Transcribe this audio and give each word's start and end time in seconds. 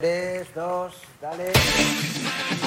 BlueNile.com. 0.00 0.90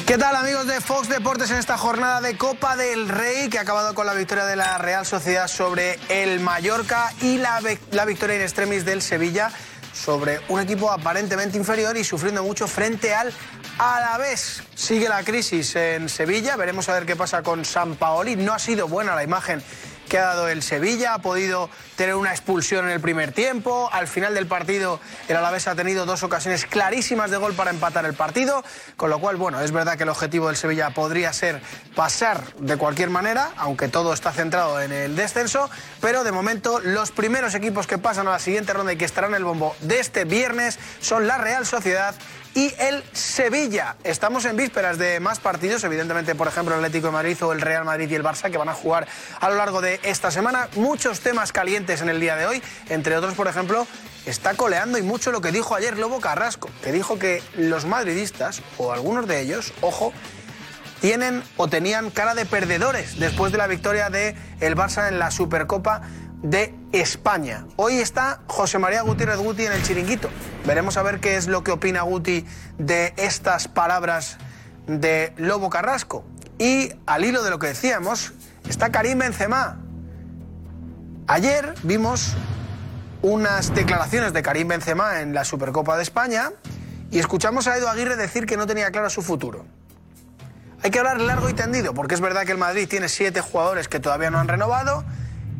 ¿Qué 0.05 0.17
tal 0.17 0.35
amigos 0.35 0.67
de 0.67 0.81
Fox 0.81 1.08
Deportes 1.08 1.49
en 1.52 1.55
esta 1.59 1.77
jornada 1.77 2.20
de 2.20 2.35
Copa 2.35 2.76
del 2.76 3.08
Rey 3.08 3.48
que 3.48 3.58
ha 3.58 3.62
acabado 3.62 3.95
con 3.95 4.05
la 4.05 4.13
victoria 4.13 4.44
de 4.44 4.58
la 4.58 4.77
Real 4.80 5.05
Sociedad 5.05 5.48
sobre 5.48 5.98
el 6.09 6.41
Mallorca 6.41 7.13
y 7.22 7.38
la, 7.38 7.62
la 7.91 8.03
victoria 8.03 8.36
in 8.36 8.41
extremis 8.41 8.84
del 8.84 9.02
Sevilla 9.02 9.49
sobre 9.94 10.41
un 10.49 10.59
equipo 10.59 10.91
aparentemente 10.91 11.58
inferior 11.58 11.95
y 11.95 12.03
sufriendo 12.03 12.44
mucho 12.44 12.67
frente 12.67 13.16
al 13.16 13.31
Alavés. 13.77 14.63
Sigue 14.75 15.08
la 15.08 15.23
crisis 15.23 15.73
en 15.77 16.09
Sevilla, 16.09 16.58
veremos 16.58 16.89
a 16.89 16.95
ver 16.95 17.05
qué 17.05 17.16
pasa 17.16 17.44
con 17.44 17.63
San 17.63 17.95
Paoli. 17.95 18.36
No 18.36 18.52
ha 18.52 18.59
sido 18.59 18.89
buena 18.89 19.16
la 19.16 19.23
imagen 19.23 19.63
que 20.11 20.20
ha 20.20 20.25
dado 20.25 20.49
el 20.49 20.61
Sevilla, 20.61 21.13
ha 21.13 21.20
podido 21.20 21.70
tener 21.95 22.15
una 22.15 22.31
expulsión 22.31 22.83
en 22.83 22.91
el 22.91 22.99
primer 22.99 23.31
tiempo, 23.31 23.89
al 23.93 24.09
final 24.09 24.33
del 24.33 24.45
partido 24.45 24.99
el 25.29 25.38
Alavés 25.38 25.69
ha 25.69 25.75
tenido 25.75 26.05
dos 26.05 26.21
ocasiones 26.23 26.65
clarísimas 26.65 27.31
de 27.31 27.38
gol 27.38 27.53
para 27.53 27.71
empatar 27.71 28.05
el 28.05 28.13
partido, 28.13 28.61
con 28.97 29.09
lo 29.09 29.19
cual, 29.19 29.38
bueno, 29.38 29.61
es 29.61 29.71
verdad 29.71 29.95
que 29.95 30.03
el 30.03 30.09
objetivo 30.09 30.47
del 30.47 30.57
Sevilla 30.57 30.89
podría 30.89 31.31
ser 31.31 31.61
pasar 31.95 32.44
de 32.58 32.75
cualquier 32.75 33.09
manera, 33.09 33.52
aunque 33.55 33.88
todo 33.88 34.11
está 34.11 34.33
centrado 34.33 34.81
en 34.81 34.91
el 34.91 35.16
descenso, 35.16 35.69
pero 36.02 36.25
de 36.25 36.33
momento 36.33 36.81
los 36.81 37.11
primeros 37.11 37.55
equipos 37.55 37.88
que 37.88 37.97
pasan 37.97 38.27
a 38.27 38.31
la 38.31 38.39
siguiente 38.39 38.73
ronda 38.73 38.91
y 38.91 38.97
que 38.97 39.05
estarán 39.05 39.30
en 39.30 39.38
el 39.38 39.45
bombo 39.45 39.77
de 39.80 40.02
este 40.02 40.25
viernes 40.25 40.77
son 40.99 41.25
la 41.25 41.38
Real 41.38 41.66
Sociedad 41.66 42.16
y 42.53 42.73
el 42.80 43.03
Sevilla. 43.13 43.95
Estamos 44.03 44.45
en 44.45 44.55
vísperas 44.57 44.97
de 44.97 45.19
más 45.19 45.39
partidos, 45.39 45.83
evidentemente, 45.83 46.35
por 46.35 46.47
ejemplo, 46.47 46.73
el 46.73 46.83
Atlético 46.83 47.08
de 47.08 47.13
Madrid 47.13 47.43
o 47.43 47.53
el 47.53 47.61
Real 47.61 47.85
Madrid 47.85 48.09
y 48.09 48.16
el 48.16 48.23
Barça, 48.23 48.52
que 48.52 48.58
van 48.58 48.69
a 48.69 48.73
jugar 48.73 49.08
a 49.39 49.49
lo 49.49 49.55
largo 49.55 49.81
de 49.81 49.99
esta 50.03 50.31
semana. 50.31 50.67
Muchos 50.75 51.21
temas 51.21 51.52
calientes 51.52 52.02
en 52.02 52.09
el 52.09 52.19
día 52.19 52.35
de 52.35 52.45
hoy, 52.45 52.61
entre 52.89 53.16
otros, 53.16 53.33
por 53.35 53.47
ejemplo, 53.47 53.88
está 54.25 54.53
coleando 54.55 54.97
y 54.97 55.02
mucho 55.02 55.31
lo 55.31 55.41
que 55.41 55.52
dijo 55.52 55.75
ayer 55.75 55.97
Lobo 55.97 56.19
Carrasco, 56.19 56.69
que 56.83 56.91
dijo 56.91 57.17
que 57.17 57.41
los 57.55 57.85
madridistas, 57.85 58.61
o 58.77 58.91
algunos 58.91 59.27
de 59.27 59.41
ellos, 59.41 59.73
ojo, 59.81 60.13
tienen 60.99 61.43
o 61.58 61.67
tenían 61.67 62.11
cara 62.11 62.36
de 62.36 62.45
perdedores 62.45 63.19
después 63.19 63.52
de 63.52 63.58
la 63.58 63.67
victoria 63.67 64.09
del 64.09 64.36
el 64.59 64.75
Barça 64.75 65.08
en 65.08 65.17
la 65.17 65.31
Supercopa 65.31 66.02
de 66.42 66.73
España. 66.92 67.66
Hoy 67.75 67.95
está 67.95 68.42
José 68.47 68.80
María 68.80 69.02
Gutiérrez 69.02 69.38
Guti 69.38 69.66
en 69.66 69.73
el 69.73 69.84
chiringuito. 69.84 70.30
Veremos 70.66 70.98
a 70.98 71.03
ver 71.03 71.20
qué 71.20 71.36
es 71.36 71.48
lo 71.48 71.64
que 71.64 71.72
opina 71.72 72.02
Guti 72.02 72.45
de 72.78 73.14
estas 73.17 73.67
palabras 73.67 74.38
de 74.88 75.33
Lobo 75.38 75.70
Carrasco. 75.70 76.25
Y 76.58 76.92
al 77.06 77.25
hilo 77.25 77.44
de 77.44 77.50
lo 77.50 77.59
que 77.59 77.67
decíamos, 77.67 78.33
está 78.67 78.92
Karim 78.92 79.20
Benzema. 79.20 79.80
Ayer 81.28 81.75
vimos 81.83 82.33
unas 83.22 83.73
declaraciones 83.73 84.33
de 84.33 84.42
Karim 84.42 84.67
Benzema 84.67 85.22
en 85.22 85.33
la 85.33 85.44
Supercopa 85.44 85.95
de 85.95 86.03
España 86.03 86.52
y 87.11 87.20
escuchamos 87.20 87.67
a 87.67 87.78
Edu 87.78 87.88
Aguirre 87.88 88.16
decir 88.16 88.45
que 88.45 88.58
no 88.58 88.66
tenía 88.66 88.92
claro 88.92 89.09
su 89.09 89.22
futuro. 89.22 89.66
Hay 90.83 90.89
que 90.89 90.98
hablar 90.98 91.22
largo 91.22 91.48
y 91.48 91.53
tendido, 91.53 91.94
porque 91.94 92.16
es 92.16 92.22
verdad 92.22 92.44
que 92.44 92.52
el 92.52 92.58
Madrid 92.58 92.88
tiene 92.89 93.08
siete 93.08 93.42
jugadores 93.42 93.88
que 93.88 94.00
todavía 94.00 94.31
no 94.31 94.39
han 94.39 94.48
renovado 94.48 95.05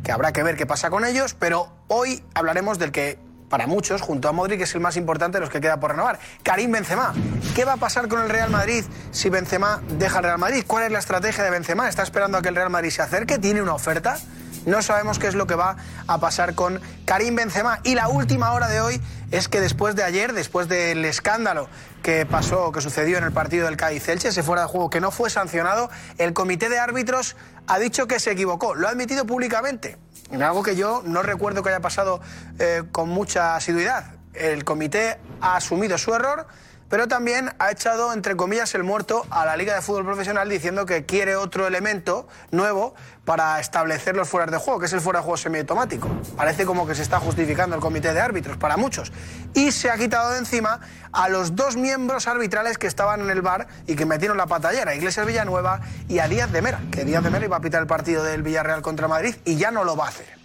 que 0.02 0.12
habrá 0.12 0.32
que 0.32 0.42
ver 0.42 0.56
qué 0.56 0.66
pasa 0.66 0.90
con 0.90 1.04
ellos, 1.04 1.34
pero 1.38 1.72
hoy 1.88 2.24
hablaremos 2.34 2.78
del 2.78 2.92
que 2.92 3.18
para 3.48 3.66
muchos, 3.66 4.00
junto 4.00 4.30
a 4.30 4.32
Modric, 4.32 4.62
es 4.62 4.74
el 4.74 4.80
más 4.80 4.96
importante 4.96 5.36
de 5.36 5.40
los 5.40 5.50
que 5.50 5.60
queda 5.60 5.78
por 5.78 5.90
renovar. 5.90 6.18
Karim 6.42 6.72
Benzema. 6.72 7.12
¿Qué 7.54 7.66
va 7.66 7.74
a 7.74 7.76
pasar 7.76 8.08
con 8.08 8.22
el 8.22 8.30
Real 8.30 8.48
Madrid 8.48 8.82
si 9.10 9.28
Benzema 9.28 9.82
deja 9.98 10.20
el 10.20 10.24
Real 10.24 10.38
Madrid? 10.38 10.64
¿Cuál 10.66 10.84
es 10.84 10.90
la 10.90 10.98
estrategia 10.98 11.44
de 11.44 11.50
Benzema? 11.50 11.86
¿Está 11.86 12.02
esperando 12.02 12.38
a 12.38 12.42
que 12.42 12.48
el 12.48 12.56
Real 12.56 12.70
Madrid 12.70 12.88
se 12.88 13.02
acerque? 13.02 13.38
¿Tiene 13.38 13.60
una 13.60 13.74
oferta? 13.74 14.16
No 14.64 14.80
sabemos 14.80 15.18
qué 15.18 15.26
es 15.26 15.34
lo 15.34 15.46
que 15.46 15.54
va 15.54 15.76
a 16.06 16.18
pasar 16.18 16.54
con 16.54 16.80
Karim 17.04 17.34
Benzema. 17.34 17.80
Y 17.82 17.94
la 17.94 18.08
última 18.08 18.52
hora 18.52 18.68
de 18.68 18.80
hoy 18.80 19.02
es 19.32 19.48
que 19.48 19.60
después 19.60 19.96
de 19.96 20.04
ayer, 20.04 20.32
después 20.32 20.68
del 20.68 21.04
escándalo 21.04 21.68
que 22.02 22.24
pasó, 22.26 22.72
que 22.72 22.80
sucedió 22.80 23.18
en 23.18 23.24
el 23.24 23.32
partido 23.32 23.66
del 23.66 23.76
Cádiz-Elche, 23.76 24.28
ese 24.28 24.42
fuera 24.42 24.62
de 24.62 24.68
juego 24.68 24.88
que 24.88 25.00
no 25.00 25.10
fue 25.10 25.30
sancionado, 25.30 25.90
el 26.16 26.32
comité 26.32 26.68
de 26.68 26.78
árbitros 26.78 27.36
ha 27.66 27.78
dicho 27.78 28.06
que 28.06 28.20
se 28.20 28.30
equivocó. 28.30 28.74
Lo 28.74 28.88
ha 28.88 28.90
admitido 28.90 29.24
públicamente. 29.26 29.98
En 30.30 30.42
algo 30.42 30.62
que 30.62 30.76
yo 30.76 31.02
no 31.04 31.22
recuerdo 31.22 31.62
que 31.62 31.68
haya 31.68 31.80
pasado 31.80 32.20
eh, 32.58 32.84
con 32.90 33.08
mucha 33.08 33.56
asiduidad. 33.56 34.14
El 34.34 34.64
comité 34.64 35.18
ha 35.40 35.56
asumido 35.56 35.98
su 35.98 36.14
error 36.14 36.46
pero 36.92 37.08
también 37.08 37.48
ha 37.58 37.70
echado, 37.70 38.12
entre 38.12 38.36
comillas, 38.36 38.74
el 38.74 38.82
muerto 38.82 39.24
a 39.30 39.46
la 39.46 39.56
Liga 39.56 39.74
de 39.74 39.80
Fútbol 39.80 40.04
Profesional 40.04 40.46
diciendo 40.50 40.84
que 40.84 41.06
quiere 41.06 41.36
otro 41.36 41.66
elemento 41.66 42.28
nuevo 42.50 42.94
para 43.24 43.58
establecer 43.60 44.14
los 44.14 44.28
fueras 44.28 44.50
de 44.50 44.58
juego, 44.58 44.78
que 44.78 44.84
es 44.84 44.92
el 44.92 45.00
fuera 45.00 45.20
de 45.20 45.24
juego 45.24 45.38
semiautomático. 45.38 46.06
Parece 46.36 46.66
como 46.66 46.86
que 46.86 46.94
se 46.94 47.00
está 47.00 47.18
justificando 47.18 47.74
el 47.74 47.80
comité 47.80 48.12
de 48.12 48.20
árbitros 48.20 48.58
para 48.58 48.76
muchos. 48.76 49.10
Y 49.54 49.72
se 49.72 49.90
ha 49.90 49.96
quitado 49.96 50.32
de 50.32 50.40
encima 50.40 50.80
a 51.12 51.30
los 51.30 51.56
dos 51.56 51.78
miembros 51.78 52.28
arbitrales 52.28 52.76
que 52.76 52.88
estaban 52.88 53.22
en 53.22 53.30
el 53.30 53.40
bar 53.40 53.68
y 53.86 53.96
que 53.96 54.04
metieron 54.04 54.36
la 54.36 54.46
patallera, 54.46 54.94
Iglesias 54.94 55.24
Villanueva 55.24 55.80
y 56.08 56.18
a 56.18 56.28
Díaz 56.28 56.52
de 56.52 56.60
Mera, 56.60 56.82
que 56.90 57.06
Díaz 57.06 57.24
de 57.24 57.30
Mera 57.30 57.46
iba 57.46 57.56
a 57.56 57.62
pitar 57.62 57.80
el 57.80 57.86
partido 57.86 58.22
del 58.22 58.42
Villarreal 58.42 58.82
contra 58.82 59.08
Madrid 59.08 59.34
y 59.46 59.56
ya 59.56 59.70
no 59.70 59.84
lo 59.84 59.96
va 59.96 60.04
a 60.04 60.08
hacer. 60.08 60.41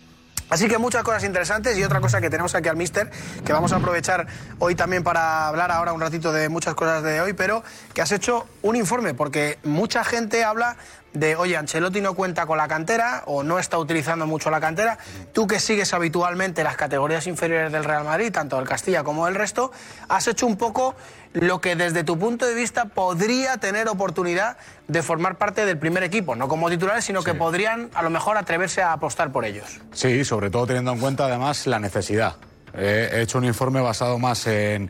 Así 0.50 0.68
que 0.68 0.78
muchas 0.78 1.04
cosas 1.04 1.24
interesantes 1.26 1.78
y 1.78 1.84
otra 1.84 2.00
cosa 2.00 2.22
que 2.22 2.30
tenemos 2.30 2.56
aquí 2.56 2.70
al 2.70 2.78
Mister, 2.78 3.12
que 3.46 3.52
vamos 3.52 3.74
a 3.74 3.78
aprovechar 3.78 4.28
hoy 4.60 4.76
también 4.76 5.04
para 5.04 5.48
hablar 5.48 5.72
ahora 5.72 5.92
un 5.92 6.00
ratito 6.00 6.32
de 6.32 6.48
muchas 6.48 6.74
cosas 6.74 7.04
de 7.04 7.20
hoy, 7.20 7.34
pero 7.34 7.64
que 7.94 8.02
has 8.02 8.12
hecho 8.12 8.48
un 8.62 8.76
informe, 8.78 9.14
porque 9.14 9.60
mucha 9.64 10.06
gente 10.06 10.44
habla 10.46 10.78
de, 11.14 11.36
oye, 11.36 11.58
Ancelotti 11.58 12.02
no 12.02 12.14
cuenta 12.14 12.46
con 12.46 12.58
la 12.58 12.68
cantera 12.68 13.24
o 13.26 13.44
no 13.44 13.60
está 13.60 13.78
utilizando 13.78 14.28
mucho 14.28 14.50
la 14.50 14.60
cantera. 14.60 14.98
Tú 15.34 15.48
que 15.48 15.60
sigues 15.60 15.94
habitualmente 15.94 16.64
las 16.64 16.78
categorías 16.78 17.28
inferiores 17.28 17.72
del 17.72 17.84
Real 17.84 18.04
Madrid, 18.04 18.32
tanto 18.32 18.60
el 18.60 18.68
Castilla 18.68 19.04
como 19.04 19.28
el 19.28 19.36
resto, 19.36 19.72
has 20.10 20.28
hecho 20.28 20.46
un 20.46 20.58
poco 20.58 20.96
lo 21.34 21.62
que 21.62 21.76
desde 21.76 22.04
tu 22.04 22.18
punto 22.18 22.46
de 22.46 22.54
vista 22.54 22.86
podría 22.86 23.58
tener 23.58 23.88
oportunidad 23.88 24.58
de 24.88 25.04
formar 25.04 25.38
parte 25.38 25.66
del 25.66 25.78
primer 25.78 26.04
equipo, 26.04 26.36
no 26.36 26.48
como 26.48 26.70
titulares, 26.70 27.06
sino 27.06 27.24
que 27.24 27.34
podrían 27.34 27.90
a 27.94 28.02
lo 28.04 28.10
mejor 28.10 28.38
atreverse 28.38 28.82
a 28.82 28.94
apostar 28.94 29.32
por 29.32 29.46
ellos. 29.46 29.82
Sí, 29.92 30.24
sobre 30.26 30.50
todo 30.50 30.68
teniendo 30.68 30.94
en 30.94 31.00
cuenta 31.00 31.26
además 31.26 31.68
la 31.68 31.80
necesidad. 31.80 32.36
he 32.74 33.22
hecho 33.22 33.38
un 33.38 33.46
informe 33.46 33.82
basado 33.82 34.18
más 34.20 34.48
en, 34.48 34.90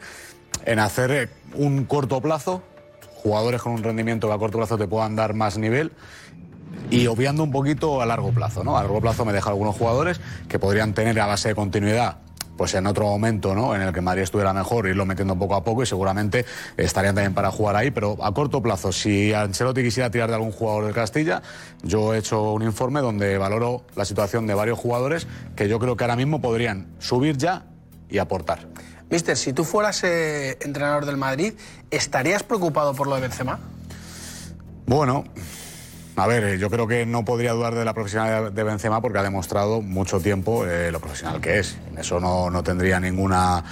en 0.66 0.80
hacer 0.80 1.30
un 1.54 1.86
corto 1.86 2.22
plazo 2.22 2.64
jugadores 3.18 3.62
con 3.62 3.74
un 3.74 3.84
rendimiento 3.84 4.28
que 4.28 4.34
a 4.34 4.38
corto 4.38 4.58
plazo 4.58 4.78
te 4.78 4.88
puedan 4.88 5.16
dar 5.16 5.34
más 5.34 5.58
nivel 5.58 5.92
y 6.90 7.08
obviando 7.08 7.44
un 7.44 7.52
poquito 7.52 8.02
a 8.02 8.06
largo 8.06 8.32
plazo, 8.32 8.64
¿no? 8.64 8.78
A 8.78 8.82
largo 8.82 9.02
plazo 9.02 9.26
me 9.26 9.34
deja 9.34 9.50
algunos 9.50 9.76
jugadores 9.76 10.22
que 10.48 10.60
podrían 10.60 10.94
tener 10.94 11.20
a 11.20 11.26
base 11.26 11.50
de 11.50 11.56
continuidad 11.56 12.18
pues 12.58 12.74
en 12.74 12.88
otro 12.88 13.06
momento 13.06 13.54
¿no? 13.56 13.76
en 13.76 13.84
el 13.84 13.94
que 13.94 14.02
Madrid 14.02 14.24
estuviera 14.24 14.52
mejor, 14.52 14.88
irlo 14.88 15.06
metiendo 15.06 15.38
poco 15.38 15.56
a 15.56 15.64
poco 15.64 15.84
y 15.84 15.86
seguramente 15.86 16.46
estarían 16.76 17.16
también 17.16 17.34
para 17.34 17.52
jugar 17.52 17.76
ahí, 17.76 17.92
pero 17.92 18.18
a 18.22 18.34
corto 18.34 18.62
plazo, 18.62 18.92
si 18.92 19.32
Ancelotti 19.32 19.84
quisiera 19.84 20.10
tirar 20.10 20.28
de 20.30 20.36
algún 20.36 20.52
jugador 20.52 20.88
de 20.88 20.94
Castilla, 20.94 21.42
yo 21.84 22.14
he 22.14 22.18
hecho 22.18 22.54
un 22.54 22.64
informe 22.64 23.00
donde 23.00 23.38
valoro 23.38 23.86
la 23.96 24.04
situación 24.04 24.48
de 24.48 24.56
varios 24.56 24.80
jugadores 24.80 25.28
que 25.56 25.70
yo 25.70 25.80
creo 25.80 25.96
que 25.96 26.04
ahora 26.04 26.16
mismo 26.16 26.42
podrían 26.42 26.88
subir 26.98 27.38
ya 27.38 27.66
y 28.10 28.18
aportar. 28.18 28.68
Mister, 29.10 29.38
si 29.38 29.54
tú 29.54 29.64
fueras 29.64 30.04
eh, 30.04 30.58
entrenador 30.62 31.06
del 31.06 31.18
Madrid, 31.18 31.54
¿estarías 31.92 32.44
preocupado 32.44 32.94
por 32.94 33.08
lo 33.08 33.16
de 33.16 33.22
Benzema? 33.22 33.60
Bueno, 34.86 35.24
a 36.18 36.26
ver, 36.26 36.44
eh, 36.44 36.58
yo 36.58 36.72
creo 36.72 36.88
que 36.88 37.06
no 37.06 37.24
podría 37.24 37.54
dudar 37.54 37.76
de 37.76 37.86
la 37.86 37.94
profesionalidad 37.94 38.52
de 38.52 38.64
Benzema 38.64 39.02
porque 39.02 39.20
ha 39.20 39.24
demostrado 39.24 39.84
mucho 39.84 40.20
tiempo 40.20 40.66
eh, 40.66 40.92
lo 40.92 41.00
profesional 41.00 41.40
que 41.40 41.60
es. 41.60 41.78
En 41.92 42.00
eso 42.00 42.20
no, 42.20 42.50
no, 42.50 42.64
tendría 42.64 43.00
ninguna, 43.00 43.64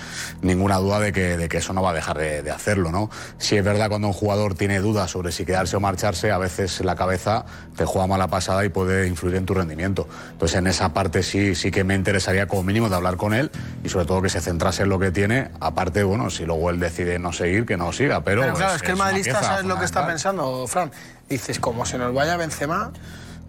ninguna 0.44 0.78
duda 0.78 1.00
de 1.00 1.12
que, 1.12 1.38
de 1.38 1.50
que 1.50 1.58
eso 1.58 1.74
no 1.74 1.82
va 1.82 1.90
a 1.90 1.94
dejar 1.96 2.20
de, 2.20 2.52
hacerlo, 2.52 2.92
¿no? 2.92 3.10
Si 3.40 3.58
es 3.58 3.64
verdad 3.66 3.90
cuando 3.90 4.08
un 4.08 4.14
jugador 4.14 4.54
tiene 4.54 4.80
dudas 4.80 5.10
sobre 5.10 5.32
si 5.32 5.44
quedarse 5.44 5.76
o 5.76 5.80
marcharse, 5.80 6.32
a 6.32 6.38
veces 6.38 6.82
la 6.82 6.96
cabeza 6.96 7.46
te 7.76 7.84
juega 7.84 8.06
mala 8.06 8.28
pasada 8.28 8.64
y 8.64 8.70
puede 8.70 9.08
influir 9.08 9.38
en 9.38 9.48
tu 9.48 9.56
rendimiento. 9.56 10.08
Entonces 10.32 10.60
en 10.60 10.68
esa 10.68 10.94
parte 10.94 11.24
sí, 11.24 11.56
sí 11.56 11.72
que 11.72 11.84
me 11.84 11.96
interesaría 11.96 12.48
como 12.48 12.62
mínimo 12.62 12.90
de 12.90 12.96
hablar 12.96 13.18
con 13.18 13.34
él 13.34 13.50
y 13.84 13.90
sobre 13.90 14.06
todo 14.06 14.22
que 14.22 14.30
se 14.30 14.40
centrase 14.40 14.84
en 14.84 14.90
lo 14.90 15.00
que 15.00 15.10
tiene. 15.10 15.50
Aparte, 15.60 16.04
bueno, 16.04 16.30
si 16.30 16.46
luego 16.46 16.70
él 16.70 16.80
decide 16.80 17.18
no 17.18 17.34
seguir, 17.34 17.66
que 17.66 17.76
no 17.76 17.92
siga. 17.92 18.24
Pero, 18.24 18.42
claro, 18.54 18.76
es, 18.76 18.84
que 18.84 18.92
el 18.92 18.98
madridista 18.98 19.42
sabes 19.42 19.66
lo 19.66 19.80
que 19.80 19.86
está 19.86 20.06
pensando, 20.06 20.68
Fran 20.68 20.92
dices, 21.30 21.60
como 21.60 21.86
se 21.86 21.98
nos 21.98 22.14
vaya 22.14 22.38
Benzema... 22.38 22.92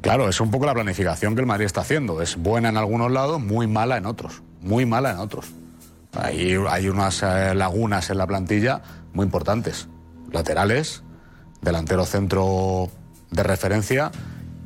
Claro, 0.02 0.28
es 0.28 0.40
un 0.40 0.50
poco 0.50 0.66
la 0.66 0.74
planificación 0.74 1.34
que 1.34 1.40
el 1.40 1.46
Madrid 1.46 1.66
está 1.66 1.80
haciendo. 1.80 2.22
Es 2.22 2.36
buena 2.36 2.68
en 2.68 2.76
algunos 2.76 3.10
lados, 3.10 3.40
muy 3.40 3.66
mala 3.66 3.96
en 3.96 4.06
otros. 4.06 4.42
Muy 4.60 4.86
mala 4.86 5.10
en 5.10 5.18
otros. 5.18 5.46
Hay, 6.12 6.56
hay 6.68 6.88
unas 6.88 7.22
eh, 7.22 7.54
lagunas 7.54 8.10
en 8.10 8.18
la 8.18 8.26
plantilla 8.26 8.82
muy 9.12 9.24
importantes. 9.24 9.88
Laterales, 10.30 11.02
delantero 11.60 12.04
centro 12.04 12.88
de 13.30 13.42
referencia 13.42 14.12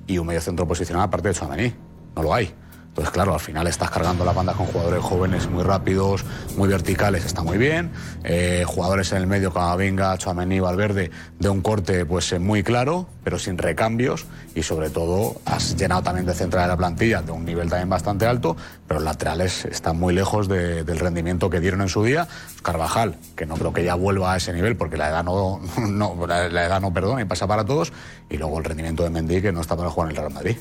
y 0.07 0.19
un 0.19 0.27
medio 0.27 0.41
centro 0.41 0.67
posicional 0.67 1.05
aparte 1.05 1.29
de 1.29 1.35
Chouameni. 1.35 1.75
No 2.17 2.23
lo 2.23 2.35
hay. 2.35 2.55
Entonces, 2.91 3.13
claro, 3.13 3.35
al 3.35 3.41
final 3.41 3.67
estás 3.69 3.89
cargando 3.89 4.25
la 4.25 4.33
banda 4.33 4.53
con 4.53 4.67
jugadores 4.67 5.01
jóvenes 5.03 5.49
muy 5.49 5.63
rápidos, 5.63 6.25
muy 6.57 6.69
verticales, 6.69 7.25
está 7.25 7.43
muy 7.43 7.57
bien. 7.57 7.93
Eh, 8.25 8.65
jugadores 8.67 9.13
en 9.13 9.19
el 9.19 9.27
medio, 9.29 9.53
como 9.53 9.77
Venga, 9.77 10.19
Chouameni, 10.19 10.59
Valverde, 10.59 11.11
de 11.39 11.49
un 11.49 11.63
corte 11.63 12.05
pues 12.05 12.33
eh, 12.33 12.41
muy 12.41 12.65
claro, 12.65 13.07
pero 13.23 13.39
sin 13.39 13.57
recambios. 13.59 14.27
Y 14.57 14.65
sobre 14.65 14.91
todo, 14.91 15.41
has 15.45 15.77
llenado 15.77 16.03
también 16.03 16.27
de 16.27 16.35
central 16.35 16.65
de 16.65 16.69
la 16.69 16.77
plantilla 16.77 17.23
de 17.23 17.31
un 17.31 17.45
nivel 17.45 17.71
también 17.71 17.89
bastante 17.89 18.27
alto, 18.27 18.57
pero 18.89 18.99
los 18.99 19.05
laterales 19.05 19.65
están 19.67 19.97
muy 19.99 20.13
lejos 20.13 20.49
de- 20.49 20.83
del 20.83 20.99
rendimiento 20.99 21.49
que 21.49 21.61
dieron 21.61 21.83
en 21.83 21.89
su 21.89 22.03
día. 22.03 22.27
Carvajal, 22.63 23.15
que 23.37 23.47
no 23.47 23.55
creo 23.55 23.73
que 23.73 23.85
ya 23.85 23.95
vuelva 23.95 24.33
a 24.35 24.37
ese 24.37 24.53
nivel, 24.53 24.77
porque 24.77 24.97
la 24.97 25.09
edad 25.11 25.23
no, 25.23 25.61
la 26.27 26.49
edad 26.67 26.81
no 26.81 26.93
perdona 26.93 27.23
y 27.23 27.25
pasa 27.25 27.47
para 27.47 27.65
todos. 27.65 27.93
Y 28.29 28.37
luego 28.37 28.59
el 28.59 28.65
rendimiento 28.65 29.05
de 29.05 29.11
Mendy, 29.11 29.41
que 29.41 29.53
no 29.53 29.61
está 29.61 29.77
para 29.77 29.91
jugar 29.91 30.11
en 30.11 30.17
el 30.17 30.23
Real 30.23 30.35
Madrid. 30.35 30.57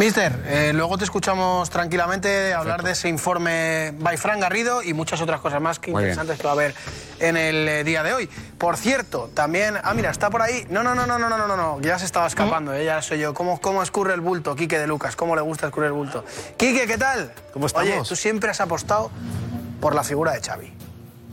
Mister, 0.00 0.32
eh, 0.46 0.72
luego 0.72 0.96
te 0.96 1.04
escuchamos 1.04 1.68
tranquilamente 1.68 2.54
hablar 2.54 2.82
de 2.82 2.92
ese 2.92 3.10
informe 3.10 3.92
by 3.98 4.16
Fran 4.16 4.40
Garrido 4.40 4.82
y 4.82 4.94
muchas 4.94 5.20
otras 5.20 5.42
cosas 5.42 5.60
más 5.60 5.78
que 5.78 5.90
Muy 5.90 6.04
bien. 6.04 6.12
interesantes 6.12 6.38
que 6.38 6.44
va 6.44 6.48
a 6.48 6.52
haber 6.54 6.74
en 7.18 7.36
el 7.36 7.68
eh, 7.68 7.84
día 7.84 8.02
de 8.02 8.14
hoy. 8.14 8.26
Por 8.56 8.78
cierto, 8.78 9.28
también. 9.34 9.74
Ah, 9.84 9.92
mira, 9.92 10.08
está 10.08 10.30
por 10.30 10.40
ahí. 10.40 10.66
No, 10.70 10.82
no, 10.82 10.94
no, 10.94 11.06
no, 11.06 11.18
no, 11.18 11.28
no, 11.28 11.46
no, 11.46 11.54
no. 11.54 11.80
Ya 11.82 11.98
se 11.98 12.06
estaba 12.06 12.26
escapando, 12.28 12.72
eh, 12.72 12.86
ya 12.86 13.02
soy 13.02 13.18
yo. 13.18 13.34
¿Cómo, 13.34 13.60
¿Cómo 13.60 13.82
escurre 13.82 14.14
el 14.14 14.22
bulto, 14.22 14.56
Quique 14.56 14.78
de 14.78 14.86
Lucas? 14.86 15.16
¿Cómo 15.16 15.36
le 15.36 15.42
gusta 15.42 15.66
escurrir 15.66 15.88
el 15.88 15.92
bulto? 15.92 16.24
Quique, 16.56 16.86
¿qué 16.86 16.96
tal? 16.96 17.34
¿Cómo 17.52 17.66
estamos? 17.66 17.90
Oye, 17.90 18.02
tú 18.08 18.16
siempre 18.16 18.48
has 18.48 18.60
apostado 18.62 19.10
por 19.82 19.94
la 19.94 20.02
figura 20.02 20.32
de 20.32 20.40
Xavi. 20.40 20.72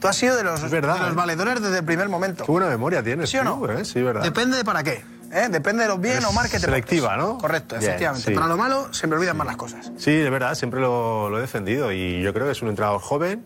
Tú 0.01 0.09
has 0.09 0.17
sido 0.17 0.35
de 0.35 0.43
los, 0.43 0.69
verdad, 0.69 0.95
de 0.95 0.99
los 1.03 1.11
eh. 1.13 1.15
valedores 1.15 1.61
desde 1.61 1.77
el 1.77 1.85
primer 1.85 2.09
momento. 2.09 2.43
Qué 2.43 2.51
buena 2.51 2.67
memoria 2.67 3.01
tienes. 3.01 3.29
¿Sí 3.29 3.37
o 3.37 3.45
no? 3.45 3.59
tú, 3.59 3.71
¿eh? 3.71 3.85
Sí, 3.85 4.01
verdad. 4.01 4.23
Depende 4.23 4.57
de 4.57 4.65
para 4.65 4.83
qué. 4.83 5.05
¿Eh? 5.31 5.47
Depende 5.49 5.83
de 5.83 5.89
lo 5.89 5.97
bien 5.97 6.23
o 6.25 6.31
mal 6.31 6.45
que 6.45 6.53
te 6.53 6.59
selectiva, 6.65 7.09
portes. 7.15 7.25
¿no? 7.25 7.37
Correcto, 7.37 7.75
Bien, 7.77 7.89
efectivamente. 7.91 8.29
sí. 8.29 8.33
Para 8.35 8.47
lo 8.47 8.57
malo 8.57 8.93
se 8.93 9.07
me 9.07 9.15
olvidan 9.15 9.37
más 9.37 9.47
las 9.47 9.57
cosas. 9.57 9.91
Sí, 9.97 10.11
de 10.15 10.29
verdad, 10.29 10.55
siempre 10.55 10.79
lo, 10.79 11.29
lo 11.29 11.37
he 11.37 11.41
defendido 11.41 11.91
y 11.91 12.21
yo 12.21 12.33
creo 12.33 12.45
que 12.45 12.51
es 12.51 12.61
un 12.61 12.69
entrenador 12.69 13.01
joven, 13.01 13.45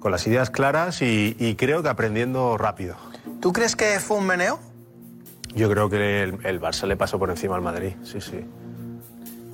con 0.00 0.12
las 0.12 0.26
ideas 0.26 0.50
claras 0.50 1.02
y, 1.02 1.36
y 1.38 1.54
creo 1.56 1.82
que 1.82 1.88
aprendiendo 1.88 2.56
rápido. 2.58 2.96
¿Tú 3.40 3.52
crees 3.52 3.74
que 3.76 3.98
fue 4.00 4.18
un 4.18 4.26
meneo? 4.26 4.58
Yo 5.54 5.70
creo 5.70 5.88
que 5.88 6.22
el, 6.22 6.38
el 6.44 6.60
Barça 6.60 6.86
le 6.86 6.96
pasó 6.96 7.18
por 7.18 7.30
encima 7.30 7.56
al 7.56 7.62
Madrid, 7.62 7.94
sí, 8.04 8.20
sí. 8.20 8.44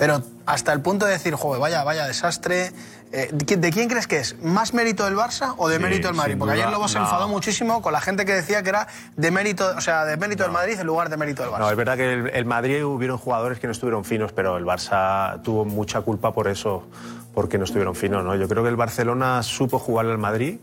Pero 0.02 0.20
hasta 0.46 0.72
el 0.72 0.80
punto 0.80 1.06
de 1.06 1.12
decir, 1.12 1.32
joder, 1.36 1.60
vaya, 1.60 1.84
vaya 1.84 2.08
desastre. 2.08 2.72
Eh, 3.12 3.28
¿de, 3.32 3.46
qui- 3.46 3.56
de 3.56 3.70
quién 3.70 3.88
crees 3.88 4.08
que 4.08 4.16
es? 4.18 4.36
¿Más 4.42 4.74
mérito 4.74 5.04
del 5.04 5.14
Barça 5.14 5.54
o 5.58 5.68
de 5.68 5.76
Sí, 5.76 5.82
mérito 5.82 6.08
del 6.08 6.16
Madrid? 6.16 6.34
Porque 6.36 6.54
duda, 6.54 6.64
ayer 6.64 6.72
Lobo 6.74 6.88
se 6.88 6.98
no. 6.98 7.04
enfadó 7.04 7.28
muchísimo 7.28 7.80
con 7.82 7.92
la 7.92 8.00
gente 8.00 8.24
que 8.24 8.32
decía 8.34 8.64
que 8.64 8.70
era 8.70 8.88
de 9.16 9.30
mérito, 9.30 9.72
o 9.76 9.80
sea, 9.80 10.04
de 10.04 10.16
mérito 10.16 10.42
del 10.42 10.50
Madrid 10.50 10.76
en 10.80 10.88
lugar 10.88 11.08
de 11.08 11.16
mérito 11.16 11.42
del 11.44 11.52
Barça. 11.52 11.58
No, 11.60 11.70
es 11.70 11.76
verdad 11.76 11.96
que 11.96 12.12
el, 12.14 12.30
el 12.30 12.44
Madrid 12.46 12.82
hubieron 12.84 13.16
jugadores 13.16 13.60
que 13.60 13.68
no 13.68 13.72
estuvieron 13.72 14.04
finos, 14.04 14.32
pero 14.32 14.56
el 14.56 14.64
Barça 14.64 15.40
tuvo 15.44 15.64
mucha 15.64 16.00
culpa 16.00 16.32
por 16.34 16.48
eso, 16.48 16.82
porque 17.32 17.56
no 17.58 17.62
estuvieron 17.64 17.94
finos. 17.94 18.24
¿no? 18.24 18.34
Yo 18.34 18.48
creo 18.48 18.64
que 18.64 18.70
el 18.70 18.76
Barcelona 18.76 19.44
supo 19.44 19.78
jugarle 19.78 20.10
al 20.10 20.18
Madrid 20.18 20.58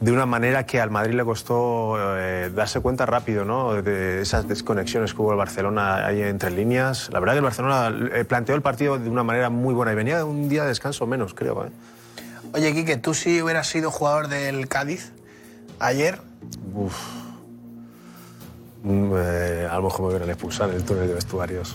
de 0.00 0.12
una 0.12 0.26
manera 0.26 0.66
que 0.66 0.80
al 0.80 0.90
Madrid 0.90 1.14
le 1.14 1.24
costó 1.24 1.96
eh, 2.18 2.50
darse 2.54 2.80
cuenta 2.80 3.06
rápido 3.06 3.44
¿no? 3.44 3.80
de 3.82 4.20
esas 4.20 4.46
desconexiones 4.46 5.14
que 5.14 5.22
hubo 5.22 5.32
el 5.32 5.38
Barcelona 5.38 6.06
ahí 6.06 6.22
entre 6.22 6.50
líneas. 6.50 7.08
La 7.12 7.20
verdad 7.20 7.34
que 7.34 7.38
el 7.38 7.44
Barcelona 7.44 7.94
eh, 8.12 8.24
planteó 8.24 8.54
el 8.54 8.62
partido 8.62 8.98
de 8.98 9.08
una 9.08 9.22
manera 9.22 9.48
muy 9.48 9.74
buena 9.74 9.92
y 9.92 9.94
venía 9.94 10.18
de 10.18 10.24
un 10.24 10.48
día 10.48 10.62
de 10.62 10.68
descanso 10.68 11.06
menos, 11.06 11.32
creo. 11.34 11.64
¿eh? 11.64 11.70
Oye, 12.52 12.74
Quique, 12.74 12.96
tú 12.96 13.14
si 13.14 13.40
hubieras 13.40 13.68
sido 13.68 13.90
jugador 13.90 14.28
del 14.28 14.68
Cádiz 14.68 15.12
ayer, 15.78 16.20
Mm, 18.86 19.12
eh, 19.16 19.68
a 19.68 19.74
lo 19.76 19.82
mejor 19.82 20.02
me 20.02 20.06
hubieran 20.08 20.28
expulsado 20.30 20.70
en 20.70 20.76
el 20.76 20.84
túnel 20.84 21.08
de 21.08 21.14
vestuarios. 21.14 21.74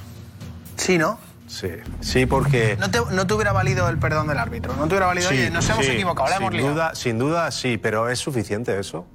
sí, 0.78 0.98
¿no? 0.98 1.20
Sí, 1.52 1.68
sí, 2.00 2.26
porque... 2.26 2.78
No 2.80 2.90
te, 2.90 3.02
no 3.12 3.28
te 3.28 3.34
hubiera 3.34 3.52
valido 3.52 3.90
el 3.90 4.00
perdón 4.00 4.28
del 4.28 4.38
árbitro. 4.40 4.74
No 4.78 4.84
te 4.84 4.94
hubiera 4.94 5.08
valido, 5.08 5.30
oye, 5.30 5.50
nos 5.50 5.70
hemos 5.70 5.86
sí, 5.86 5.92
equivocado, 5.92 6.30
la 6.30 6.38
hemos 6.38 6.52
sin 6.52 6.58
liado. 6.58 6.74
duda, 6.74 6.96
sin 6.96 7.20
duda, 7.20 7.52
sí, 7.52 7.78
pero 7.78 8.10
es 8.10 8.20
suficiente 8.20 8.80
eso. 8.80 9.06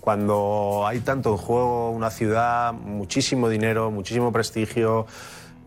Cuando 0.00 0.84
hay 0.86 1.00
tanto 1.00 1.30
en 1.30 1.38
juego, 1.38 1.90
una 1.90 2.10
ciudad, 2.10 2.72
muchísimo 2.72 3.48
dinero, 3.48 3.90
muchísimo 3.90 4.30
prestigio, 4.30 5.06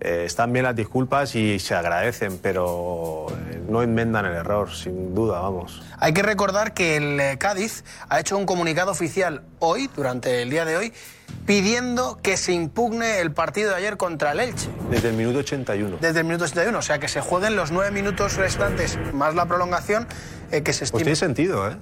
eh, 0.06 0.26
están 0.26 0.54
bien 0.54 0.64
las 0.66 0.76
disculpas 0.76 1.36
y 1.36 1.58
se 1.60 1.74
agradecen, 1.74 2.38
pero 2.38 3.26
eh, 3.50 3.60
no 3.68 3.82
enmendan 3.82 4.26
el 4.26 4.34
error, 4.34 4.72
sin 4.72 5.16
duda, 5.16 5.40
vamos. 5.40 5.82
Hay 5.98 6.14
que 6.14 6.22
recordar 6.22 6.74
que 6.74 6.98
el 6.98 7.20
eh, 7.20 7.38
Cádiz 7.40 7.84
ha 8.10 8.20
hecho 8.20 8.38
un 8.38 8.46
comunicado 8.46 8.92
oficial 8.92 9.42
hoy, 9.60 9.90
durante 9.96 10.42
el 10.44 10.50
día 10.50 10.64
de 10.66 10.78
hoy, 10.78 10.94
pidiendo 11.46 12.20
que 12.22 12.38
se 12.38 12.54
impugne 12.54 13.20
el 13.20 13.32
partido 13.32 13.72
de 13.72 13.78
ayer 13.78 13.98
contra 13.98 14.32
el 14.34 14.40
Elche. 14.40 14.70
Desde 14.90 15.10
el 15.10 15.16
minuto 15.16 15.40
81. 15.40 15.98
Desde 16.02 16.20
el 16.20 16.26
minuto 16.26 16.48
71, 16.48 16.78
o 16.78 16.82
sea 16.82 17.00
que 17.00 17.08
se 17.08 17.22
jueguen 17.22 17.56
los 17.56 17.72
nueve 17.72 17.92
minutos 17.92 18.36
restantes 18.36 18.98
más 19.14 19.34
la 19.36 19.46
prolongación 19.46 20.08
eh, 20.52 20.62
que 20.62 20.72
se 20.74 20.80
Pues 20.82 20.88
estime. 20.90 21.04
tiene 21.04 21.16
sentido, 21.16 21.68
¿eh? 21.70 21.78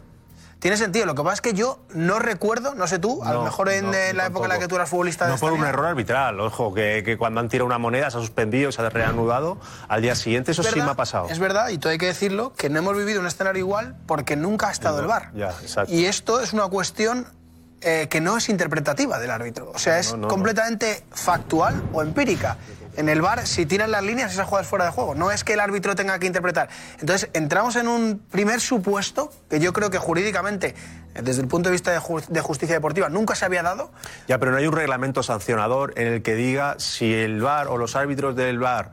Tiene 0.63 0.77
sentido, 0.77 1.05
lo 1.05 1.13
que 1.13 1.23
pasa 1.23 1.33
es 1.33 1.41
que 1.41 1.53
yo 1.53 1.79
no 1.93 2.19
recuerdo, 2.19 2.73
no 2.73 2.87
sé 2.87 2.97
tú, 2.97 3.21
a 3.25 3.33
lo 3.33 3.43
mejor 3.43 3.69
en 3.69 3.87
no, 3.87 3.91
la 3.91 4.27
época 4.27 4.45
en 4.45 4.49
la 4.49 4.59
que 4.59 4.69
tú 4.69 4.75
eras 4.75 4.89
futbolista 4.89 5.27
No 5.27 5.35
por 5.35 5.51
un 5.51 5.65
error 5.65 5.87
arbitral, 5.87 6.39
ojo, 6.39 6.73
que, 6.73 7.03
que 7.03 7.17
cuando 7.17 7.41
han 7.41 7.49
tirado 7.49 7.65
una 7.65 7.79
moneda 7.79 8.09
se 8.09 8.17
ha 8.17 8.21
suspendido, 8.21 8.71
se 8.71 8.81
ha 8.81 8.89
reanudado, 8.89 9.57
al 9.89 10.01
día 10.01 10.15
siguiente 10.15 10.51
eso 10.51 10.61
Es 10.61 10.69
sí 10.69 10.79
me 10.79 10.89
ha 10.89 10.93
pasado. 10.93 11.27
Es 11.29 11.37
verdad, 11.37 11.67
y 11.67 11.79
todo 11.79 11.91
hay 11.91 11.97
que 11.97 12.05
decirlo, 12.05 12.53
que 12.53 12.69
no 12.69 12.79
hemos 12.79 12.95
vivido 12.95 13.19
un 13.19 13.27
escenario 13.27 13.59
igual 13.59 13.97
porque 14.07 14.37
nunca 14.37 14.69
ha 14.69 14.71
estado 14.71 15.01
el 15.01 15.07
VAR. 15.07 15.31
ya, 15.35 15.49
exacto. 15.49 15.93
Y 15.93 16.05
esto 16.05 16.39
es 16.39 16.53
una 16.53 16.69
cuestión 16.69 17.27
eh, 17.81 18.07
que 18.09 18.21
no 18.21 18.37
es 18.37 18.47
interpretativa 18.47 19.19
del 19.19 19.31
árbitro. 19.31 19.69
O 19.75 19.77
sea, 19.77 19.99
es 19.99 20.15
no, 20.15 20.29
completamente 20.29 21.03
factual 21.11 21.83
o 21.91 22.01
empírica. 22.01 22.55
En 22.95 23.09
el 23.09 23.21
VAR, 23.21 23.47
si 23.47 23.65
tiran 23.65 23.89
las 23.91 24.03
líneas, 24.03 24.31
esa 24.33 24.45
jugada 24.45 24.63
es 24.63 24.69
fuera 24.69 24.85
de 24.85 24.91
juego. 24.91 25.15
No 25.15 25.31
es 25.31 25.43
que 25.43 25.53
el 25.53 25.59
árbitro 25.59 25.95
tenga 25.95 26.19
que 26.19 26.27
interpretar. 26.27 26.69
Entonces, 26.99 27.29
entramos 27.33 27.75
en 27.75 27.87
un 27.87 28.19
primer 28.31 28.61
supuesto 28.61 29.31
que 29.49 29.59
yo 29.59 29.73
creo 29.73 29.89
que 29.89 29.97
jurídicamente, 29.97 30.75
desde 31.19 31.41
el 31.41 31.47
punto 31.47 31.69
de 31.69 31.73
vista 31.73 31.91
de, 31.91 31.99
ju- 31.99 32.25
de 32.27 32.41
justicia 32.41 32.75
deportiva, 32.75 33.09
nunca 33.09 33.33
se 33.35 33.45
había 33.45 33.63
dado. 33.63 33.91
Ya, 34.27 34.37
pero 34.37 34.51
no 34.51 34.57
hay 34.57 34.67
un 34.67 34.73
reglamento 34.75 35.23
sancionador 35.23 35.93
en 35.97 36.07
el 36.07 36.21
que 36.21 36.35
diga 36.35 36.75
si 36.77 37.13
el 37.13 37.41
VAR 37.41 37.67
o 37.67 37.77
los 37.77 37.95
árbitros 37.95 38.35
del 38.35 38.59
VAR 38.59 38.91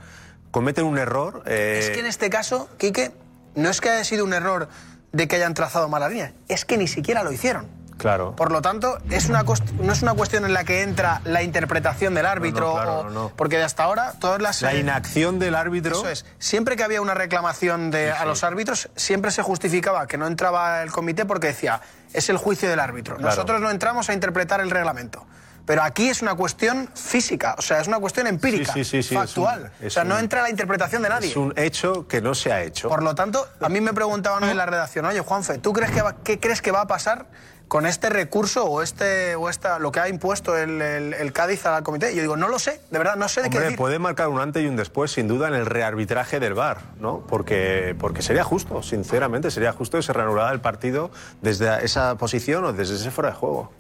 cometen 0.51 0.85
un 0.87 0.97
error. 0.99 1.43
eh, 1.47 1.79
Es 1.83 1.91
que 1.91 2.01
en 2.01 2.07
este 2.07 2.31
caso, 2.31 2.69
Quique, 2.79 3.13
no 3.55 3.69
es 3.69 3.81
que 3.81 3.91
haya 3.91 4.05
sido 4.05 4.25
un 4.25 4.33
error 4.33 4.69
de 5.13 5.29
que 5.29 5.37
hayan 5.37 5.55
trazado 5.55 5.89
mala 5.89 6.09
línea, 6.09 6.33
es 6.49 6.65
que 6.65 6.79
ni 6.79 6.87
siquiera 6.89 7.23
lo 7.23 7.33
hicieron. 7.33 7.67
Claro. 8.01 8.35
Por 8.35 8.51
lo 8.51 8.63
tanto, 8.63 8.99
es 9.11 9.29
una 9.29 9.43
no 9.43 9.93
es 9.93 10.01
una 10.03 10.15
cuestión 10.15 10.47
en 10.47 10.55
la 10.55 10.65
que 10.65 10.81
entra 10.83 11.21
la 11.25 11.43
interpretación 11.43 12.15
del 12.15 12.25
árbitro, 12.25 12.67
No, 12.69 12.77
no, 12.77 12.83
claro, 12.83 12.99
o- 13.01 13.11
no, 13.11 13.33
porque 13.37 13.59
de 13.59 13.65
hasta 13.65 13.85
ahora 13.85 14.15
todas 14.19 14.41
las... 14.41 14.63
La 14.63 14.73
eh, 14.73 14.79
inacción 14.79 15.39
del 15.39 15.55
árbitro. 15.55 15.93
Eso 15.97 16.09
es. 16.09 16.25
Siempre 16.39 16.77
que 16.77 16.83
había 16.83 17.03
una 17.03 17.13
reclamación 17.15 17.91
de, 17.91 18.11
a 18.11 18.25
los 18.25 18.43
árbitros, 18.43 18.89
siempre 18.97 19.31
se 19.31 19.43
justificaba 19.43 20.07
que 20.07 20.17
no 20.17 20.27
entraba 20.27 20.83
el 20.83 20.91
comité 20.91 21.27
porque 21.27 21.49
decía, 21.49 21.83
es 22.15 22.31
el 22.31 22.39
juicio 22.39 22.71
del 22.71 22.81
árbitro. 22.81 23.17
Claro. 23.17 23.31
Nosotros 23.31 23.61
no 23.61 23.71
entramos 23.71 24.09
a 24.09 24.15
interpretar 24.15 24.61
el 24.63 24.71
reglamento. 24.71 25.27
Pero 25.67 25.83
aquí 25.83 26.09
es 26.09 26.21
una 26.23 26.35
cuestión 26.35 26.89
física, 26.95 27.55
o 27.57 27.63
sea, 27.63 27.81
es 27.81 27.87
una 27.87 27.99
cuestión 28.01 28.27
empírica, 28.27 28.73
Sí, 28.73 28.83
sí, 28.83 29.03
sí, 29.05 29.15
es 29.15 29.21
factual. 29.21 29.71
un- 29.81 29.87
es 29.87 29.93
o 29.93 29.95
sea, 29.95 30.05
no 30.05 30.15
un- 30.15 30.21
entra 30.23 30.43
la 30.43 30.51
interpretación 30.51 31.03
de 31.03 31.11
nadie. 31.11 31.29
Es 31.31 31.37
un 31.37 31.53
hecho 31.57 32.09
que 32.09 32.21
no 32.21 32.35
se 32.35 32.51
ha 32.53 32.63
hecho. 32.63 32.89
Por 32.89 33.03
lo 33.05 33.15
tanto, 33.15 33.47
a 33.61 33.69
mí 33.69 33.81
me 33.81 33.93
preguntaban 33.93 34.43
hoy 34.43 34.51
en 34.51 34.57
la 34.57 34.67
redacción, 34.67 35.05
oye, 35.05 35.21
Juanfe, 35.21 35.59
¿tú 35.59 35.73
crees 35.73 35.93
que 35.93 36.03
va- 36.03 36.17
qué 36.25 36.41
crees 36.41 36.61
que 36.63 36.73
va 36.73 36.81
a 36.81 36.87
pasar 36.89 37.27
con 37.71 37.87
este 37.87 38.11
recurso 38.11 38.65
o 38.65 38.83
este 38.83 39.37
o 39.37 39.49
esta 39.49 39.79
lo 39.79 39.93
que 39.93 40.01
ha 40.01 40.09
impuesto 40.09 40.59
el, 40.59 40.83
el- 40.83 41.15
el 41.15 41.33
Cádiz 41.33 41.65
al 41.67 41.85
comité? 41.85 42.13
Y 42.13 42.17
yo 42.17 42.23
digo, 42.23 42.37
no 42.37 42.49
lo 42.49 42.59
sé, 42.59 42.81
de 42.91 42.99
verdad, 42.99 43.15
no 43.15 43.29
sé 43.29 43.43
de 43.43 43.49
qué 43.49 43.59
decir. 43.61 43.79
puede 43.79 44.01
marcar 44.01 44.27
un 44.29 44.41
antes 44.41 44.61
y 44.65 44.67
un 44.67 44.75
después, 44.75 45.13
sin 45.13 45.29
duda, 45.29 45.47
en 45.47 45.55
el 45.55 45.67
rearbitraje 45.67 46.41
del 46.41 46.55
VAR, 46.55 46.79
¿no? 46.99 47.25
Porque, 47.29 47.95
porque 48.01 48.23
sería 48.23 48.43
justo, 48.43 48.83
sinceramente, 48.83 49.53
sería 49.53 49.73
justo 49.73 49.99
que 49.99 50.03
se 50.03 50.13
reanudara 50.13 50.51
el 50.53 50.61
partido 50.61 51.13
desde 51.43 51.85
esa 51.85 52.17
posición 52.17 52.65
o 52.65 52.73
desde 52.73 52.97
ese 52.97 53.13
fuera 53.13 53.31
de 53.31 53.37
juego. 53.37 53.71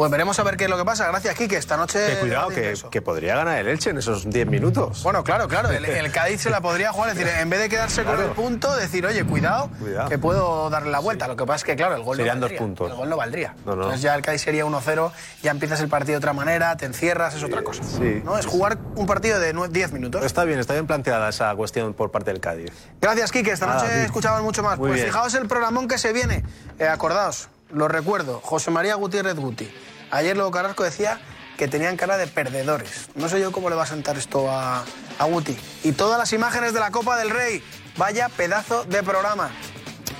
Pues 0.00 0.10
veremos 0.10 0.38
a 0.38 0.42
ver 0.44 0.56
qué 0.56 0.64
es 0.64 0.70
lo 0.70 0.78
que 0.78 0.84
pasa. 0.86 1.06
Gracias, 1.08 1.34
Quique. 1.34 1.58
Esta 1.58 1.76
noche. 1.76 1.98
Que 2.06 2.16
cuidado, 2.20 2.48
que, 2.90 3.02
podría 3.02 3.36
ganar 3.36 3.58
el 3.58 3.68
Elche 3.68 3.90
en 3.90 3.98
esos 3.98 4.30
10 4.30 4.46
minutos. 4.46 5.02
Bueno, 5.02 5.22
claro, 5.22 5.46
claro. 5.46 5.68
El, 5.68 5.84
el 5.84 6.10
Cádiz 6.10 6.40
se 6.40 6.48
la 6.48 6.62
podría 6.62 6.90
jugar. 6.90 7.10
Es 7.10 7.18
decir, 7.18 7.30
en 7.38 7.50
vez 7.50 7.60
de 7.60 7.68
quedarse 7.68 8.02
con 8.02 8.18
el 8.18 8.30
punto, 8.30 8.74
decir, 8.76 9.04
oye, 9.04 9.22
cuidado, 9.24 9.68
Cuidado. 9.78 10.08
que 10.08 10.16
puedo 10.16 10.70
darle 10.70 10.90
la 10.90 11.00
vuelta. 11.00 11.28
Lo 11.28 11.36
que 11.36 11.44
pasa 11.44 11.56
es 11.56 11.64
que, 11.64 11.76
claro, 11.76 11.96
el 11.96 12.02
gol 12.02 12.16
Serían 12.16 12.36
no 12.40 12.40
dos 12.40 12.48
valdría. 12.48 12.58
puntos. 12.58 12.90
El 12.90 12.96
gol 12.96 13.10
no 13.10 13.16
valdría. 13.18 13.54
No, 13.66 13.72
no. 13.72 13.82
Entonces 13.82 14.00
ya 14.00 14.14
el 14.14 14.22
Cádiz 14.22 14.40
sería 14.40 14.64
1-0, 14.64 15.12
ya 15.42 15.50
empiezas 15.50 15.82
el 15.82 15.88
partido 15.90 16.12
de 16.12 16.16
otra 16.16 16.32
manera, 16.32 16.74
te 16.78 16.86
encierras, 16.86 17.34
es 17.34 17.42
otra 17.44 17.60
cosa. 17.60 17.82
sí, 17.84 18.22
¿no? 18.24 18.38
Es 18.38 18.46
jugar 18.46 18.78
un 18.96 19.06
partido 19.06 19.38
de 19.38 19.54
nue- 19.54 19.68
10 19.68 19.92
minutos. 19.92 20.24
Está 20.24 20.44
bien, 20.44 20.60
está 20.60 20.72
bien 20.72 20.86
planteada 20.86 21.28
esa 21.28 21.54
cuestión 21.56 21.92
por 21.92 22.10
parte 22.10 22.30
del 22.32 22.40
Cádiz. 22.40 22.72
Gracias, 23.02 23.30
Quique. 23.32 23.50
Esta 23.50 23.66
noche 23.66 24.06
escuchamos 24.06 24.40
mucho 24.40 24.62
más. 24.62 24.78
Muy 24.78 24.88
pues 24.88 24.94
bien. 25.02 25.08
fijaos 25.08 25.34
el 25.34 25.46
programón 25.46 25.88
que 25.88 25.98
se 25.98 26.14
viene. 26.14 26.42
Eh, 26.78 26.88
acordaos, 26.88 27.50
lo 27.72 27.88
recuerdo. 27.88 28.40
José 28.40 28.70
María 28.70 28.94
Gutiérrez 28.94 29.36
Guti. 29.36 29.70
Ayer 30.10 30.36
Lobo 30.36 30.50
Carrasco 30.50 30.82
decía 30.82 31.20
que 31.56 31.68
tenían 31.68 31.96
cara 31.96 32.16
de 32.16 32.26
perdedores. 32.26 33.08
No 33.14 33.28
sé 33.28 33.40
yo 33.40 33.52
cómo 33.52 33.70
le 33.70 33.76
va 33.76 33.84
a 33.84 33.86
sentar 33.86 34.16
esto 34.16 34.50
a, 34.50 34.84
a 35.18 35.24
Guti. 35.24 35.56
Y 35.84 35.92
todas 35.92 36.18
las 36.18 36.32
imágenes 36.32 36.72
de 36.72 36.80
la 36.80 36.90
Copa 36.90 37.18
del 37.18 37.30
Rey. 37.30 37.62
Vaya 37.96 38.28
pedazo 38.28 38.84
de 38.84 39.02
programa. 39.02 39.50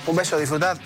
Un 0.06 0.16
beso, 0.16 0.38
disfrutad. 0.38 0.78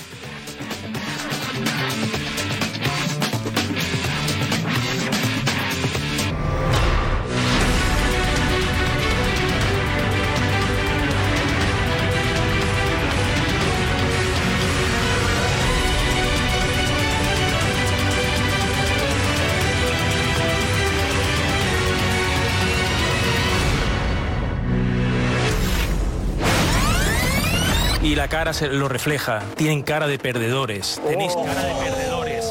Y 28.15 28.17
la 28.17 28.29
cara 28.29 28.53
se 28.53 28.69
lo 28.69 28.89
refleja. 28.89 29.43
Tienen 29.57 29.83
cara 29.83 30.07
de 30.07 30.21
perdedores. 30.21 31.03
Tenéis 31.05 31.35
cara 31.35 31.65
de 31.65 31.75
perdedores. 31.75 32.47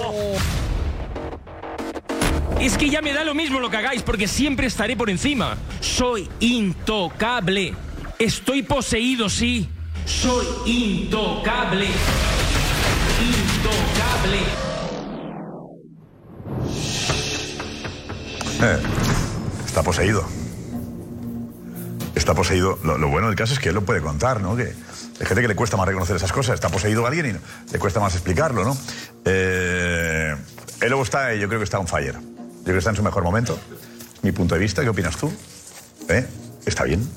Es 2.60 2.77
que 2.77 2.89
ya 2.89 3.01
me 3.01 3.13
da 3.13 3.24
lo 3.24 3.34
mismo 3.34 3.62
lo 3.62 3.70
que 3.70 3.77
hagáis 3.77 4.01
porque 4.01 4.27
siempre 4.27 4.67
estaré 4.67 4.98
por 4.98 5.10
encima. 5.10 5.55
Soy 5.79 6.29
intocable. 6.41 7.74
Estoy 8.20 8.63
poseído, 8.63 9.29
sí. 9.29 9.70
Soy 10.03 10.46
intocable. 10.65 11.88
Intocable. 13.22 14.39
Eh, 18.63 18.79
está 19.65 19.82
poseído. 19.82 20.43
Está 22.15 22.34
poseído. 22.34 22.77
Lo, 22.84 22.98
lo 22.98 23.08
bueno 23.10 23.27
del 23.27 23.36
caso 23.36 23.53
es 23.53 23.60
que 23.60 23.70
él 23.70 23.75
lo 23.75 23.84
puede 23.84 24.01
contar, 24.01 24.39
¿no? 24.41 24.55
Que 24.55 24.63
hay 25.20 25.25
gente 25.25 25.41
que 25.41 25.48
le 25.48 25.55
cuesta 25.55 25.77
más 25.77 25.88
reconocer 25.88 26.15
esas 26.15 26.32
cosas. 26.32 26.55
Está 26.55 26.70
poseído 26.70 27.05
alguien 27.08 27.25
y 27.27 27.72
le 27.74 27.79
cuesta 27.79 28.00
más 28.00 28.13
explicarlo, 28.13 28.63
¿no? 28.63 28.77
Eh, 29.25 30.36
él 30.82 30.88
luego 30.89 31.03
está, 31.03 31.34
yo 31.34 31.48
creo 31.48 31.60
que 31.60 31.63
está 31.65 31.79
on 31.79 31.88
fire. 31.88 32.13
Yo 32.15 32.63
creo 32.63 32.75
que 32.75 32.77
está 32.79 32.91
en 32.91 32.96
su 32.98 33.03
mejor 33.03 33.24
momento. 33.24 33.58
Mi 34.22 34.32
punto 34.32 34.55
de 34.55 34.62
vista, 34.62 34.82
¿qué 34.84 34.89
opinas 34.89 35.17
tú? 35.17 35.32
¿Eh? 36.10 36.25
¿Está 36.65 36.84
bien? 36.84 37.10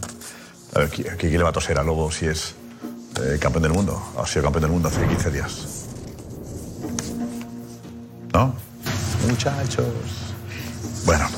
A 0.74 0.80
ver, 0.80 0.90
¿qui- 0.90 1.16
¿qué, 1.16 1.28
le 1.28 1.42
va 1.42 1.50
a 1.50 1.52
toser 1.52 1.78
a 1.78 1.82
Lobo 1.84 2.10
si 2.10 2.26
es 2.26 2.54
eh, 3.22 3.38
campeón 3.38 3.62
del 3.64 3.72
mundo? 3.72 4.02
Ha 4.18 4.26
sido 4.26 4.42
campeón 4.44 4.62
del 4.62 4.70
mundo 4.72 4.88
hace 4.88 5.06
15 5.06 5.30
días. 5.30 5.66
¿No? 8.32 8.54
Muchachos. 9.28 9.86
Bueno. 11.04 11.28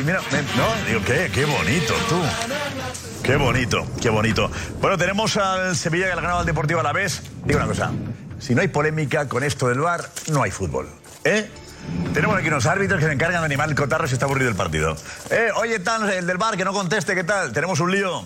Mira, 0.00 0.20
¿no? 0.56 0.86
Digo, 0.88 1.00
qué, 1.04 1.30
qué 1.32 1.44
bonito, 1.44 1.94
tú. 2.08 2.20
Qué 3.22 3.36
bonito, 3.36 3.86
qué 4.00 4.08
bonito. 4.08 4.50
Bueno, 4.80 4.96
tenemos 4.96 5.36
al 5.36 5.76
Sevilla 5.76 6.06
que 6.06 6.12
ha 6.12 6.16
ganado 6.16 6.38
al 6.38 6.46
Deportivo 6.46 6.80
a 6.80 6.82
la 6.82 6.92
vez. 6.92 7.22
Digo 7.44 7.58
una 7.58 7.68
cosa, 7.68 7.92
si 8.38 8.54
no 8.54 8.62
hay 8.62 8.68
polémica 8.68 9.28
con 9.28 9.44
esto 9.44 9.68
del 9.68 9.80
bar, 9.80 10.08
no 10.28 10.42
hay 10.42 10.50
fútbol. 10.50 10.88
¿Eh? 11.24 11.48
Tenemos 12.14 12.36
aquí 12.38 12.48
unos 12.48 12.64
árbitros 12.64 13.00
que 13.00 13.06
se 13.06 13.12
encargan 13.12 13.42
de 13.42 13.46
animar 13.46 13.68
el 13.68 13.74
cotarro 13.74 14.06
si 14.06 14.14
está 14.14 14.24
aburrido 14.24 14.48
el 14.48 14.56
partido. 14.56 14.96
Eh, 15.30 15.50
oye, 15.56 15.78
tal, 15.78 16.08
el 16.10 16.26
del 16.26 16.38
bar, 16.38 16.56
que 16.56 16.64
no 16.64 16.72
conteste, 16.72 17.14
¿qué 17.14 17.24
tal? 17.24 17.52
Tenemos 17.52 17.78
un 17.80 17.92
lío. 17.92 18.24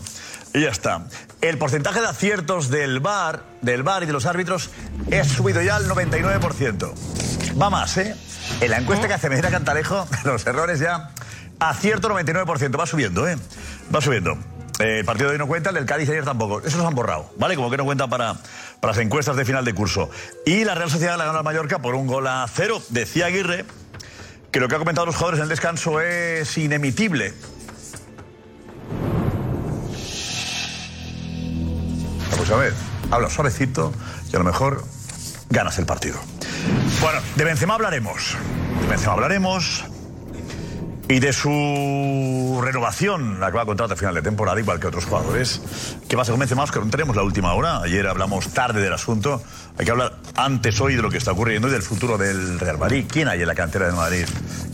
Y 0.55 0.63
ya 0.63 0.71
está. 0.71 1.07
El 1.41 1.59
porcentaje 1.59 2.01
de 2.01 2.07
aciertos 2.07 2.71
del 2.71 3.01
bar, 3.01 3.43
del 3.61 3.83
bar 3.83 4.05
y 4.05 4.07
de 4.07 4.13
los 4.13 4.25
árbitros 4.25 4.71
es 5.11 5.27
subido 5.27 5.61
ya 5.63 5.77
al 5.77 5.89
99%. 5.89 6.93
Va 7.61 7.71
más, 7.71 7.97
¿eh? 7.97 8.15
En 8.61 8.71
la 8.71 8.79
encuesta 8.79 9.09
que 9.09 9.15
hace 9.15 9.29
Medina 9.29 9.51
Cantalejo, 9.51 10.07
los 10.25 10.47
errores 10.47 10.79
ya 10.79 11.11
acierto 11.61 12.09
99%. 12.09 12.79
Va 12.79 12.87
subiendo, 12.87 13.29
¿eh? 13.29 13.37
Va 13.95 14.01
subiendo. 14.01 14.37
Eh, 14.79 14.99
el 14.99 15.05
partido 15.05 15.29
de 15.29 15.35
hoy 15.35 15.39
no 15.39 15.47
cuenta, 15.47 15.71
el 15.71 15.77
del 15.77 15.87
Cádiz 15.87 16.09
ayer 16.09 16.25
tampoco. 16.25 16.61
Esos 16.61 16.75
los 16.75 16.87
han 16.87 16.95
borrado, 16.95 17.31
¿vale? 17.39 17.57
Como 17.57 17.71
que 17.71 17.77
no 17.77 17.85
cuentan 17.85 18.11
para, 18.11 18.35
para 18.81 18.93
las 18.93 18.99
encuestas 18.99 19.37
de 19.37 19.45
final 19.45 19.65
de 19.65 19.75
curso. 19.75 20.11
Y 20.45 20.65
la 20.65 20.75
Real 20.75 20.91
Sociedad 20.91 21.17
la 21.17 21.25
ganó 21.25 21.39
al 21.39 21.45
Mallorca 21.45 21.79
por 21.79 21.95
un 21.95 22.07
gol 22.07 22.27
a 22.27 22.47
cero. 22.53 22.83
Decía 22.91 23.27
Aguirre 23.27 23.65
que 24.51 24.61
lo 24.61 24.69
que 24.69 24.75
ha 24.75 24.79
comentado 24.79 25.07
los 25.07 25.17
jugadores 25.17 25.39
en 25.39 25.45
el 25.45 25.49
descanso 25.49 26.01
es 26.01 26.57
inemitible. 26.59 27.35
Pues 32.37 32.51
a 32.51 32.57
ver, 32.57 32.75
habla 33.11 33.31
suavecito 33.31 33.93
y 34.31 34.37
a 34.37 34.39
lo 34.39 34.45
mejor 34.45 34.85
ganas 35.49 35.79
el 35.79 35.87
partido. 35.87 36.19
Bueno, 37.01 37.21
de 37.35 37.45
Benzema 37.45 37.75
hablaremos. 37.75 38.37
De 38.83 38.87
Benzema 38.89 39.15
hablaremos. 39.15 39.85
Y 41.09 41.21
de 41.21 41.33
su 41.33 42.61
renovación, 42.65 43.39
la 43.39 43.53
que 43.53 43.57
va 43.57 43.63
a 43.63 43.67
contrato 43.67 43.95
a 43.95 43.97
final 43.97 44.13
de 44.17 44.23
temporada, 44.23 44.59
igual 44.59 44.81
que 44.81 44.89
otros 44.89 45.05
jugadores. 45.05 45.63
¿Qué 46.09 46.17
pasa 46.17 46.33
con 46.33 46.41
Benzema? 46.41 46.65
Oscar? 46.65 46.85
No 46.85 46.91
tenemos 46.91 47.15
la 47.15 47.23
última 47.23 47.55
hora. 47.55 47.81
Ayer 47.81 48.09
hablamos 48.09 48.49
tarde 48.49 48.81
del 48.81 48.93
asunto. 48.93 49.41
Hay 49.79 49.85
que 49.85 49.93
hablar 49.93 50.17
antes 50.35 50.81
hoy 50.81 50.97
de 50.97 51.03
lo 51.03 51.09
que 51.09 51.19
está 51.19 51.31
ocurriendo 51.31 51.69
y 51.69 51.71
del 51.71 51.83
futuro 51.83 52.19
del 52.19 52.59
Real 52.59 52.79
Madrid. 52.79 53.05
¿Quién 53.09 53.29
hay 53.29 53.41
en 53.41 53.47
la 53.47 53.55
cantera 53.55 53.87
del 53.87 53.95
Madrid 53.95 54.25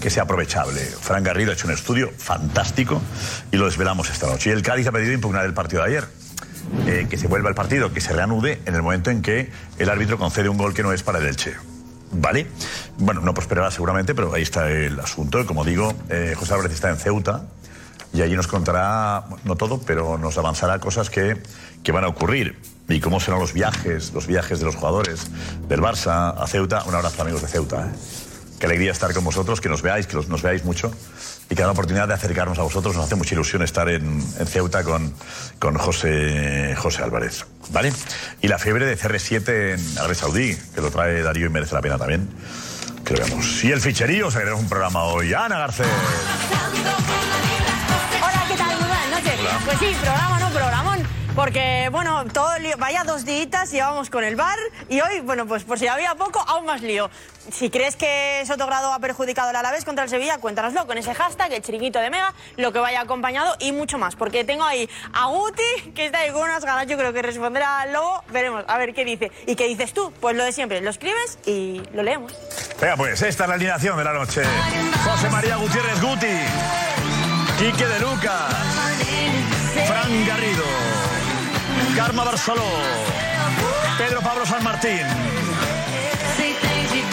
que 0.00 0.08
sea 0.08 0.22
aprovechable? 0.22 0.80
Fran 0.80 1.22
Garrido 1.22 1.50
ha 1.50 1.54
hecho 1.54 1.66
un 1.66 1.74
estudio 1.74 2.10
fantástico 2.16 3.02
y 3.50 3.58
lo 3.58 3.66
desvelamos 3.66 4.08
esta 4.08 4.26
noche. 4.26 4.48
Y 4.48 4.52
el 4.54 4.62
Cádiz 4.62 4.86
ha 4.86 4.92
pedido 4.92 5.12
impugnar 5.12 5.44
el 5.44 5.52
partido 5.52 5.82
de 5.82 5.88
ayer. 5.88 6.08
Eh, 6.86 7.06
que 7.10 7.18
se 7.18 7.26
vuelva 7.26 7.50
el 7.50 7.54
partido, 7.54 7.92
que 7.92 8.00
se 8.00 8.14
reanude 8.14 8.62
en 8.64 8.74
el 8.74 8.80
momento 8.80 9.10
en 9.10 9.20
que 9.20 9.50
el 9.78 9.90
árbitro 9.90 10.16
concede 10.16 10.48
un 10.48 10.56
gol 10.56 10.72
que 10.72 10.82
no 10.82 10.92
es 10.94 11.02
para 11.02 11.18
el 11.18 11.26
Elche. 11.26 11.71
¿Vale? 12.12 12.46
Bueno, 12.98 13.20
no 13.22 13.32
prosperará 13.32 13.70
seguramente, 13.70 14.14
pero 14.14 14.32
ahí 14.34 14.42
está 14.42 14.70
el 14.70 15.00
asunto. 15.00 15.44
Como 15.46 15.64
digo, 15.64 15.92
eh, 16.10 16.34
José 16.36 16.52
Álvarez 16.52 16.72
está 16.72 16.90
en 16.90 16.96
Ceuta 16.96 17.44
y 18.12 18.20
allí 18.20 18.36
nos 18.36 18.46
contará, 18.46 19.24
no 19.44 19.56
todo, 19.56 19.80
pero 19.80 20.18
nos 20.18 20.36
avanzará 20.36 20.78
cosas 20.78 21.08
que, 21.08 21.42
que 21.82 21.92
van 21.92 22.04
a 22.04 22.08
ocurrir. 22.08 22.60
Y 22.88 23.00
cómo 23.00 23.20
serán 23.20 23.40
los 23.40 23.54
viajes, 23.54 24.12
los 24.12 24.26
viajes 24.26 24.58
de 24.58 24.66
los 24.66 24.76
jugadores 24.76 25.30
del 25.68 25.80
Barça 25.80 26.34
a 26.36 26.46
Ceuta. 26.46 26.84
Un 26.84 26.94
abrazo, 26.94 27.22
amigos 27.22 27.40
de 27.40 27.48
Ceuta. 27.48 27.86
¿eh? 27.86 27.90
Qué 28.58 28.66
alegría 28.66 28.92
estar 28.92 29.12
con 29.14 29.24
vosotros, 29.24 29.60
que 29.60 29.68
nos 29.68 29.80
veáis, 29.80 30.06
que 30.06 30.16
nos 30.16 30.42
veáis 30.42 30.64
mucho 30.64 30.92
y 31.52 31.54
que 31.54 31.60
da 31.60 31.66
la 31.66 31.72
oportunidad 31.72 32.08
de 32.08 32.14
acercarnos 32.14 32.58
a 32.58 32.62
vosotros. 32.62 32.96
Nos 32.96 33.04
hace 33.04 33.14
mucha 33.14 33.34
ilusión 33.34 33.62
estar 33.62 33.86
en, 33.90 34.24
en 34.38 34.46
Ceuta 34.46 34.82
con, 34.84 35.12
con 35.58 35.76
José, 35.76 36.74
José 36.78 37.02
Álvarez. 37.02 37.44
¿Vale? 37.68 37.92
Y 38.40 38.48
la 38.48 38.58
fiebre 38.58 38.86
de 38.86 38.96
CR7 38.96 39.74
en 39.74 39.98
Arabia 39.98 40.14
Saudí, 40.14 40.56
que 40.74 40.80
lo 40.80 40.90
trae 40.90 41.22
Darío 41.22 41.48
y 41.48 41.50
merece 41.50 41.74
la 41.74 41.82
pena 41.82 41.98
también. 41.98 42.26
Que 43.04 43.12
lo 43.12 43.26
veamos. 43.26 43.62
Y 43.64 43.70
el 43.70 43.82
ficherío, 43.82 44.28
o 44.28 44.30
sea, 44.30 44.54
un 44.54 44.66
programa 44.66 45.02
hoy. 45.04 45.34
Ana 45.34 45.58
Garcés. 45.58 45.86
Hola, 48.22 48.44
¿qué 48.48 48.56
tal? 48.56 48.68
Muy 48.68 48.88
buenas 48.88 49.10
noches. 49.10 49.40
Pues 49.66 49.78
sí, 49.78 49.96
programa. 50.00 50.41
Porque, 51.34 51.88
bueno, 51.90 52.24
todo 52.26 52.58
lío- 52.58 52.76
vaya 52.76 53.04
dos 53.04 53.24
días 53.24 53.70
llevamos 53.72 54.10
con 54.10 54.22
el 54.22 54.36
bar 54.36 54.58
y 54.90 55.00
hoy, 55.00 55.20
bueno, 55.20 55.46
pues 55.46 55.64
por 55.64 55.78
si 55.78 55.86
había 55.88 56.14
poco, 56.14 56.40
aún 56.46 56.66
más 56.66 56.82
lío. 56.82 57.08
Si 57.50 57.70
crees 57.70 57.96
que 57.96 58.42
Sotogrado 58.46 58.92
ha 58.92 58.98
perjudicado 58.98 59.48
al 59.48 59.56
Alavés 59.56 59.84
contra 59.86 60.04
el 60.04 60.10
Sevilla, 60.10 60.38
cuéntanoslo 60.38 60.86
con 60.86 60.98
ese 60.98 61.14
hashtag, 61.14 61.52
el 61.54 61.62
chiringuito 61.62 61.98
de 62.00 62.10
Mega, 62.10 62.34
lo 62.56 62.70
que 62.72 62.78
vaya 62.80 63.00
acompañado 63.00 63.56
y 63.60 63.72
mucho 63.72 63.96
más. 63.98 64.14
Porque 64.14 64.44
tengo 64.44 64.62
ahí 64.64 64.88
a 65.14 65.26
Guti, 65.28 65.92
que 65.94 66.06
está 66.06 66.18
ahí 66.18 66.30
con 66.32 66.42
unas 66.42 66.64
ganas, 66.64 66.86
yo 66.86 66.98
creo 66.98 67.12
que 67.14 67.22
responderá 67.22 67.80
al. 67.80 67.96
Veremos, 68.28 68.64
a 68.68 68.76
ver 68.78 68.92
qué 68.92 69.04
dice. 69.04 69.32
¿Y 69.46 69.56
qué 69.56 69.66
dices 69.68 69.92
tú? 69.94 70.12
Pues 70.20 70.36
lo 70.36 70.44
de 70.44 70.52
siempre, 70.52 70.80
lo 70.82 70.90
escribes 70.90 71.38
y 71.46 71.82
lo 71.94 72.02
leemos. 72.02 72.32
Venga, 72.80 72.96
pues 72.96 73.22
esta 73.22 73.44
es 73.44 73.48
la 73.48 73.54
alineación 73.54 73.96
de 73.96 74.04
la 74.04 74.12
noche. 74.12 74.42
José 75.04 75.30
María 75.30 75.56
Gutiérrez 75.56 76.00
Guti. 76.00 76.26
Quique 77.58 77.86
de 77.86 78.00
Lucas. 78.00 78.54
Fran 79.86 80.26
Garrido. 80.26 80.62
Karma 81.96 82.24
Barceló. 82.24 82.64
Pedro 83.98 84.20
Pablo 84.20 84.46
San 84.46 84.62
Martín. 84.62 85.02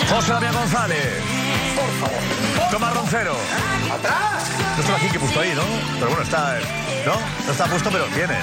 José 0.10 0.32
Damián 0.32 0.54
González. 0.54 1.22
Tomás 2.72 2.94
Roncero. 2.96 3.36
¡Atrás! 3.94 4.44
No 4.76 4.82
estaba 4.82 4.98
aquí 4.98 5.08
que 5.10 5.20
puesto 5.20 5.40
ahí, 5.40 5.54
¿no? 5.56 5.64
Pero 5.96 6.08
bueno, 6.08 6.24
está. 6.24 6.58
¿No? 7.06 7.16
No 7.46 7.52
está 7.52 7.66
puesto, 7.66 7.90
pero 7.92 8.06
viene. 8.16 8.36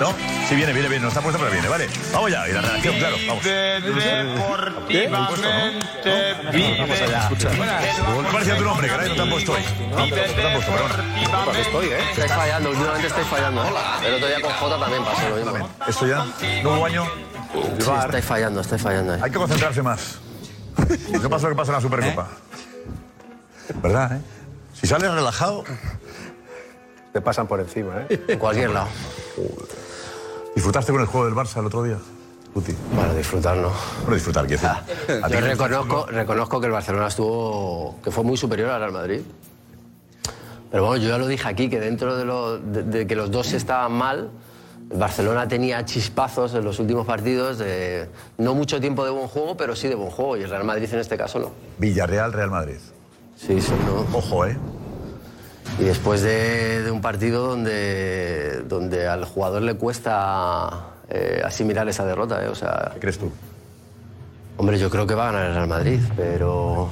¿No? 0.00 0.12
Sí, 0.48 0.54
viene, 0.56 0.72
viene, 0.72 0.88
viene. 0.88 1.02
No 1.02 1.08
está 1.08 1.20
puesto, 1.20 1.38
pero 1.38 1.52
viene, 1.52 1.68
¿vale? 1.68 1.88
Vamos 2.12 2.30
ya. 2.30 2.48
Y 2.48 2.52
la 2.52 2.60
redacción, 2.60 2.96
claro. 2.98 3.16
Vamos. 3.28 3.44
Deportivamente 3.44 5.10
Vamos 5.10 7.00
allá. 7.00 7.30
Me 8.22 8.32
parecía 8.32 8.56
tu 8.56 8.64
nombre, 8.64 8.88
caray, 8.88 9.08
no 9.08 9.14
te 9.14 9.22
han 9.22 9.30
puesto 9.30 9.52
hoy. 9.52 9.62
No, 9.90 9.98
no 9.98 10.14
te 10.14 10.46
han 10.46 10.52
puesto, 10.54 10.72
perdón. 10.72 11.56
estoy, 11.56 11.86
¿eh? 11.86 11.98
Estáis 12.10 12.32
fallando, 12.32 12.70
últimamente 12.70 13.06
estáis 13.06 13.26
fallando. 13.26 13.62
El 14.04 14.14
otro 14.14 14.28
día 14.28 14.40
con 14.40 14.52
Jota 14.52 14.78
también 14.80 15.04
pasó 15.04 15.28
lo 15.28 15.36
mismo. 15.36 15.68
Esto 15.86 16.06
ya, 16.06 16.26
nuevo 16.62 16.86
año. 16.86 17.04
Sí, 17.78 17.90
estáis 18.04 18.24
fallando, 18.24 18.60
estáis 18.60 18.82
fallando. 18.82 19.12
Hay 19.22 19.30
que 19.30 19.38
concentrarse 19.38 19.82
más. 19.82 20.18
No 21.22 21.28
pasa 21.30 21.48
lo 21.48 21.54
que 21.54 21.56
pasa 21.56 21.70
en 21.70 21.76
la 21.76 21.80
Supercopa. 21.80 22.28
¿Verdad, 23.82 24.16
eh? 24.16 24.20
Si 24.74 24.86
sales 24.86 25.10
relajado, 25.12 25.64
Te 27.12 27.20
pasan 27.20 27.46
por 27.46 27.60
encima, 27.60 28.06
¿eh? 28.08 28.24
En 28.28 28.38
cualquier 28.38 28.70
lado. 28.70 28.88
¿Disfrutaste 30.54 30.92
con 30.92 31.00
el 31.00 31.06
juego 31.06 31.26
del 31.26 31.34
Barça 31.34 31.58
el 31.60 31.66
otro 31.66 31.82
día? 31.82 31.98
Guti. 32.54 32.74
Bueno, 32.94 33.14
disfrutar, 33.14 33.56
¿no? 33.56 33.70
Bueno, 34.02 34.14
disfrutar, 34.14 34.46
quiero 34.46 34.62
decir. 34.62 35.20
A 35.24 35.26
ti 35.28 35.32
Yo 35.34 35.40
reconozco, 35.40 36.06
reconozco 36.06 36.60
que 36.60 36.66
el 36.66 36.72
Barcelona 36.72 37.06
estuvo. 37.06 37.96
que 38.04 38.10
fue 38.10 38.24
muy 38.24 38.36
superior 38.36 38.68
al 38.70 38.80
Real 38.80 38.92
Madrid. 38.92 39.20
Pero 40.70 40.86
bueno, 40.86 41.02
yo 41.02 41.08
ya 41.10 41.18
lo 41.18 41.26
dije 41.26 41.48
aquí, 41.48 41.68
que 41.70 41.80
dentro 41.80 42.16
de, 42.16 42.24
lo- 42.24 42.58
de- 42.58 42.82
de 42.82 43.06
que 43.06 43.14
los 43.16 43.30
dos 43.30 43.52
estaban 43.52 43.92
mal, 43.92 44.30
el 44.90 44.98
Barcelona 44.98 45.48
tenía 45.48 45.82
chispazos 45.86 46.54
en 46.54 46.64
los 46.64 46.78
últimos 46.78 47.06
partidos 47.06 47.56
de 47.58 48.08
no 48.36 48.54
mucho 48.54 48.80
tiempo 48.80 49.04
de 49.04 49.10
buen 49.10 49.28
juego, 49.28 49.56
pero 49.56 49.74
sí 49.74 49.88
de 49.88 49.94
buen 49.94 50.10
juego. 50.10 50.36
Y 50.36 50.42
el 50.42 50.50
Real 50.50 50.64
Madrid 50.64 50.88
en 50.92 50.98
este 51.00 51.16
caso 51.16 51.38
no. 51.38 51.50
Villarreal, 51.78 52.32
Real 52.34 52.50
Madrid. 52.50 52.76
Sí, 53.36 53.60
sí, 53.62 53.72
no. 53.86 54.06
Ojo, 54.16 54.44
¿eh? 54.46 54.56
Y 55.78 55.84
después 55.84 56.22
de, 56.22 56.82
de 56.82 56.90
un 56.90 57.00
partido 57.00 57.46
donde, 57.48 58.62
donde 58.68 59.08
al 59.08 59.24
jugador 59.24 59.62
le 59.62 59.74
cuesta 59.74 60.86
eh, 61.08 61.42
asimilar 61.44 61.88
esa 61.88 62.04
derrota, 62.04 62.44
¿eh? 62.44 62.48
O 62.48 62.54
sea, 62.54 62.90
¿Qué 62.94 63.00
crees 63.00 63.18
tú? 63.18 63.32
hombre, 64.58 64.78
yo 64.78 64.90
creo 64.90 65.06
que 65.06 65.14
va 65.14 65.28
a 65.28 65.32
ganar 65.32 65.48
el 65.48 65.54
Real 65.54 65.68
Madrid, 65.68 65.98
pero 66.14 66.88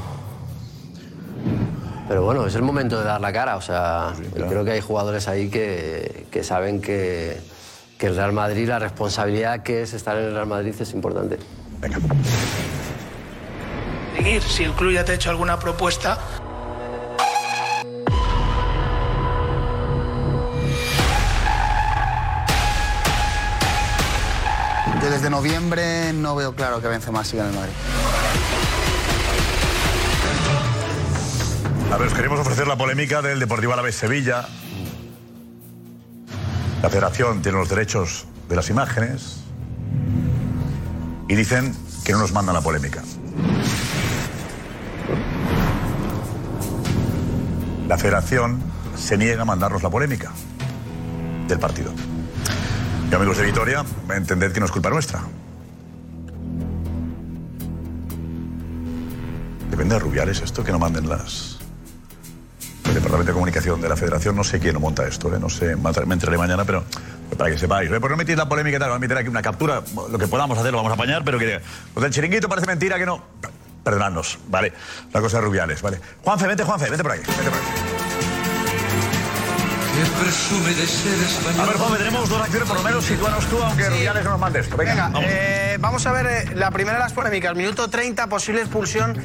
Pero 2.09 2.25
bueno, 2.25 2.47
es 2.47 2.55
el 2.57 2.63
momento 2.63 2.99
de 2.99 3.05
dar 3.05 3.21
la 3.21 3.33
cara. 3.33 3.57
O 3.57 3.61
sea, 3.61 4.13
creo 4.35 4.65
que 4.65 4.73
hay 4.73 4.81
jugadores 4.81 5.29
ahí 5.29 5.49
que, 5.49 6.27
que 6.31 6.43
saben 6.43 6.81
que, 6.81 7.39
que 7.99 8.07
el 8.09 8.17
Real 8.17 8.33
Madrid, 8.33 8.67
la 8.67 8.81
responsabilidad 8.81 9.63
que 9.63 9.83
es 9.83 9.93
estar 9.93 10.17
en 10.17 10.25
el 10.25 10.35
Real 10.35 10.47
Madrid 10.47 10.75
es 10.81 10.93
importante. 10.93 11.39
Seguir, 14.17 14.43
si 14.43 14.65
el 14.65 14.73
club 14.73 14.93
ya 14.93 15.05
te 15.05 15.13
ha 15.13 15.15
hecho 15.15 15.31
alguna 15.31 15.59
propuesta. 15.61 16.19
Desde 25.21 25.29
noviembre 25.29 26.15
no 26.15 26.35
veo 26.35 26.55
claro 26.55 26.81
que 26.81 26.89
Benzema 26.89 27.23
siga 27.25 27.43
en 27.43 27.51
el 27.51 27.55
Madrid. 27.55 27.73
A 31.93 31.97
ver, 31.99 32.09
os 32.09 32.15
queremos 32.15 32.41
ofrecer 32.41 32.67
la 32.67 32.79
polémica 32.79 33.21
del 33.21 33.39
Deportivo 33.39 33.75
Alavés 33.75 33.97
Sevilla. 33.97 34.49
La 36.83 36.89
federación 36.89 37.43
tiene 37.43 37.59
los 37.59 37.69
derechos 37.69 38.29
de 38.49 38.57
las 38.57 38.71
imágenes 38.71 39.43
y 41.29 41.35
dicen 41.35 41.77
que 42.03 42.13
no 42.13 42.21
nos 42.21 42.33
mandan 42.33 42.55
la 42.55 42.63
polémica. 42.63 43.03
La 47.89 47.99
federación 47.99 48.63
se 48.97 49.19
niega 49.19 49.43
a 49.43 49.45
mandarnos 49.45 49.83
la 49.83 49.91
polémica 49.91 50.33
del 51.47 51.59
partido. 51.59 51.93
Y 53.11 53.15
amigos 53.15 53.39
de 53.39 53.45
Vitoria, 53.45 53.85
entended 54.15 54.53
que 54.53 54.61
no 54.61 54.67
es 54.67 54.73
culpa 54.73 54.89
nuestra. 54.89 55.21
Depende 59.69 59.97
de 59.97 59.99
Rubiales 59.99 60.41
esto, 60.41 60.63
que 60.63 60.71
no 60.71 60.79
manden 60.79 61.09
las... 61.09 61.59
El 62.85 62.95
Departamento 62.95 63.33
de 63.33 63.35
Comunicación 63.35 63.81
de 63.81 63.89
la 63.89 63.97
Federación, 63.97 64.37
no 64.37 64.45
sé 64.45 64.61
quién 64.61 64.75
lo 64.75 64.81
monta 64.81 65.07
esto, 65.09 65.35
¿eh? 65.35 65.41
no 65.41 65.49
sé, 65.49 65.75
me 65.75 66.15
enteraré 66.15 66.39
mañana, 66.39 66.65
pero 66.65 66.85
para 67.37 67.51
que 67.51 67.59
sepáis. 67.59 67.91
¿eh? 67.91 67.99
Por 67.99 68.13
no 68.13 68.17
meter 68.17 68.39
la 68.39 68.49
polémica 68.49 68.77
y 68.77 68.81
tal, 68.81 68.91
vamos 68.91 68.99
a 68.99 69.01
meter 69.01 69.19
aquí 69.19 69.29
una 69.29 69.43
captura, 69.43 69.83
lo 70.11 70.19
que 70.19 70.29
podamos 70.29 70.57
hacer 70.59 70.71
lo 70.71 70.79
vamos 70.79 70.93
a 70.93 70.95
apañar, 70.95 71.25
pero 71.25 71.39
que... 71.39 71.61
Lo 71.97 72.03
del 72.03 72.13
chiringuito 72.13 72.49
parece 72.49 72.69
mentira 72.69 72.97
que 72.97 73.07
no... 73.07 73.25
Perdonadnos, 73.83 74.39
¿vale? 74.49 74.73
La 75.13 75.21
cosa 75.21 75.39
de 75.39 75.45
Rubiales, 75.45 75.83
¿vale? 75.83 76.01
Juanfe, 76.23 76.47
vente, 76.47 76.63
Juanfe, 76.63 76.89
vente 76.89 77.03
por 77.03 77.13
aquí, 77.13 77.23
vente 77.27 77.51
por 77.51 77.59
aquí. 77.59 77.80
A 81.61 81.67
ver, 81.67 81.77
dos 81.79 82.41
acciones, 82.41 82.69
por 82.69 82.77
lo 82.77 82.83
menos 82.83 83.05
situanos 83.05 83.45
tú, 83.47 83.63
aunque 83.63 83.89
Rubiales 83.89 84.25
no 84.25 84.31
nos 84.31 84.41
mande 84.41 84.61
esto. 84.61 84.77
Venga, 84.77 84.93
Venga, 84.93 85.09
vamos. 85.09 85.25
eh, 85.29 85.77
vamos 85.81 86.07
a 86.07 86.13
ver 86.13 86.27
eh, 86.27 86.45
la 86.55 86.71
primera 86.71 86.97
de 86.99 87.03
las 87.05 87.13
polémicas. 87.13 87.55
Minuto 87.55 87.89
30, 87.91 88.27
posible 88.29 88.61
expulsión 88.63 89.21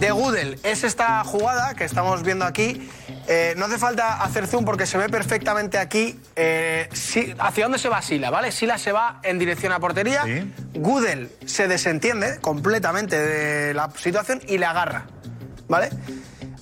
de 0.00 0.10
Gudel. 0.10 0.58
Es 0.62 0.84
esta 0.84 1.22
jugada 1.24 1.74
que 1.74 1.84
estamos 1.84 2.22
viendo 2.22 2.44
aquí. 2.44 2.88
Eh, 3.28 3.54
no 3.56 3.66
hace 3.66 3.78
falta 3.78 4.22
hacer 4.22 4.46
zoom 4.46 4.64
porque 4.64 4.86
se 4.86 4.98
ve 4.98 5.08
perfectamente 5.08 5.78
aquí 5.78 6.18
eh, 6.36 6.88
sí- 6.92 7.34
hacia 7.38 7.64
dónde 7.64 7.78
se 7.78 7.88
va 7.88 8.00
Sila, 8.02 8.30
¿vale? 8.30 8.52
Sila 8.52 8.78
se 8.78 8.92
va 8.92 9.20
en 9.22 9.38
dirección 9.38 9.72
a 9.72 9.80
portería. 9.80 10.22
Gudel 10.74 11.30
se 11.44 11.66
desentiende 11.68 12.38
completamente 12.40 13.16
de 13.18 13.74
la 13.74 13.90
situación 13.96 14.40
y 14.46 14.58
le 14.58 14.66
agarra, 14.66 15.06
¿vale? 15.68 15.90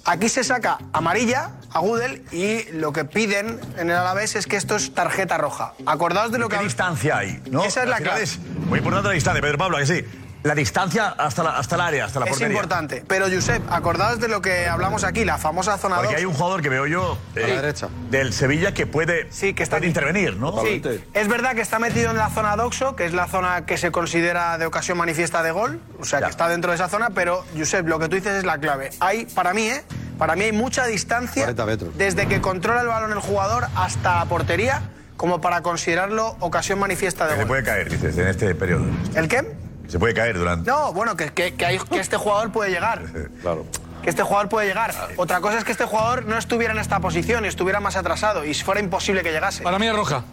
Aquí 0.07 0.29
se 0.29 0.43
saca 0.45 0.79
amarilla 0.93 1.51
a 1.75 1.81
Gudel 1.81 2.23
y 2.31 2.71
lo 2.73 2.93
que 2.93 3.05
piden 3.05 3.61
en 3.77 3.91
el 3.91 3.97
Alavés 3.97 4.37
es 4.37 4.47
que 4.47 4.57
esto 4.57 4.77
es 4.77 4.95
tarjeta 4.95 5.37
roja. 5.37 5.75
Acordaos 5.87 6.31
de 6.31 6.39
lo 6.39 6.49
que... 6.49 6.57
¿Qué 6.57 6.65
distancia 6.65 7.19
hay? 7.19 7.43
¿no? 7.51 7.65
Esa 7.65 7.83
es 7.83 7.89
la 7.89 7.99
clave. 7.99 8.23
es 8.23 8.39
muy 8.39 8.79
importante 8.79 9.09
la 9.09 9.15
distancia, 9.15 9.43
Pedro 9.43 9.59
Pablo, 9.59 9.77
¿a 9.77 9.81
que 9.81 9.87
sí. 9.87 10.05
La 10.45 10.55
distancia 10.55 11.09
hasta, 11.09 11.43
la, 11.43 11.57
hasta 11.59 11.75
el 11.75 11.81
área, 11.81 12.05
hasta 12.05 12.21
la 12.21 12.27
es 12.27 12.31
portería. 12.33 12.53
importante. 12.55 13.03
Pero, 13.09 13.27
Josep, 13.33 13.63
acordaos 13.73 14.21
de 14.21 14.29
lo 14.29 14.43
que 14.43 14.67
hablamos 14.69 15.03
aquí, 15.03 15.25
la 15.25 15.39
famosa 15.39 15.79
zona 15.79 15.97
Porque 15.97 16.09
2. 16.13 16.17
hay 16.19 16.25
un 16.27 16.35
jugador 16.35 16.61
que 16.61 16.69
veo 16.69 16.87
yo 16.87 17.17
eh, 17.35 17.47
la 17.49 17.63
derecha. 17.63 17.89
del 18.11 18.35
Sevilla 18.35 18.75
que 18.75 18.87
puede, 18.87 19.27
Sí, 19.33 19.55
que 19.55 19.63
está 19.63 19.79
puede 19.79 19.89
intervenir, 19.89 20.37
¿no? 20.37 20.61
Sí, 20.63 20.83
es 21.15 21.29
verdad 21.29 21.55
que 21.55 21.63
está 21.63 21.79
metido 21.79 22.11
en 22.11 22.19
la 22.19 22.29
zona 22.29 22.57
doxo, 22.57 22.95
que 22.95 23.07
es 23.07 23.15
la 23.15 23.27
zona 23.27 23.65
que 23.65 23.79
se 23.79 23.91
considera 23.91 24.59
de 24.59 24.67
ocasión 24.67 24.99
manifiesta 24.99 25.43
de 25.43 25.51
gol, 25.51 25.81
o 25.99 26.05
sea, 26.05 26.21
que 26.21 26.29
está 26.29 26.47
dentro 26.49 26.73
de 26.73 26.75
esa 26.77 26.91
zona, 26.91 27.09
pero, 27.15 27.43
Josep, 27.57 27.89
lo 27.89 27.99
que 27.99 28.11
tú 28.11 28.17
dices 28.17 28.35
es 28.35 28.45
la 28.45 28.59
clave. 28.59 28.91
Hay, 29.01 29.25
para 29.25 29.55
mí, 29.55 29.67
¿eh? 29.69 29.83
Para 30.19 30.37
mí 30.37 30.45
hay 30.45 30.53
mucha 30.53 30.85
distancia 30.85 31.45
40 31.45 31.65
metros. 31.67 31.97
desde 31.97 32.27
que 32.29 32.43
controla 32.43 32.83
el 32.83 32.87
balón 32.89 33.13
el 33.13 33.19
jugador 33.21 33.65
hasta 33.77 34.17
la 34.19 34.25
portería, 34.27 34.83
como 35.17 35.41
para 35.41 35.63
considerarlo 35.63 36.37
ocasión 36.41 36.79
manifiesta 36.81 37.25
de 37.25 37.31
Que 37.31 37.37
se 37.37 37.43
gol. 37.45 37.49
puede 37.49 37.63
caer, 37.65 37.89
dices, 37.89 38.19
en 38.19 38.29
este 38.29 38.55
periodo. 38.55 38.85
¿El 39.15 39.27
qué? 39.27 39.64
Se 39.89 39.99
puede 39.99 40.15
caer 40.15 40.39
durante... 40.39 40.71
No, 40.71 40.93
bueno, 40.93 41.17
que, 41.17 41.33
que, 41.33 41.55
que 41.55 41.67
hay- 41.67 41.79
que 41.79 41.99
este 42.01 42.17
jugador 42.17 42.51
puede 42.53 42.71
llegar. 42.71 43.03
Claro. 43.43 43.67
Que 44.03 44.11
este 44.11 44.23
jugador 44.23 44.51
puede 44.51 44.67
llegar. 44.67 44.93
Otra 45.17 45.41
cosa 45.41 45.57
es 45.59 45.65
que 45.65 45.73
este 45.73 45.87
jugador 45.87 46.27
no 46.27 46.37
estuviera 46.37 46.75
en 46.75 46.79
esta 46.79 47.01
posición 47.01 47.47
y 47.47 47.49
estuviera 47.49 47.81
más 47.81 47.97
atrasado 47.97 48.45
y 48.45 48.53
fuera 48.53 48.81
imposible 48.81 49.23
que 49.23 49.33
llegase. 49.33 49.63
Para 49.63 49.79
mí 49.79 49.87
es 49.87 49.97
roja. 49.97 50.25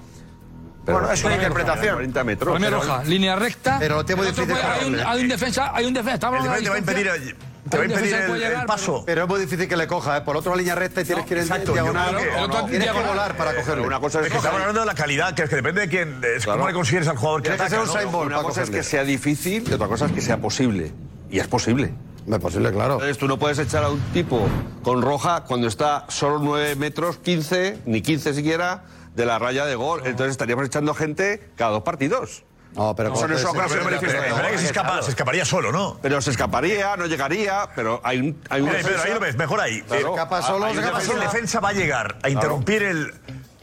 bueno, 0.85 1.09
es 1.09 1.23
una 1.23 1.35
interpretación. 1.35 1.93
40 1.95 2.23
metros. 2.25 2.49
Para 2.49 2.59
mí 2.59 2.65
es 2.65 2.71
roja. 2.73 3.03
Línea 3.05 3.35
recta. 3.37 3.77
Pero 3.79 3.95
lo 3.95 4.01
otro 4.01 4.15
difícil 4.45 4.51
hay, 4.61 4.87
un, 4.89 4.99
hay 4.99 5.21
un 5.21 5.27
defensa, 5.29 5.71
hay 5.73 5.85
un 5.85 5.93
defensa. 5.93 6.15
Estamos 6.15 6.39
El 6.41 6.47
hablando 6.49 6.69
de 6.73 6.81
defensa 6.81 6.91
te 7.01 7.07
va 7.07 7.13
a 7.13 7.17
impedir. 7.17 7.50
Te 7.71 7.77
va 7.77 7.83
a 7.83 7.85
impedir 7.87 8.15
el, 8.15 8.65
paso. 8.65 9.03
Pero 9.05 9.23
es 9.23 9.27
muy 9.27 9.39
difícil 9.39 9.67
que 9.67 9.75
le 9.75 9.87
coja, 9.87 10.17
¿eh? 10.17 10.21
Por 10.21 10.37
otra 10.37 10.55
línea 10.55 10.75
recta 10.75 11.01
y 11.01 11.05
tienes 11.05 11.25
que 11.25 11.33
ir 11.33 11.37
en 11.39 11.43
exacto, 11.45 11.73
diagonal. 11.73 12.15
creo 12.15 12.47
No, 12.47 12.53
tienes 12.65 12.71
que 12.71 12.77
diagonal. 12.79 13.09
volar 13.09 13.37
para 13.37 13.55
cogerlo. 13.55 13.87
Una 13.87 13.99
cosa 13.99 14.19
Es 14.19 14.27
es 14.27 14.31
que 14.31 14.37
estamos 14.37 14.59
hablando 14.59 14.81
de 14.81 14.85
la 14.85 14.95
calidad, 14.95 15.33
que 15.33 15.43
es 15.43 15.49
que 15.49 15.55
depende 15.55 15.81
de 15.81 15.87
quién, 15.87 16.21
es 16.35 16.45
cómo 16.45 16.67
le 16.67 16.73
consigues 16.73 17.07
al 17.07 17.17
jugador 17.17 17.41
que 17.41 17.51
ataca, 17.51 17.81
un 17.81 18.15
Una 18.15 18.43
cosa 18.43 18.61
es 18.63 18.69
que 18.69 18.83
sea 18.83 19.03
difícil 19.03 19.65
y 19.67 19.73
otra 19.73 19.87
cosa 19.87 20.05
es 20.05 20.11
que 20.11 20.21
sea 20.21 20.37
posible. 20.37 20.91
Y 21.29 21.39
es 21.39 21.47
posible. 21.47 21.93
No 22.25 22.35
es 22.35 22.41
posible, 22.41 22.71
claro. 22.71 22.95
Entonces 22.95 23.17
tú 23.17 23.27
no 23.27 23.39
puedes 23.39 23.57
echar 23.57 23.83
a 23.83 23.89
un 23.89 23.99
tipo 24.13 24.47
con 24.83 25.01
roja 25.01 25.43
cuando 25.45 25.67
está 25.67 26.05
solo 26.09 26.39
9 26.39 26.75
metros, 26.75 27.17
15, 27.17 27.79
ni 27.85 28.01
15 28.01 28.33
siquiera, 28.33 28.83
de 29.15 29.25
la 29.25 29.39
raya 29.39 29.65
de 29.65 29.75
gol. 29.75 30.01
Entonces 30.05 30.31
estaríamos 30.31 30.65
echando 30.65 30.93
gente 30.93 31.49
cada 31.55 31.71
dos 31.71 31.83
partidos. 31.83 32.43
No, 32.75 32.95
pero 32.95 33.13
Eso 33.13 33.27
no 33.27 33.35
es 33.35 33.41
Pero, 33.41 33.51
ocasión 33.51 33.67
pero, 33.69 33.69
pero, 33.69 33.83
manifiesta 33.83 34.17
de 34.17 34.23
pero, 34.23 34.35
gol. 34.35 34.41
pero 34.43 34.51
que 34.55 34.61
se, 34.65 34.73
escapa- 34.73 35.01
se 35.03 35.09
escaparía 35.11 35.45
solo, 35.45 35.71
¿no? 35.73 35.99
Pero 36.01 36.21
se 36.21 36.31
escaparía, 36.31 36.95
no 36.95 37.05
llegaría, 37.05 37.69
pero 37.75 37.99
hay 38.03 38.19
un... 38.19 38.41
Hay 38.49 38.61
un 38.61 38.67
Mira, 38.69 38.77
Pedro, 38.79 38.89
defensa- 38.91 39.07
ahí 39.07 39.13
lo 39.13 39.19
ves, 39.19 39.35
mejor 39.37 39.59
ahí. 39.59 39.81
Claro. 39.81 40.07
Eh, 40.07 40.09
Escapa 40.11 40.41
solo, 40.41 40.65
hay 40.65 40.71
un 40.73 40.79
escapa 40.79 40.99
defensa- 40.99 41.13
solo. 41.19 41.21
Defensa 41.31 41.59
va 41.59 41.69
a 41.69 41.73
llegar 41.73 42.17
a 42.23 42.29
interrumpir 42.29 42.83
el- 42.83 43.13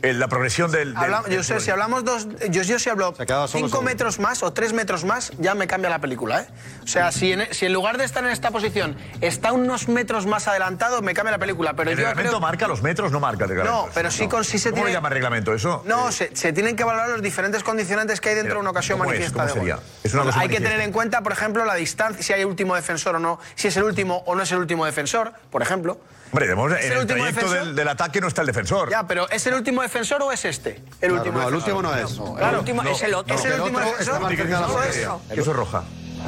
la 0.03 0.29
progresión 0.29 0.71
del... 0.71 0.95
del- 0.95 0.97
Habla- 0.97 1.25
yo 1.29 1.43
sé, 1.43 1.59
si 1.61 1.71
hablamos 1.71 2.05
dos. 2.05 2.29
Yo, 2.51 2.63
yo 2.63 2.79
si 2.79 2.89
hablo 2.89 3.15
cinco 3.49 3.83
metros 3.83 4.19
más 4.21 4.43
o 4.45 4.53
tres 4.53 4.73
metros 4.73 5.05
más, 5.05 5.33
ya 5.39 5.55
me 5.55 5.67
cambia 5.67 5.91
la 5.91 5.99
película, 5.99 6.43
¿eh? 6.43 6.47
O 6.85 6.87
sea, 6.87 7.11
si 7.11 7.33
en, 7.33 7.53
si 7.53 7.67
en 7.67 7.73
lugar 7.73 7.99
de 7.99 8.05
estar 8.05 8.23
en 8.25 8.31
esta 8.31 8.51
posición 8.53 8.97
está 9.21 9.53
unos 9.53 9.89
metros 9.89 10.27
más 10.27 10.47
adelantado, 10.47 11.03
me 11.03 11.15
cambia 11.15 11.33
la 11.33 11.39
película. 11.39 11.75
Pero 11.75 11.91
¿El 11.91 11.97
yo 11.97 12.03
reglamento 12.05 12.31
creo- 12.31 12.41
marca 12.41 12.69
los 12.69 12.81
metros? 12.83 13.11
No 13.11 13.19
marca 13.21 13.45
el 13.45 13.51
reglamento. 13.51 13.87
No, 13.87 13.93
pero 13.93 14.11
sí, 14.11 14.29
con, 14.29 14.45
sí 14.45 14.59
se 14.59 14.71
¿Cómo 14.71 14.83
tiene. 14.83 14.91
le 14.91 14.95
llama 14.95 15.09
reglamento 15.09 15.53
eso? 15.53 15.83
No, 15.85 16.13
se, 16.13 16.35
se 16.37 16.53
tienen 16.53 16.77
que 16.77 16.85
valorar 16.85 17.09
los 17.11 17.23
diferentes 17.23 17.65
condicionantes 17.65 18.21
que 18.21 18.29
hay 18.29 18.35
dentro 18.37 18.51
Pero, 18.51 18.59
de 18.61 18.63
una 18.63 18.71
ocasión 18.71 18.99
¿cómo 18.99 19.11
es? 19.11 19.19
manifiesta 19.19 19.43
¿Cómo 19.43 19.47
de 19.65 19.73
gol. 19.73 19.81
sería? 19.81 20.01
Es 20.05 20.15
una 20.15 20.41
hay 20.41 20.49
que 20.49 20.61
tener 20.61 20.81
en 20.81 20.93
cuenta, 20.93 21.23
por 21.23 21.33
ejemplo, 21.33 21.65
la 21.65 21.75
distancia, 21.75 22.23
si 22.23 22.33
hay 22.33 22.45
último 22.45 22.77
defensor 22.77 23.17
o 23.17 23.19
no, 23.19 23.41
si 23.57 23.67
es 23.69 23.77
el 23.77 23.83
último 23.83 24.23
o 24.27 24.35
no 24.37 24.43
es 24.45 24.53
el 24.53 24.59
último 24.59 24.87
defensor, 24.87 25.33
por 25.51 25.61
ejemplo. 25.63 25.99
Hombre, 26.33 26.47
¿Es 26.81 26.85
en 26.87 26.93
el 26.93 26.93
el 26.93 26.99
último 26.99 27.19
trayecto 27.19 27.41
defensor? 27.41 27.67
del, 27.67 27.75
del 27.77 27.89
ataque 27.89 28.21
no 28.21 28.29
está 28.29 28.41
el 28.43 28.47
defensor. 28.47 28.91
Ya, 28.91 29.07
pero 29.07 29.29
¿es 29.31 29.47
el 29.47 29.55
último 29.55 29.83
defensor 29.83 30.23
o 30.23 30.33
es 30.33 30.45
este? 30.45 30.83
El 31.01 31.11
Claro, 31.11 31.15
último 31.17 31.41
no, 31.41 31.49
el 31.49 31.55
último 31.55 31.83
no 31.83 31.95
es. 31.95 32.13
Claro, 32.15 32.49
El 32.51 32.59
último 32.59 32.83
es 32.83 33.03
el 33.03 33.15
otro. 33.15 33.35
¿Es 33.35 33.45
el 33.45 33.53
El 33.53 33.61
último 33.61 33.81
defensor? 33.81 34.85
eso 34.85 35.21
es 35.31 35.47
roja. 35.57 35.83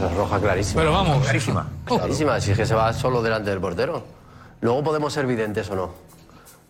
Es 0.04 0.14
roja 0.16 0.40
clarísima. 0.40 0.80
Pero 0.82 0.92
vamos. 0.92 1.22
Clarísima. 1.24 1.68
Clarísima, 1.84 2.40
si 2.40 2.52
es 2.52 2.56
que 2.56 2.66
se 2.66 2.74
va 2.74 2.92
solo 2.92 3.22
delante 3.22 3.50
del 3.50 3.60
portero. 3.60 4.04
Luego 4.60 4.82
podemos 4.84 5.12
ser 5.12 5.26
videntes 5.26 5.68
o 5.70 5.74
no. 5.76 5.94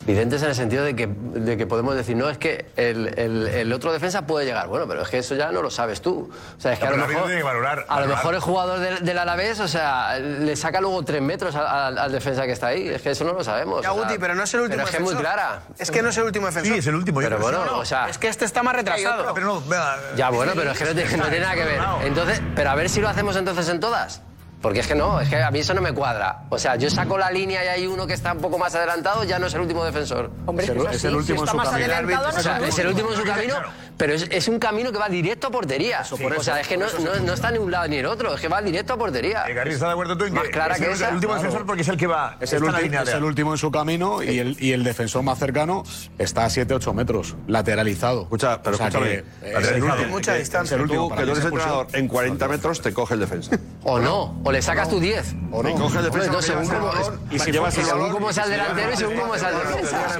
Videntes 0.06 0.42
en 0.42 0.48
el 0.48 0.54
sentido 0.54 0.82
de 0.82 0.96
que, 0.96 1.06
de 1.06 1.58
que 1.58 1.66
podemos 1.66 1.94
decir, 1.94 2.16
no, 2.16 2.30
es 2.30 2.38
que 2.38 2.64
el, 2.76 3.18
el- 3.18 3.46
el 3.48 3.72
otro 3.72 3.92
defensa 3.92 4.22
puede 4.26 4.46
llegar. 4.46 4.66
Bueno, 4.66 4.88
pero 4.88 5.02
es 5.02 5.08
que 5.10 5.18
eso 5.18 5.34
ya 5.34 5.52
no 5.52 5.60
lo 5.60 5.70
sabes 5.70 6.00
tú. 6.00 6.30
O 6.56 6.60
sea, 6.60 6.72
es 6.72 6.78
que 6.78 6.86
No, 6.86 6.92
a 6.94 6.96
lo 6.96 7.06
mejor, 7.06 7.24
tiene 7.24 7.36
que 7.40 7.44
valorar- 7.44 7.84
a 7.86 8.00
lo 8.00 8.06
mejor 8.06 8.34
el 8.34 8.40
jugador 8.40 8.78
del, 8.80 9.04
del 9.04 9.18
Alavés, 9.18 9.60
o 9.60 9.68
sea, 9.68 10.18
le 10.18 10.56
saca 10.56 10.80
luego 10.80 11.04
tres 11.04 11.20
metros 11.20 11.54
al, 11.54 11.66
al- 11.66 11.98
al 11.98 12.12
defensa 12.12 12.46
que 12.46 12.52
está 12.52 12.68
ahí. 12.68 12.88
Es 12.88 13.02
que 13.02 13.10
eso 13.10 13.24
no 13.24 13.34
lo 13.34 13.44
sabemos. 13.44 13.82
Ya, 13.82 13.92
o 13.92 13.94
sea, 13.96 14.04
Guti, 14.04 14.18
pero 14.18 14.34
no 14.34 14.42
es 14.42 14.54
el 14.54 14.60
último 14.60 14.76
Pero 14.78 14.88
es 14.88 14.90
que 14.90 15.02
es 15.02 15.02
muy 15.02 15.14
clara. 15.20 15.62
Es 15.78 15.90
que 15.90 16.02
no 16.02 16.08
es 16.08 16.16
el 16.16 16.24
último 16.24 16.46
defensor. 16.46 16.72
Sí, 16.72 16.78
es 16.78 16.86
el 16.86 16.94
último. 16.94 17.20
yo 17.20 17.28
Pero 17.28 17.38
bueno, 17.40 17.76
o 17.76 17.84
sea... 17.84 18.08
Es 18.08 18.16
que 18.16 18.28
este 18.28 18.46
está 18.46 18.62
más 18.62 18.74
retrasado. 18.74 19.34
Pero 19.34 19.46
no, 19.46 19.60
vea, 19.68 19.96
Ya, 20.16 20.30
bueno, 20.30 20.52
pero 20.56 20.70
es 20.70 20.78
que 20.78 20.84
no 20.86 20.94
tiene, 20.94 21.16
no 21.18 21.24
tiene 21.24 21.40
nada 21.40 21.54
que 21.54 21.64
ver. 21.64 21.80
Entonces, 22.04 22.40
pero 22.56 22.70
a 22.70 22.74
ver 22.74 22.88
si 22.88 23.02
lo 23.02 23.08
hacemos 23.10 23.36
entonces 23.36 23.68
en 23.68 23.80
todas. 23.80 24.22
Porque 24.60 24.80
es 24.80 24.86
que 24.86 24.94
no, 24.94 25.20
es 25.20 25.28
que 25.28 25.36
a 25.42 25.50
mí 25.50 25.60
eso 25.60 25.72
no 25.74 25.80
me 25.80 25.92
cuadra. 25.92 26.42
O 26.50 26.58
sea, 26.58 26.76
yo 26.76 26.90
saco 26.90 27.16
la 27.16 27.30
línea 27.30 27.64
y 27.64 27.68
hay 27.68 27.86
uno 27.86 28.06
que 28.06 28.12
está 28.12 28.32
un 28.34 28.40
poco 28.40 28.58
más 28.58 28.74
adelantado, 28.74 29.24
ya 29.24 29.38
no 29.38 29.46
es 29.46 29.54
el 29.54 29.60
último 29.62 29.84
defensor. 29.84 30.30
Hombre, 30.44 30.66
es, 30.66 30.70
es 30.72 30.86
así. 30.86 31.22
si 31.26 31.32
está 31.32 31.54
más 31.54 31.68
adelantado, 31.72 32.30
no 32.30 32.38
O 32.38 32.42
sea, 32.42 32.58
es 32.58 32.78
el 32.78 32.86
último 32.88 33.10
en 33.10 33.16
su 33.16 33.24
camino, 33.24 33.54
pero 33.96 34.12
es, 34.12 34.26
es 34.30 34.48
un 34.48 34.58
camino 34.58 34.92
que 34.92 34.98
va 34.98 35.08
directo 35.08 35.46
a 35.46 35.50
portería. 35.50 36.02
o 36.02 36.42
sea, 36.42 36.60
es 36.60 36.68
que 36.68 36.76
no, 36.76 36.86
no, 37.02 37.14
no 37.24 37.32
está 37.32 37.50
ni 37.50 37.58
un 37.58 37.70
lado 37.70 37.88
ni 37.88 37.96
el 37.96 38.06
otro, 38.06 38.34
es 38.34 38.40
que 38.40 38.48
va 38.48 38.60
directo 38.60 38.92
a 38.92 38.98
portería. 38.98 39.44
Eh, 39.48 39.54
Garri, 39.54 39.72
¿está 39.72 39.86
de 39.86 39.92
acuerdo 39.92 40.18
tú 40.18 40.24
en 40.26 40.34
Más 40.34 40.44
que 40.44 40.50
clara 40.50 40.74
es 40.74 40.80
que 40.80 40.86
el, 40.86 40.92
esa? 40.92 41.08
el 41.08 41.14
último 41.14 41.32
Claro. 41.32 41.42
defensor 41.42 41.66
porque 41.66 41.82
es 41.82 41.88
el 41.88 41.96
que 41.96 42.06
va 42.06 42.36
Es 42.40 42.52
el, 42.52 42.62
en 42.64 42.76
línea 42.82 43.02
es 43.02 43.08
el 43.14 43.24
último 43.24 43.52
en 43.52 43.58
su 43.58 43.70
camino 43.70 44.22
y 44.22 44.38
el, 44.38 44.56
y 44.60 44.72
el 44.72 44.84
defensor 44.84 45.22
más 45.22 45.38
cercano 45.38 45.84
está 46.18 46.44
a 46.44 46.48
7-8 46.48 46.92
metros, 46.92 47.34
lateralizado. 47.46 48.22
Escucha, 48.22 48.62
pero 48.62 48.74
O 48.74 48.78
sea 48.78 48.88
escúchame. 48.88 49.10
que, 49.10 49.18
es 49.18 49.24
el 49.42 49.52
Lateralizado. 49.54 49.92
último. 49.96 50.10
Mucha 50.12 50.32
Es 50.34 50.40
distancia. 50.40 50.74
el 50.76 50.82
último. 50.82 51.08
Tú, 51.08 51.14
que 51.16 51.22
tú 51.24 51.30
eres 51.32 51.44
entrenador, 51.44 51.86
en 51.92 52.08
40 52.08 52.48
metros 52.48 52.80
te 52.82 52.92
coge 52.92 53.14
el 53.14 53.20
defensa. 53.20 53.58
O 53.84 53.98
no, 53.98 54.34
o 54.50 54.52
le 54.52 54.60
sacas 54.62 54.88
tu 54.88 54.98
10. 54.98 55.36
O 55.52 55.62
no. 55.62 55.74
Coge 55.76 55.98
el 55.98 56.04
defensa, 56.06 56.32
no, 56.32 56.42
según 56.42 56.66
cómo, 56.66 56.90
y 57.30 57.38
si 57.38 57.52
llevas 57.52 57.72
según 57.72 57.90
balón, 57.90 58.10
cómo 58.10 58.32
sea 58.32 58.44
el 58.44 58.50
delantero 58.50 58.92
y 58.92 58.96
según 58.96 59.16
cómo 59.16 59.38
sea 59.38 59.48
el 59.50 59.58
defensa. 59.58 60.18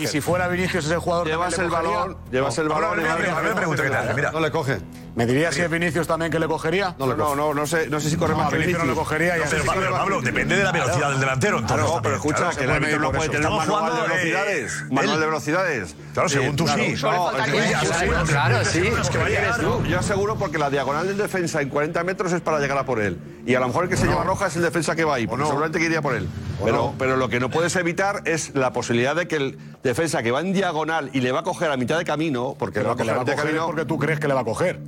Y 0.00 0.06
si- 0.08 0.20
fuera 0.20 0.48
Vinicius 0.48 0.86
ese 0.86 0.96
jugador 0.96 1.26
Llevas 1.28 1.56
el 1.58 1.70
balón, 1.70 2.16
llevas 2.32 2.58
el 2.58 2.68
balón. 2.68 2.98
No 4.32 4.40
le 4.40 4.50
coge. 4.50 4.78
¿Me 5.14 5.26
dirías 5.26 5.54
si 5.54 5.60
es 5.60 5.70
Vinicius 5.70 6.08
también 6.08 6.32
que 6.32 6.40
le 6.40 6.48
cogería? 6.48 6.96
No, 6.98 7.06
no, 7.14 7.36
no, 7.36 7.54
no 7.54 7.66
sé, 7.66 7.88
no 7.88 8.00
sé 8.00 8.10
si 8.10 8.16
corre 8.16 8.32
No, 8.32 8.38
más 8.38 8.48
a 8.48 8.50
que 8.50 8.58
Vinicius 8.58 8.82
no 8.84 8.90
le 8.90 8.96
cogería. 8.96 9.38
ya 9.38 9.44
Pero. 9.48 9.64
Pablo, 9.64 9.90
Pablo, 9.92 10.20
depende 10.22 10.56
de 10.56 10.64
la 10.64 10.72
velocidad 10.72 11.10
del 11.10 11.20
delantero. 11.20 11.58
Entonces, 11.58 11.86
Claro, 11.86 12.02
pero 12.02 12.16
escucha, 12.16 12.36
claro, 12.38 12.56
que 12.56 12.64
el 12.64 12.70
árbitro 12.70 12.98
no 12.98 13.12
puede 13.12 13.28
tener 13.28 13.48
manual 13.48 13.92
de 13.94 14.00
eh, 14.00 14.08
velocidades. 14.08 14.84
Manual 14.90 15.20
de 15.20 15.26
velocidades. 15.26 15.96
Claro, 16.14 16.28
según 16.28 16.56
tú 16.56 16.66
sí. 16.66 16.94
No, 17.00 17.30
claro, 18.26 18.64
sí. 18.64 18.90
Yo, 19.88 19.98
aseguro 20.00 20.36
porque 20.36 20.58
la 20.58 20.68
diagonal 20.68 21.06
del 21.06 21.16
defensa 21.16 21.62
en 21.62 21.68
40 21.68 22.02
metros 22.02 22.32
es 22.32 22.40
para 22.40 22.58
llegar 22.58 22.78
a 22.78 22.84
por 22.84 23.00
él. 23.00 23.16
Y 23.46 23.54
a 23.54 23.60
lo 23.60 23.68
mejor 23.68 23.84
el 23.84 23.90
que 23.90 23.96
se 23.96 24.06
lleva 24.06 24.24
roja 24.24 24.48
es 24.48 24.56
el 24.56 24.62
defensa 24.62 24.96
que 24.96 25.04
va 25.04 25.14
ahí, 25.14 25.28
porque 25.28 25.44
seguramente 25.44 25.78
que 25.78 25.84
iría 25.84 26.02
por 26.02 26.14
él. 26.14 26.28
Pero, 26.64 26.94
pero 26.98 27.16
lo 27.16 27.28
que 27.28 27.38
no 27.38 27.50
puedes 27.50 27.76
evitar 27.76 28.22
es 28.24 28.54
la 28.54 28.72
posibilidad 28.72 29.14
de 29.14 29.28
que 29.28 29.36
el 29.36 29.58
defensa 29.84 30.22
que 30.22 30.32
va 30.32 30.40
en 30.40 30.52
diagonal 30.52 31.10
y 31.12 31.20
le 31.20 31.30
va 31.30 31.40
a 31.40 31.42
coger 31.44 31.70
a 31.70 31.76
mitad 31.76 31.98
de 31.98 32.04
camino, 32.04 32.56
porque 32.58 32.80
le 32.80 32.86
va 32.86 32.92
a 32.92 32.94
mitad 32.94 33.04
de 33.04 33.20
coger 33.20 33.34
es 33.34 33.42
camino. 33.42 33.66
porque 33.66 33.84
tú 33.84 33.98
crees 33.98 34.18
que 34.18 34.26
le 34.26 34.34
va 34.34 34.40
a 34.40 34.44
coger. 34.44 34.80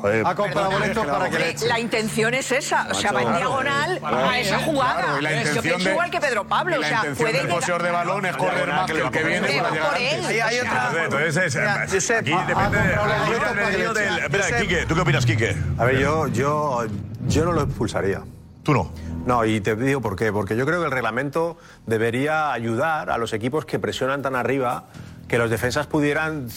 Joder, 0.00 0.26
Ha 0.26 0.34
comprado 0.34 0.70
boletos 0.70 1.06
para 1.06 1.30
que 1.30 1.38
le 1.38 1.54
la 1.68 1.80
intención 1.80 2.34
es 2.34 2.52
esa, 2.52 2.86
o 2.90 2.94
sea, 2.94 3.12
va 3.12 3.22
en 3.22 3.36
diagonal 3.36 3.98
Claro, 3.98 4.28
a 4.28 4.38
esa 4.38 4.56
claro, 4.56 4.72
jugada. 4.72 5.16
y 5.18 5.22
la 5.22 5.42
Yo 5.44 5.62
pienso 5.62 5.84
de- 5.84 5.90
igual 5.92 6.10
que 6.10 6.20
Pedro 6.20 6.44
Pablo, 6.46 6.74
y 6.74 6.78
o 6.78 6.82
la 6.82 6.88
sea, 6.88 6.96
intención 6.98 7.16
puede 7.24 7.32
del 7.32 7.42
llegar... 7.46 7.58
poseedor 7.60 7.82
de 7.82 7.90
balón 7.90 8.26
es 8.26 8.36
correr 8.36 8.68
más 8.68 8.86
que 8.90 8.92
el 9.00 9.10
que 9.10 9.22
viene 9.24 9.62
para 9.62 9.68
por 9.88 9.98
él. 9.98 10.24
Ahí 10.26 10.40
hay 10.40 10.58
otra. 10.60 10.92
Entonces, 11.04 11.54
eh, 11.56 12.14
aquí 12.14 12.32
depende 12.46 12.78
del. 12.78 14.18
Espera. 14.18 14.60
Quique, 14.60 14.86
¿tú 14.86 14.94
qué 14.94 15.00
opinas, 15.00 15.26
Quique? 15.26 15.56
A 15.78 15.84
ver, 15.84 15.98
yo, 15.98 16.26
yo, 16.28 16.86
yo 17.26 17.44
no 17.44 17.52
lo 17.52 17.62
expulsaría. 17.62 18.20
Tú 18.62 18.72
no. 18.74 18.92
No, 19.26 19.44
y 19.44 19.60
te 19.60 19.74
digo 19.76 20.00
por 20.00 20.16
qué. 20.16 20.32
Porque 20.32 20.56
yo 20.56 20.66
creo 20.66 20.80
que 20.80 20.86
el 20.86 20.92
reglamento 20.92 21.56
debería 21.86 22.52
ayudar 22.52 23.10
a 23.10 23.18
los 23.18 23.32
equipos 23.32 23.64
que 23.64 23.78
presionan 23.78 24.22
tan 24.22 24.36
arriba 24.36 24.84
que 25.28 25.38
los 25.38 25.50
defensas 25.50 25.86
pudieran 25.86 26.48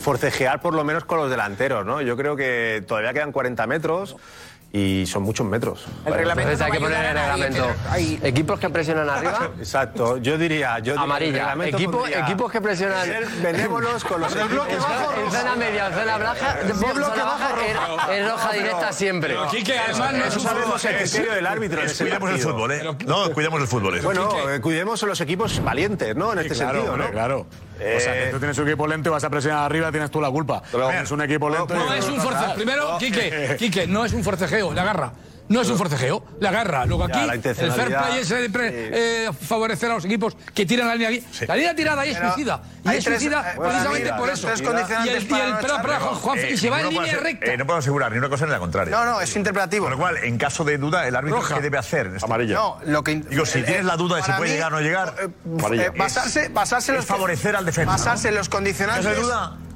forcejear 0.00 0.60
por 0.60 0.74
lo 0.74 0.84
menos 0.84 1.04
con 1.04 1.18
los 1.18 1.30
delanteros, 1.30 1.84
¿no? 1.84 2.00
Yo 2.02 2.16
creo 2.16 2.36
que 2.36 2.82
todavía 2.86 3.12
quedan 3.12 3.32
40 3.32 3.66
metros 3.66 4.16
y 4.70 5.06
son 5.06 5.22
muchos 5.22 5.46
metros. 5.46 5.86
El 6.04 6.12
reglamento 6.12 6.52
Entonces 6.52 6.66
hay 6.66 6.72
que 6.72 6.78
poner 6.84 7.02
el 7.06 7.14
reglamento. 7.16 7.68
pero 7.74 7.90
ahí- 7.90 8.20
Equipos 8.22 8.60
que 8.60 8.68
presionan 8.68 9.08
arriba, 9.08 9.50
Exacto, 9.58 10.18
yo 10.18 10.36
diría... 10.36 10.78
Yo 10.80 10.92
diría, 10.92 11.00
amarilla. 11.52 11.54
Equipo- 11.70 11.92
pondría 12.00 12.20
equipos 12.20 12.52
que 12.52 12.60
presionan. 12.60 13.06
ser 13.06 13.26
benévolos 13.42 14.04
con 14.04 14.20
los 14.20 14.30
En 14.36 14.40
el 14.42 14.48
bloque 14.48 14.72
equipos. 14.74 14.88
bajo, 14.90 15.14
En 15.24 15.30
zona 15.32 15.56
media, 15.56 15.86
en 15.86 15.94
zona 15.94 16.18
baja, 16.18 16.58
el 16.60 16.72
bloque 16.74 16.92
zona 16.92 17.24
bajo, 17.24 17.38
baja 17.38 17.48
roja. 17.54 18.16
es, 18.18 18.30
roja 18.30 18.52
directa 18.52 18.92
siempre. 18.92 19.36
Quique, 19.50 19.78
además 19.78 20.12
no 20.34 20.40
sabemos 20.40 20.84
el 20.84 20.96
criterio 20.98 21.32
del 21.32 21.46
árbitro 21.46 21.82
ese 21.82 22.04
Cuidemos 22.04 22.30
el 22.30 22.38
fútbol, 22.38 22.72
¿eh? 22.72 22.82
No, 23.06 23.30
cuidemos 23.32 23.60
el 23.62 23.68
fútbol. 23.68 23.94
eso. 23.96 24.04
Bueno, 24.04 24.50
eh, 24.50 24.60
cuidemos 24.60 25.02
los 25.02 25.18
equipos 25.22 25.64
valientes, 25.64 26.14
¿no? 26.14 26.34
En 26.34 26.40
este 26.40 26.54
claro, 26.54 26.72
sentido, 26.82 26.96
¿no? 26.98 27.10
claro. 27.10 27.46
o 27.78 28.00
sea, 28.00 28.12
que 28.12 28.30
tú 28.32 28.38
tienes 28.38 28.58
un 28.58 28.68
equipo 28.68 28.86
lento 28.86 29.08
y 29.08 29.12
vas 29.12 29.24
a 29.24 29.30
presionar 29.30 29.64
arriba, 29.64 29.87
tienes 29.90 30.10
tú 30.10 30.20
la 30.20 30.30
culpa. 30.30 30.62
Pero- 30.70 30.90
es 30.90 31.10
un 31.10 31.22
equipo 31.22 31.48
lento. 31.50 31.74
No 31.74 31.92
es 31.92 32.04
un 32.06 32.20
forcejeo. 32.20 32.54
Primero, 32.54 32.98
Quique, 32.98 33.56
Quique, 33.58 33.86
no 33.86 34.04
es 34.04 34.12
un 34.12 34.22
forcejeo, 34.24 34.72
le 34.72 34.80
agarra. 34.80 35.12
No 35.48 35.62
es 35.62 35.70
un 35.70 35.78
forcejeo, 35.78 36.22
le 36.40 36.46
agarra. 36.48 36.84
Luego 36.84 37.04
aquí, 37.04 37.14
Ya, 37.20 37.24
la 37.24 37.32
el 37.32 37.40
fair 37.42 37.86
play 37.86 38.18
es 38.20 38.30
eh, 38.30 38.50
pre- 38.52 38.70
eh, 39.24 39.30
favorecer 39.32 39.90
a 39.90 39.94
los 39.94 40.04
equipos 40.04 40.36
que 40.54 40.66
tiran 40.66 40.88
la 40.88 40.94
línea 40.94 41.08
aquí. 41.08 41.24
La 41.46 41.56
línea 41.56 41.74
tirada 41.74 42.02
ahí 42.02 42.10
es 42.10 42.18
Pero 42.18 42.34
suicida. 42.34 42.60
Y 42.84 42.88
es 42.90 43.04
tres- 43.04 43.18
suicida 43.18 43.52
eh, 43.52 43.58
precisamente 43.58 44.02
mira, 44.04 44.16
por 44.18 44.28
eso. 44.28 44.46
tres 44.46 44.60
Y 44.60 44.64
el, 44.64 44.74
y 45.08 45.40
el. 45.40 45.58
Juan, 46.20 46.38
Eh, 46.38 46.50
y 46.52 46.56
se 46.58 46.68
va 46.68 46.80
en 46.80 46.84
no 46.84 46.90
línea 46.90 47.16
recta. 47.16 47.46
eh, 47.50 47.56
no 47.56 47.64
puedo 47.64 47.78
asegurar 47.78 48.12
ni 48.12 48.18
una 48.18 48.28
cosa 48.28 48.44
ni 48.44 48.50
la 48.52 48.58
contraria. 48.58 48.94
No, 48.94 49.06
no, 49.06 49.20
es 49.22 49.34
interpretativo. 49.36 49.84
Con 49.86 49.92
lo 49.92 49.98
cual, 49.98 50.18
en 50.18 50.36
caso 50.36 50.64
de 50.64 50.76
duda, 50.76 51.08
el 51.08 51.16
árbitro 51.16 51.38
Roja. 51.40 51.54
¿qué 51.54 51.62
debe 51.62 51.78
hacer? 51.78 52.08
en 52.08 52.16
este- 52.16 52.26
Amarilla. 52.26 52.54
No, 52.54 52.76
lo 52.84 53.02
que 53.02 53.14
Digo, 53.14 53.46
si 53.46 53.62
tienes 53.62 53.86
la 53.86 53.96
duda 53.96 54.16
de 54.16 54.24
si 54.24 54.32
puede 54.32 54.50
mí, 54.50 54.54
llegar 54.54 54.74
o 54.74 54.76
no 54.76 54.82
llegar, 54.82 55.14
basarse, 55.96 56.48
basarse 56.48 56.92
en 56.92 56.96
es 56.98 57.00
los 57.04 57.06
favorecer 57.06 57.56
al 57.56 57.64
defensa, 57.64 57.90
Basarse 57.90 58.28
en 58.28 58.34
los 58.34 58.50
condicionantes. 58.50 59.16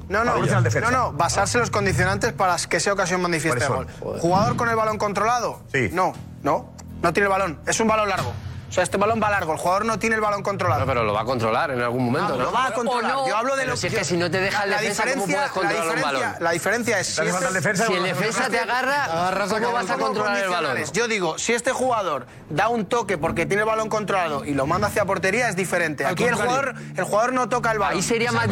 No, 0.09 0.23
no, 0.23 0.35
no, 0.35 0.91
no, 0.91 1.13
basarse 1.13 1.57
en 1.57 1.61
los 1.61 1.69
condicionantes 1.69 2.33
para 2.33 2.55
que 2.57 2.79
sea 2.79 2.93
ocasión 2.93 3.21
manifiesta 3.21 3.59
de 3.59 3.67
gol. 3.67 3.87
¿Cuáles 3.99 4.21
¿Jugador 4.21 4.55
con 4.55 4.69
el 4.69 4.75
balón 4.75 4.97
controlado? 4.97 5.61
Sí. 5.71 5.89
No, 5.93 6.13
no, 6.43 6.73
no 7.01 7.13
tiene 7.13 7.25
el 7.27 7.31
balón. 7.31 7.59
Es 7.65 7.79
un 7.79 7.87
balón 7.87 8.09
largo. 8.09 8.33
O 8.73 8.75
sea, 8.75 8.83
este 8.83 8.97
balón 8.97 9.21
va 9.21 9.29
largo. 9.29 9.51
El 9.53 9.59
jugador 9.59 9.85
no 9.85 9.99
tiene 9.99 10.15
el 10.15 10.21
balón 10.21 10.41
controlado. 10.41 10.81
No, 10.81 10.87
pero 10.87 11.03
lo 11.03 11.13
va 11.13 11.21
a 11.21 11.25
controlar 11.25 11.69
en 11.69 11.79
algún 11.83 12.05
momento, 12.05 12.35
¿no? 12.35 12.45
Lo 12.45 12.51
va 12.51 12.65
a 12.65 12.73
controlar. 12.73 13.11
No. 13.13 13.27
Yo 13.27 13.37
hablo 13.37 13.51
de 13.55 13.61
Pero 13.61 13.71
lo 13.73 13.77
si 13.77 13.85
es 13.85 13.93
que 13.93 14.03
si 14.03 14.17
no 14.17 14.31
te 14.31 14.39
deja 14.39 14.63
el 14.63 14.71
la 14.71 14.77
defensa, 14.81 15.03
¿cómo 15.03 15.27
diferencia- 15.27 15.35
puedes 15.37 15.51
controlar 15.51 15.75
la 15.85 15.91
un 15.91 15.95
diferencia- 15.97 16.27
balón? 16.27 16.43
La 16.43 16.51
diferencia 16.51 16.99
es 16.99 17.07
si, 17.07 17.21
este- 17.21 17.53
defensa, 17.53 17.85
Si 17.85 17.93
el 17.93 18.03
defensa 18.03 18.49
te 18.49 18.57
agarra, 18.57 19.45
¿cómo 19.47 19.71
vas 19.73 19.89
a 19.91 19.95
controlar 19.97 20.37
el 20.43 20.49
balón? 20.49 20.77
Yo 20.91 21.07
digo, 21.07 21.37
si 21.37 21.53
este 21.53 21.71
jugador 21.71 22.25
da 22.49 22.67
un 22.69 22.87
toque 22.87 23.19
porque 23.19 23.45
tiene 23.45 23.61
el 23.61 23.67
balón 23.67 23.89
controlado 23.89 24.43
y 24.43 24.55
lo 24.55 24.65
manda 24.65 24.87
hacia 24.87 25.05
portería, 25.05 25.49
es 25.49 25.55
diferente. 25.55 26.03
Aquí 26.07 26.23
el 26.23 26.33
jugador, 26.33 26.73
el 26.95 27.03
jugador 27.03 27.33
no 27.33 27.49
toca 27.49 27.71
el 27.73 27.77
balón. 27.77 27.97
Ahí 27.97 28.01
sería 28.01 28.31
más 28.31 28.47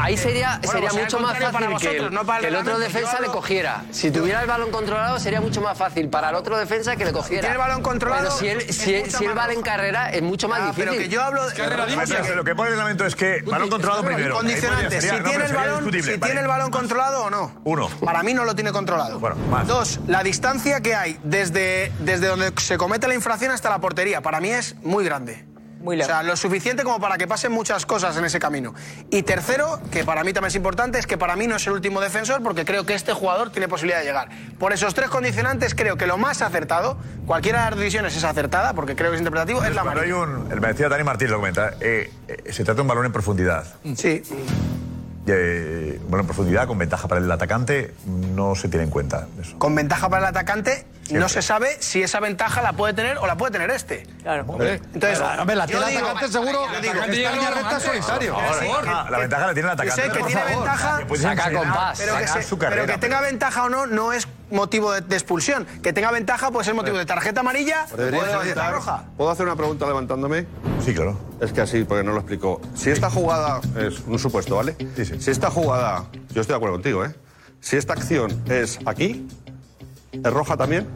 ahí 0.00 0.16
sería, 0.16 0.60
Bueno, 0.62 0.70
sería 0.72 0.90
pues 0.90 1.02
mucho 1.02 1.18
más 1.18 1.36
para 1.36 1.50
fácil 1.50 1.78
que 1.90 1.96
el, 1.96 2.14
no 2.14 2.24
para 2.24 2.38
el 2.38 2.42
que 2.44 2.48
el 2.50 2.56
otro 2.56 2.78
defensa 2.78 3.18
le 3.20 3.26
cogiera. 3.26 3.82
Si 3.90 4.12
tuviera 4.12 4.40
el 4.40 4.46
balón 4.46 4.70
controlado 4.70 5.18
sería 5.18 5.40
mucho 5.40 5.60
más 5.60 5.76
fácil 5.76 6.08
para 6.10 6.28
el 6.28 6.36
otro 6.36 6.56
defensa 6.56 6.94
que 6.94 7.04
le 7.06 7.12
cogiera. 7.12 7.40
tiene 7.40 7.54
el 7.56 7.58
balón 7.58 7.82
controlado, 7.82 8.28
Pero 8.28 8.36
si 8.38 8.46
él, 8.46 8.60
él 8.60 9.10
va. 9.38 9.63
Carrera 9.64 10.10
es 10.10 10.22
mucho 10.22 10.46
más 10.48 10.60
Ah, 10.60 10.66
difícil. 10.66 10.84
pero 10.84 10.98
que 10.98 11.08
yo 11.08 11.22
hablo 11.22 11.48
de 11.48 11.54
carrera. 11.56 11.86
Pero 12.06 12.36
Lo 12.36 12.44
que 12.44 12.54
pone 12.54 12.68
el 12.70 12.76
reglamento 12.76 13.04
es 13.06 13.16
que 13.16 13.42
balón 13.42 13.68
controlado 13.68 14.04
primero. 14.04 14.40
Sería- 14.42 15.00
si 15.00 15.08
no, 15.10 15.28
tiene 15.28 15.44
el 15.46 15.52
balón, 15.52 15.90
si 15.92 16.00
Vale. 16.00 16.18
tiene 16.18 16.40
el 16.42 16.46
balón 16.46 16.70
controlado 16.70 17.24
o 17.24 17.30
no. 17.30 17.60
Uno. 17.64 17.88
Para 18.04 18.22
mí 18.22 18.32
no 18.34 18.44
lo 18.44 18.54
tiene 18.54 18.70
controlado. 18.70 19.18
Bueno, 19.18 19.36
más. 19.50 19.66
Dos, 19.66 19.98
la 20.06 20.22
distancia 20.22 20.80
que 20.80 20.94
hay 20.94 21.18
desde, 21.24 21.90
desde 22.00 22.28
donde 22.28 22.52
se 22.60 22.76
comete 22.78 23.08
la 23.08 23.14
infracción 23.14 23.50
hasta 23.50 23.70
la 23.70 23.80
portería, 23.80 24.20
para 24.20 24.40
mí 24.40 24.50
es 24.50 24.76
muy 24.82 25.04
grande. 25.04 25.44
Muy 25.84 26.00
o 26.00 26.04
sea, 26.04 26.22
lo 26.22 26.34
suficiente 26.34 26.82
como 26.82 26.98
para 26.98 27.18
que 27.18 27.26
pasen 27.28 27.52
muchas 27.52 27.84
cosas 27.84 28.16
en 28.16 28.24
ese 28.24 28.38
camino. 28.38 28.72
Y 29.10 29.22
tercero, 29.22 29.80
que 29.92 30.02
para 30.02 30.24
mí 30.24 30.32
también 30.32 30.48
es 30.48 30.54
importante, 30.56 30.98
es 30.98 31.06
que 31.06 31.18
para 31.18 31.36
mí 31.36 31.46
no 31.46 31.56
es 31.56 31.66
el 31.66 31.74
último 31.74 32.00
defensor 32.00 32.42
porque 32.42 32.64
creo 32.64 32.86
que 32.86 32.94
este 32.94 33.12
jugador 33.12 33.50
tiene 33.52 33.68
posibilidad 33.68 33.98
de 34.00 34.06
llegar. 34.06 34.30
Por 34.58 34.72
esos 34.72 34.94
tres 34.94 35.10
condicionantes, 35.10 35.74
creo 35.74 35.98
que 35.98 36.06
lo 36.06 36.16
más 36.16 36.40
acertado, 36.40 36.96
cualquiera 37.26 37.64
de 37.64 37.70
las 37.72 37.78
decisiones 37.78 38.16
es 38.16 38.24
acertada, 38.24 38.72
porque 38.72 38.96
creo 38.96 39.10
que 39.10 39.16
es 39.16 39.20
interpretativo, 39.20 39.62
es 39.62 39.74
la 39.74 39.82
Cuando 39.82 40.00
hay 40.00 40.10
amarilla. 40.10 40.38
un. 40.46 40.50
El 40.52 40.60
me 40.62 40.68
decía 40.68 40.88
Dani 40.88 41.04
Martín, 41.04 41.30
lo 41.30 41.36
comenta. 41.36 41.74
eh, 41.80 42.10
eh, 42.28 42.50
se 42.50 42.64
trata 42.64 42.76
de 42.76 42.80
un 42.82 42.88
balón 42.88 43.04
en 43.04 43.12
profundidad. 43.12 43.66
Sí. 43.94 44.22
Eh, 45.26 45.98
bueno, 46.08 46.20
en 46.20 46.26
profundidad, 46.26 46.66
con 46.66 46.76
ventaja 46.78 47.08
para 47.08 47.20
el 47.20 47.30
atacante, 47.30 47.94
no 48.06 48.54
se 48.54 48.68
tiene 48.68 48.84
en 48.84 48.90
cuenta 48.90 49.26
eso. 49.40 49.58
Con 49.58 49.74
ventaja 49.74 50.08
para 50.08 50.24
el 50.24 50.28
atacante, 50.28 50.86
no 51.10 51.28
se 51.28 51.40
sabe 51.40 51.76
si 51.80 52.02
esa 52.02 52.20
ventaja 52.20 52.60
la 52.62 52.72
puede 52.74 52.92
tener 52.94 53.18
o 53.18 53.26
la 53.26 53.36
puede 53.36 53.52
tener 53.52 53.70
este. 53.70 54.06
Claro. 54.22 54.44
Entonces, 54.60 55.20
A 55.20 55.44
ver, 55.44 55.56
la 55.56 55.66
tiene 55.66 55.80
el 55.86 55.96
atacante 55.96 56.28
seguro. 56.28 56.66
solitario. 57.80 58.36
Ah, 58.38 59.06
la 59.10 59.18
ventaja 59.18 59.46
la 59.46 59.54
tiene 59.54 59.68
el 59.68 59.72
atacante. 59.74 60.02
sé 60.02 60.10
que 60.10 60.22
tiene 60.24 60.44
ventaja, 60.44 61.00
saca 61.16 61.52
compás. 61.52 62.02
Pero 62.58 62.86
que 62.86 62.98
tenga 62.98 63.20
ventaja 63.20 63.64
o 63.64 63.68
no, 63.68 63.86
no 63.86 64.12
es 64.12 64.28
motivo 64.54 64.92
de, 64.92 65.00
de 65.02 65.14
expulsión. 65.14 65.66
Que 65.82 65.92
tenga 65.92 66.10
ventaja 66.10 66.50
puede 66.50 66.64
ser 66.64 66.74
motivo 66.74 66.96
de 66.96 67.04
tarjeta 67.06 67.40
amarilla 67.40 67.86
o 67.92 67.96
de 67.96 68.10
¿Puedo 68.10 68.30
tarjeta 68.30 68.70
roja. 68.70 69.04
¿Puedo 69.16 69.30
hacer 69.30 69.46
una 69.46 69.56
pregunta 69.56 69.86
levantándome? 69.86 70.46
Sí, 70.84 70.94
claro. 70.94 71.18
Es 71.40 71.52
que 71.52 71.60
así, 71.60 71.84
porque 71.84 72.04
no 72.04 72.12
lo 72.12 72.18
explico. 72.18 72.60
Si 72.74 72.90
esta 72.90 73.10
jugada 73.10 73.60
es 73.76 74.00
un 74.06 74.18
supuesto, 74.18 74.56
¿vale? 74.56 74.76
Sí, 74.96 75.04
sí. 75.04 75.20
Si 75.20 75.30
esta 75.30 75.50
jugada, 75.50 76.04
yo 76.30 76.40
estoy 76.40 76.54
de 76.54 76.56
acuerdo 76.56 76.76
contigo, 76.76 77.04
¿eh? 77.04 77.14
Si 77.60 77.76
esta 77.76 77.94
acción 77.94 78.42
es 78.46 78.78
aquí, 78.86 79.26
¿es 80.12 80.32
roja 80.32 80.56
también? 80.56 80.88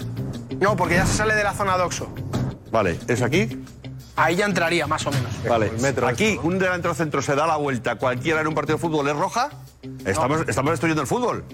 No, 0.61 0.77
porque 0.77 0.97
ya 0.97 1.07
se 1.07 1.17
sale 1.17 1.35
de 1.35 1.45
la 1.45 1.55
zona 1.55 1.77
doxo. 1.77 2.09
Vale, 2.71 2.99
¿es 3.09 3.23
aquí? 3.23 3.63
Ahí 4.17 4.37
ya 4.37 4.47
entraría, 4.47 4.87
más 4.87 5.07
o 5.07 5.11
menos. 5.13 5.31
Vale, 5.49 5.71
aquí 6.07 6.39
un 6.43 6.59
delantero 6.59 6.93
centro 6.93 7.23
se 7.23 7.35
da 7.37 7.47
la 7.47 7.57
vuelta 7.57 7.97
cualquiera 7.97 8.41
en 8.41 8.49
un 8.49 8.55
partido 8.55 8.77
de 8.77 8.83
fútbol, 8.83 9.09
¿es 9.09 9.17
roja? 9.17 9.49
Estamos, 10.05 10.43
estamos 10.49 10.73
destruyendo 10.73 11.03
el 11.03 11.09
fútbol. 11.09 11.45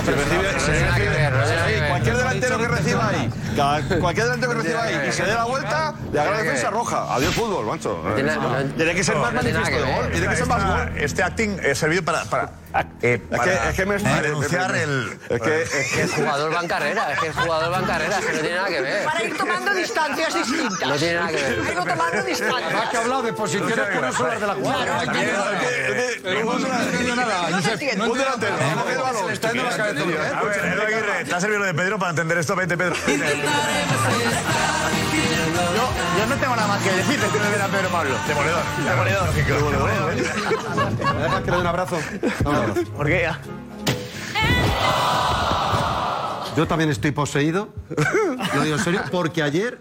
Si 0.00 0.10
recibe- 0.10 0.82
nada 0.82 0.96
que 0.96 1.04
no 1.30 1.38
nada 1.38 1.66
que 1.66 1.80
ver. 1.80 1.88
cualquier 1.88 2.16
delantero 2.16 2.58
que 2.58 2.68
reciba 2.68 3.08
ahí, 3.08 3.30
cada- 3.56 3.98
cualquier 4.00 4.24
delantero 4.26 4.52
que 4.52 4.58
reciba 4.58 4.82
ahí 4.82 5.08
y 5.08 5.12
se 5.12 5.22
dé 5.24 5.34
la 5.34 5.44
vuelta, 5.44 5.94
le 6.12 6.20
haga 6.20 6.30
la 6.30 6.36
defensa 6.42 6.70
roja. 6.70 7.14
Adiós 7.14 7.34
fútbol, 7.34 7.66
macho. 7.66 8.02
tiene- 8.14 8.34
no- 8.36 8.94
que 8.94 9.04
ser 9.04 9.16
no, 9.16 9.22
más 9.22 9.32
no 9.32 9.40
tiene 9.40 9.58
nada 9.58 9.70
manifiesto 9.70 9.86
que 9.86 9.92
de 9.92 10.02
gol, 10.02 10.12
tiene 10.12 10.28
que 10.28 10.36
ser 10.36 10.46
más 10.46 10.66
gol. 10.66 10.92
Este 10.96 11.22
acting 11.22 11.60
ha 11.60 11.74
servido 11.74 12.02
para. 12.04 12.24
para, 12.24 12.50
eh, 13.02 13.20
Es 13.30 13.40
que, 13.40 13.52
es 13.68 13.74
que 13.76 13.86
me 13.86 13.98
para 14.00 14.22
denunciar 14.22 14.74
el. 14.74 15.18
Es 15.28 15.40
que, 15.40 15.62
es 15.62 15.92
que 15.92 16.02
El 16.02 16.10
jugador 16.10 16.54
va 16.54 16.60
en 16.60 16.68
carrera, 16.68 17.12
es 17.12 17.18
que 17.20 17.26
el 17.26 17.32
jugador 17.34 17.72
va 17.72 17.78
en 17.78 17.84
carrera, 17.84 18.18
es 18.18 18.24
que 18.26 18.32
no 18.32 18.38
tiene 18.40 18.56
nada 18.56 18.68
que 18.68 18.80
ver. 18.80 19.04
Para 19.04 19.22
ir 19.24 19.36
tomando 19.36 19.74
distancias 19.74 20.34
distintas. 20.34 20.88
No 20.88 20.96
tiene 20.96 21.14
nada 21.14 21.28
que 21.28 21.34
ver. 21.36 21.44
Ha 21.68 21.72
ido 21.72 21.84
tomando 21.84 22.02
Además 22.02 22.12
que 22.12 22.18
ha 22.18 22.22
distancias. 22.24 22.94
hablado 23.02 23.22
de 23.22 23.32
posiciones 23.32 23.86
curiosas 23.88 24.40
de 24.40 24.46
la 24.46 24.54
jugada. 24.54 25.02
un 26.22 28.18
delantero, 28.18 28.56
coge 28.56 28.92
el 28.92 28.98
balón, 29.02 29.26
Le 29.28 29.32
está 29.34 29.52
yendo 29.52 29.64
la 29.64 29.76
cabeza. 29.82 30.38
A 30.38 30.42
ver, 30.42 30.64
Edu 30.72 30.82
Aguirre, 30.82 31.24
¿te 31.24 31.34
ha 31.34 31.40
servido 31.40 31.62
de 31.62 31.74
Pedro 31.74 31.98
para 31.98 32.10
entender 32.10 32.38
esto? 32.38 32.56
Vente, 32.56 32.76
Pedro. 32.76 32.94
Yo, 35.74 35.90
yo 36.18 36.26
no 36.26 36.36
tengo 36.36 36.56
nada 36.56 36.68
más 36.68 36.82
que 36.82 36.92
decir 36.92 37.20
de 37.20 37.28
que 37.28 37.38
me 37.38 37.48
viene 37.48 37.62
a 37.62 37.68
Pedro 37.68 37.88
Pablo. 37.88 38.14
Demoledor. 38.26 38.62
Demoledor. 38.84 39.28
¿Me 41.14 41.22
dejas 41.22 41.40
que 41.42 41.50
le 41.50 41.56
dé 41.56 41.60
un 41.60 41.66
abrazo? 41.66 41.98
No. 42.44 42.74
¿Por 42.96 43.06
qué? 43.06 43.28
Yo 46.56 46.66
también 46.66 46.90
estoy 46.90 47.12
poseído, 47.12 47.70
lo 48.54 48.62
digo 48.62 48.76
en 48.76 48.84
serio, 48.84 49.00
porque 49.10 49.42
ayer 49.42 49.78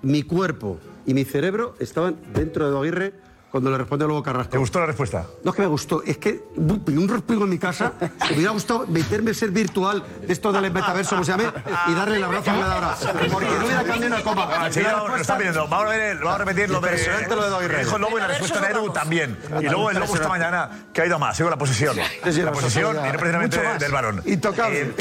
mi 0.00 0.22
cuerpo 0.22 0.78
y 1.04 1.12
mi 1.12 1.24
cerebro 1.24 1.74
estaban 1.78 2.16
dentro 2.32 2.64
de 2.64 2.70
Edu 2.70 2.80
Aguirre 2.80 3.12
cuando 3.50 3.70
le 3.70 3.78
responde 3.78 4.04
luego 4.06 4.22
Carrasco. 4.22 4.50
¿Te 4.50 4.58
gustó 4.58 4.80
la 4.80 4.86
respuesta? 4.86 5.24
No 5.44 5.50
es 5.50 5.56
que 5.56 5.62
me 5.62 5.68
gustó, 5.68 6.02
es 6.04 6.18
que 6.18 6.42
un 6.56 7.08
respiro 7.08 7.44
en 7.44 7.50
mi 7.50 7.58
casa, 7.58 7.92
me 8.28 8.34
hubiera 8.36 8.50
gustado 8.50 8.86
meterme 8.86 9.30
en 9.30 9.34
ser 9.34 9.50
virtual 9.50 10.04
de 10.26 10.32
esto 10.32 10.52
del 10.52 10.70
metaverso, 10.70 11.10
como 11.10 11.24
se 11.24 11.30
llame, 11.32 11.44
y 11.86 11.94
darle 11.94 12.16
el 12.16 12.24
abrazo 12.24 12.50
da 12.52 12.72
ahora. 12.74 12.94
Porque 13.32 13.46
no 13.48 13.64
hubiera 13.66 13.84
cambiado 13.84 14.14
una 14.14 14.22
coma. 14.24 14.48
Ah, 14.50 14.68
sí, 14.70 14.80
no, 14.82 15.08
lo 15.08 15.16
está 15.16 15.38
viendo. 15.38 15.66
Vamos 15.68 15.86
a, 15.86 15.88
ver, 15.90 16.00
el- 16.02 16.18
vamos 16.18 16.34
a 16.34 16.38
repetir 16.38 16.70
lo 16.70 16.80
de. 16.80 16.88
Impresionante 16.88 17.36
lo 17.36 17.58
de 17.60 17.68
que 17.68 17.76
dijo 17.78 17.96
el 17.96 18.02
Lobo 18.02 18.18
y 18.18 18.20
la 18.20 18.26
respuesta 18.28 18.60
de 18.60 18.66
Edu 18.72 18.90
también. 18.90 19.38
Y 19.60 19.64
luego 19.64 19.90
el 19.90 19.98
Lobo 20.00 20.14
esta 20.14 20.28
mañana, 20.28 20.70
que 20.92 21.02
ha 21.02 21.06
ido 21.06 21.18
más, 21.18 21.36
sigo 21.36 21.48
la 21.50 21.56
posesión. 21.56 21.96
la 21.96 22.52
posesión 22.52 22.96
y 22.96 23.12
no 23.12 23.18
precisamente 23.18 23.60
del 23.78 23.92
varón. 23.92 24.22
Intocable. 24.26 24.92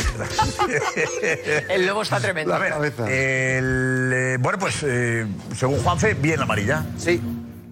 El 1.69 1.85
lobo 1.85 2.01
está 2.03 2.19
tremendo. 2.19 2.53
A 2.53 2.59
ver, 2.59 2.73
el, 3.07 4.11
eh, 4.13 4.37
bueno, 4.39 4.59
pues 4.59 4.77
eh, 4.83 5.25
según 5.55 5.79
Juanfe, 5.79 6.13
bien 6.13 6.37
la 6.37 6.43
amarilla. 6.45 6.85
Sí. 6.97 7.21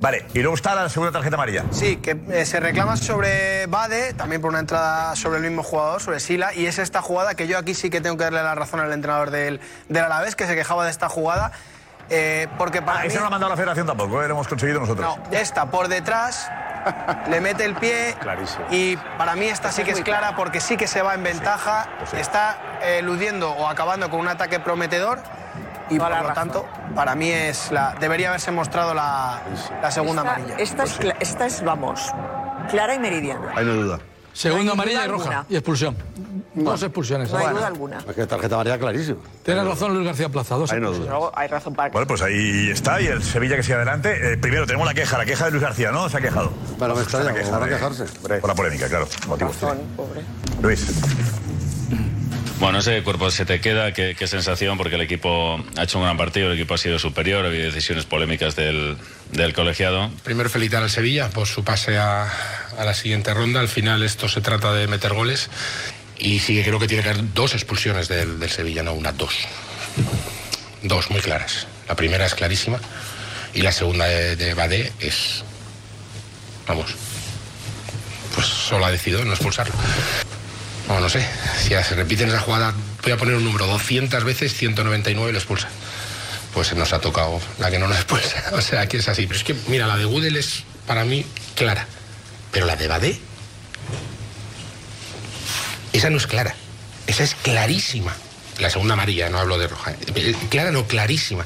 Vale, 0.04 0.26
y 0.34 0.39
luego 0.39 0.56
está 0.56 0.76
la 0.76 0.89
segunda 0.89 1.13
tarjeta 1.13 1.36
amarilla. 1.38 1.63
Sí, 1.72 1.96
que 1.96 2.18
eh, 2.30 2.46
se 2.46 2.60
reclama 2.60 2.98
sobre 2.98 3.68
Bade, 3.68 4.13
también 4.13 4.42
por 4.42 4.50
una 4.50 4.60
entrada 4.60 5.16
sobre 5.16 5.38
el 5.38 5.44
mismo 5.44 5.63
jugador, 5.63 6.02
sobre 6.02 6.20
Sila, 6.20 6.54
y 6.54 6.66
es 6.66 6.78
esta 6.78 7.02
jugada 7.02 7.36
que 7.36 7.48
yo 7.48 7.58
aquí 7.58 7.74
sí 7.74 7.89
que 7.89 8.02
tengo 8.02 8.18
que 8.18 8.26
darle 8.26 8.44
la 8.44 8.54
razón 8.54 8.82
al 8.82 8.92
entrenador 8.92 9.32
del, 9.32 9.62
del 9.88 10.04
Alavés, 10.04 10.36
que 10.36 10.46
se 10.46 10.56
quejaba 10.56 10.84
de 10.84 10.92
esta 10.92 11.08
jugada, 11.08 11.54
eh, 12.10 12.50
porque 12.58 12.82
para 12.82 13.00
Ah, 13.00 13.04
mí... 13.04 13.08
esa 13.08 13.20
no 13.20 13.22
la 13.22 13.28
ha 13.28 13.30
mandado 13.30 13.52
la 13.52 13.56
federación 13.56 13.88
tampoco, 13.88 14.22
eh, 14.22 14.28
lo 14.28 14.34
hemos 14.34 14.50
conseguido 14.50 14.82
nosotros. 14.82 15.08
No, 15.18 15.24
esta 15.38 15.72
por 15.72 15.88
detrás, 15.88 16.52
le 17.30 17.39
mete 17.39 17.63
el 17.63 17.76
pie 17.76 18.13
y 18.72 18.98
para 19.18 19.38
mí 19.38 19.46
esta 19.46 19.72
sí 19.72 19.86
que 19.86 19.92
es 19.92 20.02
clara 20.02 20.36
porque 20.36 20.60
sí 20.60 20.76
que 20.76 20.86
se 20.88 21.02
va 21.02 21.13
en 21.13 21.24
ventaja, 21.24 21.88
está 22.12 22.58
eh, 22.82 22.98
eludiendo 23.00 23.52
o 23.54 23.70
acabando 23.70 24.10
con 24.10 24.20
un 24.20 24.28
ataque 24.28 24.60
prometedor 24.60 25.20
y 25.89 25.98
por 26.00 26.10
lo 26.10 26.34
tanto 26.34 26.65
para 26.96 27.15
mí 27.15 27.30
es 27.30 27.72
la 27.72 27.96
debería 28.00 28.30
haberse 28.30 28.52
mostrado 28.52 28.93
la, 28.93 29.41
la 29.82 29.91
segunda 29.91 30.22
Esta- 30.24 30.36
amarilla. 30.36 30.56
Esta 30.58 30.84
es, 30.84 31.00
cla- 31.00 31.15
esta 31.19 31.46
es, 31.46 31.63
vamos, 31.63 32.12
clara 32.69 32.96
y 32.96 33.00
meridiana. 33.00 33.52
Ahí 33.56 33.65
no 33.65 33.74
duda. 33.74 34.00
Segunda 34.34 34.63
No 34.63 34.72
hay 34.72 34.74
amarilla 34.74 35.06
y 35.06 35.08
roja. 35.10 35.24
alguna. 35.26 35.46
Y 35.50 35.56
expulsión. 35.56 35.96
Dos 36.56 36.82
expulsiones. 36.84 37.32
No 37.32 37.38
hay 37.38 37.43
Bueno. 37.46 37.58
duda 37.60 37.67
alguna. 37.67 37.98
Es 38.08 38.15
que 38.15 38.26
tarjeta 38.28 38.56
amarilla 38.56 38.78
clarísimo. 38.80 39.19
Tienes 39.43 39.65
razón 39.65 39.93
Luis 39.93 40.06
García 40.06 40.30
Plaza. 40.30 40.56
Dos 40.56 40.72
Ahí 40.72 40.80
no. 40.80 40.91
Luego 40.91 41.32
hay 41.36 41.48
razón 41.48 41.74
para 41.76 41.89
Bueno, 41.89 42.08
pues 42.08 42.22
ahí 42.24 42.69
está, 42.72 43.00
y 43.02 43.08
el 43.08 43.24
Sevilla 43.24 43.56
que 43.56 43.63
sigue 43.63 43.76
adelante. 43.76 44.34
Eh, 44.34 44.38
primero 44.38 44.65
tenemos 44.65 44.88
la 44.88 44.93
queja, 44.93 45.17
la 45.19 45.26
queja 45.26 45.46
de 45.46 45.52
Luis 45.52 45.63
García, 45.63 45.91
¿no? 45.91 46.10
Se 46.10 46.17
ha 46.17 46.22
quejado. 46.22 46.52
Pero 46.80 46.96
me 46.96 47.02
extraña, 47.02 47.34
Se 47.34 47.39
ha 47.39 47.43
como 47.43 47.52
van 47.54 47.63
a 47.63 47.65
de- 47.65 47.72
quejarse. 47.76 48.06
Por 48.39 48.48
la 48.48 48.56
polémica, 48.56 48.88
claro. 48.88 49.08
Motivos 49.28 49.56
tiene. 49.58 49.74
pobre. 49.96 50.22
Luis. 50.62 51.02
Bueno, 52.63 52.80
ese 52.80 53.04
cuerpo 53.04 53.30
se 53.30 53.43
te 53.43 53.60
queda, 53.60 53.91
qué, 53.91 54.15
sensación, 54.26 54.78
porque 54.78 54.95
el 54.95 55.02
equipo 55.02 55.62
ha 55.76 55.84
hecho 55.84 55.97
un 55.97 56.06
gran 56.06 56.15
partido, 56.15 56.47
el 56.47 56.54
equipo 56.54 56.76
ha 56.76 56.78
sido 56.78 56.97
superior, 56.97 57.43
ha 57.43 57.49
habido 57.49 57.65
decisiones 57.65 58.06
polémicas 58.06 58.56
del, 58.56 58.95
del 59.34 59.54
colegiado. 59.54 60.10
Primero 60.23 60.49
felicitar 60.49 60.82
al 60.82 60.89
Sevilla 60.89 61.30
por 61.30 61.45
su 61.45 61.65
pase 61.65 61.97
a, 61.97 62.32
la 62.78 62.93
siguiente 62.93 63.34
ronda. 63.34 63.60
Al 63.60 63.67
final 63.67 64.02
esto 64.02 64.30
se 64.30 64.39
trata 64.39 64.71
de 64.73 64.88
meter 64.88 65.13
goles. 65.13 65.49
Y 66.17 66.39
sí 66.39 66.63
creo 66.63 66.80
que 66.80 66.88
tiene 66.88 67.04
que 67.04 67.10
haber 67.10 67.34
dos 67.34 67.54
expulsiones 67.54 68.08
del, 68.08 68.39
del 68.39 68.49
Sevilla, 68.49 68.82
no 68.82 68.93
una, 68.93 69.12
dos. 69.12 69.36
Dos 70.84 71.12
muy 71.12 71.19
claras. 71.19 71.67
La 71.89 71.97
primera 71.97 72.26
es 72.26 72.34
clarísima 72.34 72.80
y 73.54 73.62
la 73.62 73.73
segunda 73.73 74.06
de 74.06 74.54
Badé 74.54 74.93
es... 75.02 75.43
Vamos. 76.65 76.95
Pues 78.34 78.47
solo 78.47 78.86
ha 78.86 78.91
decidido 78.91 79.26
no 79.26 79.34
expulsarlo. 79.34 79.76
No, 80.88 81.00
no 81.00 81.10
sé. 81.10 81.26
Si 81.62 81.69
se 81.69 81.96
repite 81.96 82.26
esa 82.26 82.39
jugada, 82.39 82.74
voy 83.04 83.12
a 83.12 83.17
poner 83.17 83.36
un 83.36 83.43
número 83.43 83.67
200 83.67 84.24
veces, 84.24 84.54
199 84.54 85.32
lo 85.32 85.38
expulsa. 85.38 85.69
Pues 86.54 86.74
nos 86.76 86.93
ha 86.93 87.00
tocado 87.00 87.41
la 87.60 87.72
que 87.72 87.80
no 87.80 87.88
nos 87.88 87.98
expulsa. 87.98 88.43
O 88.54 88.62
sea, 88.62 88.88
que 88.88 88.98
es 88.98 89.08
así. 89.08 89.26
Pero 89.26 89.38
es 89.38 89.43
que, 89.43 89.56
mira, 89.67 89.88
la 89.88 89.98
de 89.98 90.06
Gudel 90.06 90.36
es 90.36 90.63
para 90.86 91.04
mí 91.04 91.26
clara. 91.56 91.88
Pero 92.52 92.65
la 92.65 92.76
de 92.76 92.88
Badé, 92.88 93.19
esa 95.93 96.10
no 96.10 96.17
es 96.17 96.28
clara. 96.28 96.56
Esa 97.08 97.24
es 97.24 97.36
clarísima. 97.36 98.13
La 98.60 98.69
segunda 98.69 98.93
amarilla, 98.93 99.30
no 99.30 99.39
hablo 99.39 99.58
de 99.58 99.67
roja. 99.67 99.96
Eh, 100.15 100.36
Clara 100.50 100.72
no, 100.72 100.86
clarísima. 100.86 101.46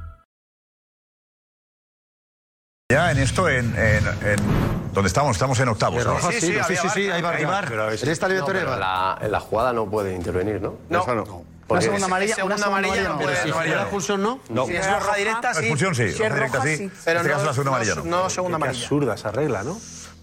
Ya 2.91 3.09
en 3.11 3.19
esto, 3.19 3.47
en, 3.47 3.73
en, 3.77 4.05
en- 4.05 4.91
¿dónde 4.93 5.07
estamos? 5.07 5.31
Estamos 5.37 5.57
en 5.61 5.69
octavos. 5.69 6.05
¿no? 6.05 6.19
Sí, 6.31 6.41
sí, 6.41 6.53
sí, 6.67 6.75
sí, 6.75 6.89
sí, 6.93 7.09
ahí 7.09 7.21
va. 7.21 7.29
Ahí 7.31 7.45
va. 7.45 7.61
En 7.61 8.09
esta 8.09 8.25
eliminatoria 8.25 8.63
No, 8.63 8.67
pero 8.67 8.77
la, 8.79 9.17
en 9.21 9.31
la 9.31 9.39
jugada 9.39 9.71
no 9.71 9.89
puede 9.89 10.13
intervenir, 10.13 10.61
¿no? 10.61 10.75
No. 10.89 11.01
Esa 11.03 11.15
No. 11.15 11.43
Porque- 11.67 11.85
segunda 11.85 12.07
amarilla, 12.07 12.35
una 12.43 12.57
segunda 12.57 12.67
amarilla 12.67 13.09
no 13.09 13.19
puede. 13.19 13.41
Si 13.43 13.51
fuera 13.53 13.81
expulsión, 13.83 14.21
no. 14.21 14.39
No. 14.49 14.65
Si 14.65 14.75
es 14.75 14.91
roja 14.91 15.15
directa, 15.15 15.53
sí. 15.53 15.59
Expulsión 15.61 15.95
sí, 15.95 16.11
Si 16.11 16.21
es 16.23 16.31
roja 16.37 16.61
sí. 16.63 16.91
Pero 17.05 17.19
En 17.21 17.25
este 17.25 17.29
no, 17.29 17.33
caso 17.35 17.45
la 17.45 17.53
segunda 17.53 17.69
amarilla 17.71 17.95
no. 17.95 18.03
no 18.03 18.29
segunda 18.29 18.55
amarilla. 18.57 18.81
absurda 18.83 19.15
esa 19.15 19.31
regla, 19.31 19.63
¿no? 19.63 19.79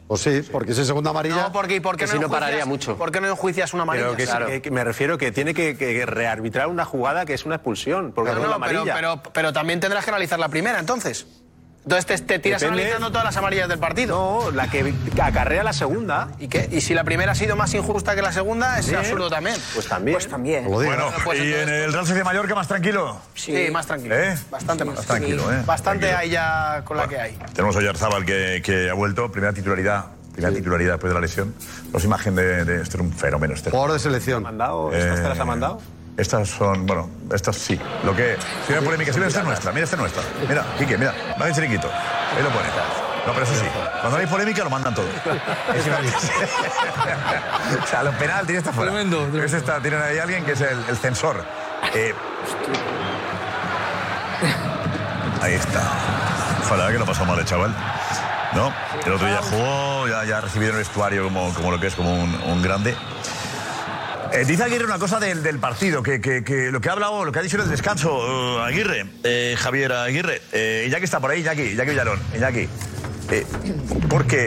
Pues 0.06 0.20
sí, 0.22 0.42
porque 0.52 0.74
si 0.74 0.82
es 0.82 0.86
segunda 0.86 1.08
amarilla. 1.10 1.36
No, 1.36 1.52
porque, 1.52 1.76
¿y 1.76 1.80
por 1.80 1.96
qué 1.96 2.04
Que 2.04 2.10
si 2.10 2.18
no 2.18 2.26
enjuicias- 2.26 2.30
pararía 2.40 2.66
mucho. 2.66 2.96
¿Por 2.98 3.10
qué 3.12 3.20
no 3.22 3.28
enjuicias 3.28 3.72
una 3.72 3.84
amarilla? 3.84 4.06
Pero 4.08 4.16
que, 4.18 4.24
Claro. 4.24 4.46
que- 4.46 4.60
que 4.62 4.70
me 4.70 4.84
refiero 4.84 5.16
que 5.16 5.32
tiene 5.32 5.54
que, 5.54 5.76
que 5.78 6.04
rearbitrar 6.04 6.68
una 6.68 6.84
jugada 6.84 7.24
que 7.24 7.32
es 7.34 7.46
una 7.46 7.54
expulsión, 7.56 8.12
porque 8.14 8.30
No, 8.32 8.36
no, 8.38 8.42
es 8.44 8.50
la 8.50 8.58
no, 8.58 8.64
pero, 8.66 8.78
amarilla. 8.80 8.94
pero, 8.94 9.22
pero 9.32 9.52
también 9.54 9.80
tendrás 9.80 10.04
que 10.04 10.10
analizar 10.10 10.38
la 10.38 10.48
primera, 10.50 10.78
entonces. 10.78 11.26
Entonces 11.88 12.04
te, 12.04 12.18
te 12.18 12.38
tiras 12.38 12.60
Depende. 12.60 12.82
analizando 12.82 13.08
todas 13.10 13.24
las 13.24 13.36
amarillas 13.38 13.66
del 13.66 13.78
partido. 13.78 14.14
No, 14.44 14.50
la 14.50 14.68
que 14.68 14.92
acarrea 15.22 15.62
la 15.62 15.72
segunda. 15.72 16.28
¿Y 16.38 16.48
qué? 16.48 16.68
¿Y 16.70 16.82
si 16.82 16.92
la 16.92 17.02
primera 17.02 17.32
ha 17.32 17.34
sido 17.34 17.56
más 17.56 17.72
injusta 17.72 18.14
que 18.14 18.20
la 18.20 18.30
segunda? 18.30 18.78
Es 18.78 18.88
Bien. 18.88 18.98
absurdo 18.98 19.30
también. 19.30 19.56
Pues 19.72 19.86
también. 19.88 20.14
Pues 20.14 20.28
también. 20.28 20.66
Bueno, 20.66 21.10
Pues 21.24 21.40
y 21.40 21.54
en 21.54 21.66
el 21.70 21.90
Real 21.90 22.04
Sociedad 22.04 22.26
Mallorca 22.26 22.54
más 22.54 22.68
tranquilo. 22.68 23.18
Sí, 23.34 23.68
más 23.72 23.86
tranquilo. 23.86 24.14
¿Eh? 24.18 24.36
Bastante 24.50 24.84
más. 24.84 24.96
Más 24.96 25.06
tranquilo, 25.06 25.50
¿eh? 25.50 25.62
Bastante 25.64 26.08
Tranquilo. 26.08 26.18
hay 26.18 26.28
ya 26.30 26.82
con 26.84 26.98
la 26.98 27.08
que 27.08 27.18
hay. 27.18 27.38
Tenemos 27.54 27.74
a 27.74 27.78
Oyarzábal 27.78 28.26
que, 28.26 28.60
que 28.62 28.90
ha 28.90 28.94
vuelto, 28.94 29.32
primera 29.32 29.54
titularidad. 29.54 30.04
Primera 30.34 30.54
titularidad 30.54 30.92
después 30.92 31.10
de 31.10 31.14
la 31.14 31.20
lesión. 31.22 31.54
Los 31.90 32.04
imagen 32.04 32.34
de, 32.36 32.66
de 32.66 32.82
este 32.82 32.98
es 32.98 33.02
un 33.02 33.14
fenómeno. 33.14 33.54
Este. 33.54 33.70
Jugador 33.70 33.94
de 33.94 33.98
selección. 33.98 34.42
¿Mandado? 34.42 34.92
¿Estas 34.92 35.22
te 35.22 35.28
las 35.30 35.40
ha 35.40 35.44
mandado? 35.46 35.80
Estas 36.18 36.48
son, 36.48 36.84
bueno, 36.84 37.08
estas 37.32 37.56
sí. 37.56 37.80
Lo 38.04 38.14
que. 38.14 38.36
Si 38.66 38.72
no 38.72 38.80
hay 38.80 38.84
polémica, 38.84 39.12
si 39.12 39.18
mira, 39.18 39.28
esta 39.28 39.40
es 39.40 39.46
nuestra, 39.46 39.72
mira, 39.72 39.84
esta 39.84 39.96
es 39.96 40.00
nuestra. 40.00 40.22
Mira, 40.48 40.64
Quique, 40.76 40.98
mira, 40.98 41.14
no 41.38 41.44
hay 41.44 41.52
chiringuito. 41.54 41.88
Ahí 42.36 42.42
lo 42.42 42.50
pone. 42.50 42.66
No, 43.26 43.32
pero 43.32 43.44
eso 43.46 43.54
sí. 43.54 43.66
Cuando 44.00 44.10
no 44.10 44.16
hay 44.16 44.26
polémica, 44.26 44.64
lo 44.64 44.70
mandan 44.70 44.94
todo. 44.94 45.06
Es 45.76 45.86
una- 45.86 45.98
o 47.84 47.86
sea, 47.86 48.02
los 48.02 48.14
penal, 48.16 48.44
tiene 48.46 48.58
esta 48.58 48.72
fuera. 48.72 48.90
Tremendo, 48.90 49.18
tremendo. 49.18 49.44
Ese 49.44 49.58
está, 49.58 49.80
tienen 49.80 50.02
ahí 50.02 50.18
alguien 50.18 50.44
que 50.44 50.52
es 50.52 50.60
el, 50.60 50.78
el 50.88 50.96
censor. 50.96 51.44
Eh, 51.94 52.12
ahí 55.42 55.54
está. 55.54 55.82
Verdad 56.70 56.88
que 56.90 56.98
lo 56.98 57.06
pasó 57.06 57.24
mal 57.24 57.38
el 57.38 57.44
chaval. 57.44 57.74
¿No? 58.54 58.72
El 59.04 59.12
otro 59.12 59.26
día 59.26 59.40
jugó, 59.42 60.08
ya, 60.08 60.24
ya 60.24 60.38
ha 60.38 60.40
recibido 60.40 60.70
en 60.72 60.78
el 60.78 60.82
vestuario 60.84 61.24
como, 61.24 61.52
como 61.54 61.70
lo 61.70 61.78
que 61.78 61.86
es, 61.88 61.94
como 61.94 62.14
un, 62.14 62.34
un 62.46 62.62
grande. 62.62 62.96
Eh, 64.32 64.44
dice 64.46 64.62
Aguirre 64.64 64.84
una 64.84 64.98
cosa 64.98 65.18
del, 65.18 65.42
del 65.42 65.58
partido, 65.58 66.02
que, 66.02 66.20
que- 66.20 66.44
que 66.44 66.70
lo 66.70 66.80
que 66.80 66.88
ha 66.88 66.92
hablado, 66.92 67.24
lo 67.24 67.32
que 67.32 67.38
ha 67.38 67.42
dicho 67.42 67.56
en 67.56 67.62
el 67.62 67.70
descanso, 67.70 68.58
eh, 68.60 68.62
Aguirre, 68.64 69.06
eh, 69.24 69.54
Javier 69.58 69.92
Aguirre, 69.92 70.42
eh, 70.52 70.84
Iñaki 70.86 71.04
está 71.04 71.18
por 71.20 71.30
ahí, 71.30 71.40
Iñaki, 71.40 71.62
Iñaki 71.72 71.90
Villalón, 71.90 72.20
Iñaki. 72.36 72.68
Eh, 73.30 73.44
¿por, 74.08 74.26
qué, 74.26 74.38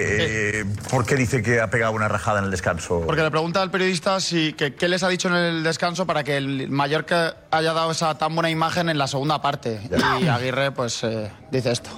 eh, 0.61 0.65
¿Por 0.89 1.05
qué 1.05 1.15
dice 1.15 1.43
que 1.43 1.61
ha 1.61 1.69
pegado 1.69 1.91
una 1.93 2.07
rajada 2.07 2.39
en 2.39 2.45
el 2.45 2.51
descanso? 2.51 3.03
Porque 3.05 3.21
le 3.21 3.29
pregunta 3.29 3.61
al 3.61 3.69
periodista 3.69 4.19
si, 4.19 4.53
que, 4.53 4.73
qué 4.73 4.87
les 4.87 5.03
ha 5.03 5.07
dicho 5.07 5.27
en 5.27 5.35
el 5.35 5.63
descanso 5.63 6.07
para 6.07 6.23
que 6.23 6.37
el 6.37 6.67
Mallorca 6.69 7.35
haya 7.51 7.73
dado 7.73 7.91
esa 7.91 8.17
tan 8.17 8.33
buena 8.33 8.49
imagen 8.49 8.89
en 8.89 8.97
la 8.97 9.05
segunda 9.07 9.39
parte. 9.41 9.81
Y 10.21 10.27
Aguirre 10.27 10.71
pues 10.71 11.03
eh, 11.03 11.31
dice 11.51 11.71
esto. 11.71 11.91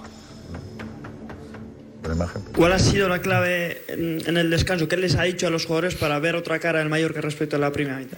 ¿Cuál 2.55 2.73
ha 2.73 2.79
sido 2.79 3.07
la 3.07 3.19
clave 3.19 3.83
en, 3.87 4.21
en 4.25 4.37
el 4.37 4.49
descanso? 4.49 4.87
¿Qué 4.87 4.97
les 4.97 5.15
ha 5.15 5.23
dicho 5.23 5.47
a 5.47 5.49
los 5.49 5.65
jugadores 5.65 5.95
para 5.95 6.19
ver 6.19 6.35
otra 6.35 6.59
cara 6.59 6.79
del 6.79 6.89
Mallorca 6.89 7.21
respecto 7.21 7.55
a 7.55 7.59
la 7.59 7.71
primera 7.71 7.97
mitad? 7.97 8.17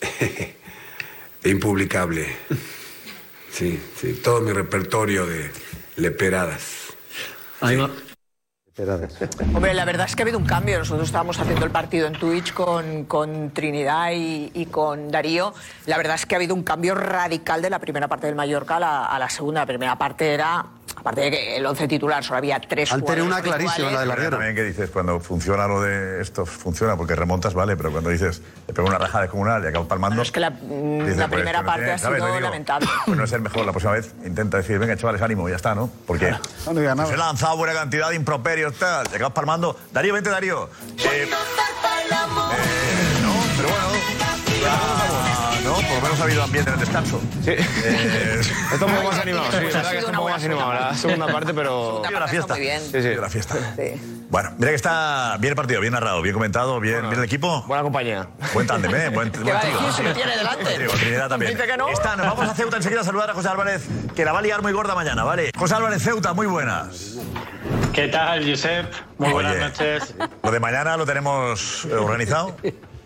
Impublicable. 1.44 2.26
Sí, 3.50 3.80
sí, 4.00 4.20
todo 4.22 4.40
mi 4.40 4.52
repertorio 4.52 5.26
de 5.26 5.50
leperadas. 5.96 6.94
Hombre, 9.54 9.74
la 9.74 9.84
verdad 9.84 10.06
es 10.06 10.14
que 10.14 10.22
ha 10.22 10.24
habido 10.24 10.38
un 10.38 10.46
cambio. 10.46 10.78
Nosotros 10.78 11.08
estábamos 11.08 11.38
haciendo 11.40 11.64
el 11.64 11.72
partido 11.72 12.06
en 12.06 12.12
Twitch 12.12 12.52
con, 12.52 13.06
con 13.06 13.50
Trinidad 13.50 14.12
y, 14.12 14.52
y 14.54 14.66
con 14.66 15.10
Darío. 15.10 15.52
La 15.86 15.96
verdad 15.96 16.14
es 16.14 16.26
que 16.26 16.36
ha 16.36 16.38
habido 16.38 16.54
un 16.54 16.62
cambio 16.62 16.94
radical 16.94 17.60
de 17.60 17.70
la 17.70 17.80
primera 17.80 18.06
parte 18.06 18.26
del 18.26 18.36
Mallorca 18.36 18.76
a 18.76 18.80
la, 18.80 19.06
a 19.06 19.18
la 19.18 19.28
segunda. 19.28 19.62
La 19.62 19.66
primera 19.66 19.98
parte 19.98 20.32
era, 20.32 20.64
aparte 20.98 21.20
de 21.22 21.30
que 21.30 21.56
el 21.56 21.64
once 21.66 21.86
titular 21.86 22.22
solo 22.24 22.38
había 22.38 22.60
tres 22.60 22.90
jugadores 22.90 23.24
habituales. 23.32 24.16
Pero 24.16 24.30
También 24.30 24.54
que 24.54 24.64
dices, 24.64 24.90
cuando 24.90 25.20
funciona 25.20 25.66
lo 25.66 25.80
de 25.82 26.20
esto, 26.20 26.44
funciona 26.44 26.96
porque 26.96 27.14
remontas, 27.14 27.54
vale, 27.54 27.76
pero 27.76 27.90
cuando 27.92 28.10
dices, 28.10 28.42
te 28.66 28.72
pego 28.72 28.88
una 28.88 28.98
raja 28.98 29.20
descomunal 29.20 29.62
y 29.64 29.68
acabo 29.68 29.86
palmando. 29.86 30.22
Es 30.22 30.32
que 30.32 30.40
la, 30.40 30.50
dices, 30.50 31.16
la 31.16 31.28
pues, 31.28 31.38
primera 31.38 31.62
parte 31.62 31.80
tiene- 31.82 31.92
ha 31.92 31.98
¿sabes? 31.98 32.18
sido 32.18 32.28
digo, 32.34 32.40
lamentable. 32.40 32.88
Pues 33.06 33.16
no 33.16 33.24
es 33.24 33.32
el 33.32 33.40
mejor 33.40 33.64
la 33.64 33.72
próxima 33.72 33.92
vez. 33.92 34.12
Intenta 34.24 34.56
decir, 34.58 34.78
venga, 34.78 34.96
chavales, 34.96 35.22
ánimo, 35.22 35.48
ya 35.48 35.56
está, 35.56 35.74
¿no? 35.74 35.90
Porque 36.06 36.34
se 36.64 36.70
he 36.70 37.16
lanzado 37.16 37.56
buena 37.56 37.72
cantidad 37.74 38.10
de 38.10 38.16
improperios, 38.16 38.74
tal, 38.74 39.06
y 39.10 39.14
acabas 39.14 39.32
palmando. 39.32 39.78
Darío, 39.92 40.12
vente, 40.14 40.30
Darío. 40.30 40.68
Eh, 40.98 41.28
eh, 41.28 41.28
no, 43.22 43.32
pero 43.56 43.68
bueno. 43.68 43.88
ya, 44.62 44.76
no, 45.22 45.27
por 45.88 45.96
lo 45.96 46.02
menos 46.02 46.20
ha 46.20 46.24
habido 46.24 46.42
ambiente 46.42 46.70
en 46.70 46.74
el 46.74 46.80
descanso. 46.80 47.20
Sí. 47.44 47.50
Está 48.72 48.84
un 48.84 48.94
poco 48.94 49.08
más 49.08 49.18
animado, 49.18 49.46
sí, 49.50 49.56
es 49.56 49.74
verdad 49.74 49.90
que 49.90 49.98
está 49.98 50.10
un 50.10 50.16
poco 50.16 50.28
más 50.28 50.44
animado 50.44 50.72
la 50.74 50.94
segunda 50.94 51.26
parte, 51.26 51.54
pero... 51.54 52.02
La 52.10 52.28
fiesta. 52.28 52.54
muy 52.54 52.60
bien. 52.62 52.80
Sí, 52.80 53.02
sí. 53.02 53.14
La 53.14 53.30
fiesta. 53.30 53.54
Bueno, 54.28 54.52
mira 54.58 54.70
que 54.70 54.74
está 54.74 55.36
bien 55.40 55.52
el 55.52 55.56
partido, 55.56 55.80
bien 55.80 55.92
narrado, 55.94 56.20
bien 56.20 56.34
comentado, 56.34 56.78
bien, 56.80 57.00
bien 57.02 57.18
el 57.18 57.24
equipo. 57.24 57.62
Buena 57.66 57.82
compañía. 57.82 58.28
Buen 58.52 58.66
tándem, 58.66 58.94
¿eh? 58.94 59.08
Buen, 59.08 59.30
buen 59.32 59.44
¿Qué 59.44 59.52
va 59.52 59.58
a 59.58 59.62
trío. 59.62 60.04
me 60.04 60.14
tiene 60.14 60.36
delante? 60.36 60.86
Buen 60.86 60.98
Trinidad 60.98 61.28
también. 61.28 61.54
Dice 61.54 61.66
que 61.66 61.76
no. 61.76 61.88
Está, 61.88 62.16
nos 62.16 62.26
vamos 62.26 62.50
a 62.50 62.54
Ceuta 62.54 62.76
enseguida 62.76 63.00
a 63.00 63.04
saludar 63.04 63.30
a 63.30 63.34
José 63.34 63.48
Álvarez, 63.48 63.86
que 64.14 64.24
la 64.24 64.32
va 64.32 64.40
a 64.40 64.42
liar 64.42 64.60
muy 64.60 64.72
gorda 64.72 64.94
mañana, 64.94 65.24
¿vale? 65.24 65.50
José 65.56 65.74
Álvarez, 65.76 66.02
Ceuta, 66.02 66.34
muy 66.34 66.46
buenas. 66.46 67.16
¿Qué 67.94 68.08
tal, 68.08 68.48
Josep? 68.48 68.92
Muy 69.16 69.32
buenas 69.32 69.52
Oye, 69.52 69.60
noches. 69.60 70.14
Lo 70.42 70.50
de 70.50 70.60
mañana 70.60 70.96
lo 70.96 71.06
tenemos 71.06 71.86
eh, 71.86 71.94
organizado. 71.94 72.54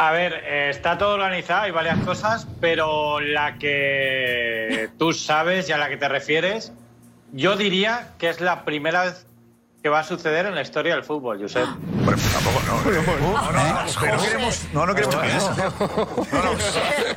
A 0.00 0.12
ver, 0.12 0.32
eh, 0.46 0.70
está 0.70 0.96
todo 0.96 1.12
organizado, 1.16 1.64
hay 1.64 1.72
varias 1.72 1.98
cosas, 1.98 2.46
pero 2.58 3.20
la 3.20 3.58
que 3.58 4.88
tú 4.98 5.12
sabes 5.12 5.68
y 5.68 5.72
a 5.72 5.76
la 5.76 5.90
que 5.90 5.98
te 5.98 6.08
refieres, 6.08 6.72
yo 7.32 7.54
diría 7.54 8.14
que 8.16 8.30
es 8.30 8.40
la 8.40 8.64
primera 8.64 9.04
vez 9.04 9.26
que 9.82 9.90
va 9.90 10.00
a 10.00 10.04
suceder 10.04 10.46
en 10.46 10.54
la 10.54 10.62
historia 10.62 10.94
del 10.94 11.04
fútbol, 11.04 11.38
Josep. 11.38 11.66
Bueno, 12.04 12.18
tampoco, 12.32 12.62
no. 12.66 12.80
No, 14.72 14.86
no, 14.86 14.94
no, 14.94 15.22
no. 15.22 15.36
No, 16.32 16.42
no. 16.44 16.58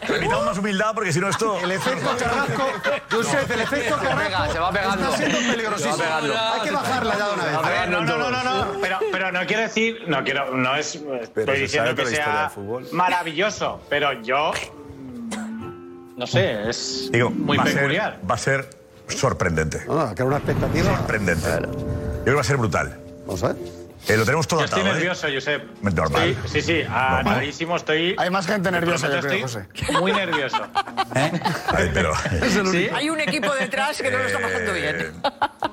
Permitamos 0.08 0.46
más 0.46 0.58
humildad 0.58 0.92
porque 0.96 1.12
si 1.14 1.20
no 1.20 1.30
esto. 1.30 1.58
El 1.60 1.72
efecto 1.72 2.10
Carrasco, 2.20 2.68
Josep, 3.12 3.52
el 3.52 3.60
efecto 3.62 3.98
Carrasco 3.98 4.54
se 4.54 4.60
va 4.60 4.72
pegando. 4.72 5.04
está 5.06 5.18
siendo 5.18 5.38
peligrosísimo. 5.40 5.96
Se 5.98 6.04
va 6.04 6.20
pegando. 6.20 6.34
Hay 6.54 6.62
que 6.62 6.72
bajarla 6.72 7.18
ya 7.18 7.28
de 7.28 7.34
una 7.34 7.44
vez. 7.46 7.56
A 7.56 7.70
ver, 7.70 7.90
no, 7.90 8.02
no, 8.04 8.18
no, 8.18 8.32
no, 8.32 8.44
no, 8.44 8.68
pero, 8.82 9.00
pero 9.12 9.32
no 9.32 9.40
quiero 9.46 9.62
decir, 9.64 10.04
no 10.08 10.24
quiero, 10.24 10.56
no 10.56 10.76
es, 10.76 10.96
estoy 10.96 11.60
diciendo 11.60 11.96
que 11.96 12.04
toda 12.04 12.12
la 12.12 12.18
historia 12.18 12.50
sea 12.50 12.96
maravilloso, 12.96 13.82
pero 13.90 14.14
yo, 14.22 14.52
mm, 14.52 16.18
no 16.18 16.28
sé, 16.28 16.70
es 16.70 17.10
Digo, 17.12 17.30
muy 17.30 17.58
va 17.58 17.64
peculiar. 17.64 18.14
ser, 18.20 18.30
va 18.32 18.36
a 18.36 18.38
ser 18.38 18.70
sorprendente. 19.08 19.84
No, 19.88 20.08
que 20.08 20.22
era 20.22 20.26
una 20.26 20.38
expectativa. 20.38 20.98
Sorprendente. 20.98 21.48
Yo 21.50 21.60
creo 21.60 22.24
que 22.26 22.34
va 22.34 22.42
a 22.42 22.46
ser 22.46 22.58
brutal. 22.58 23.00
Vamos 23.26 23.44
a 23.44 23.48
ver. 23.50 23.83
Eh, 24.08 24.18
lo 24.18 24.26
tenemos 24.26 24.48
todo 24.48 24.60
Yo 24.60 24.66
estoy 24.66 24.82
atado, 24.82 24.96
¿eh? 24.96 24.98
nervioso, 24.98 25.28
Josep. 25.34 25.64
Normal. 25.82 26.24
Estoy- 26.30 26.50
sí, 26.50 26.62
sí, 26.62 26.84
atadísimo, 26.90 27.76
estoy... 27.78 28.16
Hay 28.18 28.30
más 28.30 28.46
gente 28.46 28.70
te 28.70 28.72
nerviosa, 28.72 29.08
yo 29.10 29.22
creo, 29.22 29.46
estoy 29.46 29.64
Muy 30.02 30.12
nervioso. 30.12 30.58
Ay, 31.16 31.90
pero, 31.94 32.14
¿Sí? 32.72 32.90
Hay 32.94 33.10
un 33.10 33.20
equipo 33.22 33.54
detrás 33.56 34.02
que 34.02 34.12
no 34.12 34.18
lo 34.18 34.26
está 34.26 34.40
pasando 34.40 34.76
Eh, 34.76 34.82
bien. 34.94 35.14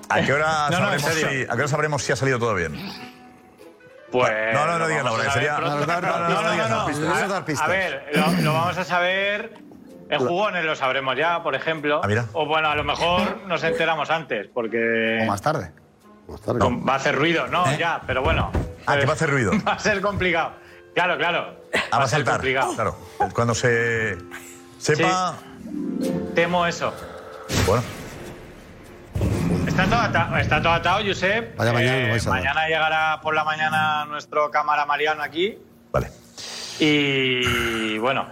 ¿a 0.09 0.23
qué 0.23 0.33
hora 0.33 0.69
No, 0.71 0.79
no, 0.81 0.99
sabremos 0.99 1.15
si, 1.15 1.43
¿a 1.43 1.47
qué 1.47 1.53
hora 1.55 1.69
sabremos 1.69 2.03
si 2.05 2.13
ha 2.13 2.17
salido 2.17 2.39
todo 2.39 2.55
bien? 2.55 2.75
Pues 4.13 4.33
No, 4.55 4.67
no, 4.67 4.73
no 4.73 4.79
lo 4.79 4.89
digas 4.89 5.05
la 5.05 5.11
vamos 5.11 5.21
hora, 5.27 5.31
a 5.31 5.35
que 5.35 5.47
saber 5.47 5.49
sería-. 5.49 5.61
No, 5.61 5.87
no, 5.87 6.01
no, 6.01 6.29
no, 6.29 6.69
no. 7.49 7.61
A 7.63 7.69
ver, 7.69 8.11
lo, 8.15 8.43
lo 8.43 8.53
vamos 8.53 8.79
a 8.79 8.85
saber. 8.85 9.55
En 10.09 10.19
jugones 10.19 10.65
lo 10.65 10.75
sabremos 10.75 11.17
ya, 11.17 11.41
por 11.43 11.55
ejemplo. 11.55 12.01
Ah, 12.03 12.09
mira. 12.09 12.27
O 12.33 12.45
bueno, 12.45 12.69
a 12.69 12.75
lo 12.75 12.83
mejor 12.83 13.43
nos 13.47 13.63
enteramos 13.63 14.11
antes, 14.11 14.49
porque 14.53 15.21
O 15.23 15.27
más 15.27 15.41
tarde. 15.41 15.71
Con- 16.59 16.87
va 16.89 16.95
a 16.95 16.97
hacer 16.97 17.17
ruido, 17.17 17.47
¿no? 17.49 17.65
Ya, 17.77 18.03
pero 18.07 18.23
bueno. 18.23 18.51
Ah, 18.87 18.97
que 18.97 19.05
va 19.07 19.13
a 19.13 19.15
hacer 19.15 19.31
ruido. 19.31 19.53
Va 19.67 19.73
a 19.73 19.79
ser 19.79 20.01
complicado. 20.01 20.53
Claro, 20.95 21.17
claro. 21.19 21.57
Ah, 21.93 21.99
va 21.99 22.05
a 22.05 22.09
ser 22.09 22.19
saltar. 22.19 22.35
complicado. 22.35 22.75
Claro. 22.75 22.97
Cuando 23.35 23.55
se 23.55 24.17
sepa. 24.79 25.35
Temo 26.35 26.67
eso. 26.67 26.93
Bueno, 27.67 27.83
Está 29.67 29.85
todo 29.85 30.01
atado, 30.01 30.37
está 30.37 30.63
todo 30.63 30.73
atado 30.73 31.05
Josep. 31.07 31.57
Vaya 31.57 31.73
mañana 31.73 31.97
Eh, 31.97 32.03
nos 32.03 32.11
vais 32.11 32.27
a 32.27 32.31
dar. 32.31 32.39
mañana 32.41 32.67
llegará 32.67 33.21
por 33.23 33.35
la 33.35 33.45
mañana 33.45 34.05
nuestro 34.07 34.51
cámara 34.51 34.85
Mariano 34.87 35.23
aquí. 35.23 35.57
Vale. 35.93 36.11
Y 36.81 37.99
bueno, 37.99 38.27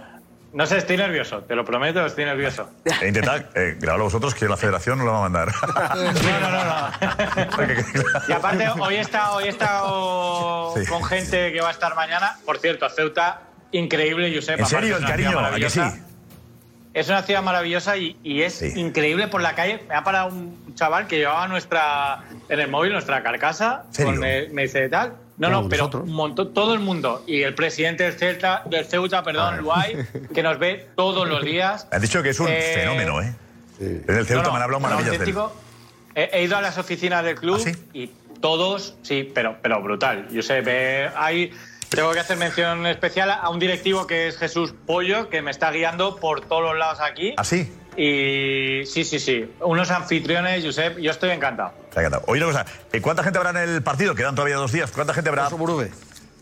no 0.53 0.65
sé, 0.65 0.77
estoy 0.77 0.97
nervioso, 0.97 1.39
te 1.43 1.55
lo 1.55 1.63
prometo, 1.63 2.05
estoy 2.05 2.25
nervioso. 2.25 2.69
e 3.01 3.07
intentad 3.07 3.45
eh, 3.55 3.75
grabarlo 3.79 4.05
vosotros, 4.05 4.33
que 4.33 4.47
la 4.47 4.57
federación 4.57 4.97
no 4.97 5.05
lo 5.05 5.11
va 5.13 5.17
a 5.19 5.21
mandar. 5.29 5.49
No, 5.95 6.39
no, 6.39 6.51
no, 6.51 6.65
no. 6.65 6.89
Y 8.27 8.31
aparte, 8.31 8.67
hoy 8.79 8.95
he 8.95 8.99
estado, 9.01 9.35
hoy 9.37 9.45
he 9.45 9.49
estado 9.49 10.73
Sí. 10.75 10.85
con 10.87 11.03
gente 11.03 11.51
que 11.51 11.61
va 11.61 11.69
a 11.69 11.71
estar 11.71 11.95
mañana. 11.95 12.37
Por 12.45 12.57
cierto, 12.59 12.89
Ceuta, 12.89 13.41
increíble, 13.71 14.33
Josep. 14.35 14.59
¿En 14.59 14.65
serio, 14.65 14.95
es 14.97 15.01
el 15.03 15.05
una 15.05 15.15
ciudad 15.15 15.31
cariño? 15.31 15.39
¿A 15.45 15.55
que 15.55 15.69
sí? 15.69 15.79
maravillosa. 15.79 16.05
Es 16.91 17.07
una 17.07 17.21
ciudad 17.21 17.43
maravillosa 17.43 17.97
y, 17.97 18.17
y 18.23 18.41
es 18.41 18.61
increíble 18.63 19.27
por 19.27 19.41
la 19.41 19.53
calle. 19.53 19.83
Me 19.87 19.93
ha 19.95 20.03
parado 20.03 20.29
un 20.29 20.73
chaval 20.75 21.05
que 21.07 21.17
llevaba 21.17 21.47
nuestra 21.47 22.23
en 22.49 22.59
el 22.59 22.67
móvil 22.67 22.93
nuestra 22.93 23.21
carcasa. 23.21 23.83
Con, 23.95 24.23
eh, 24.23 24.49
me 24.51 24.63
dice 24.63 24.89
tal. 24.89 25.13
No, 25.39 25.49
no, 25.49 25.69
pero 25.69 25.83
nosotros. 25.85 26.03
un 26.03 26.13
montón, 26.13 26.53
todo 26.53 26.73
el 26.73 26.79
mundo. 26.81 27.23
Y 27.25 27.41
el 27.43 27.55
presidente 27.55 28.03
del 28.03 28.13
Celta, 28.13 28.61
del 28.65 28.85
Ceuta, 28.85 29.23
perdón, 29.23 29.57
Luay, 29.59 29.95
que 30.33 30.43
nos 30.43 30.59
ve 30.59 30.89
todos 30.95 31.27
los 31.27 31.43
días. 31.43 31.87
Han 31.91 32.01
dicho 32.01 32.21
que 32.21 32.29
es 32.29 32.39
un 32.39 32.47
Eh, 32.49 32.71
fenómeno, 32.75 33.21
¿eh? 33.21 33.33
En 33.79 34.03
el 34.17 34.25
Ceuta 34.25 34.43
no, 34.43 34.47
no, 34.47 34.51
me 34.51 34.57
han 34.57 34.63
hablado 34.63 34.79
maravillas 34.81 35.17
de 35.19 35.25
él. 35.25 35.35
He, 36.15 36.29
he 36.33 36.43
ido 36.43 36.57
a 36.57 36.61
las 36.61 36.77
oficinas 36.77 37.23
del 37.23 37.35
club 37.35 37.63
¿Ah, 37.65 37.71
y 37.93 38.07
todos, 38.41 38.95
sí, 39.01 39.31
pero, 39.33 39.57
pero 39.61 39.81
brutal. 39.81 40.27
Yo 40.31 40.41
sé, 40.41 40.59
ve- 40.61 41.09
hay, 41.15 41.51
tengo 41.89 42.11
que 42.11 42.19
hacer 42.19 42.35
mención 42.37 42.85
especial 42.87 43.31
a 43.31 43.49
un 43.49 43.59
directivo 43.59 44.05
que 44.07 44.27
es 44.27 44.37
Jesús 44.37 44.73
Pollo, 44.85 45.29
que 45.29 45.41
me 45.41 45.51
está 45.51 45.71
guiando 45.71 46.17
por 46.17 46.41
todos 46.41 46.63
los 46.63 46.77
lados 46.77 46.99
aquí. 46.99 47.33
¿Así? 47.37 47.71
Y 48.01 48.85
sí, 48.85 49.03
sí, 49.03 49.19
sí. 49.19 49.51
Unos 49.59 49.91
anfitriones, 49.91 50.63
Josep, 50.63 50.97
yo 50.99 51.11
estoy 51.11 51.31
encantado. 51.31 51.73
Ha 51.95 51.99
encantado. 51.99 52.23
Oye, 52.27 52.41
una 52.45 52.51
cosa, 52.53 52.65
¿eh, 52.93 53.01
¿cuánta 53.01 53.23
gente 53.23 53.37
habrá 53.39 53.49
en 53.51 53.69
el 53.69 53.83
partido? 53.83 54.15
Quedan 54.15 54.35
todavía 54.35 54.55
dos 54.55 54.71
días. 54.71 54.89
¿Cuánta 54.91 55.13
gente 55.13 55.29
habrá 55.29 55.49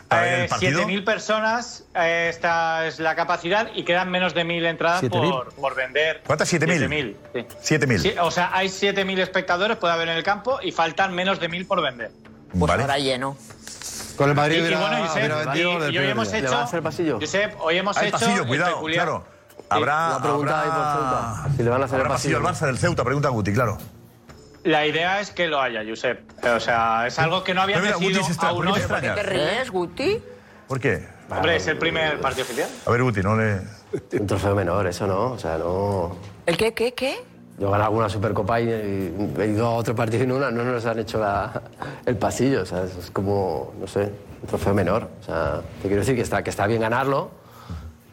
Eh, 0.10 0.44
el 0.44 0.48
partido? 0.50 0.82
7.000 0.88 1.04
personas, 1.04 1.84
eh, 1.96 2.28
esta 2.30 2.86
es 2.88 3.00
la 3.00 3.16
capacidad 3.16 3.70
y 3.74 3.84
quedan 3.84 4.10
menos 4.10 4.34
de 4.34 4.46
1.000 4.46 4.66
entradas 4.68 5.02
7.000. 5.04 5.10
por, 5.32 5.54
por 5.56 5.76
vender. 5.76 6.22
¿Cuántas? 6.26 6.48
7.000. 6.54 6.88
7.000, 6.88 7.16
sí. 7.34 7.76
7.000. 7.76 7.98
Sí, 8.00 8.14
o 8.22 8.32
sea, 8.32 8.52
hay 8.54 8.68
7.000 8.70 9.20
espectadores, 9.20 9.78
puede 9.78 9.94
haber 9.94 10.08
en 10.10 10.16
el 10.18 10.24
campo 10.24 10.60
y 10.62 10.72
faltan 10.72 11.14
menos 11.14 11.40
de 11.40 11.50
1.000 11.50 11.68
por 11.68 11.82
vender. 11.82 12.12
Pues 12.52 12.62
Vale. 12.70 12.84
ahora 12.84 13.00
lleno. 13.00 13.36
Con 14.16 14.30
el 14.30 14.34
Y, 14.34 14.38
Madrid 14.38 14.58
y 14.58 14.62
hubiera, 14.62 14.80
bueno, 14.80 15.08
Josep, 15.08 15.56
y- 15.56 15.60
y 15.60 15.98
hoy 15.98 16.08
hemos 16.08 16.32
día. 16.32 16.40
hecho. 16.40 16.68
Josep, 17.20 17.54
hoy 17.60 17.78
hemos 17.78 17.98
Hay 17.98 18.08
hecho. 18.08 18.20
pasillo, 18.20 18.42
el 18.44 18.48
cuidado, 18.48 18.76
peculiar- 18.78 19.04
claro. 19.06 19.37
Habrá. 19.70 20.08
Una 20.16 20.22
pregunta 20.24 20.62
ahí 20.62 20.70
por 20.70 20.78
habrá- 20.80 21.34
Ceuta. 21.44 21.58
Si 21.58 21.64
le 21.64 21.70
van 21.70 21.82
a 21.82 21.86
hacer 21.86 21.96
habrá 22.00 22.08
el 22.10 22.14
pasillo 22.16 22.38
al 22.38 22.44
Barça 22.44 22.66
del 22.66 22.78
Ceuta, 22.78 23.04
pregunta 23.04 23.30
Guti, 23.30 23.54
claro. 23.54 23.78
La 24.64 24.86
idea 24.86 25.22
es 25.22 25.32
que 25.32 25.48
lo 25.48 25.62
haya, 25.62 25.82
Josep. 25.88 26.20
O 26.46 26.60
sea, 26.60 27.08
es 27.08 27.18
algo 27.20 27.44
que 27.44 27.54
no 27.54 27.62
había 27.62 27.76
Pero 27.78 27.86
mira, 27.88 27.98
decidido 27.98 28.20
Guti 28.22 28.26
se 28.28 28.32
está- 28.34 28.50
aún 28.50 28.66
¿por 28.66 29.02
qué 29.02 29.10
te 29.10 29.24
ríes, 29.24 29.72
Guti? 29.72 30.22
¿Por 30.68 30.80
qué? 30.80 31.08
Hombre, 31.30 31.56
es 31.58 31.68
el 31.68 31.78
primer 31.78 32.20
partido 32.20 32.44
oficial. 32.44 32.70
A 32.86 32.92
ver, 32.92 33.04
Guti, 33.04 33.22
no 33.22 33.36
le. 33.38 33.62
Un 34.20 34.28
trofeo 34.28 34.56
menor, 34.56 34.88
eso 34.88 35.08
no. 35.08 35.32
O 35.32 35.40
sea, 35.40 35.58
no. 35.58 36.18
¿El 36.46 36.58
qué, 36.58 36.74
qué, 36.74 36.94
qué? 36.94 37.24
Yo 37.58 37.72
gané 37.72 37.86
alguna 37.86 38.08
Supercopa 38.10 38.60
y, 38.62 38.70
he 38.70 39.48
ido 39.48 39.66
a 39.68 39.72
otro 39.72 39.96
partido 39.96 40.24
y 40.24 40.28
no, 40.28 40.38
no 40.40 40.64
nos 40.64 40.86
han 40.86 41.00
hecho 41.00 41.20
la- 41.20 41.62
el 42.06 42.16
pasillo. 42.18 42.62
O 42.62 42.66
sea, 42.66 42.84
es 42.84 43.10
como, 43.12 43.74
no 43.80 43.88
sé, 43.88 44.12
un 44.42 44.48
trofeo 44.48 44.74
menor. 44.74 45.10
O 45.22 45.24
sea, 45.24 45.62
te 45.82 45.88
quiero 45.88 46.02
decir 46.02 46.16
que 46.16 46.22
está, 46.22 46.44
que 46.44 46.50
está 46.50 46.68
bien 46.68 46.82
ganarlo, 46.82 47.32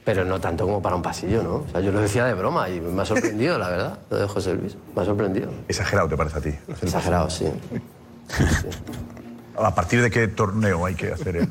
pero 0.04 0.24
no 0.24 0.40
tanto 0.40 0.64
como 0.64 0.82
para 0.82 0.96
un 0.96 1.02
pasillo, 1.02 1.42
¿no? 1.42 1.54
O 1.56 1.66
sea, 1.70 1.80
yo 1.80 1.90
lo 1.90 2.00
decía 2.00 2.24
de 2.26 2.34
broma 2.34 2.68
y 2.68 2.80
me 2.80 3.02
ha 3.02 3.04
sorprendido, 3.06 3.58
la 3.58 3.68
verdad, 3.70 3.98
lo 4.10 4.18
de 4.18 4.28
José 4.28 4.54
Luis. 4.54 4.76
Me 4.94 5.02
ha 5.02 5.04
sorprendido. 5.04 5.50
Exagerado, 5.68 6.08
¿te 6.08 6.16
parece 6.16 6.38
a 6.38 6.40
ti? 6.40 6.54
Exagerado, 6.82 7.30
sí. 7.30 7.46
¿A 9.56 9.74
partir 9.74 10.02
de 10.02 10.10
qué 10.10 10.28
torneo 10.28 10.84
hay 10.84 10.94
que 10.94 11.12
hacer 11.12 11.36
el.? 11.36 11.48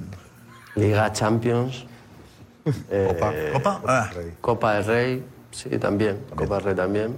Liga 0.75 1.11
Champions. 1.11 1.85
¿Copa? 2.63 3.31
eh, 3.33 3.49
¿Copa? 3.53 3.81
Ah. 3.87 4.09
Copa 4.41 4.73
del 4.75 4.85
Rey, 4.85 5.25
sí, 5.51 5.69
también. 5.77 6.19
Copa 6.35 6.55
del 6.55 6.63
Rey 6.65 6.75
también. 6.75 7.15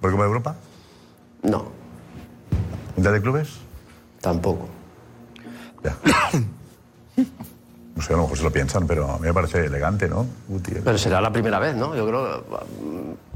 ¿Por 0.00 0.10
Copa 0.10 0.22
de 0.24 0.28
Europa? 0.28 0.56
No, 1.42 1.66
¿Mundial 2.96 3.14
de 3.14 3.20
clubes? 3.22 3.48
tampoco. 4.20 4.68
Ya. 5.82 5.96
No 7.96 8.02
sé, 8.02 8.12
a 8.12 8.16
lo 8.16 8.22
mejor 8.22 8.36
se 8.38 8.44
lo 8.44 8.50
piensan, 8.50 8.86
pero 8.86 9.10
a 9.10 9.18
mí 9.18 9.26
me 9.26 9.34
parece 9.34 9.66
elegante, 9.66 10.08
¿no? 10.08 10.26
Guti, 10.48 10.72
Pero 10.82 10.98
será 10.98 11.20
la 11.20 11.32
primera 11.32 11.58
vez, 11.58 11.76
¿no? 11.76 11.94
Yo 11.94 12.06
creo 12.06 12.44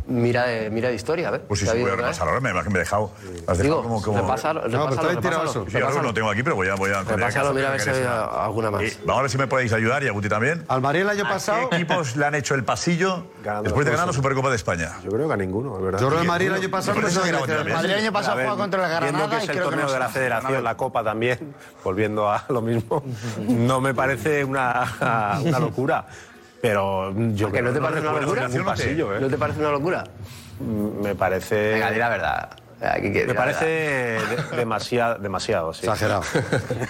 mira 0.09 0.45
de, 0.47 0.71
mira 0.71 0.89
de 0.89 0.95
historia, 0.95 1.29
a 1.29 1.31
ver. 1.33 1.43
Pues 1.43 1.61
sí, 1.61 1.67
¿qué 1.67 1.71
ha 1.71 1.75
sí, 1.75 1.81
voy 1.83 1.91
a 1.91 1.97
repasar 1.97 2.27
ahora, 2.29 2.41
me 2.41 2.53
me 2.53 2.61
he 2.61 2.79
dejado. 2.79 3.11
has 3.47 3.59
dejado 3.59 3.63
Digo, 3.63 3.83
como, 3.83 4.03
como... 4.03 4.21
repásalo, 4.23 4.63
repásalo, 4.63 5.09
repásalo, 5.11 5.53
Sí, 5.53 5.59
ahora 5.59 5.71
repásalo. 5.73 6.03
no 6.03 6.15
tengo 6.15 6.31
aquí, 6.31 6.43
pero 6.43 6.57
voy 6.57 6.69
a... 6.69 6.75
Voy 6.75 6.91
a 6.91 7.03
Repásalo, 7.03 7.53
mira 7.55 7.69
a 7.69 7.73
ver 7.73 7.81
si 7.81 7.91
hay 7.91 8.05
alguna 8.05 8.71
más. 8.71 8.83
vamos 9.05 9.19
a 9.19 9.23
ver 9.23 9.31
si 9.31 9.39
me 9.39 9.47
podéis 9.47 9.73
ayudar 9.73 10.03
y 10.03 10.09
a 10.09 10.13
Guti 10.13 10.29
también. 10.29 10.65
Al 10.69 10.81
Madrid 10.81 11.03
el 11.03 11.11
año 11.11 11.25
¿A 11.27 11.29
pasado- 11.29 11.69
qué 11.71 11.77
equipos 11.77 12.17
le 12.17 12.25
han 12.27 12.35
hecho 12.35 12.55
el 12.55 12.65
pasillo 12.65 13.27
después 13.63 13.85
de 13.87 13.93
ganar 13.93 14.07
la 14.07 14.13
Supercopa 14.13 14.51
de 14.51 14.57
España? 14.57 14.93
Yo 15.05 15.11
creo 15.11 15.29
que 15.29 15.35
a 15.35 15.37
ninguno, 15.37 15.77
es 15.79 15.85
verdad. 15.85 16.01
Yo 16.01 16.07
creo 16.09 16.19
que 16.19 16.23
el 16.25 16.29
Madrid 16.29 16.47
el 16.49 16.55
año 16.55 16.71
pasado 16.71 17.01
no 17.01 17.07
El 17.09 17.73
Madrid 17.73 17.91
el 17.93 17.99
año 17.99 18.13
pasado 18.13 18.37
jugaba 18.39 18.57
contra 18.57 18.85
el 18.85 18.91
Granada 18.91 19.29
que 19.31 19.35
y 19.37 19.39
es 19.39 19.49
el 19.49 19.61
torneo 19.63 19.87
no 19.87 19.93
de 19.93 19.99
la 19.99 20.09
Federación, 20.09 20.65
la 20.65 20.77
Copa 20.77 21.05
también, 21.05 21.55
volviendo 21.85 22.31
a 22.31 22.45
lo 22.49 22.63
mismo, 22.63 23.03
no 23.39 23.81
me 23.81 23.95
parece 23.95 24.45
una 24.45 25.39
locura. 25.61 26.07
Pero 26.61 27.13
yo 27.35 27.49
¿A 27.49 27.53
que 27.53 27.59
creo 27.59 27.71
no 27.71 27.73
te 27.73 27.81
parece 27.81 28.01
una 28.09 28.21
locura? 28.21 28.49
pasillo, 28.65 29.15
¿eh? 29.17 29.21
¿No 29.21 29.29
te 29.29 29.39
parece 29.39 29.61
una 29.61 29.71
locura? 29.71 30.05
Me 30.61 31.15
parece. 31.15 31.73
Venga, 31.75 31.91
di 31.91 31.99
la 31.99 32.09
verdad. 32.09 32.51
Aquí 32.81 33.09
Me 33.11 33.35
parece 33.35 33.65
de- 33.67 34.57
demasiado, 34.57 35.19
demasiado, 35.19 35.73
sí. 35.75 35.81
Exagerado. 35.87 36.23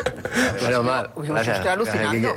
Menos 0.62 0.84
mal. 0.84 1.10
Gracias. 1.16 1.56
estoy 1.56 1.72
alucinando. 1.72 2.28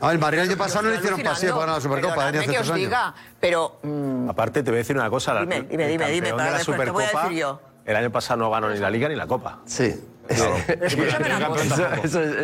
A 0.00 0.06
ver, 0.06 0.14
el 0.14 0.18
Madrid 0.20 0.38
el 0.40 0.48
año 0.48 0.56
pasado 0.58 0.82
no 0.82 0.90
le 0.90 0.96
hicieron 0.96 1.20
pasillo 1.22 1.52
para 1.52 1.60
ganar 1.66 1.76
la 1.76 1.80
Supercopa, 1.80 2.24
venía 2.26 2.40
hace 2.40 2.50
que 2.50 2.58
os 2.58 2.74
diga, 2.74 3.14
pero 3.38 3.78
mm, 3.82 4.30
Aparte, 4.30 4.62
te 4.64 4.70
voy 4.72 4.78
a 4.78 4.82
decir 4.82 4.96
una 4.96 5.08
cosa. 5.10 5.34
la- 5.34 5.40
Dime, 5.42 5.62
dime, 5.62 5.86
dime, 5.86 6.10
dime, 6.10 6.30
para 6.32 6.44
de 6.44 6.50
la 6.50 6.58
te 6.58 6.64
voy 6.64 6.74
a 6.74 6.84
Supercopa, 7.04 7.22
decir 7.22 7.38
yo. 7.38 7.60
El 7.84 7.96
año 7.96 8.10
pasado 8.10 8.38
no 8.40 8.50
ganó 8.50 8.68
ni 8.70 8.78
la 8.78 8.90
Liga 8.90 9.08
ni 9.08 9.14
la 9.14 9.26
Copa. 9.28 9.60
Sí. 9.64 9.94
Escúchame 10.82 11.34
una 11.36 11.46
cosa. 11.48 11.90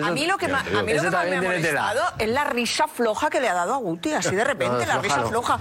a 0.05 0.11
mí 0.11 0.27
lo 0.27 0.37
que, 0.37 0.49
ma- 0.49 0.61
a 0.61 0.83
mí 0.83 0.93
lo 0.93 1.01
Eso 1.01 1.05
que 1.05 1.11
más 1.11 1.27
me 1.29 1.37
ha 1.37 1.43
molestado 1.43 2.01
es 2.19 2.29
la 2.29 2.45
risa 2.45 2.87
floja 2.89 3.31
que 3.31 3.41
le 3.41 3.49
ha 3.49 3.55
dado 3.55 3.75
a 3.75 3.77
Guti, 3.79 4.13
así 4.13 4.35
de 4.35 4.45
repente, 4.45 4.85
No, 4.85 4.93
la 4.95 4.99
risa 4.99 5.17
no. 5.19 5.29
floja. 5.29 5.59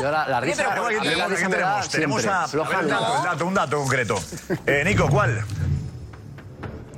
Yo 0.00 0.10
la- 0.10 0.40
risa- 0.40 0.64
pero- 0.74 0.88
la 0.90 0.98
tenemos, 1.40 1.88
tenemos, 1.90 2.26
a 2.26 2.46
ver, 2.46 2.60
un, 2.60 2.88
dato, 2.88 3.14
un 3.18 3.24
dato, 3.24 3.46
un 3.46 3.54
dato 3.54 3.76
concreto. 3.78 4.14
Eh, 4.66 4.82
Nico, 4.84 5.08
¿cuál? 5.08 5.44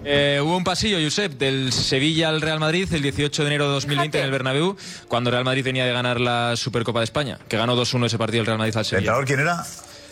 Eh, 0.04 0.40
hubo 0.42 0.56
un 0.56 0.64
pasillo, 0.64 0.96
Josep, 1.02 1.32
del 1.38 1.72
Sevilla 1.72 2.28
al 2.28 2.40
Real 2.40 2.60
Madrid 2.60 2.88
el 2.94 3.02
18 3.02 3.42
de 3.42 3.48
enero 3.48 3.66
de 3.66 3.72
2020 3.74 4.18
en 4.18 4.24
el 4.24 4.30
Bernabéu, 4.30 4.76
cuando 5.08 5.30
Real 5.30 5.44
Madrid 5.44 5.64
venía 5.64 5.84
de 5.84 5.92
ganar 5.92 6.20
la 6.20 6.54
Supercopa 6.56 7.00
de 7.00 7.04
España, 7.04 7.38
que 7.48 7.56
ganó 7.56 7.74
2-1 7.76 8.06
ese 8.06 8.16
partido 8.16 8.40
el 8.42 8.46
Real 8.46 8.58
Madrid 8.58 8.76
al 8.76 8.84
Sevilla. 8.84 9.12
entrenador 9.16 9.24
quién 9.26 9.40
era? 9.40 9.64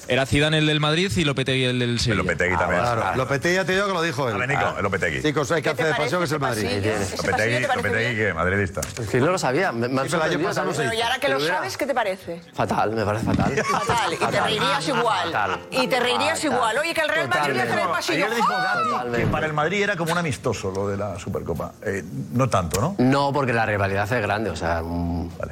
Era 0.08 0.24
Zidane 0.26 0.58
el 0.58 0.66
del 0.66 0.80
Madrid 0.80 1.10
y 1.16 1.24
Lopetegui 1.24 1.64
el 1.64 1.78
del 1.78 1.98
Sevilla. 1.98 2.22
Lopetegui 2.22 2.56
también. 2.56 2.80
Claro, 2.80 3.16
Lopetegui 3.16 3.54
ya 3.56 3.64
te 3.64 3.72
digo 3.72 3.86
que 3.86 3.92
lo 3.92 4.02
dijo 4.02 4.28
él. 4.28 4.34
A 4.36 4.38
ver, 4.38 4.48
Nico, 4.48 4.74
el 4.76 4.82
Lopetegui. 4.82 5.22
Chicos, 5.22 5.50
hay 5.50 5.62
que 5.62 5.70
hacer 5.70 5.86
de 5.86 5.94
pasión 5.94 6.20
que 6.20 6.24
es 6.26 6.32
el 6.32 6.40
Madrid. 6.40 6.68
Lopetegui, 7.16 7.66
Lopetegui, 7.66 8.16
que 8.16 8.34
madridista. 8.34 8.80
Es 9.00 9.08
que 9.08 9.20
no 9.20 9.26
lo 9.26 9.38
sabía. 9.38 9.72
Me, 9.72 9.88
me 9.88 10.00
han 10.02 10.06
Sí, 10.08 10.12
pero 10.16 10.24
el 10.24 10.30
año 10.30 10.48
sorprendido 10.48 10.48
pasado 10.48 10.66
no 10.66 10.72
también. 10.72 10.88
Bueno, 10.90 10.94
y 10.94 11.02
ahora 11.02 11.18
que 11.18 11.28
lo 11.28 11.40
sabes, 11.40 11.76
¿qué 11.76 11.86
te 11.86 11.94
parece? 11.94 12.40
Fatal, 12.54 12.92
me 12.92 13.04
parece 13.04 13.24
fatal. 13.24 13.54
Fatal, 13.64 14.12
y 14.12 14.16
te 14.16 14.40
reirías 14.40 14.88
igual. 14.88 15.32
Fatal. 15.32 15.60
Y 15.70 15.86
te 15.88 16.00
reirías 16.00 16.44
igual. 16.44 16.78
Oye, 16.78 16.94
que 16.94 17.00
el 17.00 17.08
Real 17.08 17.28
Madrid 17.28 17.60
hace 17.60 17.82
el 17.82 17.88
pasillo. 17.88 18.24
Ayer 18.26 18.36
dijo 18.36 18.52
¡Ah! 18.52 19.04
Gatti 19.04 19.16
que 19.16 19.26
para 19.26 19.46
el 19.46 19.52
Madrid 19.52 19.82
era 19.82 19.96
como 19.96 20.12
un 20.12 20.18
amistoso 20.18 20.70
lo 20.70 20.88
de 20.88 20.96
la 20.96 21.18
Supercopa. 21.18 21.72
Eh, 21.82 22.04
no 22.32 22.48
tanto, 22.48 22.80
¿no? 22.80 22.94
No, 22.98 23.32
porque 23.32 23.52
la 23.52 23.66
rivalidad 23.66 24.10
es 24.12 24.22
grande. 24.22 24.50
O 24.50 24.56
sea, 24.56 24.82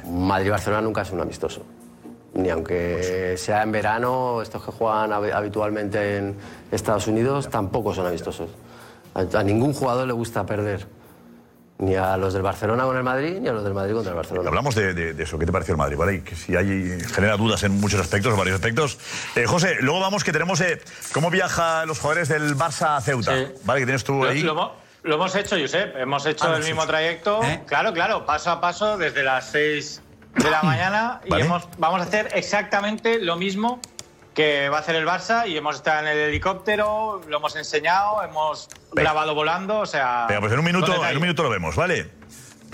Madrid-Barcelona 0.05 0.81
nunca 0.81 1.01
es 1.01 1.11
un 1.11 1.21
amistoso. 1.21 1.65
Ni 2.35 2.49
aunque 2.49 3.35
sea 3.37 3.63
en 3.63 3.71
verano, 3.71 4.41
estos 4.41 4.63
que 4.63 4.71
juegan 4.71 5.11
hab- 5.11 5.33
habitualmente 5.33 6.17
en 6.17 6.35
Estados 6.71 7.07
Unidos 7.07 7.49
tampoco 7.49 7.93
son 7.93 8.05
amistosos. 8.07 8.49
A, 9.13 9.41
ningún 9.43 9.73
jugador 9.73 10.05
le 10.05 10.13
gusta 10.13 10.45
perder. 10.45 10.85
Ni 11.77 11.95
a 11.95 12.15
los 12.15 12.33
del 12.33 12.41
Barcelona 12.41 12.85
con 12.85 12.95
el 12.95 13.03
Madrid, 13.03 13.37
ni 13.41 13.49
a 13.49 13.53
los 13.53 13.63
del 13.63 13.73
Madrid 13.73 13.93
contra 13.93 14.11
el 14.11 14.15
Barcelona. 14.15 14.47
Hablamos 14.49 14.75
de, 14.75 14.93
de- 14.93 15.13
de 15.13 15.23
eso. 15.23 15.37
¿Qué 15.39 15.45
te 15.45 15.51
pareció 15.51 15.73
el 15.73 15.77
Madrid? 15.77 15.97
¿Vale? 15.97 16.13
Y 16.15 16.21
que 16.21 16.35
si 16.35 16.55
hay, 16.55 16.97
genera 17.13 17.35
dudas 17.37 17.63
en 17.63 17.73
muchos 17.79 17.99
aspectos, 17.99 18.31
en 18.31 18.37
varios 18.37 18.55
aspectos. 18.55 18.97
Eh, 19.35 19.45
José, 19.45 19.75
luego 19.81 19.99
vamos 19.99 20.23
que 20.23 20.31
tenemos 20.31 20.59
eh, 20.61 20.81
cómo 21.13 21.29
viajan 21.29 21.87
los 21.87 21.99
jugadores 21.99 22.29
del 22.29 22.55
Barça 22.57 22.95
a 22.97 23.01
Ceuta. 23.01 23.33
¿Vale? 23.65 23.79
Que 23.81 23.85
tienes 23.85 24.03
tú 24.03 24.23
ahí. 24.25 24.41
lo 24.41 24.73
lo 25.03 25.15
hemos 25.15 25.35
hecho, 25.35 25.55
Josep. 25.59 25.95
Hemos 25.97 26.25
hecho 26.25 26.45
Ah, 26.47 26.55
el 26.57 26.63
mismo 26.63 26.81
hecho. 26.81 26.89
trayecto. 26.89 27.43
¿Eh? 27.43 27.61
Claro, 27.67 27.93
claro, 27.93 28.25
paso 28.25 28.51
a 28.51 28.59
paso 28.61 28.97
desde 28.97 29.23
las 29.23 29.51
6 29.51 30.01
de 30.35 30.49
la 30.51 30.63
mañana. 30.63 31.21
Y 31.25 31.29
Vale. 31.29 31.45
hemos, 31.45 31.67
vamos 31.77 32.01
a 32.01 32.03
hacer 32.03 32.29
exactamente 32.33 33.19
lo 33.19 33.35
mismo 33.35 33.79
que 34.33 34.69
va 34.69 34.77
a 34.77 34.79
hacer 34.81 34.95
el 34.95 35.05
Barça. 35.07 35.47
Y 35.47 35.57
hemos 35.57 35.77
estado 35.77 36.01
en 36.01 36.07
el 36.07 36.17
helicóptero, 36.17 37.21
lo 37.27 37.37
hemos 37.37 37.55
enseñado, 37.55 38.21
hemos 38.23 38.69
grabado 38.93 39.33
volando. 39.33 39.79
O 39.79 39.85
sea. 39.85 40.25
Venga, 40.27 40.41
pues 40.41 40.53
en 40.53 40.59
un 40.59 40.65
minuto, 40.65 41.05
en 41.05 41.15
un 41.15 41.21
minuto 41.21 41.43
lo 41.43 41.49
vemos, 41.49 41.75
¿vale? 41.75 42.11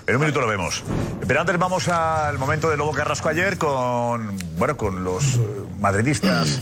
En 0.08 0.16
un 0.16 0.22
minuto 0.22 0.42
lo 0.42 0.48
vemos. 0.48 0.84
Pero 1.28 1.40
antes 1.40 1.58
vamos 1.60 1.88
al 1.88 2.38
momento 2.40 2.70
de 2.70 2.76
Lobo 2.76 2.92
Carrasco 2.92 3.30
ayer 3.30 3.58
con, 3.60 4.36
bueno, 4.58 4.76
con 4.76 5.04
los 5.04 5.36
eh, 5.36 5.40
madridistas 5.80 6.60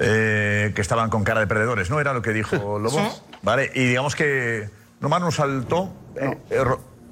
eh, 0.00 0.72
que 0.74 0.80
estaban 0.80 1.10
con 1.10 1.22
cara 1.22 1.40
de 1.40 1.46
perdedores, 1.46 1.90
¿no? 1.90 2.00
Era 2.00 2.14
lo 2.14 2.22
que 2.22 2.32
dijo 2.32 2.78
Lobo. 2.78 2.98
Vale, 3.42 3.70
y 3.74 3.84
digamos 3.88 4.16
que 4.16 4.70
nomás 5.00 5.20
nos 5.20 5.34
saltó. 5.34 5.92
eh, 6.16 6.38
eh, 6.50 6.64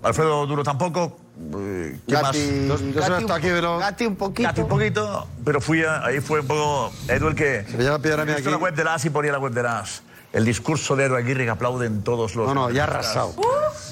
Alfredo 0.03 0.47
Duro 0.47 0.63
tampoco. 0.65 1.19
eh, 1.57 1.99
¿Quién 2.07 2.23
más? 2.23 2.37
Gatti, 2.37 2.93
Gatti, 2.95 3.23
está 3.23 3.35
aquí, 3.35 3.49
pero... 3.51 3.79
Gatti 3.79 4.07
un 4.07 4.17
poquito. 4.17 4.49
Gatti 4.49 4.61
un 4.63 4.69
poquito, 4.69 5.27
pero 5.45 5.61
fui 5.61 5.83
a- 5.85 6.05
ahí 6.05 6.21
fue 6.21 6.41
un 6.41 6.47
poco 6.47 6.93
Edu 7.09 7.29
el 7.29 7.35
que... 7.35 7.65
Se 7.71 7.77
me 7.77 7.85
llama 7.85 7.99
piedra 7.99 8.23
a 8.23 8.25
mí 8.25 8.33
He 8.33 8.37
visto 8.37 8.49
aquí. 8.51 8.59
la 8.59 8.63
web 8.65 8.75
de 8.75 8.85
las 8.85 9.05
y 9.05 9.11
ponía 9.11 9.33
la 9.33 9.39
web 9.39 9.53
de 9.53 9.63
las. 9.63 10.03
El 10.33 10.45
discurso 10.45 10.95
de 10.95 11.07
Edu 11.07 11.17
Aguirre 11.17 11.45
que 11.45 11.51
aplauden 11.51 12.03
todos 12.05 12.37
los... 12.37 12.47
No, 12.47 12.55
no, 12.55 12.71
ya 12.71 12.83
ha 12.83 12.87
arrasado. 12.87 13.35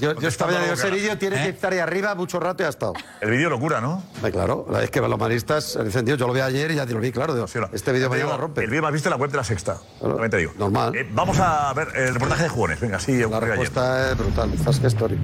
Yo, 0.01 0.15
yo 0.21 0.29
estaba 0.29 0.53
ya, 0.53 0.73
ese 0.73 0.89
vídeo 0.91 1.19
tiene 1.19 1.37
¿Eh? 1.41 1.43
que 1.43 1.49
estar 1.49 1.73
ahí 1.73 1.81
arriba 1.81 2.15
mucho 2.15 2.39
rato 2.39 2.63
y 2.63 2.67
ha 2.67 2.69
estado. 2.69 2.93
El 3.21 3.31
vídeo 3.31 3.51
locura, 3.51 3.81
¿no? 3.81 4.05
Eh, 4.25 4.31
claro, 4.31 4.65
la- 4.71 4.85
es 4.85 4.91
que 4.91 5.01
los 5.01 5.21
han 5.21 5.33
encendido. 5.33 6.17
Yo 6.17 6.29
lo 6.29 6.33
vi 6.33 6.41
ayer 6.41 6.71
y 6.71 6.77
ya 6.77 6.85
lo 6.87 7.01
vi, 7.01 7.11
claro. 7.11 7.35
digo, 7.35 7.47
este 7.73 7.91
vídeo 7.93 8.09
digo, 8.09 8.29
la 8.31 8.37
rompe. 8.37 8.63
El 8.63 8.71
vídeo 8.71 8.87
has 8.87 8.93
visto 8.93 9.09
en 9.09 9.11
la 9.11 9.17
web 9.17 9.31
de 9.33 9.37
la 9.37 9.43
sexta. 9.45 9.79
También 10.01 10.31
te 10.31 10.37
digo. 10.37 10.53
Normal. 10.57 10.95
Eh, 10.95 11.09
vamos 11.13 11.39
a 11.41 11.73
ver 11.75 11.89
el 11.97 12.15
reportaje 12.15 12.45
de 12.45 12.49
jugones. 12.51 12.79
Venga, 12.81 13.01
sí, 13.01 13.17
La 13.19 13.41
respuesta 13.41 14.13
es 14.13 14.19
brutal. 14.19 14.53
Fast 14.65 14.85
Story. 14.85 15.19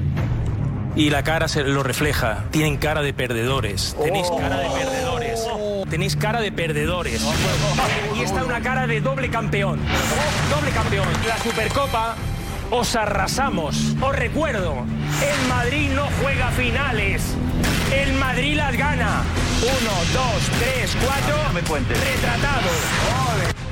Y 0.97 1.11
la 1.11 1.24
cara 1.24 1.49
se 1.49 1.64
lo 1.64 1.82
refleja. 1.82 2.45
Tienen 2.51 2.76
cara 2.76 3.03
de 3.03 3.12
perdedores. 3.12 3.97
Tenéis 4.01 4.28
cara 4.30 4.59
de 4.59 4.70
perdedores. 4.70 5.40
Tenéis 5.90 6.16
cara 6.16 6.40
de 6.40 6.53
perdedores. 6.53 7.20
Y 8.16 8.22
está 8.22 8.45
una 8.45 8.61
cara 8.61 8.86
de 8.86 9.01
doble 9.01 9.28
campeón. 9.28 9.80
Doble 10.51 10.70
campeón. 10.70 11.09
La 11.26 11.38
Supercopa 11.38 12.14
os 12.70 12.97
arrasamos. 12.97 13.95
Os 14.01 14.16
recuerdo, 14.16 14.84
el 15.22 15.49
Madrid 15.49 15.90
no 15.90 16.07
juega 16.22 16.51
finales. 16.53 17.22
El 17.92 18.12
Madrid 18.14 18.57
las 18.57 18.76
gana. 18.76 19.22
Uno, 19.62 19.92
dos, 20.12 20.42
tres, 20.59 20.97
cuatro. 21.05 21.36
Retratados. 21.88 22.72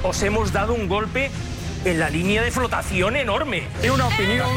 Os 0.03 0.23
hemos 0.23 0.53
dado 0.53 0.75
un 0.75 0.89
golpe 0.89 1.31
en 1.85 1.99
la 1.99 2.11
línea 2.11 2.43
de 2.43 2.51
flotación 2.51 3.17
enorme. 3.17 3.65
Es 3.83 3.91
una 3.91 4.07
opinión. 4.07 4.49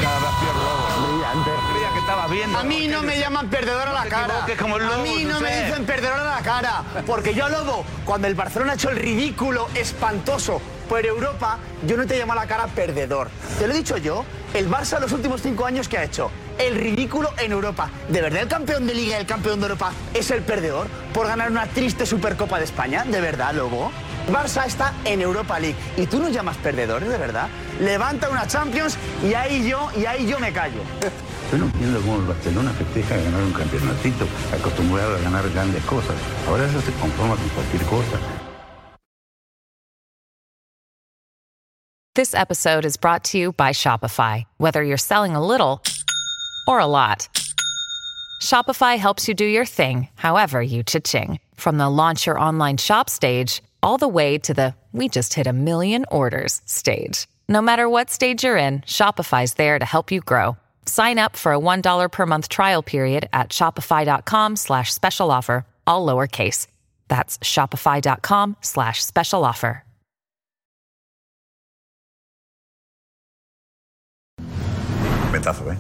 Estabas 2.05 2.29
viendo. 2.29 2.57
A 2.59 2.63
mí 2.63 2.87
no 2.87 3.01
me 3.01 3.17
llaman 3.19 3.49
perdedor 3.49 3.87
a 3.87 3.93
la 3.93 4.05
cara. 4.05 4.45
como 4.59 4.77
el 4.77 4.83
a 4.83 4.89
lobo, 4.89 5.03
mí 5.03 5.25
no 5.25 5.41
me 5.41 5.63
dicen 5.63 5.85
perdedor 5.85 6.19
a 6.19 6.35
la 6.35 6.41
cara. 6.41 6.83
Porque 7.05 7.33
yo, 7.33 7.49
Lobo, 7.49 7.83
cuando 8.05 8.27
el 8.27 8.35
Barcelona 8.35 8.73
ha 8.73 8.75
hecho 8.75 8.91
el 8.91 8.97
ridículo 8.97 9.67
espantoso 9.73 10.61
por 10.87 11.03
Europa, 11.03 11.57
yo 11.87 11.97
no 11.97 12.05
te 12.05 12.17
llamo 12.17 12.33
a 12.33 12.35
la 12.35 12.45
cara 12.45 12.67
perdedor. 12.67 13.29
Te 13.57 13.67
lo 13.67 13.73
he 13.73 13.77
dicho 13.77 13.97
yo. 13.97 14.23
El 14.53 14.69
Barça 14.69 14.99
los 14.99 15.11
últimos 15.11 15.41
cinco 15.41 15.65
años 15.65 15.89
que 15.89 15.97
ha 15.97 16.03
hecho 16.03 16.31
el 16.59 16.75
ridículo 16.75 17.33
en 17.39 17.51
Europa. 17.51 17.89
¿De 18.07 18.21
verdad 18.21 18.43
el 18.43 18.47
campeón 18.47 18.87
de 18.87 18.93
Liga 18.93 19.17
y 19.17 19.21
el 19.21 19.25
campeón 19.25 19.59
de 19.59 19.65
Europa 19.65 19.91
es 20.13 20.31
el 20.31 20.43
perdedor 20.43 20.87
por 21.13 21.27
ganar 21.27 21.51
una 21.51 21.65
triste 21.65 22.05
Supercopa 22.05 22.59
de 22.59 22.65
España? 22.65 23.03
¿De 23.03 23.19
verdad, 23.19 23.53
Lobo? 23.53 23.91
Barça 24.31 24.65
está 24.65 24.93
en 25.03 25.21
Europa 25.21 25.59
League 25.59 25.75
y 25.97 26.05
tú 26.05 26.19
nos 26.19 26.31
llamas 26.31 26.55
perdedores, 26.57 27.09
de 27.09 27.17
verdad. 27.17 27.47
Levanta 27.81 28.29
una 28.29 28.47
Champions 28.47 28.97
y 29.23 29.33
ahí 29.33 29.67
yo, 29.67 29.89
y 29.97 30.05
ahí 30.05 30.25
yo 30.25 30.39
me 30.39 30.53
callo. 30.53 30.81
Yo 31.55 31.61
no 31.61 31.67
entiendo 31.67 32.01
cómo 32.01 32.17
el 32.17 32.25
Barcelona 32.25 32.69
festeja 32.71 33.15
ganar 33.15 33.41
un 33.41 33.53
campeonatito, 33.53 34.27
acostumbrado 34.53 35.15
a 35.15 35.19
ganar 35.19 35.49
grandes 35.51 35.81
cosas. 35.85 36.17
Ahora 36.49 36.65
eso 36.65 36.81
se 36.81 36.91
conforma 36.99 37.37
con 37.37 37.47
cualquier 37.47 37.81
cosa. 37.85 38.19
This 42.13 42.33
episode 42.33 42.83
is 42.83 42.97
brought 42.97 43.23
to 43.31 43.37
you 43.37 43.53
by 43.53 43.71
Shopify. 43.71 44.43
Whether 44.57 44.83
you're 44.83 44.97
selling 44.97 45.33
a 45.33 45.45
little 45.45 45.81
or 46.67 46.79
a 46.79 46.87
lot, 46.87 47.29
Shopify 48.41 48.97
helps 48.97 49.29
you 49.29 49.33
do 49.33 49.45
your 49.45 49.65
thing, 49.65 50.09
however 50.15 50.61
you 50.61 50.83
cha-ching. 50.83 51.39
From 51.55 51.77
the 51.77 51.89
launch 51.89 52.25
your 52.25 52.37
online 52.37 52.75
shop 52.75 53.09
stage, 53.09 53.63
all 53.81 53.97
the 53.97 54.09
way 54.09 54.37
to 54.39 54.53
the 54.53 54.75
we 54.91 55.07
just 55.07 55.33
hit 55.33 55.47
a 55.47 55.53
million 55.53 56.03
orders 56.11 56.61
stage. 56.65 57.27
No 57.47 57.61
matter 57.61 57.87
what 57.87 58.09
stage 58.09 58.43
you're 58.43 58.57
in, 58.57 58.81
Shopify's 58.81 59.53
there 59.53 59.79
to 59.79 59.85
help 59.85 60.11
you 60.11 60.19
grow. 60.19 60.57
Sign 60.85 61.19
up 61.19 61.35
for 61.35 61.53
a 61.53 61.59
$1 61.59 62.11
per 62.11 62.25
month 62.25 62.49
trial 62.49 62.83
period 62.83 63.27
at 63.33 63.49
shopify.com 63.49 64.55
slash 64.55 64.93
special 64.93 65.31
offer, 65.31 65.65
all 65.85 66.05
lowercase. 66.05 66.67
That's 67.07 67.37
shopify.com 67.39 68.57
slash 68.61 69.03
special 69.03 69.43
offer. 69.43 69.83
Metazo, 75.35 75.69
¿eh? 75.69 75.77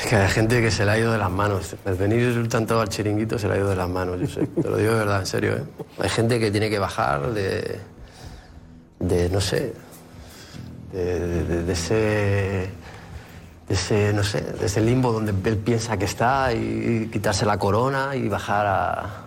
Es 0.00 0.06
que 0.08 0.16
hay 0.16 0.28
gente 0.28 0.60
que 0.60 0.70
se 0.70 0.84
le 0.84 0.90
ha 0.90 0.98
ido 0.98 1.12
de 1.12 1.18
las 1.18 1.30
manos. 1.30 1.76
El 1.84 1.94
venir 1.94 2.48
tanto 2.48 2.80
al 2.80 2.88
chiringuito 2.88 3.38
se 3.38 3.46
le 3.46 3.54
ha 3.54 3.56
ido 3.58 3.70
de 3.70 3.76
las 3.76 3.88
manos, 3.88 4.20
yo 4.20 4.26
sé. 4.26 4.46
Te 4.48 4.68
lo 4.68 4.76
digo 4.76 4.92
de 4.92 4.98
verdad, 4.98 5.20
en 5.20 5.26
serio. 5.26 5.52
¿eh? 5.54 5.64
Hay 6.00 6.08
gente 6.08 6.40
que 6.40 6.50
tiene 6.50 6.68
que 6.68 6.80
bajar 6.80 7.32
de. 7.32 7.80
de 8.98 9.28
no 9.30 9.40
sé. 9.40 9.74
De, 10.94 11.62
de- 11.64 11.72
ese. 11.72 12.70
ese, 13.68 14.12
no 14.12 14.22
sé, 14.22 14.44
ese 14.62 14.80
limbo 14.80 15.12
donde 15.12 15.32
él 15.50 15.58
piensa 15.58 15.96
que 15.96 16.04
está 16.04 16.52
y, 16.52 17.08
quitarse 17.12 17.44
la 17.44 17.58
corona 17.58 18.14
y 18.14 18.28
bajar 18.28 18.66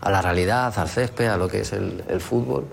a, 0.01 0.09
la 0.09 0.21
realidad, 0.21 0.73
al 0.77 0.87
césped, 0.87 1.27
a 1.27 1.37
lo 1.37 1.47
que 1.47 1.61
es 1.61 1.73
el, 1.73 2.21
fútbol. 2.21 2.65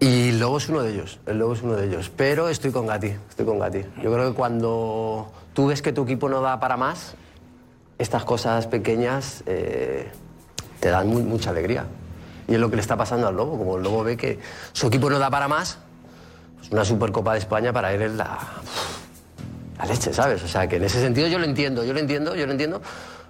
Y 0.00 0.32
Lobo 0.32 0.56
es 0.56 0.68
uno 0.68 0.82
de 0.82 0.92
ellos, 0.94 1.20
el 1.26 1.38
Lobo 1.38 1.52
es 1.52 1.62
uno 1.62 1.74
de 1.74 1.86
ellos. 1.86 2.10
Pero 2.16 2.48
estoy 2.48 2.72
con 2.72 2.86
Gatti, 2.86 3.14
estoy 3.28 3.44
con 3.44 3.58
Gatti. 3.58 3.82
Yo 4.02 4.12
creo 4.12 4.30
que 4.30 4.34
cuando 4.34 5.30
tú 5.52 5.66
ves 5.66 5.82
que 5.82 5.92
tu 5.92 6.04
equipo 6.04 6.28
no 6.28 6.40
da 6.40 6.58
para 6.58 6.76
más, 6.76 7.14
estas 7.98 8.24
cosas 8.24 8.66
pequeñas 8.66 9.44
eh, 9.44 10.10
te 10.80 10.88
dan 10.88 11.08
mucha 11.28 11.50
alegría. 11.50 11.84
Y 12.48 12.54
es 12.54 12.60
lo 12.60 12.70
que 12.70 12.76
le 12.76 12.82
está 12.82 12.96
pasando 12.96 13.28
al 13.28 13.36
Lobo. 13.36 13.58
Como 13.58 13.76
el 13.76 13.82
Lobo 13.82 14.02
ve 14.02 14.16
que 14.16 14.38
su 14.72 14.86
equipo 14.86 15.10
no 15.10 15.18
da 15.18 15.28
para 15.28 15.48
más, 15.48 15.78
pues 16.60 16.70
una 16.72 16.84
Supercopa 16.84 17.32
de 17.32 17.40
España 17.40 17.72
para 17.72 17.92
él 17.92 18.02
es 18.02 18.12
la, 18.12 18.38
la 19.78 19.84
leche, 19.86 20.12
¿sabes? 20.12 20.42
O 20.42 20.48
sea, 20.48 20.66
que 20.68 20.76
en 20.76 20.84
ese 20.84 21.00
sentido 21.00 21.26
yo 21.28 21.38
lo 21.38 21.44
entiendo, 21.44 21.84
yo 21.84 21.92
lo 21.92 21.98
entiendo, 22.00 22.34
yo 22.34 22.46
lo 22.46 22.52
entiendo, 22.52 22.80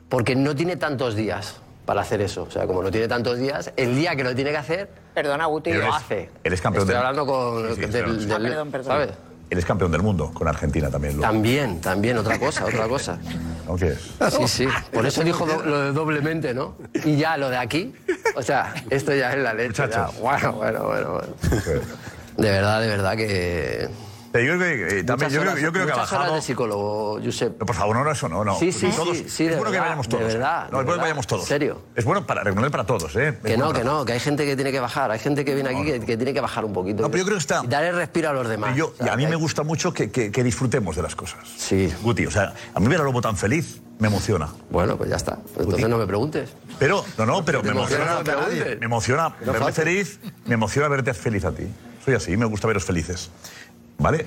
porque 0.09 0.35
no 0.37 0.55
tiene 0.55 0.77
tantos 0.77 1.15
días 1.15 1.57
para 1.87 2.03
hacer 2.03 2.21
eso. 2.21 2.43
O 2.45 2.51
sea, 2.51 2.67
como 2.67 2.83
no 2.83 2.91
tiene 2.91 3.09
tantos 3.09 3.39
días, 3.39 3.73
el 3.77 3.97
día 3.97 4.15
que 4.17 4.23
lo 4.25 4.35
tiene 4.35 4.51
que 4.51 4.57
hacer, 4.59 4.89
Perdona, 5.15 5.47
Guti. 5.47 5.73
Lo 5.73 5.93
hace. 5.93 6.31
Eres 6.45 6.61
campeón 6.61 6.83
Estoy 6.83 6.95
del 6.97 7.05
hablando 7.07 7.27
con... 7.27 7.69
Sí, 7.75 7.83
sí, 7.83 7.91
del- 7.91 8.05
claro. 8.05 8.13
del- 8.15 8.31
Ah, 8.33 8.39
perdón, 8.49 8.71
perdón. 8.71 8.87
¿Sabes? 8.93 9.11
Eres 9.51 9.65
campeón 9.65 9.91
del 9.91 10.03
mundo 10.03 10.31
con 10.33 10.47
Argentina 10.47 10.89
también. 10.89 11.17
Luego. 11.17 11.33
También, 11.33 11.81
también, 11.81 12.17
otra 12.19 12.39
cosa, 12.39 12.65
otra 12.65 12.87
cosa. 12.87 13.19
¿No 13.67 13.75
quieres? 13.75 13.99
Sí, 14.31 14.47
sí. 14.47 14.69
Por 14.93 15.05
eso 15.05 15.25
dijo 15.25 15.45
do- 15.45 15.65
lo 15.65 15.81
de 15.87 15.93
doblemente, 15.93 16.55
¿no? 16.55 16.77
Y 17.05 17.17
ya 17.17 17.37
lo 17.37 17.51
de 17.51 17.57
aquí, 17.57 17.93
o 18.37 18.43
sea, 18.43 18.73
esto 18.91 19.13
ya 19.13 19.33
es 19.33 19.39
la 19.39 19.53
leche. 19.53 19.83
ya. 19.91 20.07
Bueno, 20.21 20.53
bueno, 20.53 20.85
bueno, 20.85 21.13
bueno. 21.15 21.27
De 22.41 22.51
verdad, 22.51 22.81
de 22.81 22.87
verdad 22.89 23.17
que... 23.17 23.89
Yo 24.33 24.39
creo 24.39 24.59
que, 24.61 25.01
eh, 25.01 25.03
también, 25.03 25.29
yo 25.33 25.41
creo, 25.41 25.51
horas- 25.53 25.61
yo 25.65 25.73
creo 25.73 25.87
que 25.87 25.93
ha 25.93 25.95
muchas 25.97 26.13
horas 26.13 26.21
bajado. 26.21 26.35
de 26.37 26.43
psicólogo, 26.43 27.21
Josep. 27.25 27.59
No, 27.59 27.67
por 27.67 27.75
favor, 27.75 27.97
no, 27.97 28.05
no, 28.05 28.13
eso 28.13 28.29
no, 28.29 28.45
no. 28.45 28.57
Sí, 28.61 28.71
sí, 28.71 28.89
todos, 28.95 29.19
sí, 29.19 29.25
sí, 29.29 29.45
de 29.47 29.51
es 29.55 29.57
bueno 29.59 29.73
que 29.73 29.81
vayamos 29.81 30.07
de 30.09 30.17
todos. 30.17 30.33
verdad, 30.33 30.61
No, 30.61 30.65
es 30.67 30.71
de 30.71 30.77
bueno 30.85 30.93
que 30.95 31.01
vayamos 31.01 31.27
todos. 31.27 31.43
en 31.43 31.49
serio. 31.49 31.83
Es 31.97 32.05
bueno 32.05 32.25
para 32.25 32.45
reconocer 32.45 32.71
para 32.71 32.85
todos, 32.87 33.17
¿eh? 33.17 33.37
Que 33.45 33.57
no, 33.57 33.73
que 33.73 33.83
no, 33.83 34.05
que 34.05 34.13
hay 34.13 34.21
gente 34.21 34.47
que 34.47 34.55
tiene 34.55 34.71
que 34.71 34.79
bajar, 34.79 35.11
hay 35.11 35.19
gente 35.19 35.45
que 35.45 35.53
viene 35.57 35.71
aquí 35.71 35.83
que, 35.85 35.99
que 36.07 36.17
tiene 36.17 36.33
que 36.33 36.41
bajar 36.41 36.65
un 36.65 36.73
poquito. 36.73 37.03
No, 37.03 37.11
pero 37.11 37.19
yo 37.19 37.25
creo 37.25 37.39
que 37.39 37.41
está- 37.41 37.63
Y 37.65 37.67
darle 37.67 37.91
respiro 37.91 38.29
a 38.31 38.33
los 38.33 38.49
demás. 38.49 38.73
Y, 38.77 38.79
yo, 38.79 38.91
O 38.91 38.97
sea, 38.97 39.07
y 39.07 39.09
a 39.11 39.17
mí 39.17 39.27
me 39.27 39.35
gusta 39.35 39.65
mucho 39.65 39.93
que, 39.93 40.13
que- 40.13 40.31
que 40.31 40.45
disfrutemos 40.45 40.95
de 40.95 41.03
las 41.03 41.17
cosas. 41.17 41.41
Sí. 41.57 41.93
Guti, 42.01 42.27
o 42.27 42.31
sea, 42.31 42.55
a 42.73 42.79
mí 42.79 42.87
ver 42.87 43.01
a 43.01 43.03
Lobo 43.03 43.21
tan 43.21 43.37
feliz 43.37 43.81
me 43.99 44.07
emociona. 44.07 44.49
Bueno, 44.71 44.97
pues 44.97 45.11
ya 45.11 45.17
está. 45.17 45.39
Pues 45.55 45.65
entonces 45.65 45.89
no 45.89 45.99
me 45.99 46.07
preguntes. 46.07 46.51
Pero, 46.79 47.05
no, 47.19 47.27
no, 47.27 47.45
pero 47.45 47.65
me 47.65 47.71
emociona, 47.71 48.21
me 48.79 48.87
emociona 48.87 49.35
verme 49.45 49.73
feliz, 49.73 50.21
me 50.47 50.55
emociona 50.55 50.87
verte 50.87 51.13
feliz 51.15 51.45
a 51.45 51.51
ti. 51.51 51.67
Soy 52.05 52.15
así, 52.15 52.37
me 52.37 52.47
gusta 52.47 52.67
veros 52.67 52.85
felices. 52.85 53.31
¿Vale? 53.99 54.27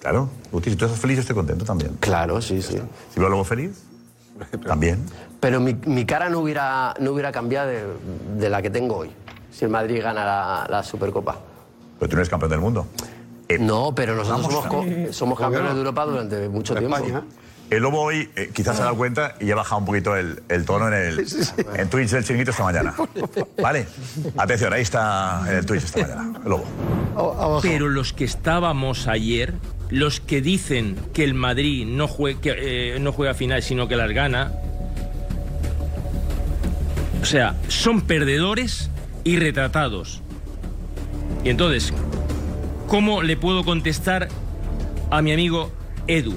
Claro, 0.00 0.28
Guti, 0.50 0.70
si 0.70 0.76
tú 0.76 0.84
estás 0.86 1.00
feliz, 1.00 1.16
yo 1.16 1.20
estoy 1.20 1.36
contento 1.36 1.64
también. 1.64 1.96
Claro, 2.00 2.40
sí, 2.42 2.60
sí. 2.62 2.78
Si 3.12 3.20
veo 3.20 3.26
a 3.28 3.30
Lobo 3.30 3.44
feliz, 3.44 3.82
también. 4.66 5.04
Pero 5.38 5.60
mi, 5.60 5.74
mi 5.86 6.04
cara 6.06 6.28
no 6.28 6.40
hubiera, 6.40 6.94
no 6.98 7.12
hubiera 7.12 7.30
cambiado 7.30 7.68
de, 7.68 7.84
de 8.38 8.50
la 8.50 8.62
que 8.62 8.70
tengo 8.70 8.96
hoy, 8.96 9.10
si 9.52 9.64
el 9.64 9.70
Madrid 9.70 10.02
gana 10.02 10.24
la, 10.24 10.66
la 10.68 10.82
Supercopa. 10.82 11.38
Pero 11.98 12.08
tú 12.08 12.16
no 12.16 12.20
eres 12.20 12.28
campeón 12.30 12.50
del 12.50 12.60
mundo. 12.60 12.86
Eh, 13.48 13.58
No, 13.58 13.94
pero 13.94 14.14
nosotros 14.16 14.64
somos, 14.64 15.14
somos 15.16 15.38
campeones 15.38 15.72
de 15.74 15.78
Europa 15.78 16.04
durante 16.06 16.48
mucho 16.48 16.74
tiempo. 16.74 16.96
El 17.72 17.82
Lobo 17.82 18.02
hoy 18.02 18.28
eh, 18.36 18.50
quizás 18.52 18.76
se 18.76 18.82
ha 18.82 18.84
dado 18.84 18.96
cuenta 18.98 19.34
y 19.40 19.50
ha 19.50 19.54
bajado 19.54 19.78
un 19.80 19.86
poquito 19.86 20.14
el, 20.14 20.42
el 20.50 20.64
tono 20.66 20.88
en 20.88 20.94
el 20.94 21.26
en 21.76 21.88
Twitch 21.88 22.10
del 22.10 22.22
chiringuito 22.22 22.50
esta 22.50 22.64
mañana. 22.64 22.94
¿Vale? 23.62 23.86
Atención, 24.36 24.72
ahí 24.74 24.82
está 24.82 25.42
en 25.48 25.56
el 25.56 25.64
Twitch 25.66 25.84
esta 25.84 26.00
mañana, 26.02 26.32
el 26.44 26.50
Lobo. 26.50 27.60
Pero 27.62 27.88
los 27.88 28.12
que 28.12 28.24
estábamos 28.24 29.06
ayer, 29.08 29.54
los 29.88 30.20
que 30.20 30.42
dicen 30.42 30.96
que 31.14 31.24
el 31.24 31.32
Madrid 31.32 31.86
no, 31.86 32.08
jue- 32.08 32.38
que, 32.40 32.94
eh, 32.94 32.98
no 33.00 33.10
juega 33.12 33.32
final, 33.32 33.62
sino 33.62 33.88
que 33.88 33.96
las 33.96 34.10
gana, 34.12 34.52
o 37.22 37.24
sea, 37.24 37.54
son 37.68 38.02
perdedores 38.02 38.90
y 39.24 39.38
retratados. 39.38 40.20
Y 41.42 41.48
entonces, 41.48 41.92
¿cómo 42.86 43.22
le 43.22 43.36
puedo 43.38 43.64
contestar 43.64 44.28
a 45.10 45.22
mi 45.22 45.32
amigo 45.32 45.70
Edu? 46.06 46.36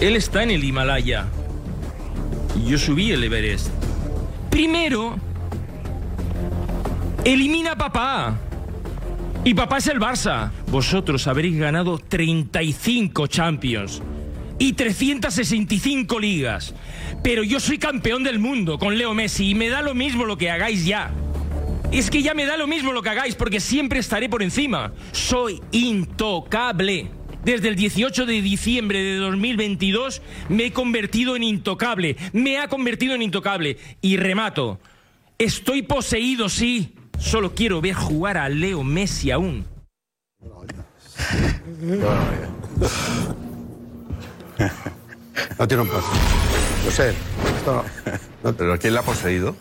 Él 0.00 0.14
está 0.14 0.44
en 0.44 0.52
el 0.52 0.62
Himalaya. 0.62 1.26
Yo 2.64 2.78
subí 2.78 3.10
el 3.10 3.24
Everest. 3.24 3.68
Primero, 4.48 5.16
elimina 7.24 7.72
a 7.72 7.76
papá. 7.76 8.38
Y 9.44 9.54
papá 9.54 9.78
es 9.78 9.88
el 9.88 9.98
Barça. 9.98 10.50
Vosotros 10.70 11.26
habréis 11.26 11.56
ganado 11.58 11.98
35 11.98 13.26
Champions 13.26 14.00
y 14.58 14.74
365 14.74 16.20
ligas. 16.20 16.74
Pero 17.24 17.42
yo 17.42 17.58
soy 17.58 17.78
campeón 17.78 18.22
del 18.22 18.38
mundo 18.38 18.78
con 18.78 18.98
Leo 18.98 19.14
Messi 19.14 19.50
y 19.50 19.54
me 19.56 19.68
da 19.68 19.82
lo 19.82 19.94
mismo 19.94 20.24
lo 20.24 20.38
que 20.38 20.50
hagáis 20.50 20.84
ya. 20.84 21.10
Es 21.90 22.08
que 22.10 22.22
ya 22.22 22.34
me 22.34 22.44
da 22.44 22.56
lo 22.56 22.68
mismo 22.68 22.92
lo 22.92 23.02
que 23.02 23.10
hagáis 23.10 23.34
porque 23.34 23.58
siempre 23.58 23.98
estaré 23.98 24.28
por 24.28 24.44
encima. 24.44 24.92
Soy 25.10 25.60
intocable. 25.72 27.17
Desde 27.48 27.68
el 27.68 27.76
18 27.76 28.26
de 28.26 28.42
diciembre 28.42 29.02
de 29.02 29.16
2022 29.16 30.20
me 30.50 30.66
he 30.66 30.72
convertido 30.74 31.34
en 31.34 31.42
intocable. 31.42 32.18
Me 32.34 32.58
ha 32.58 32.68
convertido 32.68 33.14
en 33.14 33.22
intocable. 33.22 33.78
Y 34.02 34.18
remato. 34.18 34.78
Estoy 35.38 35.80
poseído, 35.80 36.50
sí. 36.50 36.94
Solo 37.18 37.54
quiero 37.54 37.80
ver 37.80 37.94
jugar 37.94 38.36
a 38.36 38.50
Leo 38.50 38.84
Messi 38.84 39.30
aún. 39.30 39.64
No 45.58 45.66
tiene 45.66 45.84
un 45.84 45.88
paso. 45.88 46.12
No 46.84 46.90
sé. 46.90 47.14
Esto 47.56 47.82
no. 48.42 48.52
¿Pero 48.52 48.78
quién 48.78 48.92
la 48.92 49.00
ha 49.00 49.04
poseído? 49.04 49.56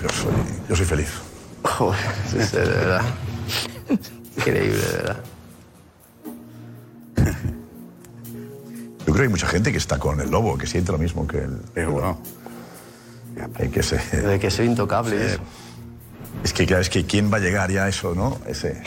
Yo 0.00 0.08
soy, 0.08 0.32
yo 0.68 0.76
soy 0.76 0.86
feliz. 0.86 1.08
Joder, 1.64 1.98
sí, 2.30 2.38
sí, 2.40 2.56
de 2.56 2.62
verdad. 2.62 3.02
Increíble, 4.36 4.78
de 4.80 4.96
verdad. 4.96 5.16
Yo 8.98 9.06
creo 9.06 9.14
que 9.16 9.22
hay 9.22 9.28
mucha 9.28 9.46
gente 9.48 9.72
que 9.72 9.78
está 9.78 9.98
con 9.98 10.20
el 10.20 10.30
Lobo, 10.30 10.56
que 10.56 10.66
siente 10.66 10.92
lo 10.92 10.98
mismo 10.98 11.26
que 11.26 11.38
él. 11.38 11.58
Pero 11.74 11.92
bueno. 11.92 12.18
que 13.72 13.82
se, 13.82 13.96
De 13.98 14.38
que 14.38 14.50
soy 14.50 14.66
intocable. 14.66 15.16
y 15.16 15.20
eso. 15.20 15.40
Es 16.44 16.52
que, 16.52 16.66
claro, 16.66 16.82
es 16.82 16.88
que 16.90 17.04
quién 17.04 17.32
va 17.32 17.36
a 17.36 17.40
llegar 17.40 17.70
ya 17.70 17.84
a 17.84 17.88
eso, 17.88 18.14
¿no? 18.14 18.38
Ese. 18.46 18.82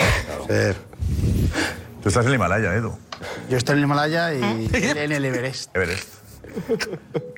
Tú 2.01 2.09
estás 2.09 2.23
en 2.25 2.29
el 2.29 2.35
Himalaya, 2.35 2.73
Edu. 2.75 2.93
Yo 3.49 3.57
estoy 3.57 3.73
en 3.73 3.79
el 3.79 3.83
Himalaya 3.85 4.33
y 4.33 4.69
¿Eh? 4.73 5.03
en 5.03 5.11
el 5.11 5.25
Everest. 5.25 5.75
Everest. 5.75 6.09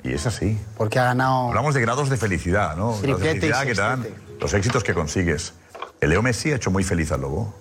Y 0.04 0.12
es 0.12 0.26
así. 0.26 0.58
Porque 0.76 0.98
ha 0.98 1.04
ganado. 1.04 1.48
Hablamos 1.48 1.74
de 1.74 1.80
grados 1.80 2.08
de 2.10 2.16
felicidad, 2.16 2.76
¿no? 2.76 2.98
Grados 3.00 3.20
de 3.20 3.30
Triplete 3.30 3.36
y 3.36 3.40
felicidad 3.52 3.66
que 3.66 3.74
te 3.74 3.80
dan 3.80 4.06
los 4.40 4.54
éxitos 4.54 4.84
que 4.84 4.94
consigues. 4.94 5.52
El 6.00 6.10
Leo 6.10 6.22
Messi 6.22 6.52
ha 6.52 6.56
hecho 6.56 6.70
muy 6.70 6.84
feliz 6.84 7.10
al 7.12 7.22
Lobo. 7.22 7.54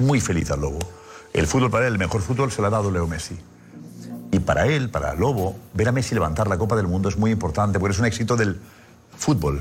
Muy 0.00 0.20
feliz 0.20 0.50
al 0.50 0.60
Lobo. 0.60 0.78
El 1.32 1.46
fútbol 1.46 1.70
para 1.70 1.86
él, 1.86 1.92
el 1.94 1.98
mejor 1.98 2.20
fútbol 2.22 2.50
se 2.52 2.60
lo 2.60 2.68
ha 2.68 2.70
dado 2.70 2.90
Leo 2.90 3.06
Messi. 3.06 3.36
Y 4.30 4.38
para 4.40 4.66
él, 4.66 4.90
para 4.90 5.14
Lobo, 5.14 5.56
ver 5.74 5.88
a 5.88 5.92
Messi 5.92 6.14
levantar 6.14 6.48
la 6.48 6.58
Copa 6.58 6.76
del 6.76 6.86
Mundo 6.88 7.08
es 7.08 7.16
muy 7.16 7.30
importante, 7.30 7.78
porque 7.78 7.92
es 7.94 7.98
un 8.00 8.06
éxito 8.06 8.36
del 8.36 8.60
fútbol. 9.16 9.60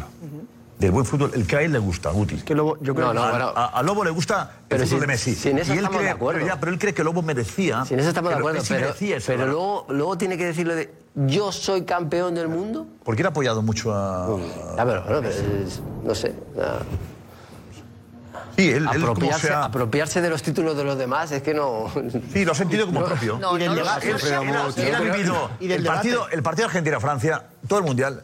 Del 0.79 0.91
buen 0.91 1.05
fútbol, 1.05 1.31
el 1.35 1.45
que 1.47 1.55
a 1.55 1.61
él 1.61 1.71
le 1.71 1.79
gusta, 1.79 2.09
Guti. 2.09 2.37
Que 2.37 2.55
Lobo, 2.55 2.77
yo 2.81 2.93
creo 2.95 3.07
No, 3.07 3.13
no, 3.13 3.23
a, 3.23 3.29
bueno. 3.29 3.53
a- 3.55 3.67
a 3.79 3.83
Lobo 3.83 4.03
le 4.03 4.09
gusta 4.09 4.51
el 4.63 4.65
Pero 4.67 4.83
fútbol 4.85 4.97
si- 4.97 5.01
de 5.01 5.07
Messi. 5.07 5.35
si 5.35 5.49
en 5.49 5.59
eso 5.59 5.69
y 5.69 5.77
él 5.77 5.77
estamos 5.79 5.97
cree, 5.97 6.07
de 6.07 6.11
acuerdo. 6.13 6.39
pero 6.41 6.53
ya, 6.53 6.59
pero 6.59 6.71
él 6.71 6.79
cree 6.79 6.93
que 6.93 7.03
Lobo 7.03 7.21
merecía. 7.21 7.85
Si 7.85 7.93
en 7.93 7.99
eso 8.01 8.09
estamos 8.09 8.31
de 8.31 8.37
acuerdo, 8.37 8.57
Messi 8.59 8.73
pero, 8.73 8.87
merecía 8.87 9.17
eso, 9.17 9.27
pero 9.27 9.39
¿verdad? 9.39 9.53
luego, 9.53 9.85
luego 9.89 10.17
tiene 10.17 10.37
que 10.37 10.45
decirlo 10.45 10.75
de 10.75 10.93
yo 11.15 11.51
soy 11.51 11.83
campeón 11.83 12.33
del 12.35 12.49
mundo. 12.49 12.87
Porque 13.05 13.21
él 13.21 13.27
ha 13.27 13.29
apoyado 13.29 13.61
mucho 13.61 13.93
a. 13.93 14.27
Ya, 14.75 14.83
pero, 14.85 15.03
bueno, 15.03 15.19
pero 15.21 15.29
es- 15.29 15.81
no 16.03 16.15
sé. 16.15 16.33
ya. 16.57 16.79
Sí, 18.55 18.69
él, 18.69 18.75
él 18.77 18.85
como 18.85 18.97
apropiarse, 19.11 19.47
sea. 19.47 19.63
apropiarse 19.65 20.21
de 20.21 20.29
los 20.29 20.43
títulos 20.43 20.77
de 20.77 20.83
los 20.83 20.97
demás 20.97 21.31
es 21.31 21.41
que 21.41 21.53
no. 21.53 21.91
Sí, 22.33 22.45
lo 22.45 22.51
ha 22.51 22.55
sentido 22.55 22.85
como 22.85 23.03
propio. 23.03 23.37
No, 23.39 23.55
Y 23.57 23.61
del 23.61 23.75
debate, 23.75 24.19
sé. 24.19 24.33
Él, 24.35 24.43
él 24.49 24.55
ha- 24.55 24.81
él 24.81 24.95
ha 24.95 24.99
vivido 24.99 25.51
Y 25.59 25.67
del 25.67 25.79
el 25.81 25.85
partido, 25.87 26.27
el 26.29 26.43
partido 26.43 26.67
Argentina-Francia, 26.67 27.43
todo 27.67 27.79
el 27.79 27.85
mundial. 27.85 28.21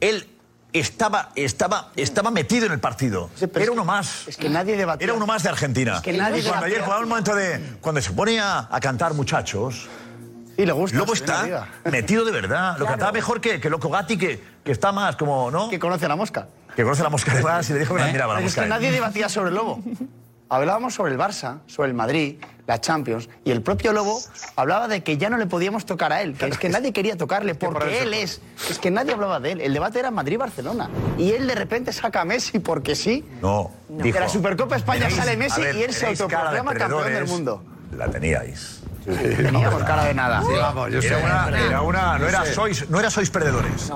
Él 0.00 0.28
estaba, 0.72 1.30
estaba, 1.36 1.90
estaba 1.96 2.30
metido 2.30 2.66
en 2.66 2.72
el 2.72 2.80
partido. 2.80 3.30
Sí, 3.34 3.46
Era 3.54 3.72
uno 3.72 3.82
que- 3.82 3.86
más. 3.86 4.28
es 4.28 4.36
que 4.36 4.48
nadie 4.48 4.76
debatía. 4.76 5.04
Era 5.04 5.14
uno 5.14 5.26
más 5.26 5.42
de 5.42 5.48
Argentina. 5.50 5.96
Es 5.96 6.02
que 6.02 6.12
nadie 6.12 6.40
y 6.40 6.42
cuando 6.42 6.66
debatía. 6.66 6.66
ayer 6.66 6.80
jugaba 6.82 7.02
un 7.02 7.08
momento 7.08 7.34
de. 7.34 7.76
Cuando 7.80 8.00
se 8.00 8.10
pone 8.12 8.40
a, 8.40 8.68
cantar 8.80 9.14
muchachos. 9.14 9.88
Y 10.58 10.64
le 10.64 10.72
gusta. 10.72 10.96
Lobo 10.96 11.12
está 11.12 11.68
metido 11.84 12.24
de 12.24 12.32
verdad. 12.32 12.78
Lo 12.78 12.86
cantaba 12.86 13.12
mejor 13.12 13.42
que, 13.42 13.60
que 13.60 13.68
Loco 13.68 13.90
Gatti, 13.90 14.16
que, 14.16 14.42
que 14.64 14.72
está 14.72 14.90
más 14.90 15.14
como, 15.16 15.50
¿no? 15.50 15.68
Que 15.68 15.78
conoce 15.78 16.06
a 16.06 16.08
la 16.08 16.16
mosca. 16.16 16.48
Que 16.76 16.82
conoce 16.84 17.02
la 17.02 17.08
mosca 17.10 17.34
de 17.34 17.42
más 17.42 17.68
y 17.70 17.72
le 17.72 17.78
dijo 17.80 17.94
que 17.94 18.00
la 18.02 18.06
miraba 18.12 18.34
la 18.34 18.38
Pero 18.38 18.48
es 18.48 18.52
mosca. 18.52 18.62
que 18.62 18.68
nadie 18.68 18.92
debatía 18.92 19.28
sobre 19.28 19.48
el 19.48 19.54
Lobo. 19.56 19.80
Hablábamos 20.48 20.94
sobre 20.94 21.10
el 21.12 21.18
Barça, 21.18 21.58
sobre 21.66 21.88
el 21.88 21.94
Madrid, 21.94 22.36
la 22.68 22.80
Champions. 22.80 23.28
Y 23.44 23.50
el 23.50 23.62
propio 23.62 23.92
Lobo 23.92 24.20
hablaba 24.54 24.86
de 24.86 25.02
que 25.02 25.16
ya 25.18 25.28
no 25.28 25.38
le 25.38 25.46
podíamos 25.46 25.86
tocar 25.86 26.12
a 26.12 26.22
él, 26.22 26.34
que 26.34 26.46
es 26.46 26.56
que 26.58 26.68
nadie 26.68 26.92
quería 26.92 27.16
tocarle 27.16 27.56
por 27.56 27.72
porque 27.72 28.02
él 28.02 28.14
es. 28.14 28.40
Es 28.70 28.78
que 28.78 28.92
nadie 28.92 29.12
hablaba 29.14 29.40
de 29.40 29.52
él. 29.52 29.60
El 29.60 29.72
debate 29.72 29.98
era 29.98 30.12
Madrid-Barcelona. 30.12 30.88
Y 31.18 31.32
él 31.32 31.48
de 31.48 31.54
repente 31.56 31.92
saca 31.92 32.20
a 32.20 32.24
Messi 32.24 32.60
porque 32.60 32.94
sí. 32.94 33.24
No. 33.42 33.72
De 33.88 34.12
la 34.12 34.28
Supercopa 34.28 34.76
España 34.76 35.10
sale 35.10 35.36
Messi 35.36 35.62
ver, 35.62 35.74
y 35.74 35.82
él 35.82 35.92
se 35.92 36.14
cara 36.14 36.52
de 36.52 36.58
autoproclama 36.58 36.74
campeón 36.74 37.12
del 37.12 37.26
mundo. 37.26 37.64
La 37.96 38.08
teníais. 38.08 38.82
Teníamos 39.04 39.82
cara 39.84 40.04
de 40.04 40.14
nada. 40.14 40.42
Sí, 40.42 40.52
vamos, 40.52 40.90
yo 40.92 40.98
era 41.00 41.18
sé. 41.18 41.24
una, 41.24 41.48
era 41.66 41.80
una- 41.80 42.18
no, 42.18 42.28
era 42.28 42.44
sois, 42.44 42.88
no 42.90 43.00
era 43.00 43.10
sois 43.10 43.30
perdedores. 43.30 43.90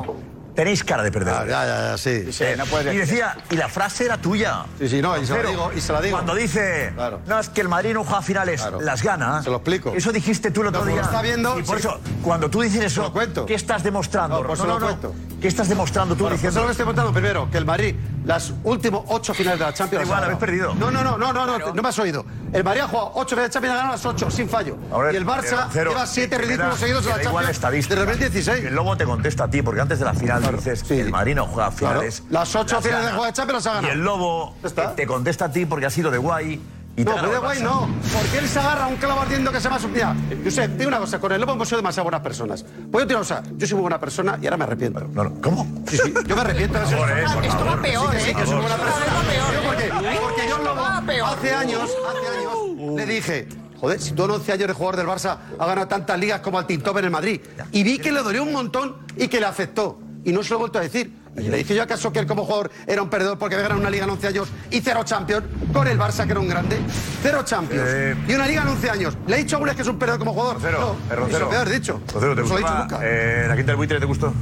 Tenéis 0.60 0.84
cara 0.84 1.02
de 1.02 1.10
perdedores. 1.10 1.48
ya, 1.48 1.64
ya, 1.64 1.90
ya, 1.92 1.96
sí. 1.96 2.10
Eh, 2.44 2.90
y 2.92 2.96
decía, 2.98 3.34
y 3.50 3.56
la 3.56 3.70
frase 3.70 4.04
era 4.04 4.18
tuya. 4.18 4.66
Sí, 4.78 4.90
sí, 4.90 5.00
no, 5.00 5.16
y 5.16 5.24
se 5.24 5.32
la 5.42 5.48
digo, 5.48 5.72
y 5.74 5.80
se 5.80 5.90
la 5.90 6.02
digo. 6.02 6.16
Cuando 6.18 6.34
dice, 6.34 6.92
no, 7.26 7.38
es 7.40 7.48
que 7.48 7.62
el 7.62 7.68
Madrid 7.70 7.94
no 7.94 8.04
juega 8.04 8.20
finales, 8.20 8.62
las 8.82 9.02
gana. 9.02 9.42
Se 9.42 9.48
lo 9.48 9.56
explico. 9.56 9.94
Eso 9.96 10.12
dijiste 10.12 10.50
tú 10.50 10.60
el 10.60 10.66
otro 10.66 10.80
No, 10.80 10.84
como 10.84 10.92
día. 10.96 11.00
lo 11.00 11.08
está 11.08 11.22
viendo, 11.22 11.58
Y 11.58 11.62
por 11.62 11.80
sí. 11.80 11.86
eso, 11.86 11.98
cuando 12.22 12.50
tú 12.50 12.60
dices 12.60 12.84
eso, 12.84 13.04
lo 13.04 13.12
cuento. 13.14 13.46
¿qué 13.46 13.54
estás 13.54 13.82
demostrando? 13.82 14.42
No, 14.42 14.46
pues 14.46 14.58
se 14.60 14.66
lo 14.66 14.78
cuento. 14.78 15.14
¿Qué 15.40 15.48
estás 15.48 15.68
demostrando 15.70 16.14
tú 16.14 16.24
Bueno, 16.24 16.34
pues 16.34 16.42
diciendo? 16.42 16.60
solo 16.60 16.70
estoy 16.70 16.84
contando 16.84 17.12
primero 17.12 17.50
que 17.50 17.56
el 17.58 17.64
Madrid, 17.64 17.94
las 18.26 18.52
últimos 18.62 19.04
ocho 19.08 19.32
finales 19.32 19.58
de 19.58 19.64
la 19.64 19.72
Champions. 19.72 20.04
Igual, 20.04 20.24
habéis 20.24 20.38
perdido. 20.38 20.74
No, 20.74 20.90
no, 20.90 21.02
no, 21.02 21.16
no, 21.16 21.32
no, 21.32 21.46
no, 21.46 21.58
no 21.72 21.82
me 21.82 21.88
has 21.88 21.98
oído. 21.98 22.26
El 22.52 22.62
Madrid 22.62 22.80
ha 22.82 22.88
jugado 22.88 23.12
ocho 23.14 23.30
finales 23.30 23.50
de 23.50 23.54
Champions 23.54 23.72
y 23.72 23.74
ha 23.74 23.76
ganado 23.78 23.94
las 23.94 24.04
ocho, 24.04 24.30
sin 24.30 24.48
fallo. 24.50 24.76
Ahora, 24.92 25.12
y 25.12 25.16
el 25.16 25.26
Barça 25.26 25.68
Cero, 25.72 25.90
lleva 25.92 26.06
siete 26.06 26.36
ridículos 26.36 26.78
seguidos 26.78 27.04
en 27.04 27.10
la 27.10 27.16
da 27.16 27.22
igual 27.22 27.44
Champions 27.46 27.56
estadística. 27.56 27.94
de 28.00 28.06
2016. 28.06 28.64
El 28.66 28.74
Lobo 28.74 28.96
te 28.98 29.04
contesta 29.06 29.44
a 29.44 29.48
ti, 29.50 29.62
porque 29.62 29.80
antes 29.80 29.98
de 29.98 30.04
la 30.04 30.12
final 30.14 30.42
dices 30.56 30.82
que 30.84 31.00
el 31.00 31.10
Madrid 31.10 31.34
no 31.36 31.46
juega 31.46 31.70
Claro. 31.70 32.00
finales. 32.00 32.22
Las 32.28 32.54
ocho 32.54 32.80
finales 32.82 33.06
de 33.06 33.10
juego 33.12 33.24
de 33.26 33.32
Champions 33.32 33.64
las 33.64 33.66
ha 33.72 33.74
ganado. 33.76 33.94
Y 33.94 33.96
el 33.96 34.04
Lobo 34.04 34.54
te 34.94 35.06
contesta 35.06 35.46
a 35.46 35.52
ti 35.52 35.64
porque 35.64 35.86
ha 35.86 35.90
sido 35.90 36.10
de 36.10 36.18
guay. 36.18 36.60
Y 36.96 37.04
te 37.04 37.04
No, 37.04 37.12
ha 37.12 37.14
pero 37.20 37.28
de 37.28 37.34
ganado 37.34 37.42
guay 37.44 37.58
el 37.58 37.64
no. 37.64 37.88
Porque 38.12 38.38
él 38.38 38.48
se 38.48 38.58
agarra 38.58 38.84
a 38.84 38.88
un 38.88 38.96
clavo 38.96 39.20
ardiendo 39.20 39.50
que 39.52 39.58
se 39.58 39.64
llama 39.64 39.78
su 39.78 39.88
tía. 39.88 40.14
Josep, 40.44 40.70
digo 40.76 40.88
una 40.88 40.98
cosa, 40.98 41.18
con 41.20 41.32
el 41.32 41.40
lobo 41.40 41.52
hemos 41.52 41.68
sido 41.68 41.78
demasiado 41.78 42.04
buenas 42.04 42.20
personas. 42.20 42.62
Pues 42.62 43.02
yo 43.02 43.06
te 43.06 43.14
digo 43.14 43.20
una 43.20 43.28
cosa, 43.28 43.42
yo 43.56 43.66
soy 43.66 43.74
muy 43.76 43.82
buena 43.82 44.00
persona 44.00 44.38
y 44.40 44.46
ahora 44.46 44.56
me 44.56 44.64
arrepiento. 44.64 45.00
No, 45.12 45.24
no, 45.24 45.40
¿Cómo? 45.40 45.66
Sí, 45.88 45.96
sí, 45.96 46.12
yo 46.26 46.34
me 46.34 46.40
arrepiento 46.42 46.78
de 46.78 46.86
favor, 46.86 47.10
eh, 47.10 47.24
por 47.34 47.44
Esto 47.44 47.64
va 47.64 47.82
peor, 47.82 48.10
Sí, 48.10 48.16
que 48.16 48.20
sí, 48.24 48.30
¿eh? 48.30 48.34
que 48.34 48.46
soy 48.46 48.60
buena 48.60 48.76
persona. 48.76 49.06
Yo 49.54 49.62
porque, 49.66 49.90
porque 50.20 50.48
yo 50.48 50.58
lobo 50.58 50.84
hace 50.84 51.54
años, 51.54 51.82
hace 52.08 52.28
años, 52.38 52.96
le 52.96 53.06
dije, 53.06 53.48
joder, 53.80 54.00
si 54.00 54.12
tú 54.12 54.24
en 54.24 54.30
11 54.32 54.52
años 54.52 54.68
de 54.68 54.74
jugador 54.74 54.96
del 54.96 55.06
Barça 55.06 55.38
ha 55.58 55.66
ganado 55.66 55.86
tantas 55.88 56.18
ligas 56.18 56.40
como 56.40 56.58
al 56.58 56.66
Tintop 56.66 56.98
en 56.98 57.04
el 57.06 57.10
Madrid. 57.10 57.40
Y 57.72 57.82
vi 57.82 57.98
que 57.98 58.12
le 58.12 58.22
dolió 58.22 58.42
un 58.42 58.52
montón 58.52 58.96
y 59.16 59.28
que 59.28 59.40
le 59.40 59.46
afectó. 59.46 59.98
Y 60.24 60.32
no 60.32 60.42
se 60.42 60.50
lo 60.50 60.56
he 60.56 60.58
vuelto 60.58 60.78
a 60.78 60.82
decir. 60.82 61.19
Le 61.36 61.56
dije 61.58 61.74
yo 61.74 61.82
acaso 61.82 62.12
que 62.12 62.18
él 62.18 62.26
como 62.26 62.44
jugador 62.44 62.70
era 62.86 63.02
un 63.02 63.08
perdedor 63.08 63.38
porque 63.38 63.54
había 63.54 63.68
ganado 63.68 63.80
una 63.80 63.90
liga 63.90 64.04
en 64.04 64.10
11 64.10 64.26
años 64.26 64.48
y 64.70 64.80
cero 64.80 65.00
Champions 65.04 65.44
con 65.72 65.86
el 65.86 65.98
Barça 65.98 66.24
que 66.26 66.32
era 66.32 66.40
un 66.40 66.48
grande. 66.48 66.78
Cero 67.22 67.42
Champions. 67.44 67.84
Eh. 67.86 68.16
Y 68.28 68.34
una 68.34 68.46
liga 68.46 68.62
en 68.62 68.68
11 68.68 68.90
años. 68.90 69.16
¿Le 69.26 69.36
he 69.36 69.38
dicho 69.38 69.56
alguna 69.56 69.70
vez 69.72 69.76
que 69.76 69.82
es 69.82 69.88
un 69.88 69.98
perdedor 69.98 70.18
como 70.18 70.32
jugador? 70.34 70.56
Rocero, 70.56 70.80
no, 70.80 71.14
eh, 71.14 71.16
Rocero. 71.16 71.50
a 71.52 71.60
haber 71.60 71.70
dicho. 71.70 72.00
Rocero, 72.12 72.34
¿te 72.34 72.42
No 72.42 72.56
dicho 72.56 72.74
nunca. 72.78 72.98
eh, 73.02 73.44
la 73.48 73.56
quinta 73.56 73.70
del 73.72 73.76
buitre 73.76 74.00
te 74.00 74.06
gustó? 74.06 74.32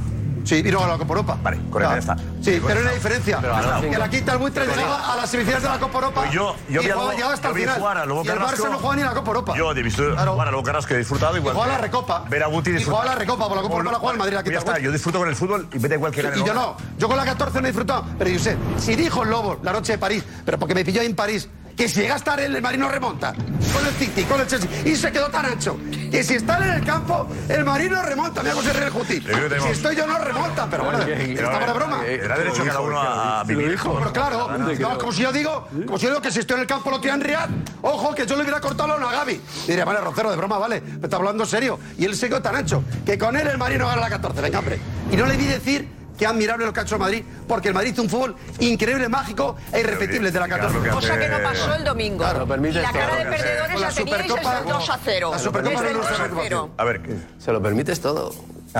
Sí, 0.43 0.63
y 0.65 0.71
no 0.71 0.85
la 0.87 0.97
Copa 0.97 1.09
Europa. 1.13 1.37
Vale, 1.43 1.59
correcto, 1.69 1.93
ya 1.93 1.99
está. 1.99 2.15
Sí, 2.41 2.59
pero 2.65 2.79
hay 2.79 2.81
una 2.85 2.91
diferencia. 2.91 3.39
Que 3.81 3.97
la 3.97 4.09
quinta 4.09 4.31
el 4.33 4.37
buitre 4.39 4.65
llegaba 4.65 5.13
a 5.13 5.15
las 5.17 5.29
semifinales 5.29 5.63
de 5.63 5.69
la 5.69 5.79
Copa 5.79 5.93
Europa 5.99 6.21
Pues 6.21 6.31
yo, 6.33 6.55
yo 6.69 6.81
y 6.81 6.85
llegaba 6.85 7.33
hasta 7.33 7.49
el 7.49 7.55
final. 7.55 7.79
y 7.79 8.29
el. 8.29 8.39
Barça 8.39 8.69
no 8.71 8.77
juega 8.79 8.95
ni 8.95 9.03
la 9.03 9.13
Copa 9.13 9.27
Europa. 9.29 9.53
Yo 9.57 9.71
he 9.71 9.83
visto 9.83 10.03
jugar 10.03 10.47
a 10.47 10.51
Lobo 10.51 10.63
Carrasco 10.63 10.87
que 10.89 10.95
he 10.95 10.97
disfrutado 10.99 11.37
igual. 11.37 11.55
que- 11.55 11.67
la 11.67 11.77
Recopa. 11.77 12.23
Ver 12.29 12.43
a 12.43 12.47
Guti 12.47 12.71
disfrutar. 12.71 12.99
jugaba 13.01 13.13
la 13.15 13.19
Recopa, 13.19 13.47
por 13.47 13.57
la 13.57 13.61
Copa 13.63 13.75
Europa 13.75 13.91
la 13.91 13.99
juega 13.99 14.13
el 14.13 14.19
Madrid, 14.19 14.33
la 14.35 14.43
Pues 14.43 14.53
ya 14.53 14.59
está, 14.59 14.79
yo 14.79 14.91
disfruto 14.91 15.19
con 15.19 15.27
el 15.29 15.35
fútbol 15.35 15.67
y 15.73 15.77
vete 15.77 15.95
igual 15.95 16.11
que 16.11 16.21
gane 16.21 16.37
Y 16.39 16.43
yo 16.43 16.53
no, 16.53 16.75
yo 16.97 17.07
con 17.07 17.17
la 17.17 17.25
14 17.25 17.61
no 17.61 17.67
he 17.67 17.71
disfrutado. 17.71 18.05
Pero 18.17 18.29
yo 18.31 18.39
sé, 18.39 18.57
si 18.77 18.95
dijo 18.95 19.23
el 19.23 19.29
Lobo 19.29 19.59
la 19.61 19.71
noche 19.73 19.93
de 19.93 19.97
París, 19.97 20.23
pero 20.45 20.57
porque 20.57 20.73
me 20.73 20.83
pilló 20.83 21.01
en 21.01 21.15
París, 21.15 21.47
que 21.79 21.87
si 21.87 22.01
llega 22.01 22.15
a 22.15 22.17
estar 22.17 22.37
él, 22.41 22.53
el 22.53 22.61
Madrid 22.61 22.77
no 22.77 22.89
remonta. 22.89 23.33
Con 23.33 23.87
el 23.87 23.93
City, 23.93 24.23
con 24.23 24.41
el 24.41 24.47
Chelsea. 24.47 24.69
Y 24.83 24.97
se 24.97 25.13
quedó 25.13 25.29
tan 25.29 25.45
ancho. 25.45 25.77
Que 26.11 26.25
si 26.25 26.33
está 26.33 26.57
él 26.57 26.63
en 26.63 26.69
el 26.71 26.85
campo, 26.85 27.25
el 27.47 27.63
Madrid 27.63 27.89
no 27.89 28.03
remonta. 28.03 28.43
Mira 28.43 28.53
ríe 28.53 28.83
el 28.83 28.89
Juti. 28.89 29.21
Si 29.21 29.69
estoy 29.69 29.95
yo, 29.95 30.05
no 30.05 30.17
remonta. 30.17 30.67
Pero 30.69 30.83
bueno, 30.83 30.99
estamos 30.99 31.67
de 31.67 31.73
broma. 31.73 32.05
Era 32.05 32.37
derecho 32.37 32.65
cada 32.65 32.81
uno 32.81 32.99
a 32.99 33.45
vivir. 33.45 33.79
Pero 33.81 34.11
claro, 34.11 34.57
no, 34.57 34.97
como 34.97 35.13
si 35.13 35.21
yo 35.21 35.31
digo, 35.31 35.69
como 35.85 35.97
si 35.97 36.03
yo 36.03 36.09
digo 36.09 36.21
que 36.21 36.31
si 36.31 36.39
estoy 36.39 36.55
en 36.55 36.61
el 36.63 36.67
campo 36.67 36.91
lo 36.91 36.99
tiran 36.99 37.21
Riyad, 37.21 37.47
ojo, 37.81 38.13
que 38.13 38.25
yo 38.25 38.35
le 38.35 38.41
hubiera 38.41 38.59
cortado 38.59 38.89
la 38.89 38.95
mano 38.95 39.07
a 39.07 39.13
Gaby. 39.13 39.39
Diría, 39.65 39.85
vale, 39.85 40.01
Rocero, 40.01 40.31
de 40.31 40.35
broma, 40.35 40.57
vale, 40.57 40.81
me 40.81 41.05
está 41.05 41.15
hablando 41.15 41.45
serio. 41.45 41.79
Y 41.97 42.03
él 42.03 42.13
se 42.13 42.27
quedó 42.27 42.41
tan 42.41 42.57
ancho, 42.57 42.83
que 43.05 43.17
con 43.17 43.37
él 43.37 43.47
el 43.47 43.57
Madrid 43.57 43.77
no 43.77 43.87
gana 43.87 44.01
la 44.01 44.09
14, 44.09 44.41
venga, 44.41 44.59
hombre. 44.59 44.81
Y 45.13 45.15
no 45.15 45.25
le 45.25 45.37
vi 45.37 45.45
decir 45.45 45.98
que 46.19 46.27
admirable 46.27 46.65
lo 46.65 46.73
que 46.73 46.81
ha 46.81 46.83
hecho 46.83 46.95
el 46.95 47.01
Madrid, 47.01 47.23
porque 47.47 47.69
el 47.69 47.73
Madrid 47.73 47.93
hizo 47.93 48.01
un 48.01 48.09
fútbol 48.09 48.35
increíble, 48.59 49.07
mágico 49.07 49.55
e 49.71 49.79
irrepetible 49.79 50.29
de 50.31 50.39
la 50.39 50.49
14. 50.49 50.89
Cosa 50.89 51.17
que 51.17 51.29
no 51.29 51.37
pasó 51.41 51.73
el 51.75 51.83
domingo. 51.85 52.17
Claro, 52.17 52.45
y 52.45 52.71
la 52.73 52.91
cara 52.91 53.15
de 53.15 53.25
perdedores 53.25 53.79
la 53.79 53.89
teníais 53.89 54.27
desde 54.27 54.59
el 54.59 54.65
2 54.65 54.89
a 54.89 54.99
0. 55.01 55.29
La 55.31 55.39
Supercopa 55.39 55.81
Desde 55.81 55.87
el 55.87 55.93
no 55.93 55.99
nos 56.03 56.09
2 56.09 56.19
a 56.19 56.23
arregla. 56.23 56.41
0. 56.43 56.69
A 56.75 56.83
ver, 56.83 57.01
¿qué? 57.01 57.15
Se 57.39 57.53
lo 57.53 57.61
permites 57.61 58.01
todo. 58.01 58.33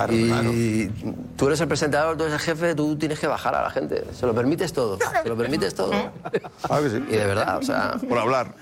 y 0.09 0.87
tú 1.37 1.47
eres 1.47 1.61
el 1.61 1.69
presentador, 1.69 2.17
tú 2.17 2.23
eres 2.23 2.33
el 2.33 2.41
jefe, 2.41 2.75
tú 2.75 2.97
tienes 2.97 3.17
que 3.17 3.27
bajar 3.27 3.55
a 3.55 3.63
la 3.63 3.69
gente. 3.69 4.03
Se 4.13 4.25
lo 4.25 4.35
permites 4.35 4.73
todo. 4.73 4.99
Se 5.23 5.29
lo 5.29 5.37
permites 5.37 5.73
todo. 5.73 5.93
Y 7.09 7.15
de 7.15 7.25
verdad, 7.25 7.57
o 7.57 7.63
sea. 7.63 7.93
Por 8.07 8.17
hablar. 8.17 8.53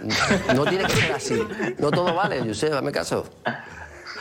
No 0.55 0.65
tiene 0.65 0.83
que 0.85 0.93
ser 0.93 1.11
así. 1.13 1.47
No 1.79 1.89
todo 1.89 2.13
vale, 2.13 2.41
Josep, 2.41 2.73
hazme 2.73 2.91
caso. 2.91 3.25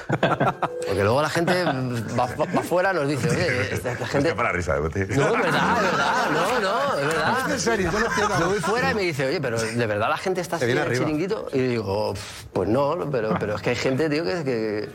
Porque 0.09 1.03
luego 1.03 1.21
la 1.23 1.29
gente 1.31 1.65
va, 1.65 2.27
va- 2.27 2.45
va 2.55 2.61
afuera 2.61 2.93
y 2.93 2.97
nos 2.97 3.09
dice, 3.09 3.29
oye, 3.31 3.75
esta, 3.75 3.93
esta 3.93 4.07
gente. 4.07 4.35
para 4.35 4.51
la 4.51 4.57
risa, 4.57 4.77
Guti. 4.79 5.01
No, 5.01 5.07
es 5.07 5.43
verdad, 5.43 5.77
es 5.77 5.83
verdad, 5.91 6.31
no, 6.33 6.61
no, 6.61 6.99
es 7.01 7.07
verdad. 7.07 7.35
Es 7.47 7.53
en 7.53 7.61
serio, 7.61 7.91
yo 7.93 7.99
no. 8.01 8.39
Yo 8.41 8.47
voy 8.51 8.61
fuera 8.61 8.91
y 8.91 8.95
me 8.95 9.03
dice, 9.03 9.27
oye, 9.27 9.41
pero 9.41 9.59
¿de 9.61 9.87
verdad 9.87 10.09
la 10.09 10.17
gente 10.19 10.41
está 10.41 10.57
así 10.57 10.71
en 10.71 10.79
el 10.79 10.97
chiringuito? 10.97 11.49
Y 11.53 11.59
digo, 11.61 12.15
pues 12.53 12.69
no, 12.69 12.97
pero, 13.11 13.37
pero 13.39 13.57
es 13.57 13.63
que 13.63 13.71
hay 13.71 13.77
gente, 13.77 14.09
tío, 14.09 14.25
que, 14.25 14.45
que, 14.45 14.89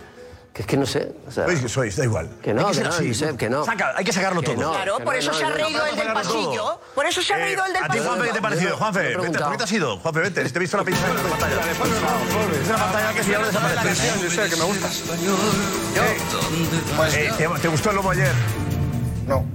que 0.54 0.64
es 0.64 0.68
que 0.68 0.76
no 0.76 0.86
sé. 0.86 1.14
O 1.28 1.32
sea, 1.32 1.45
Sois 1.45 1.62
que 1.62 1.70
sois, 1.70 1.95
da 1.95 2.04
igual. 2.04 2.30
que 2.43 2.54
no, 2.54 2.62
Hay 2.62 2.66
que 2.68 2.72
que 2.72 2.78
ser 2.80 2.88
no, 2.88 2.93
así. 2.93 3.08
Josep, 3.08 3.38
que 3.38 3.49
no. 3.49 3.64
Saca- 3.66 3.93
hay 3.95 4.04
que 4.04 4.12
sacarlo 4.12 4.41
Que 4.41 4.47
todo. 4.54 4.62
no, 4.62 4.72
Claro, 4.74 4.97
que 4.97 5.04
por 5.06 5.14
no, 5.14 5.20
eso 5.20 5.32
no, 5.32 5.38
se 5.38 5.43
ha 5.45 5.47
yo- 5.49 5.54
reído 5.56 5.86
el 5.86 5.95
del 5.95 5.99
sacarlo 6.08 6.22
todo. 6.30 6.34
pasillo. 6.43 6.82
Por 6.93 7.06
eso 7.06 7.22
se 7.22 7.34
ha 7.34 7.38
Eh, 7.38 7.41
reído 7.43 7.66
el 7.66 7.74
del 7.74 7.84
¿A 7.84 7.88
ti, 7.88 7.99
Juanfe, 7.99 8.26
qué 8.28 8.32
te 8.34 8.38
ha 8.38 8.41
pasillo. 8.41 8.41
parecido? 8.41 8.78
Juanfe, 8.78 8.99
no 9.16 9.22
vete, 9.24 9.39
¿por 9.39 9.52
qué 9.52 9.58
te 9.58 9.64
has 9.64 9.72
ido? 9.72 9.97
Juanfe, 9.99 10.20
vete, 10.20 10.45
si 10.45 10.52
te 10.52 10.58
he 10.58 10.60
visto 10.60 10.78
la 10.78 10.84
pizza 10.84 11.08
en 11.08 11.16
la 11.16 11.22
pantalla. 11.24 11.56
Es 12.62 12.68
una 12.68 12.78
pantalla 12.78 13.14
que 13.14 13.24
si 13.24 13.32
ya 13.32 13.39
lo 13.39 13.45
desaparece. 13.47 14.12
Yo 14.24 14.30
sé 14.30 14.49
que 14.49 14.56
me 14.58 14.64
gusta. 14.66 14.88
Eh, 15.97 17.32
¿te, 17.38 17.47
¿Te 17.62 17.68
gustó 17.70 17.89
el 17.91 17.95
lobo 17.95 18.12
ayer? 18.12 18.32
No. 19.28 19.45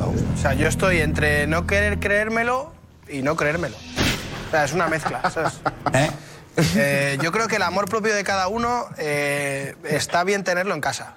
O 0.00 0.40
sea, 0.40 0.54
yo 0.54 0.66
estoy 0.68 1.00
entre 1.00 1.46
no 1.46 1.66
querer 1.66 1.98
creérmelo 2.00 2.72
y 3.08 3.22
no 3.22 3.36
creérmelo. 3.36 3.76
O 3.76 4.50
sea, 4.50 4.64
es 4.64 4.72
una 4.72 4.88
mezcla, 4.88 5.20
¿sabes? 5.30 5.52
Eh, 6.56 7.18
yo 7.20 7.32
creo 7.32 7.48
que 7.48 7.56
el 7.56 7.62
amor 7.62 7.88
propio 7.88 8.14
de 8.14 8.22
cada 8.22 8.48
uno 8.48 8.86
eh, 8.96 9.74
está 9.84 10.22
bien 10.24 10.44
tenerlo 10.44 10.74
en 10.74 10.80
casa, 10.80 11.14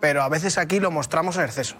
pero 0.00 0.22
a 0.22 0.28
veces 0.28 0.58
aquí 0.58 0.80
lo 0.80 0.90
mostramos 0.90 1.36
en 1.36 1.44
exceso. 1.44 1.76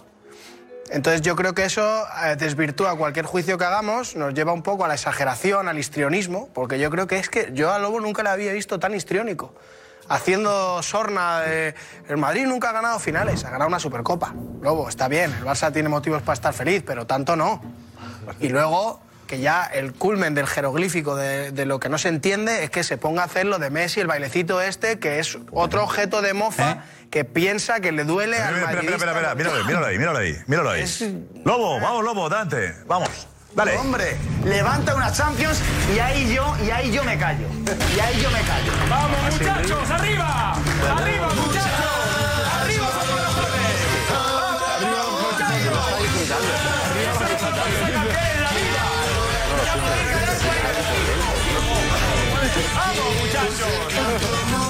Entonces 0.91 1.23
yo 1.23 1.35
creo 1.37 1.55
que 1.55 1.65
eso 1.65 2.05
eh, 2.25 2.37
desvirtúa 2.37 2.97
cualquier 2.97 3.27
juicio 3.27 3.59
que 3.59 3.65
hagamos, 3.65 4.17
nos 4.17 4.35
lleva 4.35 4.53
un 4.53 4.63
poco 4.63 4.85
a 4.85 4.89
la 4.89 4.95
exageración, 4.95 5.69
al 5.69 5.79
histrionismo, 5.79 6.49
porque 6.55 6.79
yo 6.79 6.91
creo 6.91 7.07
que 7.07 7.19
es 7.19 7.29
que 7.29 7.51
yo 7.53 7.73
a 7.73 7.79
Lobo 7.79 8.01
nunca 8.01 8.23
le 8.23 8.31
había 8.31 8.53
visto 8.53 8.79
tan 8.79 8.95
histriónico. 8.95 9.55
Haciendo 10.07 10.83
sorna. 10.83 11.45
El 11.47 12.19
Madrid 12.19 12.45
nunca 12.45 12.69
ha 12.69 12.73
ganado 12.73 12.99
finales, 12.99 13.43
ha 13.47 13.51
ganado 13.51 13.69
una 13.69 13.81
Supercopa. 13.81 14.35
Lobo, 14.61 14.87
está 14.91 15.09
bien, 15.09 15.33
el 15.33 15.45
Barça 15.45 15.73
tiene 15.73 15.89
motivos 15.89 16.21
para 16.21 16.35
estar 16.35 16.53
feliz, 16.53 16.83
pero 16.87 17.07
tanto 17.07 17.37
no. 17.37 17.63
Y 18.39 18.51
luego 18.51 19.01
que 19.27 19.41
ya 19.41 19.65
el 19.65 19.93
culmen 19.93 20.35
del 20.35 20.47
jeroglífico 20.47 21.17
de, 21.17 21.51
de 21.51 21.67
lo 21.67 21.81
que 21.81 21.89
no 21.89 21.99
se 21.99 22.09
entiende 22.09 22.65
es 22.65 22.71
que 22.71 22.83
se 22.85 22.99
ponga 22.99 23.23
a 23.23 23.27
hacer 23.27 23.47
lo 23.47 23.59
de 23.59 23.71
Messi, 23.71 24.01
el 24.01 24.07
bailecito 24.07 24.61
este, 24.61 24.99
que 24.99 25.19
es 25.19 25.39
otro 25.53 25.83
objeto 25.83 26.23
de 26.23 26.35
mofa 26.35 26.85
que 27.11 27.25
piensa 27.25 27.81
que 27.81 27.93
le 27.93 28.05
duele 28.05 28.39
al 28.39 28.57
Espera, 28.57 28.81
espera, 28.83 28.97
espera, 28.97 29.11
espera, 29.31 29.35
míralo 29.35 29.57
ahí, 29.57 29.65
míralo 29.65 29.87
ahí, 29.87 29.99
míralo 29.99 30.19
ahí, 30.19 30.37
míralo 30.47 30.71
ahí. 30.71 31.43
Lobo, 31.45 31.81
vamos, 31.81 32.05
Lobo, 32.05 32.27
adelante, 32.27 32.75
vamos. 32.87 33.29
Dale. 33.55 33.79
Hombre, 33.79 34.17
levanta 34.45 34.97
una 34.97 35.13
Champions 35.13 35.61
y 35.95 35.99
ahí 36.01 36.35
yo, 36.35 36.57
y 36.67 36.71
ahí 36.71 36.91
yo 36.91 37.05
me 37.05 37.17
callo. 37.17 37.47
Y 37.97 38.01
ahí 38.01 38.21
yo 38.21 38.29
me 38.31 38.41
callo. 38.41 38.73
¡Vamos, 38.91 39.17
muchachos! 39.31 39.91
¡Arriba! 39.91 40.55
¡Arriba, 40.97 41.29
muchachos! 41.37 41.84
¡Vamos, 52.75 53.17
muchachos! 53.21 54.64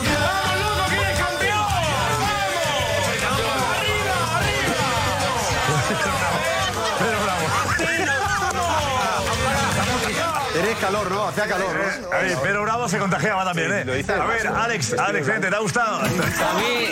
Tenés 10.74 10.92
calor, 10.92 11.10
¿no? 11.10 11.28
Hacía 11.28 11.46
calor, 11.46 11.74
¿no? 11.74 12.12
A 12.12 12.18
ver, 12.20 12.38
pero 12.42 12.62
Bravo 12.62 12.88
se 12.88 12.98
contagiaba 12.98 13.44
también, 13.44 13.72
¿eh? 13.72 14.04
A 14.08 14.26
ver, 14.26 14.46
Alex, 14.48 14.94
Alex, 14.98 15.26
¿te 15.40 15.46
ha 15.48 15.58
gustado? 15.60 15.98
A 16.00 16.02
mí, 16.04 16.88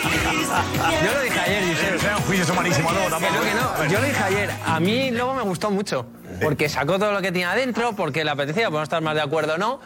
yo 1.05 1.13
lo 1.13 1.21
dije 1.21 1.39
ayer, 1.39 1.63
Josep. 1.93 1.99
Tampoco. 3.09 3.33
Que 3.43 3.53
no. 3.53 3.91
Yo 3.91 3.99
lo 3.99 4.05
dije 4.05 4.23
ayer. 4.23 4.49
A 4.65 4.79
mí 4.79 5.11
luego 5.11 5.33
me 5.33 5.41
gustó 5.43 5.69
mucho. 5.71 6.05
Porque 6.41 6.69
sacó 6.69 6.97
todo 6.97 7.11
lo 7.11 7.21
que 7.21 7.31
tenía 7.31 7.51
adentro, 7.51 7.93
porque 7.93 8.23
le 8.23 8.31
apetecía, 8.31 8.65
podemos 8.67 8.83
estar 8.83 9.01
más 9.01 9.15
de 9.15 9.21
acuerdo 9.21 9.55
o 9.55 9.57
no. 9.57 9.79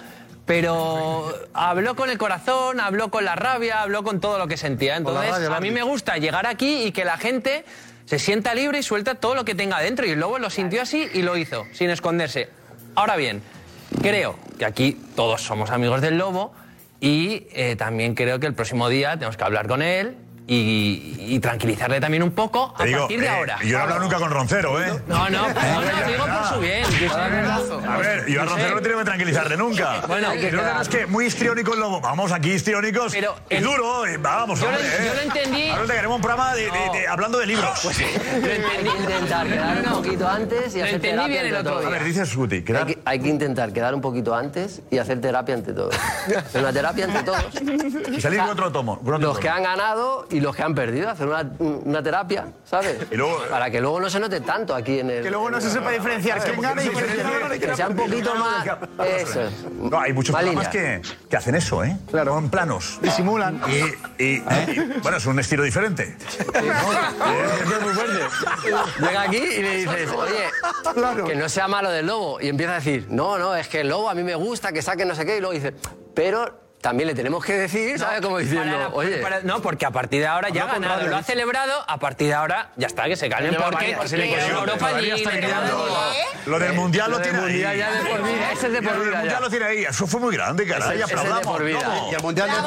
pero 0.48 1.34
habló 1.54 1.96
con 1.96 2.10
el 2.10 2.18
corazón, 2.18 2.80
habló 2.80 3.12
con 3.12 3.26
la 3.26 3.36
rabia, 3.36 3.82
habló 3.82 4.04
con 4.04 4.22
todo 4.22 4.38
lo 4.38 4.48
que 4.48 4.56
sentía. 4.56 4.96
Entonces, 4.96 5.50
a 5.50 5.60
mí 5.60 5.72
me 5.72 5.84
gusta 5.84 6.18
llegar 6.18 6.48
aquí 6.48 6.84
y 6.84 6.92
que 6.94 7.04
la 7.04 7.18
gente 7.18 7.66
se 8.06 8.18
sienta 8.18 8.56
libre 8.56 8.80
y 8.80 8.84
suelta 8.84 9.16
todo 9.16 9.36
lo 9.36 9.44
que 9.44 9.56
tenga 9.56 9.80
dentro. 9.82 10.06
Y 10.06 10.12
el 10.12 10.20
lobo 10.20 10.40
lo 10.40 10.50
sintió 10.50 10.82
así 10.82 11.10
y 11.14 11.22
lo 11.22 11.36
hizo, 11.36 11.66
sin 11.74 11.90
esconderse. 11.90 12.50
Ahora 12.96 13.18
bien, 13.18 13.44
creo 14.02 14.36
que 14.58 14.66
aquí 14.66 15.00
todos 15.16 15.42
somos 15.42 15.70
amigos 15.70 16.02
del 16.02 16.18
lobo 16.18 16.54
y 17.00 17.48
eh, 17.52 17.76
también 17.78 18.16
creo 18.16 18.40
que 18.40 18.48
el 18.48 18.54
próximo 18.54 18.90
día 18.90 19.14
tenemos 19.14 19.38
que 19.38 19.44
hablar 19.44 19.68
con 19.68 19.82
él 19.82 20.18
y, 20.50 21.16
y 21.20 21.40
tranquilizarle 21.40 22.00
también 22.00 22.24
un 22.24 22.32
poco 22.32 22.74
a 22.78 22.84
digo, 22.86 23.00
partir 23.02 23.20
de 23.20 23.26
eh, 23.26 23.30
ahora. 23.30 23.58
Yo 23.62 23.74
no 23.74 23.78
he 23.78 23.82
hablado 23.82 24.02
nunca 24.02 24.18
con 24.18 24.32
Roncero, 24.32 24.82
¿eh? 24.82 25.02
No, 25.08 25.30
no, 25.30 25.48
no, 25.50 25.82
no, 25.82 26.08
digo 26.08 26.26
por 26.26 26.46
su 26.54 26.60
bien. 26.62 26.86
A 27.88 27.98
ver, 27.98 28.26
yo 28.28 28.42
a 28.42 28.46
Roncero 28.46 28.72
no 28.72 28.78
he 28.80 28.82
tenido 28.82 29.00
que 29.00 29.06
tranquilizarle 29.06 29.58
nunca. 29.58 30.02
Bueno, 30.08 30.32
que 30.32 30.52
no 30.52 30.82
es 30.82 30.88
que 30.90 31.06
muy 31.06 31.26
histriónico 31.26 31.74
el 31.74 31.80
lobo. 31.82 32.00
Vamos 32.02 32.32
aquí 32.32 32.52
histriónicos. 32.54 33.14
y 33.16 33.20
el- 33.50 33.64
duro, 33.64 34.08
y 34.08 34.18
vamos, 34.18 34.60
Yo 34.60 34.72
lo- 34.72 34.78
hombre. 34.78 34.90
yo 35.06 35.12
eh. 35.12 35.16
lo 35.16 35.22
entendí- 35.34 35.70
Ahora 35.72 35.86
te 35.86 35.94
queremos 35.94 36.16
un 36.16 36.22
programa 36.22 36.56
de, 36.56 36.62
de- 36.64 37.00
de- 37.00 37.08
hablando 37.08 37.40
de 37.40 37.46
libros. 37.46 37.80
Pues 37.84 38.00
Hay 38.00 38.84
que 38.84 38.98
intentar 39.02 39.48
quedar 39.48 39.78
un 39.78 39.84
poquito 39.96 40.28
antes 40.30 40.76
y 40.76 40.80
Lo 40.80 40.84
hacer 40.86 40.96
entendí 40.96 41.02
terapia 41.02 41.28
bien 41.42 41.46
el 41.48 41.56
otro 41.56 41.72
todos. 41.72 41.80
día. 41.82 41.90
A 41.90 41.92
ver, 41.92 42.04
dices 42.06 42.36
Guti, 42.36 42.56
hay, 42.56 42.64
que, 42.64 43.00
hay 43.04 43.20
que 43.20 43.28
intentar 43.28 43.74
quedar 43.74 43.94
un 43.94 44.02
poquito 44.02 44.34
antes 44.36 44.82
y 44.90 44.98
hacer 44.98 45.20
terapia 45.20 45.56
entre 45.56 45.74
todos. 45.74 45.96
Hacer 46.38 46.62
una 46.62 46.72
terapia 46.74 47.06
entre 47.06 47.24
todos. 47.24 47.46
Y 48.16 48.22
salir 48.22 48.40
con 48.40 48.50
otro 48.50 48.72
tomo. 48.72 49.00
Los 49.20 49.40
que 49.40 49.50
han 49.50 49.64
ganado 49.64 50.26
y 50.38 50.40
los 50.40 50.56
que 50.56 50.62
han 50.62 50.76
perdido, 50.76 51.10
hacer 51.10 51.28
una, 51.28 51.50
una 51.60 52.04
terapia, 52.04 52.46
¿sabes? 52.64 52.98
Para 53.50 53.72
que 53.72 53.82
luego 53.82 54.00
no 54.00 54.10
se 54.10 54.20
note 54.20 54.40
tanto 54.42 54.76
aquí 54.76 55.00
en 55.00 55.10
el. 55.10 55.24
Que 55.24 55.32
luego 55.32 55.50
no 55.50 55.60
se 55.60 55.70
sepa 55.72 55.90
diferenciar 55.92 56.44
quién 56.44 56.62
gana 56.62 56.84
y 56.84 56.90
quién 56.90 57.06
pierde. 57.06 57.60
Que 57.60 57.76
sea 57.76 57.88
un 57.88 57.96
poquito 57.96 58.36
más. 58.36 58.68
Eso 59.08 59.42
es. 59.42 59.52
No, 59.74 60.00
hay 60.00 60.14
muchos 60.14 60.34
Más 60.34 60.44
programas 60.44 60.68
que, 60.70 61.02
que 61.30 61.38
hacen 61.38 61.56
eso, 61.56 61.84
¿eh? 61.84 61.98
Claro. 62.12 62.38
En 62.38 62.50
planos. 62.50 63.00
Disimulan. 63.02 63.60
Y, 63.68 64.24
y- 64.24 64.36
y- 64.38 65.00
bueno, 65.02 65.18
es 65.18 65.26
un 65.26 65.40
estilo 65.40 65.64
diferente. 65.64 66.16
Llega 69.00 69.22
aquí 69.22 69.38
y 69.38 69.62
le 69.62 69.76
dices, 69.78 70.10
oye, 70.12 71.24
que 71.26 71.36
no 71.36 71.50
sea 71.50 71.68
malo 71.68 71.90
del 71.90 72.06
lobo. 72.08 72.40
Y 72.42 72.50
empieza 72.50 72.74
a 72.74 72.76
decir, 72.76 73.08
no, 73.10 73.38
no, 73.38 73.56
es 73.56 73.68
que 73.68 73.82
el 73.82 73.90
lobo 73.90 74.10
a 74.10 74.14
mí 74.14 74.24
me 74.24 74.36
gusta, 74.36 74.72
que 74.72 74.82
saque 74.82 75.06
no 75.06 75.16
sé 75.16 75.26
qué. 75.26 75.38
Y 75.38 75.40
luego 75.40 75.54
dice, 75.54 75.74
pero 76.14 76.67
también 76.82 77.08
le 77.08 77.16
tenemos 77.16 77.44
que 77.44 77.54
decir, 77.54 77.98
¿sabes? 78.00 78.22
Como 78.22 78.38
diciendo, 78.38 78.76
Para- 78.78 78.88
oye. 78.90 79.18
para- 79.18 79.42
no, 79.42 79.62
porque 79.62 79.86
a 79.86 79.92
partir 79.92 80.22
de 80.22 80.28
ahora 80.28 80.50
ya 80.50 80.64
ha 80.64 80.68
ganado, 80.68 81.08
lo 81.08 81.16
ha 81.18 81.24
celebrado, 81.24 81.74
a 81.88 81.98
partir 81.98 82.28
de 82.28 82.34
ahora 82.36 82.70
ya 82.76 82.88
está, 82.88 83.06
que 83.06 83.16
se 83.16 83.30
calmen 83.30 83.56
porque, 83.56 83.98
se 84.06 84.18
le 84.18 84.30
quedó, 84.30 84.60
Europa 84.60 84.88
allí, 84.88 85.10
está 85.12 85.32
le 85.32 85.48
Lo 86.46 86.60
del 86.60 86.74
mundial 86.74 87.12
lo 87.12 87.20
tiene 87.22 87.40
ahí. 87.40 87.78
ya 87.80 87.92
de 87.92 88.10
por 88.10 88.24
vida, 88.24 88.52
ese 88.54 88.68
es 88.68 88.74
de 88.74 88.82
por 88.82 88.92
Lo 88.94 89.00
del 89.00 89.10
vida 89.10 89.18
mundial 89.20 89.36
ya. 89.36 89.40
lo 89.42 89.50
tiene 89.50 89.66
ahí. 89.66 89.84
Eso 89.86 90.08
fue 90.08 90.20
muy 90.20 90.34
grande, 90.36 90.66
caray. 90.66 90.82
Ese- 90.82 90.94
ese 90.96 91.04
es 91.04 91.08
de 91.10 91.16
aplaudamos. 91.20 91.48
por 91.58 91.64
vida. 91.66 91.80
¿cómo? 91.84 92.12
Y 92.12 92.16
el 92.16 92.22
mundial 92.22 92.50
de 92.50 92.58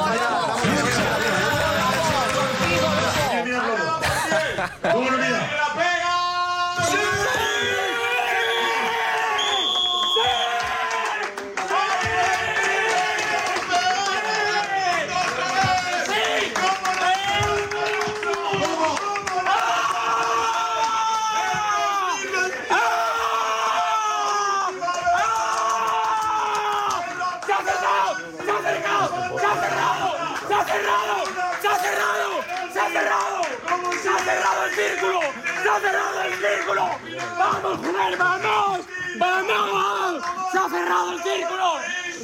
cerrado 35.81 36.21
el 36.23 36.33
círculo! 36.33 36.89
¡Vamos, 37.37 37.79
joder, 37.79 38.17
vamos! 38.17 38.79
¡Vamos! 39.17 40.23
¡Se 40.51 40.57
ha 40.57 40.69
cerrado 40.69 41.11
el 41.11 41.23
círculo! 41.23 41.73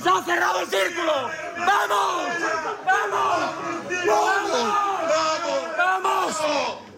¡Se 0.03 0.09
ha 0.09 0.23
cerrado 0.23 0.59
el 0.61 0.67
círculo! 0.67 1.13
¡Vamos! 1.57 2.23
¡Vamos! 2.85 3.39
¡Vamos! 4.07 4.73
¡Vamos! 5.77 6.35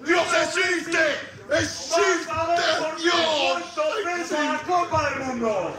¡Dios 0.05 0.27
existe! 0.43 1.29
¡Existe 1.51 2.33
Dios! 2.97 3.19
la 4.31 4.61
Copa 4.67 5.09
del 5.09 5.19
Mundo! 5.19 5.75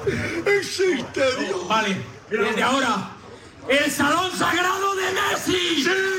¡Existe 0.47 1.37
Dios! 1.37 1.69
Vale, 1.69 2.05
desde 2.29 2.63
ahora, 2.63 3.11
el 3.69 3.91
salón 3.91 4.31
sagrado 4.37 4.95
de 4.97 5.13
Messi. 5.13 6.10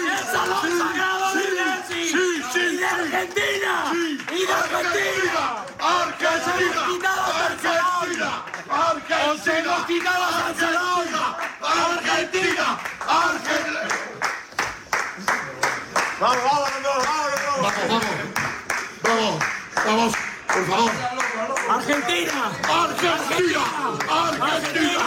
Sí. 3.12 4.20
Y 4.32 4.45
de 4.45 4.53
Argentina. 4.53 5.66
Argentina. 5.80 6.82
Argentina. 7.20 8.45
Os 9.32 9.47
hemos 9.47 9.86
quitado 9.86 10.24
al 10.24 10.55
salón. 10.55 10.62
Argentina. 10.62 10.62
Salón. 10.62 11.07
Argentina. 11.62 12.80
Argentina. 13.07 13.82
Vamos, 16.20 16.38
vamos, 16.43 16.70
vamos, 16.84 17.05
vamos. 17.05 17.74
Vamos, 17.82 18.03
vamos. 19.03 19.39
Vamos, 19.86 20.14
por 20.47 20.64
favor. 20.68 20.91
Argentina. 21.70 22.51
Argentina. 22.70 23.64
Argentina. 24.09 25.05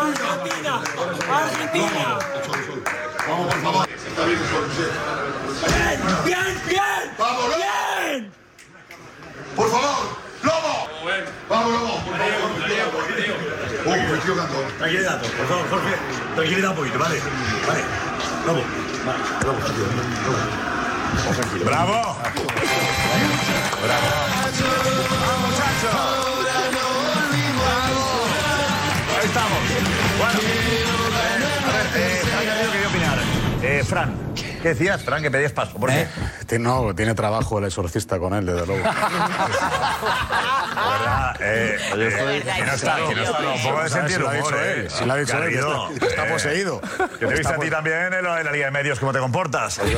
Argentina. 0.00 0.74
Argentina. 1.28 2.18
Vamos, 3.28 3.54
por 3.54 3.62
favor. 3.62 3.87
Bien, 4.18 6.00
bien, 6.24 6.60
bien. 6.66 6.82
Vamos, 7.18 7.44
Lobo. 7.44 7.56
Bien. 7.56 8.32
Por 9.54 9.70
favor, 9.70 10.18
Lobo. 10.42 10.88
Vamos, 11.48 11.72
Lobo. 11.72 11.94
Por 12.04 12.16
favor. 12.18 12.38
Uy, 13.86 14.00
me 14.00 14.18
estoy 14.18 14.34
dando. 14.36 14.58
Tranquilidad, 14.78 15.20
por 15.20 15.46
favor, 15.46 15.68
Jorge. 15.70 15.94
Tranquilidad 16.34 16.70
un 16.70 16.76
poquito, 16.76 16.98
vale. 16.98 17.20
Vale. 17.66 17.84
Lobo. 18.46 18.62
Vale. 19.06 19.18
Lobo, 19.44 19.58
tranquilo. 19.58 19.86
Lobo. 20.26 20.38
¡Bravo! 21.64 22.16
¡Bravo! 23.84 24.08
¡Vamos, 25.26 25.50
muchachos! 25.50 26.27
Eh, 33.78 33.84
Fran, 33.84 34.12
¿qué 34.60 34.70
decías, 34.70 35.02
Fran, 35.04 35.22
que 35.22 35.30
pedías 35.30 35.52
paso? 35.52 35.74
¿Por 35.78 35.88
qué? 35.90 36.08
Tiene- 36.46 36.64
No, 36.64 36.92
tiene 36.94 37.14
trabajo 37.14 37.58
el 37.60 37.66
exorcista 37.66 38.18
con 38.18 38.34
él, 38.34 38.44
desde 38.46 38.66
luego. 38.66 38.82
Verdad, 40.74 41.36
eh, 41.40 41.76
eh, 41.94 42.42
que 42.56 42.64
no 42.64 42.72
está, 42.72 42.96
que 43.08 43.14
no 43.14 43.22
está, 43.22 43.38
un 43.38 43.62
poco 43.62 43.82
de 43.82 43.88
Si 43.88 43.94
sentido 43.94 44.18
lo 44.20 44.28
ha 44.28 44.32
humor, 44.32 44.44
dicho 44.52 44.60
eh. 44.64 44.80
él, 44.80 44.90
si 44.90 45.04
lo 45.04 45.12
ha 45.12 45.16
dicho 45.16 45.42
él, 45.42 45.50
que 45.50 45.58
está- 46.08 46.26
eh, 46.26 46.30
poseído. 46.32 46.80
Yo 47.20 47.28
te 47.28 47.34
he 47.34 47.38
visto 47.38 47.54
a 47.54 47.58
ti 47.58 47.70
también 47.70 48.12
en 48.14 48.24
la, 48.24 48.42
Liga 48.50 48.64
de 48.66 48.70
Medios, 48.72 48.98
cómo 48.98 49.12
te 49.12 49.18
comportas. 49.20 49.78
Eh, 49.78 49.96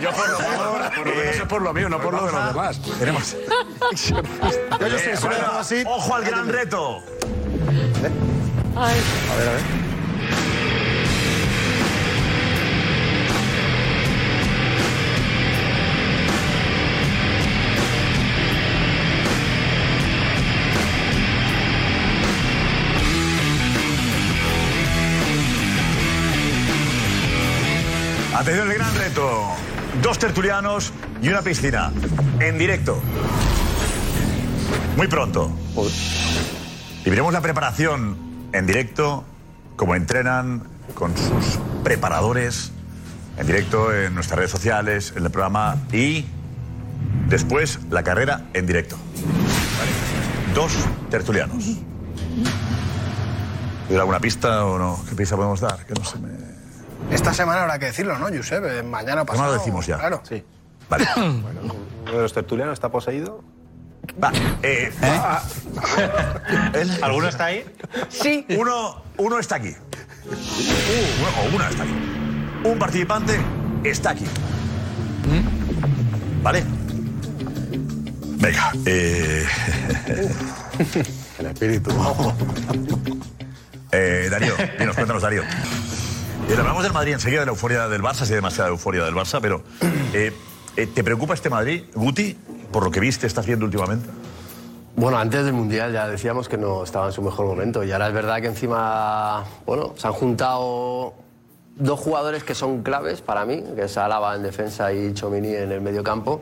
yo 0.00 0.10
por 0.12 0.28
lo 0.28 0.38
favor, 0.38 0.90
Por 0.94 1.06
lo 1.06 1.14
menos 1.14 1.36
es 1.36 1.42
por 1.42 1.62
lo 1.62 1.74
mío, 1.74 1.88
no 1.88 2.00
por 2.00 2.14
lo 2.14 2.26
de 2.26 2.32
los 2.32 2.46
demás. 2.48 2.80
Tenemos. 2.98 3.36
Yo, 4.78 4.88
yo 4.88 4.98
sé, 4.98 5.14
bueno, 5.22 5.90
Ojo 5.90 6.14
al 6.14 6.24
gran 6.24 6.48
reto. 6.48 7.02
A 8.76 8.86
ver, 8.86 8.96
a 9.30 9.52
ver. 9.52 9.85
Gran 28.86 28.98
reto. 28.98 29.48
Dos 30.02 30.18
tertulianos 30.18 30.92
y 31.22 31.28
una 31.28 31.42
piscina. 31.42 31.92
En 32.40 32.58
directo. 32.58 33.00
Muy 34.96 35.08
pronto. 35.08 35.50
Y 37.04 37.10
veremos 37.10 37.32
la 37.32 37.40
preparación 37.40 38.16
en 38.52 38.66
directo, 38.66 39.24
cómo 39.76 39.94
entrenan 39.94 40.64
con 40.94 41.16
sus 41.16 41.58
preparadores, 41.82 42.72
en 43.38 43.46
directo 43.46 43.94
en 43.94 44.14
nuestras 44.14 44.38
redes 44.38 44.50
sociales, 44.50 45.12
en 45.16 45.24
el 45.24 45.30
programa 45.30 45.76
y 45.92 46.24
después 47.28 47.78
la 47.90 48.02
carrera 48.02 48.46
en 48.54 48.66
directo. 48.66 48.96
Vale. 48.96 50.54
Dos 50.54 50.72
tertulianos. 51.10 51.64
¿Hay 53.88 53.96
alguna 53.96 54.18
pista 54.18 54.64
o 54.64 54.78
no? 54.78 55.04
¿Qué 55.08 55.14
pista 55.14 55.36
podemos 55.36 55.60
dar? 55.60 55.84
Que 55.86 55.94
no 55.94 56.04
se 56.04 56.18
me... 56.18 56.45
Esta 57.10 57.32
semana 57.32 57.62
habrá 57.62 57.78
que 57.78 57.86
decirlo, 57.86 58.18
¿no, 58.18 58.26
Josep? 58.28 58.64
Eh, 58.64 58.82
Mañana 58.82 59.24
pasado. 59.24 59.52
lo 59.52 59.58
decimos 59.58 59.86
ya. 59.86 59.98
Claro. 59.98 60.22
Sí. 60.28 60.42
Vale. 60.88 61.06
Bueno, 61.16 61.74
uno 62.04 62.12
de 62.12 62.22
los 62.22 62.32
tertulianos 62.32 62.74
está 62.74 62.88
poseído. 62.90 63.42
Va, 64.22 64.32
eh, 64.62 64.92
va. 65.02 65.42
¿El- 66.72 67.02
¿Alguno 67.02 67.28
está 67.28 67.46
ahí? 67.46 67.64
Sí. 68.08 68.46
Uno, 68.56 69.02
uno 69.16 69.38
está 69.40 69.56
aquí. 69.56 69.74
O 70.28 71.56
una 71.56 71.68
está 71.68 71.82
aquí. 71.82 71.92
Un 72.64 72.78
participante 72.78 73.40
está 73.82 74.10
aquí. 74.10 74.24
¿Vale? 76.42 76.64
Venga. 78.38 78.72
Eh... 78.84 79.44
El 81.38 81.46
espíritu. 81.46 81.90
Eh, 83.92 84.26
Darío, 84.30 84.52
dinos, 84.78 84.94
cuéntanos, 84.94 85.22
Darío. 85.22 85.42
Hablamos 86.58 86.82
del 86.82 86.92
Madrid 86.92 87.12
enseguida, 87.12 87.40
de 87.40 87.46
la 87.46 87.52
euforia 87.52 87.88
del 87.88 88.02
Barça, 88.02 88.24
si 88.24 88.32
hay 88.32 88.36
demasiada 88.36 88.70
euforia 88.70 89.04
del 89.04 89.14
Barça, 89.14 89.40
pero 89.40 89.62
eh, 90.12 90.32
eh, 90.76 90.86
¿te 90.86 91.04
preocupa 91.04 91.34
este 91.34 91.50
Madrid, 91.50 91.84
Guti, 91.94 92.36
por 92.72 92.84
lo 92.84 92.90
que 92.90 93.00
viste, 93.00 93.26
estás 93.26 93.46
viendo 93.46 93.64
últimamente? 93.64 94.08
Bueno, 94.96 95.18
antes 95.18 95.44
del 95.44 95.52
Mundial 95.52 95.92
ya 95.92 96.08
decíamos 96.08 96.48
que 96.48 96.56
no 96.56 96.82
estaba 96.82 97.06
en 97.06 97.12
su 97.12 97.20
mejor 97.22 97.46
momento 97.46 97.84
y 97.84 97.92
ahora 97.92 98.08
es 98.08 98.14
verdad 98.14 98.40
que 98.40 98.46
encima, 98.46 99.44
bueno, 99.66 99.92
se 99.96 100.06
han 100.06 100.14
juntado 100.14 101.14
dos 101.76 102.00
jugadores 102.00 102.44
que 102.44 102.54
son 102.54 102.82
claves 102.82 103.20
para 103.20 103.44
mí, 103.44 103.62
que 103.74 103.82
es 103.82 103.96
Álava 103.98 104.34
en 104.34 104.42
defensa 104.42 104.92
y 104.92 105.12
Chomini 105.12 105.54
en 105.54 105.70
el 105.70 105.80
medio 105.80 106.02
campo. 106.02 106.40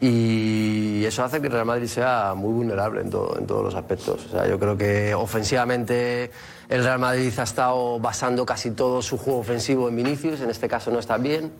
Y 0.00 1.04
eso 1.04 1.22
hace 1.24 1.40
que 1.40 1.48
el 1.48 1.52
Real 1.52 1.66
Madrid 1.66 1.86
sea 1.86 2.32
muy 2.34 2.52
vulnerable 2.52 3.02
en, 3.02 3.10
todo- 3.10 3.36
en 3.38 3.46
todos 3.46 3.62
los 3.64 3.74
aspectos. 3.74 4.24
O 4.26 4.28
sea, 4.30 4.48
yo 4.48 4.58
creo 4.58 4.76
que 4.76 5.14
ofensivamente 5.14 6.30
el 6.70 6.82
Real 6.84 6.98
Madrid 6.98 7.32
ha 7.38 7.42
estado 7.42 7.98
basando 8.00 8.46
casi 8.46 8.70
todo 8.70 9.02
su 9.02 9.18
juego 9.18 9.40
ofensivo 9.40 9.88
en 9.90 9.96
Vinicius, 9.96 10.40
en 10.40 10.48
este 10.50 10.68
caso 10.68 10.90
no 10.90 10.98
está 10.98 11.18
bien. 11.18 11.52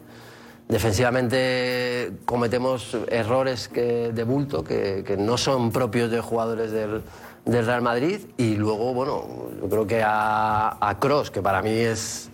Defensivamente 0.69 2.13
cometemos 2.25 2.97
errores 3.09 3.69
que, 3.69 4.13
de 4.13 4.25
bulto 4.25 4.63
que, 4.65 5.03
que 5.07 5.17
no 5.17 5.37
son 5.37 5.71
propios 5.73 6.11
de 6.11 6.21
jugadores 6.21 6.71
del, 6.71 7.03
del 7.45 7.67
Real 7.67 7.83
Madrid. 7.83 8.21
Y 8.39 8.55
luego, 8.55 8.95
bueno, 8.95 9.25
yo 9.61 9.69
creo 9.69 9.87
que 9.87 10.03
a, 10.05 10.97
Cross, 10.99 11.31
que 11.31 11.43
para 11.43 11.61
mí 11.61 11.71
es 11.71 12.31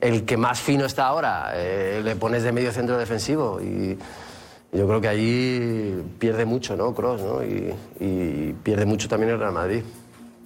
el 0.00 0.24
que 0.24 0.36
más 0.36 0.60
fino 0.60 0.84
está 0.86 1.06
ahora, 1.06 1.52
eh, 1.54 2.00
le 2.02 2.16
pones 2.16 2.42
de 2.42 2.52
medio 2.52 2.72
centro 2.72 2.98
defensivo. 2.98 3.60
Y 3.60 3.98
yo 4.74 4.86
creo 4.88 5.00
que 5.00 5.08
allí 5.08 6.02
pierde 6.18 6.44
mucho, 6.44 6.76
¿no? 6.76 6.92
Cross, 6.94 7.22
¿no? 7.22 7.42
Y, 7.44 7.72
y 8.00 8.52
pierde 8.62 8.84
mucho 8.84 9.08
también 9.08 9.30
el 9.32 9.38
Real 9.38 9.52
Madrid. 9.52 9.82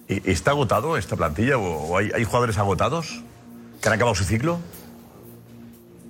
¿Y- 0.07 0.31
¿Está 0.31 0.51
agotado 0.51 0.95
esta 0.97 1.15
plantilla 1.15 1.57
o, 1.57 1.97
hay, 1.97 2.11
hay 2.13 2.23
jugadores 2.23 2.57
agotados 2.57 3.21
que 3.81 3.87
han 3.89 3.95
acabado 3.95 4.15
su 4.15 4.23
ciclo? 4.23 4.59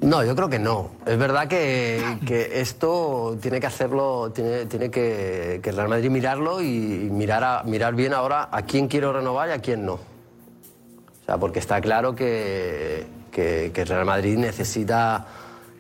No, 0.01 0.23
yo 0.23 0.33
creo 0.35 0.49
que 0.49 0.59
no. 0.59 0.91
Es 1.05 1.17
verdad 1.17 1.47
que, 1.49 2.19
que 2.25 2.61
esto 2.61 3.37
tiene 3.41 3.59
que 3.59 3.67
hacerlo, 3.67 4.31
tiene, 4.33 4.65
tiene 4.65 4.89
que, 4.89 5.59
que 5.61 5.69
el 5.71 5.75
Real 5.75 5.89
Madrid 5.89 6.09
mirarlo 6.09 6.61
y 6.61 7.09
mirar, 7.11 7.43
a- 7.43 7.63
mirar 7.63 7.95
bien 7.95 8.13
ahora 8.13 8.47
a 8.51 8.61
quién 8.61 8.87
quiero 8.87 9.11
renovar 9.11 9.49
y 9.49 9.51
a 9.51 9.59
quién 9.59 9.85
no. 9.85 9.93
O 9.95 11.25
sea, 11.25 11.37
porque 11.37 11.59
está 11.59 11.81
claro 11.81 12.15
que, 12.15 13.05
que, 13.31 13.71
que 13.73 13.81
el 13.81 13.87
Real 13.87 14.05
Madrid 14.05 14.37
necesita 14.37 15.27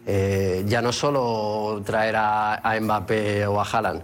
eh, 0.05 0.63
ya 0.67 0.81
no 0.81 0.91
solo 0.91 1.81
traer 1.85 2.15
a, 2.15 2.55
a 2.55 2.79
Mbappé 2.79 3.47
o 3.47 3.59
a 3.59 3.63
Haaland, 3.63 4.01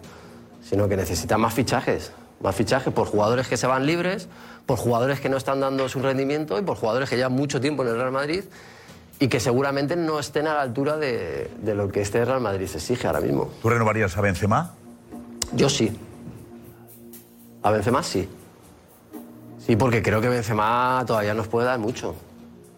sino 0.64 0.88
que 0.88 0.98
necesita 0.98 1.38
más 1.38 1.54
fichajes. 1.54 2.12
Más 2.42 2.56
fichajes 2.56 2.94
por 2.94 3.08
jugadores 3.08 3.48
que 3.48 3.58
se 3.58 3.66
van 3.66 3.86
libres, 3.86 4.28
por 4.66 4.78
jugadores 4.78 5.20
que 5.20 5.30
no 5.30 5.38
están 5.38 5.60
dando 5.62 5.88
su 5.90 6.00
rendimiento 6.00 6.60
y 6.60 6.62
por 6.62 6.78
jugadores 6.78 7.10
que 7.10 7.16
llevan 7.16 7.34
mucho 7.34 7.62
tiempo 7.62 7.84
en 7.84 7.90
el 7.90 7.96
Real 7.96 8.12
Madrid 8.12 8.44
y 9.20 9.30
que 9.30 9.40
seguramente 9.40 9.96
no 9.96 10.20
estén 10.20 10.48
a 10.48 10.54
la 10.54 10.62
altura 10.62 10.98
de, 10.98 11.50
de 11.62 11.76
lo 11.76 11.90
que 11.90 12.02
este 12.02 12.24
Real 12.26 12.42
Madrid 12.42 12.68
se 12.68 12.78
exige 12.78 13.08
ahora 13.08 13.22
mismo. 13.22 13.50
¿Tú 13.62 13.70
renovarías 13.70 14.18
a 14.18 14.22
Benzema? 14.22 14.74
Yo 15.54 15.70
sí. 15.70 15.98
A 17.64 17.72
Benzema 17.72 18.04
sí. 18.04 18.28
Sí, 19.66 19.76
porque 19.76 20.04
creo 20.04 20.22
que 20.22 20.30
Benzema 20.30 21.04
todavía 21.08 21.34
nos 21.34 21.48
puede 21.48 21.66
dar 21.68 21.80
mucho. 21.80 22.16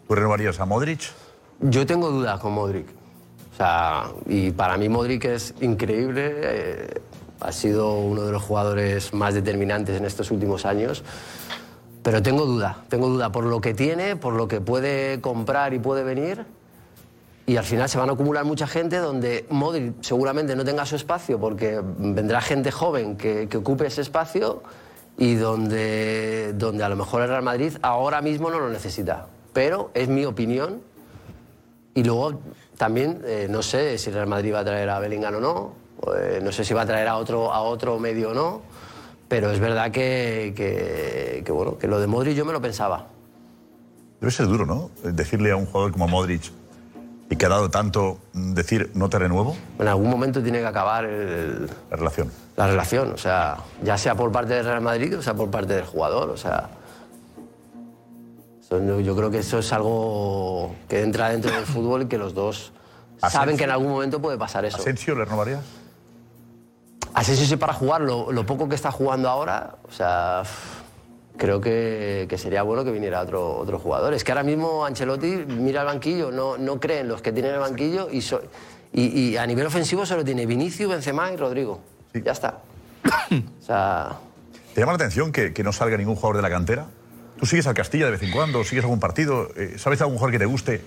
¿Tú 0.08 0.16
renovarías 0.16 0.60
a 0.60 0.66
Modric? 0.66 1.02
Yo 1.60 1.86
tengo 1.86 2.10
dudas 2.12 2.40
con 2.40 2.54
Modric. 2.54 2.88
Sea, 3.58 4.12
y 4.28 4.52
para 4.52 4.78
mí 4.78 4.88
Modric 4.88 5.26
es 5.26 5.56
increíble. 5.62 6.32
eh, 6.36 7.02
ha 7.40 7.52
sido 7.52 8.00
uno 8.00 8.24
de 8.24 8.32
los 8.32 8.42
jugadores 8.42 9.14
más 9.14 9.34
determinantes 9.34 9.98
en 9.98 10.06
estos 10.06 10.32
últimos 10.32 10.66
años. 10.66 11.04
Pero 12.04 12.22
tengo 12.22 12.46
duda. 12.46 12.84
Tengo 12.90 13.10
duda 13.10 13.32
por 13.32 13.46
lo 13.46 13.60
que 13.62 13.74
tiene, 13.74 14.16
por 14.16 14.34
lo 14.34 14.48
que 14.48 14.62
puede 14.62 15.20
comprar 15.22 15.74
y 15.74 15.80
puede 15.80 16.04
venir. 16.04 16.46
Y 17.46 17.58
al 17.58 17.64
final 17.64 17.88
se 17.90 17.98
van 17.98 18.10
a 18.10 18.14
acumular 18.14 18.44
mucha 18.46 18.68
gente 18.68 18.98
donde 18.98 19.46
Modric 19.50 20.02
seguramente 20.02 20.56
no 20.56 20.66
tenga 20.66 20.86
su 20.86 20.96
espacio 20.96 21.40
porque 21.40 21.82
vendrá 21.98 22.42
gente 22.42 22.72
joven 22.72 23.16
que, 23.16 23.48
que 23.48 23.58
ocupe 23.58 23.88
ese 23.88 24.02
espacio 24.02 24.64
y 25.18 25.36
donde, 25.36 26.54
donde 26.56 26.84
a 26.84 26.90
lo 26.90 26.98
mejor 26.98 27.22
el 27.22 27.30
Real 27.30 27.44
Madrid 27.44 27.74
ahora 27.82 28.22
mismo 28.22 28.50
no 28.50 28.60
lo 28.60 28.70
necesita. 28.70 29.28
Pero 29.54 29.92
es 29.94 30.10
mi 30.10 30.26
opinión 30.26 30.82
y 31.94 32.04
luego 32.04 32.40
también 32.78 33.22
eh, 33.26 33.48
no 33.50 33.62
sé 33.62 33.98
si 33.98 34.10
el 34.10 34.16
Real 34.16 34.28
Madrid 34.28 34.54
va 34.54 34.60
a 34.60 34.66
traer 34.66 34.90
a 34.90 35.00
Bellingham 35.00 35.36
o 35.36 35.40
no, 35.40 35.74
eh, 36.18 36.40
no 36.44 36.52
sé 36.52 36.64
si 36.64 36.74
va 36.74 36.82
a 36.84 36.86
traer 36.86 37.08
a 37.08 37.18
otro, 37.18 37.52
a 37.54 37.62
otro 37.62 37.98
medio 38.00 38.32
o 38.32 38.34
no, 38.34 38.62
pero 39.28 39.52
es 39.52 39.60
verdad 39.60 39.92
que, 39.92 40.54
que, 40.56 41.42
que, 41.46 41.52
bueno, 41.52 41.78
que 41.78 41.88
lo 41.88 42.00
de 42.00 42.08
Modric 42.08 42.36
yo 42.36 42.46
me 42.46 42.54
lo 42.54 42.62
pensaba. 42.62 43.08
Debe 44.22 44.32
ser 44.32 44.48
duro, 44.48 44.66
¿no? 44.66 44.90
Decirle 45.04 45.52
a 45.52 45.56
un 45.56 45.66
jugador 45.66 45.92
como 45.92 46.08
Modric 46.08 46.52
y 47.30 47.36
que 47.36 47.46
ha 47.46 47.50
dado 47.50 47.70
tanto, 47.70 48.20
mm, 48.34 48.54
decir 48.54 48.92
no 48.94 49.10
te 49.10 49.20
renuevo. 49.20 49.56
En 49.80 49.88
algún 49.88 50.10
momento 50.10 50.42
tiene 50.42 50.60
que 50.60 50.66
acabar 50.66 51.04
el- 51.06 51.70
La 51.92 51.98
relación. 51.98 52.32
la 52.56 52.68
relación, 52.68 53.12
o 53.12 53.18
sea, 53.18 53.58
ya 53.84 53.98
sea 53.98 54.16
por 54.16 54.32
parte 54.32 54.54
del 54.54 54.66
Real 54.66 54.82
Madrid 54.82 55.18
o 55.18 55.22
sea 55.22 55.34
por 55.34 55.52
parte 55.52 55.74
del 55.74 55.86
jugador, 55.86 56.30
o 56.30 56.38
sea. 56.38 56.70
Yo 58.70 59.16
creo 59.16 59.32
que 59.32 59.40
eso 59.40 59.60
es 59.60 59.72
algo 59.74 60.76
que 60.90 61.02
entra 61.02 61.30
dentro 61.30 61.52
del 61.52 61.66
fútbol 61.66 62.04
y 62.04 62.06
que 62.08 62.18
los 62.18 62.34
dos 62.34 62.74
saben 63.30 63.56
que 63.58 63.64
en 63.64 63.72
algún 63.72 63.90
momento 63.90 64.22
puede 64.22 64.38
pasar 64.38 64.66
eso. 64.66 64.78
¿Asensio 64.78 65.16
le 65.16 65.26
renovarías? 65.26 65.62
Asensio 67.14 67.46
sí 67.48 67.56
para 67.56 67.74
jugar 67.74 68.02
lo, 68.02 68.32
lo 68.32 68.46
poco 68.46 68.68
que 68.70 68.76
está 68.76 68.92
jugando 68.92 69.30
ahora, 69.30 69.76
o 69.88 69.92
sea, 69.92 70.44
creo 71.38 71.60
que, 71.62 72.28
que 72.30 72.38
sería 72.38 72.62
bueno 72.64 72.84
que 72.84 72.92
viniera 72.92 73.22
otro, 73.22 73.58
otro 73.58 73.80
jugador. 73.80 74.14
Es 74.14 74.24
que 74.24 74.32
ahora 74.34 74.44
mismo 74.44 74.86
Ancelotti 74.86 75.46
mira 75.48 75.82
el 75.82 75.88
banquillo, 75.88 76.32
no, 76.32 76.58
no 76.58 76.80
cree 76.80 77.00
en 77.00 77.08
los 77.08 77.22
que 77.22 77.32
tiene 77.32 77.50
el 77.50 77.60
banquillo 77.60 78.10
y, 78.12 78.22
so- 78.22 78.42
y, 78.94 79.02
y 79.32 79.38
a 79.38 79.46
nivel 79.48 79.66
ofensivo 79.66 80.06
solo 80.06 80.24
tiene 80.24 80.46
Vinicius, 80.46 80.90
Benzema 80.92 81.32
y 81.32 81.38
Rodrigo. 81.38 81.80
Ya 82.14 82.32
está. 82.34 82.60
O 83.32 83.66
sea, 83.66 84.18
¿Te 84.74 84.80
llama 84.82 84.94
la 84.94 84.98
atención 84.98 85.32
que, 85.32 85.54
que 85.54 85.64
no 85.64 85.74
salga 85.74 85.98
ningún 85.98 86.16
jugador 86.16 86.36
de 86.38 86.42
la 86.44 86.50
cantera? 86.50 86.86
¿Tú 87.38 87.46
sigues 87.46 87.68
al 87.68 87.74
Castilla 87.74 88.06
de 88.06 88.12
vez 88.12 88.24
en 88.24 88.32
cuando? 88.32 88.64
¿Sigues 88.64 88.84
algún 88.84 89.00
partido? 89.00 89.50
Eh, 89.56 89.76
¿Sabes 89.78 90.02
algún 90.02 90.16
jugador 90.18 90.32
que 90.32 90.40
te 90.40 90.46
guste? 90.46 90.82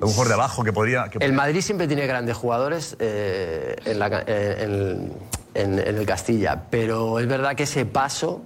¿Algún 0.00 0.10
jugador 0.14 0.28
de 0.28 0.34
abajo 0.34 0.64
que 0.64 0.72
podría...? 0.72 1.08
que- 1.08 1.18
el 1.24 1.32
Madrid 1.32 1.60
siempre 1.60 1.86
tiene 1.86 2.06
grandes 2.06 2.36
jugadores 2.36 2.96
eh, 2.98 3.76
en, 3.84 3.98
la 3.98 4.10
ca- 4.10 4.24
eh, 4.26 4.56
en- 4.62 5.12
en- 5.54 5.78
en 5.78 5.96
el 5.96 6.06
Castilla, 6.06 6.64
pero 6.70 7.18
es 7.20 7.26
verdad 7.28 7.54
que 7.54 7.62
ese 7.64 7.86
paso 7.86 8.42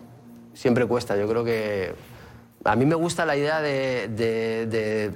siempre 0.54 0.84
cuesta. 0.86 1.16
Yo 1.16 1.26
creo 1.28 1.44
que 1.44 1.94
a 2.64 2.76
mí 2.76 2.84
me 2.84 2.94
gusta 2.94 3.24
la 3.24 3.36
idea 3.36 3.60
de, 3.62 4.08
de- 4.08 4.66
de- 4.66 5.12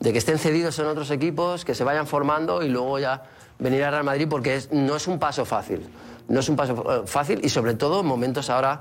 de 0.00 0.12
que 0.12 0.18
estén 0.18 0.38
cedidos 0.38 0.78
en 0.80 0.86
otros 0.86 1.10
equipos, 1.10 1.64
que 1.64 1.74
se 1.74 1.84
vayan 1.84 2.06
formando 2.06 2.62
y 2.64 2.68
luego 2.68 2.98
ya 2.98 3.22
venir 3.60 3.84
al 3.84 3.92
Real 3.92 4.04
Madrid 4.04 4.26
porque 4.28 4.56
es- 4.56 4.72
no 4.72 4.96
es 4.96 5.06
un 5.06 5.18
paso 5.20 5.44
fácil. 5.44 5.88
No 6.28 6.40
es 6.40 6.48
un 6.48 6.56
paso 6.56 7.04
fácil 7.06 7.40
y 7.44 7.48
sobre 7.48 7.74
todo 7.74 8.00
en 8.00 8.06
momentos 8.06 8.50
ahora 8.50 8.78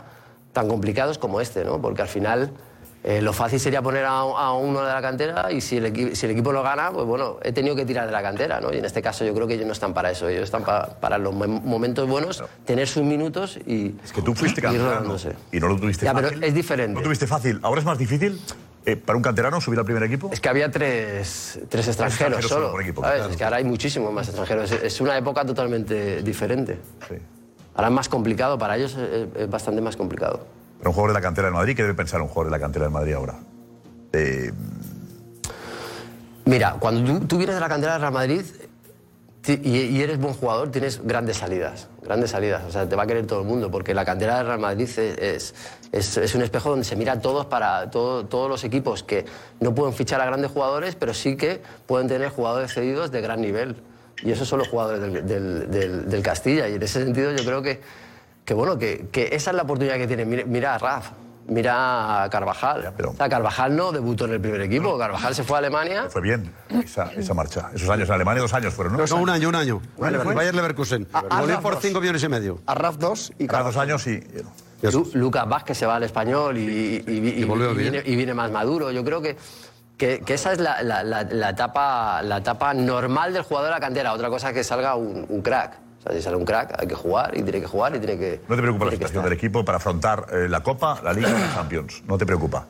tan 0.54 0.68
complicados 0.68 1.18
como 1.20 1.40
este, 1.42 1.64
¿no? 1.66 1.80
Porque 1.82 2.02
al 2.02 2.08
final 2.08 2.52
eh, 3.04 3.22
lo 3.22 3.32
fácil 3.32 3.60
sería 3.60 3.82
poner 3.82 4.04
a, 4.06 4.20
a 4.20 4.54
uno 4.54 4.82
de 4.82 4.92
la 4.94 5.02
cantera 5.02 5.52
y 5.52 5.62
si 5.62 5.78
el, 5.78 5.86
equi- 5.94 6.14
si 6.16 6.26
el 6.26 6.34
equipo 6.34 6.52
lo 6.52 6.62
gana, 6.64 6.92
pues 6.92 7.06
bueno, 7.06 7.38
he 7.44 7.52
tenido 7.54 7.76
que 7.76 7.86
tirar 7.86 8.06
de 8.06 8.12
la 8.12 8.22
cantera, 8.22 8.60
¿no? 8.60 8.74
Y 8.74 8.78
en 8.78 8.86
este 8.86 9.02
caso 9.02 9.24
yo 9.24 9.34
creo 9.34 9.48
que 9.48 9.54
ellos 9.54 9.66
no 9.68 9.72
están 9.74 9.94
para 9.94 10.12
eso, 10.12 10.28
ellos 10.28 10.44
están 10.44 10.64
pa- 10.64 10.88
para 11.00 11.18
los 11.18 11.34
mom- 11.34 11.62
momentos 11.64 12.08
buenos, 12.10 12.44
tener 12.66 12.88
sus 12.88 13.04
minutos 13.04 13.58
y... 13.66 13.96
Es 14.04 14.12
que 14.12 14.22
tú 14.22 14.36
fuiste 14.36 14.62
canterano 14.62 15.16
y 15.52 15.60
no 15.60 15.68
lo 15.70 15.78
tuviste 15.78 16.06
Ya, 16.06 16.14
pero 16.14 16.28
fácil. 16.28 16.44
es 16.44 16.54
diferente. 16.54 16.96
¿No 17.00 17.02
tuviste 17.02 17.26
fácil? 17.28 17.60
¿Ahora 17.64 17.80
es 17.80 17.86
más 17.86 17.98
difícil 17.98 18.40
eh, 18.86 18.96
para 18.98 19.16
un 19.16 19.24
canterano 19.24 19.62
subir 19.62 19.80
al 19.80 19.86
primer 19.86 20.04
equipo? 20.04 20.30
Es 20.34 20.42
que 20.42 20.50
había 20.50 20.70
tres, 20.70 21.60
tres 21.70 21.88
extranjeros, 21.88 22.40
extranjeros 22.40 22.50
solo. 22.50 22.62
solo 22.66 22.72
por 22.74 22.82
equipo. 22.82 23.06
Es 23.06 23.38
que 23.38 23.44
ahora 23.46 23.58
hay 23.58 23.64
muchísimos 23.64 24.12
más 24.12 24.28
extranjeros. 24.28 24.72
Es, 24.72 24.84
es 24.84 25.02
una 25.02 25.18
época 25.18 25.46
totalmente 25.46 26.22
diferente. 26.22 26.78
Ahora 27.76 27.88
es 27.88 27.94
más 27.94 28.10
complicado, 28.10 28.58
para 28.58 28.76
ellos 28.76 28.98
es, 28.98 29.28
es 29.42 29.50
bastante 29.50 29.80
más 29.82 29.96
complicado. 29.96 30.46
Pero 30.80 30.90
un 30.90 30.94
jugador 30.94 31.12
de 31.12 31.20
la 31.20 31.22
cantera 31.22 31.48
del 31.48 31.54
Madrid, 31.56 31.76
¿qué 31.76 31.84
debe 31.84 31.94
pensar 31.94 32.22
un 32.22 32.28
jugador 32.28 32.48
de 32.48 32.58
la 32.58 32.60
cantera 32.60 32.86
del 32.86 32.94
Madrid 32.94 33.14
ahora? 33.14 33.36
Eh, 34.14 34.52
Mira, 36.46 36.78
cuando 36.80 37.20
tú, 37.28 37.38
vienes 37.38 37.56
de 37.56 37.62
la 37.62 37.70
cantera 37.70 37.94
del 37.94 38.02
Real 38.02 38.14
Madrid 38.14 38.42
y, 39.46 40.02
eres 40.02 40.20
buen 40.20 40.34
jugador, 40.34 40.72
tienes 40.72 41.00
grandes 41.06 41.38
salidas. 41.38 41.88
Grandes 42.02 42.32
salidas. 42.32 42.64
O 42.66 42.72
sea, 42.72 42.88
te 42.90 42.96
va 42.96 43.04
a 43.04 43.08
querer 43.08 43.28
todo 43.28 43.42
el 43.42 43.48
mundo, 43.48 43.70
porque 43.70 43.94
la 43.94 44.04
cantera 44.06 44.38
del 44.38 44.48
Real 44.48 44.60
Madrid 44.60 44.88
es, 44.98 45.54
es, 45.92 46.36
un 46.36 46.42
espejo 46.42 46.70
donde 46.70 46.86
se 46.86 46.96
mira 46.96 47.22
todos 47.22 47.46
para 47.46 47.90
todo- 47.92 48.26
todos 48.26 48.50
los 48.50 48.64
equipos 48.64 49.04
que 49.04 49.26
no 49.60 49.76
pueden 49.76 49.94
fichar 49.94 50.22
a 50.22 50.26
grandes 50.26 50.50
jugadores, 50.52 50.96
pero 50.96 51.14
sí 51.14 51.36
que 51.36 51.62
pueden 51.86 52.08
tener 52.08 52.30
jugadores 52.30 52.74
cedidos 52.74 53.12
de 53.12 53.22
gran 53.22 53.42
nivel. 53.42 53.76
Y 54.24 54.32
esos 54.32 54.48
son 54.48 54.60
los 54.60 54.68
jugadores 54.70 55.02
del- 55.26 55.70
del 56.10 56.22
Castilla. 56.24 56.68
Y 56.68 56.76
en 56.76 56.84
ese 56.84 57.04
sentido 57.04 57.32
yo 57.32 57.44
creo 57.46 57.62
que, 57.62 57.80
que 58.50 58.56
bueno, 58.56 58.80
que, 58.80 59.06
que 59.12 59.30
esa 59.32 59.52
es 59.52 59.56
la 59.56 59.62
oportunidad 59.62 59.98
que 59.98 60.08
tiene. 60.08 60.26
Mira, 60.26 60.44
mira 60.48 60.74
a 60.74 60.78
Raf, 60.80 61.12
mira 61.46 62.24
a 62.24 62.30
Carvajal. 62.32 62.92
O 63.08 63.14
sea, 63.14 63.30
Carvajal 63.30 63.76
no 63.76 63.92
debutó 63.92 64.26
en 64.26 64.32
el 64.34 64.42
primer 64.42 64.60
equipo, 64.62 64.98
Carvajal 64.98 65.36
se 65.36 65.44
fue 65.44 65.58
a 65.58 65.60
Alemania. 65.60 66.08
Fue 66.10 66.20
bien 66.24 66.52
esa, 66.70 67.12
esa 67.14 67.36
marcha. 67.36 67.70
Esos 67.76 67.88
años 67.92 68.10
en 68.10 68.16
Alemania, 68.16 68.42
dos 68.42 68.56
años 68.56 68.74
fueron, 68.74 68.98
¿no? 68.98 69.06
No, 69.06 69.16
un 69.18 69.30
año, 69.30 69.50
un 69.50 69.56
año. 69.56 69.82
¿Un 69.98 70.08
año 70.08 70.22
fue? 70.22 70.34
Bayer 70.34 70.56
Leverkusen. 70.56 71.08
Volvió 71.30 71.62
por 71.62 71.76
5 71.80 72.02
millones 72.02 72.24
y 72.24 72.28
medio. 72.28 72.60
A 72.66 72.74
Raf 72.74 72.96
2 72.98 73.34
y 73.38 73.46
Cada 73.46 73.66
dos 73.66 73.78
años 73.78 74.08
y... 74.08 74.20
Lu- 74.82 75.12
Lucas 75.14 75.48
Vázquez 75.48 75.78
se 75.78 75.86
va 75.86 75.98
al 75.98 76.04
español 76.04 76.58
y, 76.58 76.62
y- 76.62 77.04
y- 77.08 77.42
y- 77.42 77.44
volvió 77.44 77.70
y 77.74 77.76
bien. 77.76 77.92
viene, 77.92 78.10
y 78.10 78.16
viene 78.16 78.34
más 78.34 78.50
maduro. 78.50 78.90
Yo 78.90 79.04
creo 79.04 79.22
que, 79.22 79.38
que, 79.96 80.22
que 80.22 80.34
esa 80.34 80.54
es 80.54 80.60
la, 80.60 80.82
la- 80.82 81.04
la- 81.04 81.22
la 81.24 81.50
etapa, 81.52 82.24
la 82.24 82.38
etapa 82.38 82.74
normal 82.74 83.32
del 83.32 83.44
jugador 83.44 83.68
de 83.70 83.76
la 83.76 83.80
cantera. 83.80 84.12
Otra 84.12 84.30
cosa 84.30 84.48
es 84.50 84.56
que 84.56 84.64
salga 84.64 84.96
un, 84.96 85.28
un 85.30 85.42
crack. 85.44 85.78
O 86.00 86.02
sea, 86.04 86.14
si 86.14 86.22
sale 86.22 86.38
un 86.38 86.46
crack, 86.46 86.76
hay 86.80 86.88
que 86.88 86.96
jugar 86.96 87.38
y 87.38 87.44
tiene 87.44 87.60
que 87.62 87.68
jugar 87.68 87.96
y 87.96 88.00
tiene 88.00 88.18
que. 88.18 88.42
¿No 88.48 88.56
te 88.56 88.62
preocupa 88.62 88.86
la 88.86 88.92
situación 88.92 89.24
del 89.24 89.34
equipo 89.34 89.66
para 89.66 89.78
afrontar 89.78 90.28
eh, 90.32 90.48
la 90.50 90.62
Copa, 90.64 91.00
la 91.04 91.12
Liga 91.14 91.30
y 91.30 91.34
la 91.34 91.54
Champions? 91.54 92.04
¿No 92.08 92.18
te 92.18 92.26
preocupa? 92.26 92.66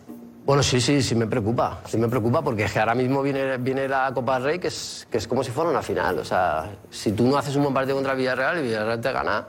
Bueno, 0.46 0.64
sí, 0.64 0.82
sí, 0.82 1.04
sí 1.04 1.14
me 1.14 1.28
preocupa. 1.28 1.82
Sí 1.86 1.98
me 1.98 2.08
preocupa 2.08 2.42
porque 2.42 2.64
es 2.64 2.72
que 2.74 2.80
ahora 2.80 2.96
mismo 2.96 3.22
viene, 3.22 3.58
viene 3.58 3.88
la 3.88 4.12
Copa 4.16 4.36
del 4.36 4.44
Rey 4.46 4.60
que 4.60 4.70
es, 4.70 5.08
que 5.12 5.20
es 5.20 5.28
como 5.28 5.44
si 5.44 5.52
fuera 5.52 5.70
una 5.70 5.84
final. 5.84 6.18
O 6.18 6.26
sea, 6.26 6.72
si 6.90 7.12
tú 7.12 7.28
no 7.28 7.38
haces 7.38 7.56
un 7.56 7.62
buen 7.64 7.74
partido 7.74 7.96
contra 7.98 8.14
el 8.14 8.18
Villarreal, 8.18 8.58
el 8.58 8.64
Villarreal 8.64 9.00
te 9.00 9.12
gana 9.12 9.46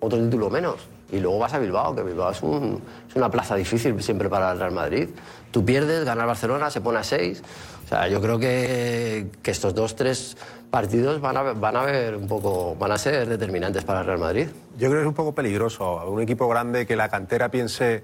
otro 0.00 0.18
título 0.18 0.48
menos. 0.48 0.76
Y 1.12 1.20
luego 1.20 1.38
vas 1.38 1.52
a 1.52 1.58
Bilbao, 1.58 1.94
que 1.94 2.02
Bilbao 2.02 2.30
es, 2.30 2.42
un- 2.42 2.82
es 3.08 3.14
una 3.16 3.30
plaza 3.30 3.54
difícil 3.54 4.02
siempre 4.02 4.30
para 4.30 4.52
el 4.52 4.58
Real 4.58 4.72
Madrid. 4.72 5.10
Tú 5.50 5.62
pierdes, 5.62 6.04
gana 6.06 6.22
el 6.22 6.26
Barcelona, 6.26 6.70
se 6.70 6.80
pone 6.80 6.98
a 6.98 7.04
seis. 7.04 7.42
O 7.84 7.88
sea, 7.88 8.08
yo 8.08 8.18
creo 8.22 8.38
que, 8.38 9.26
que 9.42 9.50
estos 9.50 9.74
dos, 9.74 9.94
tres 9.94 10.36
partidos 10.74 11.20
van 11.20 11.36
a, 11.36 11.42
van 11.52 11.76
a 11.76 11.84
ver 11.84 12.16
un 12.16 12.26
poco, 12.26 12.74
van 12.74 12.90
a 12.90 12.98
ser 12.98 13.28
determinantes 13.28 13.84
para 13.84 14.00
el 14.00 14.06
Real 14.06 14.18
Madrid. 14.18 14.48
Yo 14.76 14.88
creo 14.88 14.94
que 14.94 15.02
es 15.02 15.06
un 15.06 15.14
poco 15.14 15.32
peligroso. 15.32 16.04
Un 16.10 16.20
equipo 16.20 16.48
grande 16.48 16.84
que 16.84 16.96
la 16.96 17.08
cantera 17.08 17.48
piense 17.48 18.02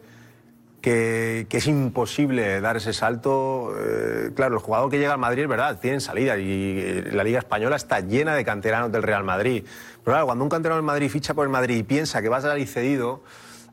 que, 0.81 1.49
que 1.49 1.57
es 1.57 1.67
imposible 1.67 2.61
dar 2.61 2.77
ese 2.77 2.93
salto. 2.93 3.75
eh, 3.77 4.31
claro, 4.37 4.55
el 4.55 4.61
jugador 4.61 4.89
que 4.89 5.01
llega 5.01 5.15
al 5.15 5.19
Madrid 5.19 5.43
es 5.43 5.49
verdad, 5.49 5.81
tienen 5.81 6.01
salida 6.01 6.39
y 6.39 6.79
eh, 6.79 7.09
la 7.11 7.25
Liga 7.25 7.41
Española 7.41 7.75
está 7.75 7.99
llena 7.99 8.37
de 8.37 8.45
canteranos 8.45 8.93
del 8.93 9.03
Real 9.03 9.25
Madrid. 9.25 9.65
Pero 10.05 10.15
claro, 10.15 10.27
cuando 10.27 10.45
un 10.45 10.51
canterano 10.51 10.77
del 10.77 10.87
Madrid 10.87 11.11
ficha 11.11 11.35
por 11.35 11.47
el 11.47 11.51
Madrid 11.51 11.77
y 11.77 11.83
piensa 11.83 12.23
que 12.23 12.29
va 12.29 12.37
a 12.37 12.43
salir 12.43 12.69
cedido, 12.69 13.25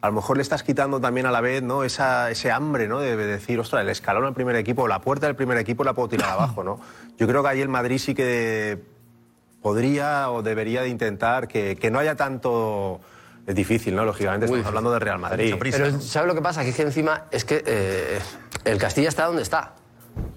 a 0.01 0.07
lo 0.07 0.13
mejor 0.13 0.37
le 0.37 0.43
estás 0.43 0.63
quitando 0.63 0.99
también 1.01 1.25
a 1.25 1.31
la 1.31 1.41
vez 1.41 1.63
¿no? 1.63 1.83
Esa, 1.83 2.29
ese 2.29 2.51
hambre 2.51 2.87
¿no? 2.87 2.99
de 2.99 3.15
decir, 3.15 3.59
ostras, 3.59 3.81
el 3.81 3.89
escalón 3.89 4.25
al 4.25 4.33
primer 4.33 4.55
equipo, 4.55 4.87
la 4.87 5.01
puerta 5.01 5.25
del 5.27 5.35
primer 5.35 5.57
equipo 5.57 5.83
la 5.83 5.93
puedo 5.93 6.09
tirar 6.09 6.29
abajo. 6.29 6.63
¿no? 6.63 6.79
Yo 7.17 7.27
creo 7.27 7.41
que 7.41 7.49
ahí 7.49 7.61
el 7.61 7.69
Madrid 7.69 7.97
sí 7.97 8.13
que 8.13 8.79
podría 9.61 10.29
o 10.31 10.43
debería 10.43 10.81
de 10.81 10.89
intentar 10.89 11.47
que, 11.47 11.75
que 11.75 11.91
no 11.91 11.99
haya 11.99 12.15
tanto... 12.15 13.01
Es 13.47 13.55
difícil, 13.55 13.95
¿no? 13.95 14.03
Lógicamente 14.03 14.45
estamos 14.45 14.65
hablando 14.65 14.91
del 14.91 14.99
Real 14.99 15.19
Madrid. 15.19 15.55
Pero 15.57 16.01
¿sabes 16.01 16.27
lo 16.27 16.35
que 16.35 16.41
pasa? 16.41 16.63
Que 16.63 16.71
es 16.71 16.75
que 16.75 16.81
encima 16.81 17.27
es 17.31 17.45
que 17.45 17.63
eh, 17.65 18.19
el 18.65 18.77
Castilla 18.77 19.07
está 19.07 19.25
donde 19.25 19.41
está. 19.41 19.71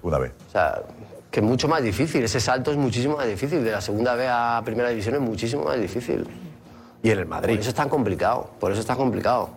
Una 0.01 0.17
vez. 0.17 0.31
O 0.47 0.51
sea, 0.51 0.81
que 1.29 1.41
es 1.41 1.45
mucho 1.45 1.67
más 1.67 1.83
difícil. 1.83 2.23
Ese 2.23 2.39
salto 2.39 2.71
es 2.71 2.77
muchísimo 2.77 3.17
más 3.17 3.27
difícil. 3.27 3.65
De 3.65 3.71
la 3.71 3.81
segunda 3.81 4.15
B 4.15 4.25
a 4.29 4.61
primera 4.63 4.87
división 4.87 5.15
es 5.15 5.21
muchísimo 5.21 5.65
más 5.65 5.77
difícil. 5.77 6.25
Y 7.03 7.09
en 7.11 7.19
el 7.19 7.25
Madrid. 7.25 7.53
Por 7.53 7.59
eso 7.61 7.69
es 7.69 7.75
tan 7.75 7.89
complicado. 7.89 8.51
Por 8.59 8.71
eso 8.71 8.81
está 8.81 8.95
complicado. 8.95 9.49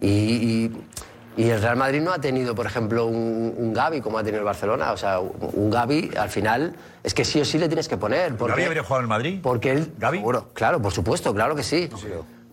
Y, 0.00 0.08
y- 0.08 0.76
y 1.36 1.50
el 1.50 1.62
Real 1.62 1.76
Madrid 1.76 2.00
no 2.00 2.12
ha 2.12 2.18
tenido, 2.20 2.52
por 2.56 2.66
ejemplo, 2.66 3.06
un, 3.06 3.54
un 3.56 3.72
Gavi 3.72 4.00
como 4.00 4.18
ha 4.18 4.24
tenido 4.24 4.40
el 4.40 4.44
Barcelona. 4.44 4.90
O 4.92 4.96
sea, 4.96 5.20
un, 5.20 5.70
Gavi 5.70 6.10
al 6.18 6.30
final 6.30 6.74
es 7.04 7.14
que 7.14 7.24
sí 7.24 7.40
o 7.40 7.44
sí 7.44 7.58
le 7.58 7.68
tienes 7.68 7.86
que 7.88 7.96
poner. 7.96 8.34
Porque, 8.36 8.52
¿Gavi 8.54 8.64
habría 8.64 8.82
jugado 8.82 9.00
en 9.00 9.04
el 9.04 9.08
Madrid? 9.08 9.38
Porque 9.40 9.70
él. 9.70 9.92
¿Gavi? 9.98 10.20
Claro, 10.52 10.82
por 10.82 10.92
supuesto, 10.92 11.32
claro 11.32 11.54
que 11.54 11.62
sí. 11.62 11.88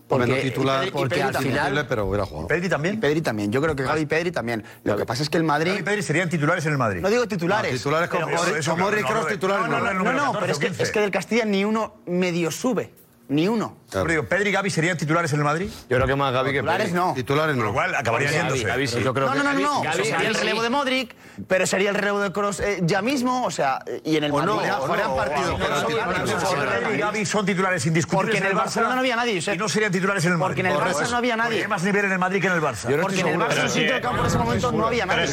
Porque, 0.06 0.26
Menos 0.26 0.40
titular, 0.44 0.88
porque 0.92 1.20
al 1.20 1.34
final. 1.36 1.84
pero 1.88 2.06
hubiera 2.06 2.24
jugado. 2.26 2.46
¿Pedri 2.46 2.68
también? 2.68 2.94
Y 2.94 2.98
Pedri 2.98 3.22
también. 3.22 3.50
Yo 3.50 3.60
creo 3.60 3.74
que 3.74 3.82
Gavi 3.82 4.02
y 4.02 4.06
Pedri 4.06 4.30
también. 4.30 4.62
Lo 4.84 4.96
que 4.96 5.04
pasa 5.04 5.24
es 5.24 5.30
que 5.30 5.36
el 5.38 5.42
Madrid. 5.42 5.70
Gavi 5.70 5.80
y 5.80 5.84
Pedri 5.84 6.02
serían 6.04 6.28
titulares 6.28 6.64
en 6.66 6.70
el 6.70 6.78
Madrid. 6.78 7.00
No 7.00 7.10
digo 7.10 7.26
titulares. 7.26 7.72
No, 7.72 7.78
titulares 7.78 8.08
con 8.08 8.20
pero- 8.24 8.36
Modric- 8.38 9.02
no, 9.02 9.14
no, 9.20 9.26
titulares, 9.26 9.68
no, 9.68 9.78
no, 9.78 9.78
no. 9.84 9.92
No, 9.94 9.98
número 9.98 10.16
no, 10.18 10.32
14 10.32 10.40
pero 10.40 10.52
es 10.52 10.58
que, 10.60 10.66
15. 10.68 10.82
es 10.84 10.92
que 10.92 11.00
del 11.00 11.10
Castilla 11.10 11.44
ni 11.44 11.64
uno 11.64 11.94
medio 12.06 12.52
sube. 12.52 12.92
Ni 13.28 13.48
uno. 13.48 13.76
Digo, 14.06 14.24
¿Pedri 14.24 14.50
y 14.50 14.52
Gavi 14.52 14.70
serían 14.70 14.96
titulares 14.96 15.32
en 15.32 15.38
el 15.40 15.44
Madrid? 15.44 15.68
Yo 15.88 15.96
creo 15.96 16.06
que 16.06 16.14
más 16.16 16.32
Gavi 16.32 16.50
que 16.52 16.58
Titulares 16.58 16.92
no. 16.92 17.12
Titulares 17.14 17.54
Con 17.56 17.64
lo 17.64 17.70
no. 17.70 17.74
cual 17.74 17.94
acabarían 17.94 18.32
yéndose. 18.32 18.62
Gavi 18.64 18.86
sí. 18.86 18.98
No, 19.02 19.12
no, 19.12 19.34
no, 19.34 19.52
no. 19.52 19.82
Gavi- 19.82 19.88
O 20.00 20.04
sea, 20.04 20.04
sería 20.04 20.28
el 20.28 20.34
sí. 20.34 20.40
relevo 20.42 20.62
de 20.62 20.70
Modric, 20.70 21.14
pero 21.48 21.66
sería 21.66 21.90
el 21.90 21.96
relevo 21.96 22.20
de 22.20 22.30
Kroos 22.32 22.60
eh, 22.60 22.78
ya 22.82 23.02
mismo, 23.02 23.44
o 23.44 23.50
sea, 23.50 23.80
y 24.04 24.16
en 24.16 24.24
el 24.24 24.32
O 24.32 24.42
no, 24.42 24.56
Madrid. 24.56 24.70
o 24.78 24.86
no, 24.96 25.16
partido. 25.16 25.58
no, 25.58 25.58
no, 25.58 25.68
no, 25.68 25.80
no, 25.82 25.86
Pedri 25.88 26.94
y. 26.94 26.98
Gavi 26.98 27.26
son 27.26 27.46
titulares 27.46 27.84
indiscutibles 27.86 28.26
Porque 28.26 28.38
en 28.38 28.44
el 28.46 28.52
Barça 28.52 28.64
Barcelona 28.64 28.94
no 28.94 29.00
había 29.00 29.16
nadie. 29.16 29.40
Y 29.54 29.58
no 29.58 29.68
serían 29.68 29.92
titulares 29.92 30.24
en 30.24 30.32
el 30.32 30.38
Madrid. 30.38 30.48
Porque 30.54 30.60
en 30.60 30.66
el 30.66 30.76
Barça 30.78 31.10
no 31.10 31.16
había 31.16 31.36
nadie. 31.36 31.62
hay 31.62 31.68
más 31.68 31.82
nivel 31.82 32.04
en 32.04 32.12
el 32.12 32.18
Madrid 32.18 32.40
que 32.40 32.46
en 32.46 32.52
el 32.52 32.62
Barça. 32.62 33.00
Porque 33.00 33.20
en 33.20 33.26
el 33.28 33.38
Barça, 33.38 33.52
en 33.56 33.62
el 33.62 33.70
sitio 33.70 33.92
del 33.92 34.02
campo 34.02 34.20
en 34.20 34.26
ese 34.26 34.38
momento 34.38 34.72
no 34.72 34.86
había 34.86 35.06
nadie. 35.06 35.26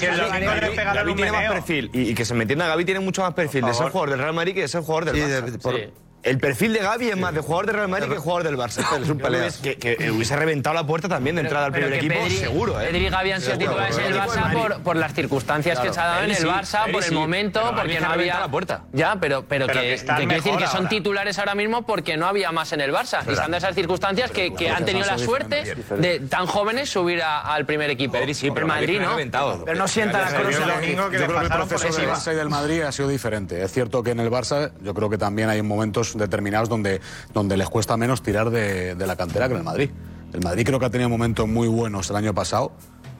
Un 1.06 1.16
tiene 1.16 1.32
más 1.32 1.52
perfil. 1.52 1.89
Y, 1.94 2.16
que 2.16 2.26
se 2.26 2.34
me 2.34 2.44
entienda, 2.44 2.68
Gavi 2.68 2.86
tiene 2.86 3.00
mucho 3.02 3.22
más 3.22 3.34
perfil 3.34 3.66
de 3.66 3.74
ser 3.74 3.89
jugador 3.89 4.10
del 4.12 4.20
Real 4.20 4.34
Madrid 4.34 4.54
que 4.56 4.62
de 4.62 4.68
ser 4.68 4.82
jugador 4.82 5.06
del 5.06 5.16
Sí, 5.16 5.22
Barça. 5.22 5.89
De-. 6.24 6.30
El 6.30 6.38
perfil 6.40 6.74
de 6.74 6.80
Gavi 6.80 7.10
es 7.10 7.18
más 7.18 7.34
de 7.34 7.42
jugador 7.42 7.66
del 7.68 7.76
Real 7.76 7.88
Madrid 7.90 8.10
que 8.12 8.18
jugador 8.18 8.44
del 8.44 8.58
Barça. 8.58 8.84
Es 9.02 9.10
un 9.10 9.18
peleas. 9.18 9.58
Que, 9.58 9.76
que 9.78 10.10
hubiese 10.12 10.36
reventado 10.36 10.74
la 10.74 10.86
puerta 10.88 11.08
también 11.10 11.36
de 11.36 11.42
entrada 11.44 11.66
al 11.68 11.72
primer 11.72 11.94
equipo, 11.94 12.16
Pedri- 12.16 12.40
seguro. 12.40 12.80
¿eh? 12.82 12.86
Pedri 12.88 13.06
y 13.06 13.10
Gavi 13.10 13.32
han 13.32 13.42
sido 13.42 13.58
titulares 13.58 13.98
en 13.98 14.06
el 14.06 14.16
Barça 14.20 14.54
por, 14.54 14.82
por 14.82 14.96
las 14.96 15.14
circunstancias 15.14 15.80
que 15.80 15.94
se 15.94 16.00
ha 16.00 16.06
dado 16.06 16.24
en 16.24 16.32
el 16.32 16.36
sí, 16.38 16.44
Barça, 16.46 16.80
Pedri 16.82 16.94
por 16.94 17.04
el 17.04 17.10
sí, 17.10 17.16
momento, 17.16 17.74
porque 17.76 17.94
que 17.94 18.00
no 18.02 18.08
ha 18.08 18.14
había. 18.14 18.40
la 18.40 18.48
puerta. 18.50 18.82
Ya, 18.94 19.18
pero, 19.20 19.44
pero, 19.48 19.68
Pero 19.68 19.80
que, 19.80 19.86
que 19.86 19.88
que 19.90 19.94
están 19.96 20.28
decir 20.28 20.58
que 20.58 20.68
son 20.68 20.78
ahora. 20.78 20.90
titulares 20.90 21.40
ahora 21.40 21.56
mismo 21.56 21.86
porque 21.86 22.18
no 22.18 22.26
había 22.28 22.52
más 22.52 22.72
en 22.74 22.82
el 22.82 22.92
Barça. 22.94 23.20
Y 23.32 23.36
dado 23.36 23.58
esas 23.58 23.76
circunstancias 23.76 24.32
que, 24.32 24.54
que 24.54 24.70
han 24.70 24.86
tenido 24.86 25.06
la 25.06 25.18
suerte 25.18 25.76
de 25.98 26.20
tan 26.22 26.46
jóvenes 26.48 26.90
subir 26.90 27.22
a- 27.22 27.42
al 27.42 27.66
primer 27.66 27.90
equipo. 27.90 28.14
Pedri 28.14 28.34
sí, 28.34 28.50
pero 28.52 28.66
Madrid 28.68 29.00
no. 29.02 29.10
reventado. 29.12 29.64
Pero 29.66 29.78
no 29.78 29.88
sienta 29.88 30.22
la 30.22 30.28
cruz. 30.40 30.56
el 30.56 30.68
domingo 30.68 31.10
que 31.10 31.20
Yo 31.20 31.26
creo 31.28 31.40
que 31.40 31.46
el 31.46 31.52
proceso 31.52 31.98
del. 31.98 32.10
Barça 32.10 32.34
y 32.34 32.36
del 32.36 32.50
Madrid 32.50 32.82
ha 32.82 32.92
sido 32.92 33.08
diferente. 33.10 33.62
Es 33.62 33.72
cierto 33.72 34.02
que 34.04 34.12
en 34.12 34.20
el 34.20 34.32
Barça 34.32 34.72
yo 34.82 34.94
creo 34.94 35.10
que 35.10 35.18
también 35.18 35.50
hay 35.50 35.62
momentos 35.62 36.12
determinados 36.16 36.70
donde, 36.70 37.01
donde 37.34 37.57
les 37.57 37.70
cuesta 37.70 37.97
menos 37.97 38.22
tirar 38.22 38.49
de, 38.49 38.95
de 38.95 39.07
la 39.07 39.16
cantera 39.16 39.47
que 39.47 39.53
en 39.53 39.59
el 39.59 39.66
Madrid. 39.66 39.89
El 40.34 40.41
Madrid 40.41 40.66
creo 40.66 40.80
que 40.80 40.86
ha 40.86 40.89
tenido 40.89 41.09
momentos 41.09 41.47
muy 41.47 41.68
buenos 41.68 42.09
el 42.09 42.16
año 42.16 42.34
pasado 42.34 42.72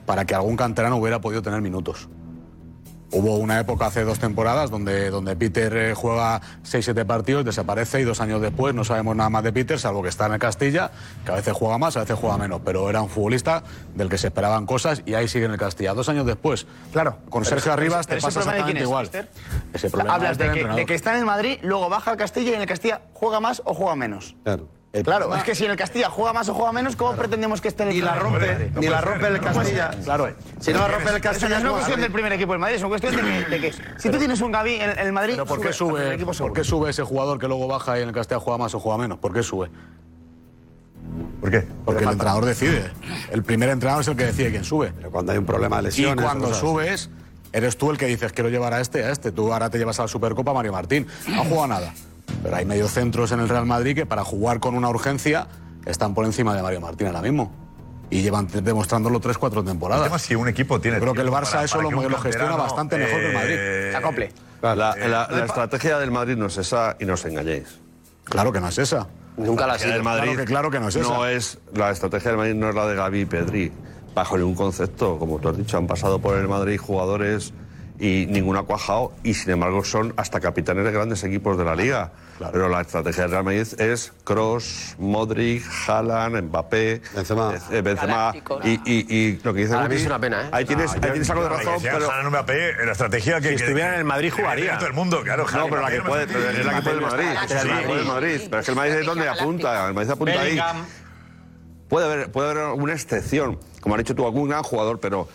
para 0.06 0.24
que 0.24 0.34
algún 0.34 0.56
canterano 0.56 0.96
hubiera 0.96 1.20
podido 1.20 1.42
tener 1.42 1.60
minutos. 1.60 2.08
Hubo 3.16 3.36
una 3.38 3.60
época 3.60 3.86
hace 3.86 4.02
dos 4.02 4.18
temporadas 4.18 4.70
donde, 4.70 5.08
donde 5.08 5.36
Peter 5.36 5.72
eh, 5.76 5.94
juega 5.94 6.40
6-7 6.64 7.04
partidos, 7.06 7.44
desaparece 7.44 8.00
y 8.00 8.02
dos 8.04 8.20
años 8.20 8.40
después 8.40 8.74
no 8.74 8.82
sabemos 8.82 9.14
nada 9.14 9.30
más 9.30 9.44
de 9.44 9.52
Peter, 9.52 9.78
salvo 9.78 10.02
que 10.02 10.08
está 10.08 10.26
en 10.26 10.32
el 10.32 10.38
Castilla, 10.40 10.90
que 11.24 11.30
a 11.30 11.36
veces 11.36 11.52
juega 11.52 11.78
más, 11.78 11.96
a 11.96 12.00
veces 12.00 12.18
juega 12.18 12.36
menos, 12.38 12.60
pero 12.64 12.90
era 12.90 13.00
un 13.02 13.08
futbolista 13.08 13.62
del 13.94 14.08
que 14.08 14.18
se 14.18 14.26
esperaban 14.26 14.66
cosas 14.66 15.02
y 15.06 15.14
ahí 15.14 15.28
sigue 15.28 15.44
en 15.44 15.52
el 15.52 15.58
Castilla. 15.58 15.94
Dos 15.94 16.08
años 16.08 16.26
después, 16.26 16.66
Claro. 16.92 17.18
con 17.30 17.42
Pero 17.42 17.50
Sergio 17.50 17.70
ese- 17.70 17.80
Arribas 17.80 18.06
pero 18.08 18.20
te 18.20 18.26
ese 18.28 18.38
pasa 18.38 18.40
problema 18.50 18.66
de 18.66 18.72
quién 18.72 18.82
exactamente 18.82 19.20
es, 19.20 19.28
igual. 19.28 19.74
Ese 19.74 19.90
problema 19.90 20.14
Hablas 20.16 20.38
de 20.38 20.50
que, 20.50 20.64
de 20.66 20.86
que 20.86 20.94
está 20.94 21.12
en 21.12 21.18
el 21.20 21.24
Madrid, 21.26 21.58
luego 21.62 21.88
baja 21.88 22.10
al 22.10 22.16
Castilla 22.16 22.50
y 22.50 22.54
en 22.54 22.62
el 22.62 22.66
Castilla 22.66 23.02
juega 23.12 23.38
más 23.38 23.62
o 23.64 23.74
juega 23.74 23.94
menos. 23.94 24.34
Claro. 24.42 24.68
Claro, 25.02 25.34
es 25.34 25.42
que 25.42 25.56
si 25.56 25.64
en 25.64 25.72
el 25.72 25.76
Castilla 25.76 26.08
juega 26.08 26.32
más 26.32 26.48
o 26.48 26.54
juega 26.54 26.70
menos, 26.70 26.94
¿cómo 26.94 27.16
pretendemos 27.16 27.60
que 27.60 27.66
esté 27.66 27.82
en 27.82 27.88
el 27.88 27.94
Ni 27.96 28.00
la 28.00 28.14
rompe, 28.14 28.70
ni 28.76 28.86
la 28.86 29.00
rompe 29.00 29.26
el 29.26 29.40
Castilla. 29.40 29.90
Claro, 30.04 30.28
Si 30.60 30.72
no 30.72 30.78
la 30.78 30.88
rompe 30.88 31.10
el 31.10 31.16
Eso 31.16 31.18
no 31.18 31.30
Castilla, 31.30 31.56
es 31.56 31.64
una 31.64 31.72
cuestión 31.72 32.00
del 32.00 32.12
primer 32.12 32.32
equipo 32.32 32.52
del 32.52 32.60
Madrid, 32.60 32.76
es 32.76 32.82
una 32.82 32.90
cuestión 32.90 33.16
de 33.16 33.22
que, 33.22 33.50
de 33.50 33.60
que 33.60 33.72
si 33.98 34.10
tú 34.10 34.18
tienes 34.18 34.40
un 34.40 34.52
Gavi 34.52 34.74
en, 34.74 34.96
el 34.96 35.12
Madrid, 35.12 35.32
Pero 35.34 35.46
¿por 35.46 35.60
qué 35.60 35.72
sube, 35.72 36.14
equipo 36.14 36.32
¿por 36.32 36.52
qué 36.52 36.62
sube 36.62 36.90
ese 36.90 37.02
jugador 37.02 37.40
que 37.40 37.48
luego 37.48 37.66
baja 37.66 37.98
y 37.98 38.02
en 38.02 38.08
el 38.08 38.14
Castilla 38.14 38.38
juega 38.38 38.58
más 38.58 38.74
o 38.74 38.78
juega 38.78 38.98
menos? 38.98 39.18
¿Por 39.18 39.32
qué 39.32 39.42
sube? 39.42 39.68
¿Por 41.40 41.50
qué? 41.50 41.66
Porque 41.84 42.04
el 42.04 42.10
entrenador 42.10 42.44
decide. 42.44 42.90
El 43.30 43.42
primer 43.42 43.68
entrenador 43.70 44.02
es 44.02 44.08
el 44.08 44.16
que 44.16 44.26
decide 44.26 44.50
quién 44.50 44.64
sube. 44.64 44.92
Pero 44.96 45.10
cuando 45.10 45.32
hay 45.32 45.38
un 45.38 45.44
problema 45.44 45.76
de 45.76 45.82
Y 45.82 45.86
lesiones. 45.86 46.24
cuando 46.24 46.46
cosas 46.46 46.58
así. 46.58 46.66
subes, 46.66 47.10
eres 47.52 47.76
tú 47.76 47.90
el 47.90 47.98
que 47.98 48.06
dices 48.06 48.32
quiero 48.32 48.48
llevar 48.48 48.72
a 48.72 48.80
este, 48.80 49.04
a 49.04 49.10
este. 49.10 49.32
Tú 49.32 49.52
ahora 49.52 49.68
te 49.68 49.78
llevas 49.78 49.98
a 49.98 50.02
la 50.02 50.08
Supercopa 50.08 50.52
a 50.52 50.54
Mario 50.54 50.72
Martín. 50.72 51.06
No 51.28 51.42
ha 51.42 51.44
jugado 51.44 51.66
nada. 51.66 51.92
Pero 52.44 52.54
hay 52.56 52.64
mediocentros 52.66 53.32
en 53.32 53.40
el 53.40 53.48
Real 53.48 53.66
Madrid 53.66 53.96
que 53.96 54.06
para 54.06 54.22
jugar 54.22 54.60
con 54.60 54.76
una 54.76 54.88
urgencia 54.88 55.48
están 55.86 56.14
por 56.14 56.24
encima 56.26 56.54
de 56.54 56.62
Mario 56.62 56.80
Martín 56.80 57.06
ahora 57.08 57.22
mismo. 57.22 57.50
Y 58.10 58.20
llevan 58.22 58.46
demostrándolo 58.46 59.18
tres, 59.18 59.38
cuatro 59.38 59.60
El 59.60 59.66
temporadas. 59.66 60.04
tema 60.04 60.16
es 60.16 60.22
si 60.22 60.34
un 60.34 60.46
equipo 60.46 60.78
tiene. 60.80 61.00
Creo 61.00 61.14
que 61.14 61.22
el 61.22 61.30
Barça 61.30 61.52
para- 61.52 61.64
eso 61.64 61.78
para 61.78 61.90
lo, 61.90 62.08
que 62.08 62.16
gestiona 62.18 62.54
bastante 62.54 62.98
mejor 62.98 63.18
que 63.18 63.26
el 63.28 63.34
Madrid. 63.34 63.54
eh, 63.58 63.88
Se 63.92 63.96
acople. 63.96 64.32
La, 64.62 64.76
la- 64.76 64.94
la 65.30 65.44
estrategia 65.44 65.98
del 65.98 66.10
Madrid 66.10 66.36
no 66.36 66.46
es 66.46 66.56
esa 66.58 66.96
y 67.00 67.06
no 67.06 67.14
os 67.14 67.24
engañéis. 67.24 67.80
Claro 68.24 68.52
que 68.52 68.60
no 68.60 68.68
es 68.68 68.78
esa. 68.78 69.08
Nunca 69.36 69.66
la 69.66 69.76
La 69.76 69.78
del. 69.78 70.02
Madrid 70.02 70.22
Claro 70.32 70.38
que- 70.38 70.44
claro 70.44 70.70
que 70.70 70.80
no 70.80 70.88
es 70.88 70.96
esa. 70.96 71.32
es- 71.32 71.58
la 71.74 71.90
estrategia 71.90 72.30
del 72.30 72.38
Madrid 72.38 72.54
no 72.54 72.68
es 72.68 72.74
la 72.74 72.86
de 72.86 72.94
Gavi 72.94 73.20
y 73.22 73.24
Pedri. 73.26 73.72
Bajo 74.14 74.36
ningún 74.38 74.54
concepto, 74.54 75.18
como 75.18 75.38
tú 75.40 75.48
has 75.48 75.56
dicho, 75.56 75.76
han 75.76 75.86
pasado 75.88 76.20
por 76.20 76.36
el 76.38 76.46
Madrid 76.46 76.78
jugadores 76.78 77.52
y 77.98 78.26
ninguno 78.26 78.58
ha 78.58 78.66
cuajado 78.66 79.12
y 79.22 79.34
sin 79.34 79.52
embargo 79.52 79.84
son 79.84 80.14
hasta 80.16 80.40
capitanes 80.40 80.84
de 80.84 80.90
grandes 80.90 81.22
equipos 81.24 81.56
de 81.56 81.64
la 81.64 81.76
liga. 81.76 82.10
Pero 82.50 82.68
la 82.68 82.80
estrategia 82.80 83.22
del 83.22 83.30
Real 83.30 83.44
Madrid 83.44 83.66
es 83.78 84.12
Cross, 84.24 84.96
Modric, 84.98 85.62
Haaland, 85.86 86.42
Mbappé, 86.48 87.00
Benzema. 87.14 87.54
eh, 87.70 87.80
Benzema 87.80 88.12
Galácticos. 88.16 88.64
y, 88.66 88.70
y- 88.84 89.06
y 89.16 89.40
lo 89.44 89.54
que 89.54 89.60
dice 89.60 89.76
Luis, 89.86 90.00
es 90.00 90.06
una 90.06 90.18
pena, 90.18 90.42
¿eh? 90.42 90.48
Ahí 90.50 90.64
tienes, 90.64 90.92
ahí 90.94 91.00
tienes 91.00 91.30
algo 91.30 91.44
de 91.44 91.48
razón, 91.50 91.74
pero 91.80 92.10
Haaland, 92.10 92.28
Mbappé, 92.30 92.72
la 92.84 92.92
estrategia 92.92 93.40
que. 93.40 93.50
Si 93.50 93.54
estuviera 93.62 93.92
en 93.94 94.00
el 94.00 94.04
Madrid, 94.04 94.32
jugaría. 94.34 94.76
todo 94.78 94.88
el 94.88 94.94
mundo, 94.94 95.22
claro. 95.22 95.46
No, 95.54 95.68
pero 95.68 95.80
la 95.82 95.90
que 95.92 96.00
puede, 96.02 96.26
pero 96.26 96.50
es 96.50 96.64
la 96.66 96.74
que 96.74 96.82
puede 96.82 96.96
el 96.96 97.02
Madrid. 97.02 97.28
El. 97.28 98.48
Pero 98.50 98.58
es 98.60 98.64
que 98.66 98.70
el 98.72 98.76
Madrid 98.76 98.92
es 98.94 99.06
donde 99.06 99.28
apunta. 99.28 99.86
El 99.88 99.94
Madrid 99.94 100.10
apunta 100.10 100.40
ahí. 100.40 100.60
Puede 101.88 102.06
haber, 102.06 102.32
puede 102.32 102.50
haber 102.50 102.64
alguna 102.64 102.94
excepción, 102.94 103.58
como 103.80 103.94
has 103.94 103.98
dicho 104.00 104.14
tú, 104.14 104.24
algún 104.24 104.48
gran 104.48 104.62
jugador, 104.64 104.98
pero 104.98 105.28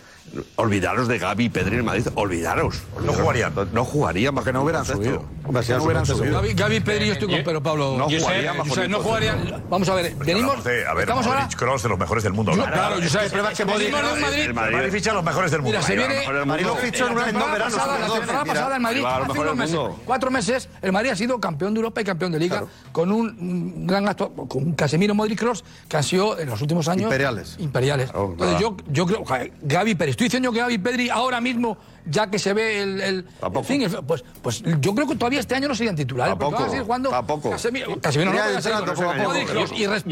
olvidaros 0.56 1.08
de 1.08 1.18
Gaby 1.20 1.46
y 1.46 1.50
Pedri 1.50 1.72
en 1.74 1.78
el 1.80 1.84
Madrid, 1.84 2.08
olvidaros. 2.16 2.82
No 3.04 3.14
jugarían. 3.14 3.54
No 3.74 3.86
jugarían 3.86 4.36
porque 4.36 4.54
no 4.54 4.64
hubieran 4.64 4.86
subido. 4.86 5.24
Hombre, 5.46 5.64
si 5.64 5.72
No 5.72 5.84
hubieran 5.84 6.06
subido. 6.06 6.34
Gaby, 6.36 6.54
Gaby 6.54 6.76
y 6.76 6.80
Pedri, 6.82 7.08
yo 7.08 7.14
estoy 7.14 7.28
con 7.30 7.44
Pedro 7.44 7.64
Pablo. 7.64 7.96
No 7.98 8.06
jugarían 8.10 8.58
Josep, 8.58 8.88
no 8.90 9.00
jugarían. 9.00 9.64
Vamos 9.70 9.90
a 9.90 9.96
ver, 9.96 10.16
venimos. 10.16 10.64
De, 10.64 10.86
a 10.86 10.94
ver, 10.94 11.04
estamos 11.04 11.26
ahora. 11.26 11.48
Kroos, 11.58 11.84
de 11.84 11.90
los 11.90 11.98
mejores 12.00 12.24
del 12.24 12.34
mundo. 12.34 12.52
Yo- 12.52 12.58
Claro, 12.60 12.74
claro, 12.74 12.96
Josep, 13.02 13.22
el 13.24 13.28
problema 13.30 13.52
es 13.52 13.58
que 13.58 13.66
venimos 13.66 14.00
Modric- 14.02 14.04
de 14.04 14.14
un 14.14 14.22
Madrid- 14.22 14.42
el 14.44 14.54
Madrid 14.54 14.92
ficha 14.92 15.12
a 15.12 15.14
los 15.16 15.24
mejores 15.24 15.52
del 15.52 15.62
mundo. 15.62 15.78
Mira, 15.78 15.88
se 15.88 15.96
viene. 15.96 16.14
los 16.14 16.20
mejores 16.20 16.40
del 16.40 16.46
mundo. 16.46 17.16
La 17.20 17.26
temporada 17.26 17.64
pasada, 17.66 18.00
la 18.00 18.14
temporada 18.14 18.46
pasada 18.46 18.76
el 18.76 18.82
Madrid, 18.82 19.04
hace 19.06 19.40
unos 19.40 19.56
meses, 19.56 19.80
cuatro 20.06 20.32
meses, 20.32 20.70
el 20.82 20.92
Madrid 20.92 21.10
ha 21.12 21.16
sido 21.16 21.40
campeón 21.40 21.74
de 21.74 21.80
Europa 21.80 22.02
y 22.02 22.04
campeón 22.04 22.32
de 22.32 22.40
Liga 22.40 22.64
con 22.92 23.12
un 23.12 23.88
gran 23.88 24.08
acto, 24.08 24.32
con 24.34 24.64
un 24.64 24.74
Casemiro 24.74 25.16
Modric 25.16 25.40
Kroos 25.40 25.64
que 25.88 25.98
han 25.98 26.04
sido 26.04 26.38
en 26.40 26.50
los 26.50 26.62
últimos 26.62 26.88
años 26.88 27.04
Imperiales. 27.04 27.56
imperiales. 27.60 28.10
Entonces 28.14 28.60
yo, 28.60 28.76
yo 28.90 29.06
creo, 29.06 29.24
Gaby 29.62 29.96
Pedri, 29.96 30.12
estoy 30.20 30.26
diciendo 30.26 30.52
que 30.52 30.60
Gaby 30.60 30.78
Pedri 30.80 31.10
ahora 31.10 31.40
mismo, 31.40 31.78
ya 32.10 32.30
que 32.30 32.40
se 32.40 32.54
ve 32.54 32.82
el, 32.82 33.02
el, 33.02 33.26
fin, 33.64 33.82
el- 33.84 33.90
pues, 34.04 34.24
pues 34.42 34.64
yo 34.80 34.96
creo 34.96 35.08
que 35.08 35.16
todavía 35.16 35.40
este 35.40 35.56
año 35.56 35.68
no 35.68 35.76
serían 35.76 35.96
titulares, 35.96 36.36
porque 36.40 36.54
van 36.56 36.64
a 36.64 36.70
seguir 36.70 36.84
jugando 36.84 37.10
Casemiro, 37.52 38.00
Casemiro 38.02 38.34
no, 38.34 39.24
Modric, 39.24 39.72
y 39.78 39.84
el 39.84 40.04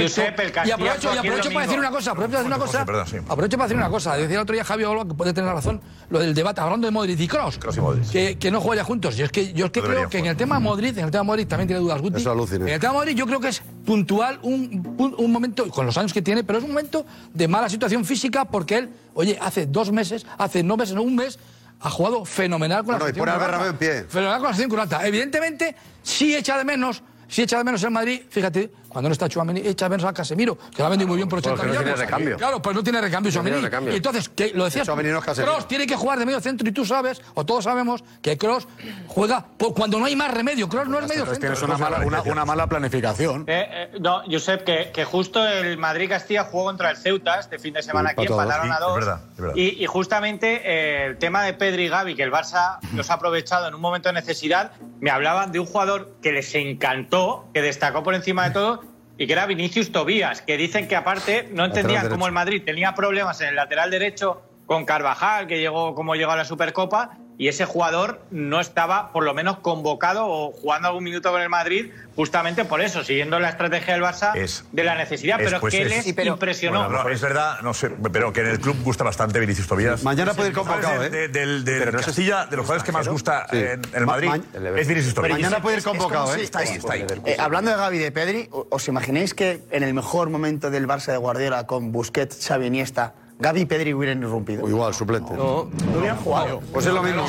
y 0.65 0.71
aprovecho, 0.71 1.49
y 1.49 1.53
para 1.53 1.65
decir 1.65 1.79
una 1.79 1.91
cosa, 1.91 2.11
aprovecho 2.11 2.31
para 2.31 2.43
decir 2.43 2.45
una 2.45 2.57
cosa, 2.57 2.81
aprovecho 2.81 3.57
para 3.57 3.67
decir 3.67 3.77
una 3.77 3.89
cosa, 3.89 4.15
decía 4.17 4.35
el 4.35 4.41
otro 4.41 4.53
día 4.53 4.63
Javi 4.63 4.83
Olo 4.83 5.07
que 5.07 5.13
puede 5.13 5.33
tener 5.33 5.51
razón, 5.53 5.81
lo 6.09 6.19
del 6.19 6.33
debate 6.33 6.61
hablando 6.61 6.87
de 6.87 6.91
Modric 6.91 7.19
y 7.19 7.27
Kroos, 7.27 7.57
Kroos 7.57 7.77
y 7.77 7.81
Modric. 7.81 8.09
que, 8.09 8.37
que 8.37 8.51
no 8.51 8.61
juega 8.61 8.83
juntos. 8.83 9.15
Yo 9.17 9.25
es 9.25 9.31
que 9.31 9.53
yo 9.53 9.65
es 9.65 9.71
que 9.71 9.81
creo 9.81 10.09
que 10.09 10.19
en 10.19 10.25
el 10.27 10.37
tema 10.37 10.59
Modric, 10.59 10.97
en 10.97 11.05
el 11.05 11.11
tema 11.11 11.23
Modric 11.23 11.47
también 11.47 11.67
tiene 11.67 11.81
dudas 11.81 12.01
Guti. 12.01 12.21
Eso 12.21 12.31
alucina. 12.31 12.65
En 12.65 12.73
el 12.73 12.79
tema 12.79 12.93
Modric 12.93 13.15
yo 13.17 13.25
creo 13.25 13.39
que 13.39 13.49
es 13.49 13.61
puntual 13.85 14.39
un, 14.43 14.95
un, 14.97 15.15
un 15.17 15.31
momento 15.31 15.67
con 15.69 15.85
los 15.85 15.97
años 15.97 16.13
que 16.13 16.21
tiene, 16.21 16.43
pero 16.43 16.59
es 16.59 16.63
un 16.63 16.71
momento 16.71 17.05
de 17.33 17.47
mala 17.47 17.69
situación 17.69 18.05
física 18.05 18.45
porque 18.45 18.77
él, 18.77 18.89
oye, 19.13 19.37
hace 19.41 19.65
dos 19.65 19.91
meses, 19.91 20.25
hace 20.37 20.63
no 20.63 20.77
meses, 20.77 20.95
no 20.95 21.01
un 21.03 21.15
mes 21.15 21.39
ha 21.79 21.89
jugado 21.89 22.25
fenomenal 22.25 22.83
con 22.83 22.93
la 22.93 22.99
Bueno, 22.99 23.09
y 23.09 23.13
selección 23.13 23.39
pone 23.39 23.55
al 23.55 23.67
en 23.67 23.77
pie. 23.77 24.03
Fenomenal 24.09 24.39
con 24.39 24.49
la 24.49 24.55
selección 24.55 24.69
croata. 24.69 25.07
Evidentemente, 25.07 25.75
sí 26.03 26.35
echa 26.35 26.57
de 26.57 26.65
menos, 26.65 27.03
sí 27.27 27.43
echa 27.43 27.57
de 27.57 27.63
menos 27.63 27.83
el 27.83 27.91
Madrid, 27.91 28.21
fíjate, 28.29 28.71
cuando 28.97 29.09
no 29.09 29.13
está 29.13 29.29
Chouameni, 29.29 29.61
echa 29.63 29.87
menos 29.89 30.05
a 30.05 30.11
Casemiro, 30.13 30.57
que 30.57 30.79
lo 30.81 30.87
ha 30.87 30.89
vendido 30.89 31.07
muy 31.07 31.17
bien 31.17 31.29
por 31.29 31.37
80 31.37 31.55
Porque 31.55 31.67
no 31.67 31.71
tiene 31.73 31.85
millones. 31.85 31.99
recambio. 32.09 32.37
Claro, 32.37 32.61
pues 32.63 32.75
no 32.75 32.83
tiene 32.83 32.99
recambio 32.99 33.31
No 33.31 33.91
entonces, 33.91 34.27
que 34.29 34.51
lo 34.55 34.65
decías, 34.65 34.87
no. 34.87 35.21
Kroos 35.21 35.67
tiene 35.67 35.85
que 35.85 35.95
jugar 35.95 36.17
de 36.17 36.25
medio 36.25 36.39
centro 36.41 36.67
y 36.67 36.71
tú 36.71 36.83
sabes, 36.83 37.21
o 37.35 37.45
todos 37.45 37.63
sabemos, 37.65 38.03
que 38.23 38.39
Kroos 38.39 38.67
juega 39.05 39.45
por- 39.57 39.75
cuando 39.75 39.99
no 39.99 40.05
hay 40.05 40.15
más 40.15 40.33
remedio. 40.33 40.67
Kroos 40.67 40.87
no 40.87 40.97
es 40.97 41.07
medio 41.07 41.25
centro. 41.25 41.39
tienes 41.41 41.61
una 41.61 41.77
mala, 41.77 41.99
una, 42.05 42.23
una 42.23 42.43
mala 42.43 42.65
planificación. 42.65 43.43
Eh, 43.47 43.67
eh, 43.93 43.97
no, 43.99 44.23
Josep, 44.27 44.63
que, 44.63 44.89
que 44.91 45.05
justo 45.05 45.45
el 45.47 45.77
Madrid-Castilla 45.77 46.45
jugó 46.45 46.63
contra 46.65 46.89
el 46.89 46.97
Ceuta 46.97 47.39
este 47.39 47.59
fin 47.59 47.73
de 47.75 47.83
semana 47.83 48.09
aquí, 48.11 48.23
empató 48.23 48.41
a 48.41 48.45
dos. 48.45 48.53
empataron 48.55 48.71
a 48.71 48.77
Sí, 48.77 48.81
dos. 48.81 48.97
es 48.99 49.05
verdad, 49.05 49.21
es 49.33 49.37
verdad. 49.41 49.55
Y, 49.55 49.83
y 49.83 49.85
justamente 49.85 50.61
eh, 50.65 51.05
el 51.05 51.17
tema 51.19 51.43
de 51.43 51.53
Pedri 51.53 51.83
y 51.85 51.89
Gavi, 51.89 52.15
que 52.15 52.23
el 52.23 52.31
Barça 52.31 52.79
los 52.95 53.11
ha 53.11 53.13
aprovechado 53.13 53.67
en 53.67 53.75
un 53.75 53.81
momento 53.81 54.09
de 54.09 54.13
necesidad, 54.13 54.71
me 54.99 55.11
hablaban 55.11 55.51
de 55.51 55.59
un 55.59 55.67
jugador 55.67 56.15
que 56.21 56.31
les 56.31 56.55
encantó, 56.55 57.45
que 57.53 57.61
destacó 57.61 58.01
por 58.01 58.15
encima 58.15 58.45
de 58.45 58.51
todo, 58.51 58.81
y 59.17 59.25
que 59.25 59.33
era 59.33 59.45
Vinicius 59.45 59.91
Tobías, 59.91 60.41
que 60.41 60.57
dicen 60.57 60.87
que 60.87 60.95
aparte 60.95 61.49
no 61.51 61.65
entendían 61.65 62.09
cómo 62.09 62.27
el 62.27 62.33
Madrid 62.33 62.61
tenía 62.63 62.93
problemas 62.93 63.41
en 63.41 63.49
el 63.49 63.55
lateral 63.55 63.89
derecho 63.89 64.43
con 64.67 64.85
Carvajal, 64.85 65.47
que 65.47 65.59
llegó 65.59 65.95
como 65.95 66.13
llegó 66.15 66.31
a 66.31 66.35
la 66.37 66.45
Supercopa, 66.45 67.17
y 67.39 67.49
ese 67.49 67.65
jugador 67.65 68.19
no 68.31 68.59
estaba 68.59 69.11
por 69.13 69.23
lo 69.23 69.31
menos 69.35 69.59
convocado 69.59 70.25
o 70.27 70.51
jugando 70.51 70.87
algún 70.87 71.03
minuto 71.03 71.31
con 71.31 71.39
el 71.39 71.49
Madrid, 71.49 71.91
justamente 72.15 72.65
por 72.65 72.81
eso, 72.81 73.03
siguiendo 73.03 73.39
la 73.39 73.49
estrategia 73.49 73.93
del 73.93 74.01
Barça 74.03 74.33
de 74.71 74.83
la 74.83 74.95
necesidad, 74.95 75.39
Es, 75.39 75.45
pero 75.47 75.59
pues 75.61 75.71
que 75.75 75.83
es- 75.83 76.07
les 76.07 76.25
impresionó. 76.25 76.85
Bueno, 76.89 77.03
no, 77.03 77.09
es 77.09 77.21
verdad, 77.21 77.59
no 77.61 77.75
sé, 77.75 77.91
pero 78.11 78.33
que 78.33 78.41
en 78.41 78.47
el 78.47 78.59
club 78.59 78.75
gusta 78.83 79.03
bastante 79.03 79.39
Vinicius 79.39 79.67
Tobías. 79.67 80.03
Mañana 80.03 80.33
puede 80.33 80.47
el- 80.49 80.53
ir 80.53 80.57
convocado. 80.57 81.03
¿eh? 81.03 81.09
De- 81.11 81.27
Del, 81.27 81.63
del 81.63 81.79
Pero 81.79 81.91
no 81.91 81.99
Castilla, 81.99 82.45
de 82.47 82.57
los 82.57 82.65
jugadores 82.65 82.83
que 82.83 82.91
más 82.91 83.07
gusta 83.07 83.45
Sí. 83.51 83.57
en 83.57 83.81
el 83.93 84.05
Ma- 84.07 84.13
Madrid, 84.13 84.29
ma- 84.29 84.79
es 84.79 84.87
Vinicius 84.87 85.13
Tobías. 85.13 85.33
Mañana 85.37 85.61
puede 85.61 85.77
ir 85.77 85.83
convocado, 85.83 86.35
¿eh? 86.35 86.41
Está 86.41 86.59
ahí, 86.59 86.69
está 86.69 86.93
ahí. 86.93 87.05
Eh, 87.25 87.37
hablando 87.39 87.69
de 87.69 87.77
Gaby 87.77 87.97
de 87.99 88.11
Pedri, 88.11 88.49
¿o- 88.51 88.65
¿os 88.71 88.87
imagináis 88.87 89.35
que 89.35 89.61
en 89.69 89.83
el 89.83 89.93
mejor 89.93 90.31
momento 90.31 90.71
del 90.71 90.87
Barça 90.87 91.11
de 91.11 91.17
Guardiola 91.17 91.67
con 91.67 91.91
Busquets, 91.91 92.47
Xavi 92.47 92.65
Iniesta, 92.65 93.13
Gaby 93.39 93.61
y 93.61 93.65
Pedri 93.65 93.93
hubieran 93.93 94.21
irrumpido? 94.23 94.67
Igual, 94.67 94.93
suplente. 94.95 95.33
No, 95.33 95.69
no 95.91 95.99
hubieran 95.99 96.17
jugado. 96.17 96.59
Pues 96.73 96.87
es 96.87 96.93
lo 96.93 97.03
mismo. 97.03 97.23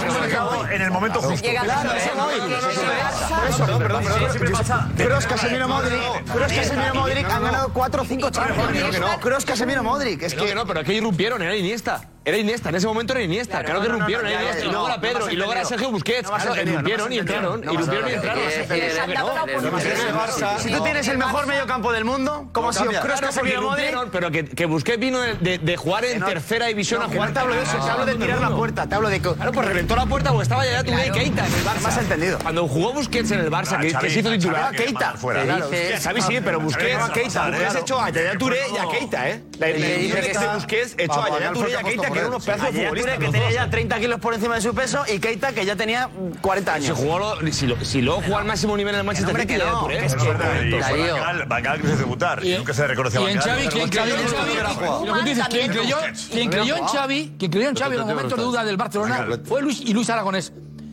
En 0.72 0.82
el 0.82 0.90
momento 0.90 1.20
justo. 1.20 1.48
Claro, 1.62 1.92
eso 1.92 2.10
voy. 2.16 2.34
Por 4.38 4.50
eso. 4.50 4.74
Kroos, 4.96 5.26
Casemiro, 5.26 5.68
Modric. 5.68 6.00
Kroos, 6.32 6.52
Casemiro, 6.52 6.94
Modric 6.94 7.30
han 7.30 7.42
ganado 7.42 7.72
4 7.74 8.02
o 8.02 8.04
5 8.04 8.30
Champions. 8.30 9.00
Kroos, 9.20 9.44
Casemiro, 9.44 9.82
Modric. 9.82 10.22
Es 10.22 10.34
Que 10.34 10.54
no, 10.54 10.66
pero 10.66 10.82
que 10.82 10.94
irrumpieron, 10.94 11.42
era 11.42 11.54
Iniesta. 11.54 12.00
Era 12.28 12.36
Iniesta, 12.36 12.68
en 12.68 12.74
ese 12.74 12.86
momento 12.86 13.14
era 13.14 13.22
Iniesta. 13.22 13.62
Claro, 13.64 13.80
que 13.80 13.86
era 13.86 13.96
Iniesta. 13.96 14.60
Y 14.60 14.68
luego 14.68 14.86
era 14.86 15.00
Pedro, 15.00 15.30
y 15.30 15.36
luego 15.36 15.52
era 15.52 15.64
Sergio 15.64 15.90
Busquets. 15.90 16.28
Claro, 16.28 16.60
irrumpieron 16.60 17.12
y 17.12 17.18
entraron. 17.18 17.64
Irrumpieron 17.64 18.10
y 18.10 18.12
entraron. 18.12 18.42
si 20.58 20.70
tú 20.70 20.82
tienes 20.82 21.08
el 21.08 21.18
mejor 21.18 21.46
mediocampo 21.46 21.92
del 21.92 22.04
mundo, 22.04 22.48
¿cómo 22.52 22.68
ha 22.70 22.72
sido 22.72 22.90
Kroos, 23.00 23.20
Casemiro, 23.20 23.62
Modric? 23.62 23.96
pero 24.12 24.30
que, 24.30 24.44
que 24.44 24.66
Busquets 24.66 24.98
vino 24.98 25.20
de, 25.20 25.76
jugar 25.76 26.04
en 26.04 26.22
tercera 26.22 26.66
división 26.66 27.02
a 27.02 27.08
jugar 27.08 27.32
te 27.32 27.40
hablo 27.40 27.54
de 27.54 27.62
eso, 27.62 27.76
te 27.78 27.90
hablo 27.90 28.06
de 28.06 28.14
tirar 28.16 28.40
la 28.40 28.50
puerta, 28.50 28.86
te 28.88 28.94
hablo 28.94 29.08
de 29.08 29.20
que... 29.20 29.34
Claro, 29.34 29.52
pues 29.52 29.68
reventó 29.68 29.96
la 29.96 30.06
puerta 30.06 30.30
porque 30.30 30.42
estaba 30.42 30.66
ya 30.66 30.82
Touré 30.82 31.06
y 31.06 31.10
Keita 31.10 31.46
en 31.46 31.54
el 31.54 31.64
Barça. 31.64 31.80
Me 31.82 31.88
has 31.88 31.98
entendido. 31.98 32.38
Cuando 32.38 32.68
jugó 32.68 32.92
Busquets 32.92 33.30
en 33.30 33.40
el 33.40 33.50
Barça, 33.50 33.80
que, 33.80 33.92
que 33.92 34.10
se 34.10 34.20
hizo 34.20 34.30
titular. 34.30 34.74
Keita. 34.74 35.14
Fuera. 35.14 35.44
Claro. 35.44 35.70
Xavi 36.02 36.22
sí, 36.22 36.38
pero 36.44 36.60
Busquets, 36.60 37.10
Keita. 37.12 37.46
Busquets 37.46 37.74
echó 37.76 38.00
a 38.00 38.10
Yaya 38.10 38.38
Touré 38.38 38.58
y 38.72 38.76
a 38.76 38.88
Keita, 38.88 39.30
¿eh? 39.30 39.42
Le 39.58 39.98
dice 39.98 40.20
que 40.20 40.32
que 40.32 40.46
Busquets 40.54 40.94
echó 40.98 41.22
a 41.22 41.30
Yaya 41.30 41.52
Touré 41.52 41.70
y 41.70 41.74
a 41.74 41.82
Keita, 41.82 42.10
que 42.20 42.26
unos 42.28 42.44
pedazos 42.44 42.74
de 42.74 43.18
que 43.18 43.28
tenía 43.30 43.50
ya 43.50 43.70
30 43.70 43.98
kilos 44.00 44.20
por 44.20 44.34
encima 44.34 44.54
de 44.56 44.60
su 44.60 44.74
peso, 44.74 45.04
y 45.12 45.18
Keita, 45.18 45.52
que 45.52 45.64
ya 45.64 45.76
tenía 45.76 46.08
40 46.40 46.78
Si, 46.78 46.84
años. 46.86 46.98
jugó 46.98 47.18
lo- 47.18 47.52
si, 47.52 47.66
lo- 47.66 47.84
si 47.84 48.02
luego 48.02 48.22
jugó 48.22 48.38
al 48.38 48.44
máximo 48.44 48.76
nivel 48.76 48.94
en 48.94 49.00
el 49.00 49.06
Manchester 49.06 49.34
City, 49.34 49.46
que 49.46 49.58
no, 49.58 49.88
es 49.90 50.14
Van 51.48 51.62
Gaal 51.62 51.80
quiso 51.80 51.96
debutar 51.96 52.44
y 52.44 52.56
nunca 52.56 52.74
se 52.74 52.82
le 52.82 52.88
reconoce 52.88 53.18
a 53.18 53.20
Y 53.22 53.32
en. 53.32 53.38
Xavi, 53.40 53.68
que 53.68 53.88
quien 56.30 56.50
creyó 56.50 56.76
en 56.76 56.86
Xavi, 56.86 57.32
quien 57.38 57.50
creyó 57.50 57.68
en 57.70 57.76
Xavi 57.76 57.94
en 57.94 57.98
los 58.00 58.08
momentos 58.08 58.38
de 58.38 58.44
duda 58.44 58.64
del 58.64 58.76
Barcelona 58.76 59.26
fue 59.44 59.62
Luis 59.62 59.80
y 59.80 59.92
Luis 59.92 60.08
Aragonés. 60.10 60.52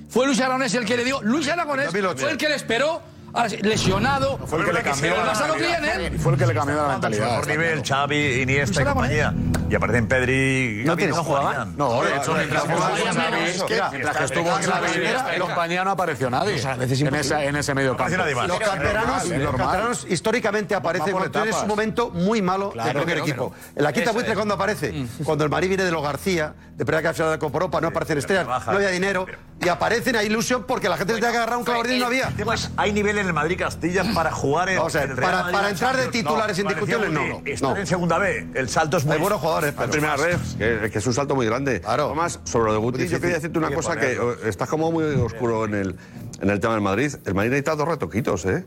Fue 0.10 0.26
Luis 0.26 0.40
Aragonés 0.40 0.74
el 0.76 0.86
que 0.86 0.96
le 0.98 1.04
dio, 1.04 1.22
Luis 1.22 1.48
Aragonés 1.50 1.90
fue 1.92 2.32
el 2.32 2.38
que 2.38 2.48
le 2.50 2.56
esperó 2.56 3.02
ahora 3.36 3.50
sí, 3.50 3.58
lesionado. 3.58 4.38
Fue 4.48 4.60
el 4.60 4.66
que 4.66 4.74
le 4.74 4.82
cambió 4.82 5.16
la 5.16 5.78
en 5.78 5.86
él. 5.86 6.20
Fue 6.20 6.32
el 6.34 6.38
que 6.40 6.46
le 6.48 6.54
cambió 6.54 6.76
la 6.76 6.88
mentalidad. 6.90 7.30
Mejor 7.32 7.48
nivel, 7.48 7.84
Xavi, 7.88 8.42
Iniesta 8.42 8.82
y 8.82 8.86
compañía. 8.86 9.34
Y 9.70 9.76
aparecen 9.76 10.08
Pedri 10.08 10.82
y 10.82 10.84
No 10.84 10.92
Gavi, 10.92 10.98
tienes- 10.98 11.16
no 11.16 11.24
jugaban. 11.24 11.76
No, 11.78 12.04
de 12.04 12.16
hecho, 12.16 12.34
mientras 12.36 12.64
que 12.64 12.74
estuvo 12.74 14.18
que 14.18 14.24
estuvo 14.26 14.50
Xavi 14.52 15.36
y 15.36 15.40
compañía 15.40 15.84
no 15.84 15.92
apareció 15.92 16.30
nadie 16.30 16.62
en, 16.62 17.16
en 17.48 17.56
ese 17.56 17.74
medio 17.74 17.98
campo. 17.98 18.16
Los 18.48 18.60
canteranos, 18.60 20.06
históricamente 20.10 20.76
aparecen 20.76 21.12
por 21.12 21.22
cuando 21.22 21.40
tienes 21.42 21.62
un 21.62 21.68
momento 21.68 22.10
muy 22.12 22.42
malo 22.42 22.72
del 22.76 22.94
primer 22.96 23.18
equipo. 23.20 23.54
En 23.76 23.84
la 23.84 23.92
quinta 23.94 24.12
buitre 24.12 24.36
cuando 24.36 24.54
aparece, 24.54 25.06
cuando 25.24 25.44
el 25.44 25.50
Madrid 25.50 25.70
viene 25.70 25.84
de 25.84 25.92
los 25.92 26.04
García, 26.04 26.54
de 26.76 26.86
primera 26.86 27.02
que 27.10 27.14
final 27.16 27.32
de 27.32 27.40
Copa 27.40 27.56
Europa, 27.56 27.82
no 27.82 27.88
aparecen 27.88 28.18
estrellas, 28.18 28.46
no 28.48 28.74
había 28.74 28.90
dinero, 28.90 29.26
y 29.62 29.70
aparecen, 29.70 30.16
hay 30.16 30.28
ilusión 30.28 30.66
porque 30.68 30.90
la 30.90 30.98
gente 30.98 31.14
se 31.14 31.20
tenía 31.20 31.32
que 31.32 31.38
agarrar 31.38 31.58
un 31.58 31.64
clavardín 31.64 31.96
y 31.98 32.00
no 32.00 32.06
había. 32.08 32.32
Hay 32.78 32.92
nivel 32.92 33.18
en 33.26 33.30
el 33.30 33.34
Madrid-Castilla 33.36 34.04
para 34.14 34.32
jugar 34.32 34.70
en, 34.70 34.78
Vamos 34.78 34.96
a 34.96 35.00
ver, 35.00 35.06
en 35.06 35.12
el 35.12 35.18
Real 35.18 35.30
para- 35.32 35.42
Madrid 35.44 35.56
para 35.56 35.68
en 35.68 35.74
entrar 35.74 35.98
de 35.98 36.08
titulares 36.08 36.60
indiscutibles, 36.60 37.12
no, 37.12 37.28
no, 37.28 37.42
Estar 37.46 37.70
no. 37.72 37.78
en 37.78 37.88
segunda 37.88 38.18
B, 38.20 38.48
el 38.54 38.70
salto 38.70 38.98
es 38.98 39.06
muy 39.06 39.16
Hay 39.16 39.20
buenos 39.22 39.40
jugadores, 39.42 39.74
pero 39.78 39.92
primera 39.92 40.16
ref, 40.16 40.56
que, 40.56 40.90
que 40.92 40.98
es 41.00 41.08
un 41.08 41.14
salto 41.14 41.36
muy 41.36 41.46
grande. 41.46 41.82
Claro. 41.82 42.06
Además, 42.06 42.40
sobre 42.44 42.66
lo 42.68 42.74
de 42.74 42.80
Guti, 42.80 43.08
yo 43.08 43.20
quería 43.20 43.36
decirte 43.36 43.58
una 43.58 43.70
que 43.70 43.76
cosa 43.76 43.96
que 43.98 44.14
eh, 44.14 44.20
estás 44.46 44.70
como 44.70 44.92
muy 44.92 45.04
oscuro 45.04 45.66
en 45.66 45.74
el, 45.74 45.96
en 46.42 46.50
el 46.50 46.60
tema 46.60 46.74
del 46.76 46.84
Madrid. 46.84 47.14
El 47.26 47.34
Madrid 47.34 47.50
necesita 47.52 47.76
dos 47.76 47.88
retoquitos, 47.88 48.46
¿eh? 48.46 48.66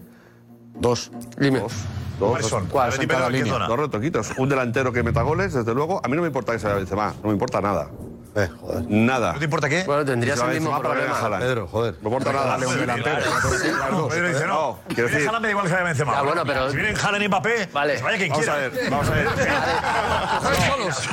Dos. 0.74 1.10
Dime. 1.39 1.60
Dos. 1.60 1.72
¿Cuáles 2.18 2.47
son? 2.47 2.66
¿Cuál? 2.66 2.86
A 2.89 2.90
ver, 2.90 2.94
En 2.94 3.01
dime 3.02 3.14
cada 3.14 3.26
en 3.26 3.32
qué 3.32 3.39
línea. 3.39 3.52
zona. 3.52 3.66
Dos 3.68 3.78
retoquitos. 3.78 4.32
Un 4.39 4.48
delantero 4.48 4.93
que 4.93 5.02
meta 5.02 5.22
goles, 5.22 5.52
desde 5.55 5.74
luego. 5.74 6.01
A 6.05 6.09
mí 6.09 6.16
no 6.16 6.22
me 6.22 6.28
importa 6.28 6.52
que 6.52 6.59
sea 6.59 6.74
Benzema, 6.74 7.14
no 7.22 7.28
me 7.28 7.32
importa 7.32 7.60
nada. 7.60 7.89
Eh, 8.39 8.48
joder. 8.60 8.85
Nada. 8.89 9.32
¿No 9.32 9.39
te 9.39 9.44
importa 9.47 9.69
qué? 9.69 9.82
Bueno, 9.85 10.05
tendrías 10.05 10.39
Si 10.39 10.44
el 10.44 10.51
mismo 10.60 10.78
problema. 10.81 11.39
Pedro, 11.40 11.66
joder. 11.66 11.94
No 12.02 12.09
importa 12.09 12.32
nada. 12.32 12.47
Dale 12.47 12.66
un 12.66 12.78
delantero. 12.78 13.16
Pedro 14.09 14.28
dice, 14.28 14.47
no, 14.47 14.55
No, 14.55 14.78
quiero 14.94 15.09
decir- 15.09 15.27
Haaland 15.27 15.43
me 15.43 15.48
da 15.48 15.51
igual 15.51 15.66
que 15.66 15.73
vaya 15.73 15.85
Benzema. 15.85 16.12
Ya, 16.15 16.23
bueno, 16.23 16.43
pero- 16.47 16.70
Si 16.70 16.77
vienen 16.77 16.97
Haaland 16.97 17.23
y 17.24 17.28
Mbappé, 17.28 17.69
Vale. 17.73 17.93
pues 17.94 18.02
vaya 18.05 18.16
quien 18.19 18.31
Vamos 18.31 18.48
a 18.48 18.55
ver, 18.56 18.73
vamos 18.90 19.09
a 19.09 19.15
ver. 19.15 19.28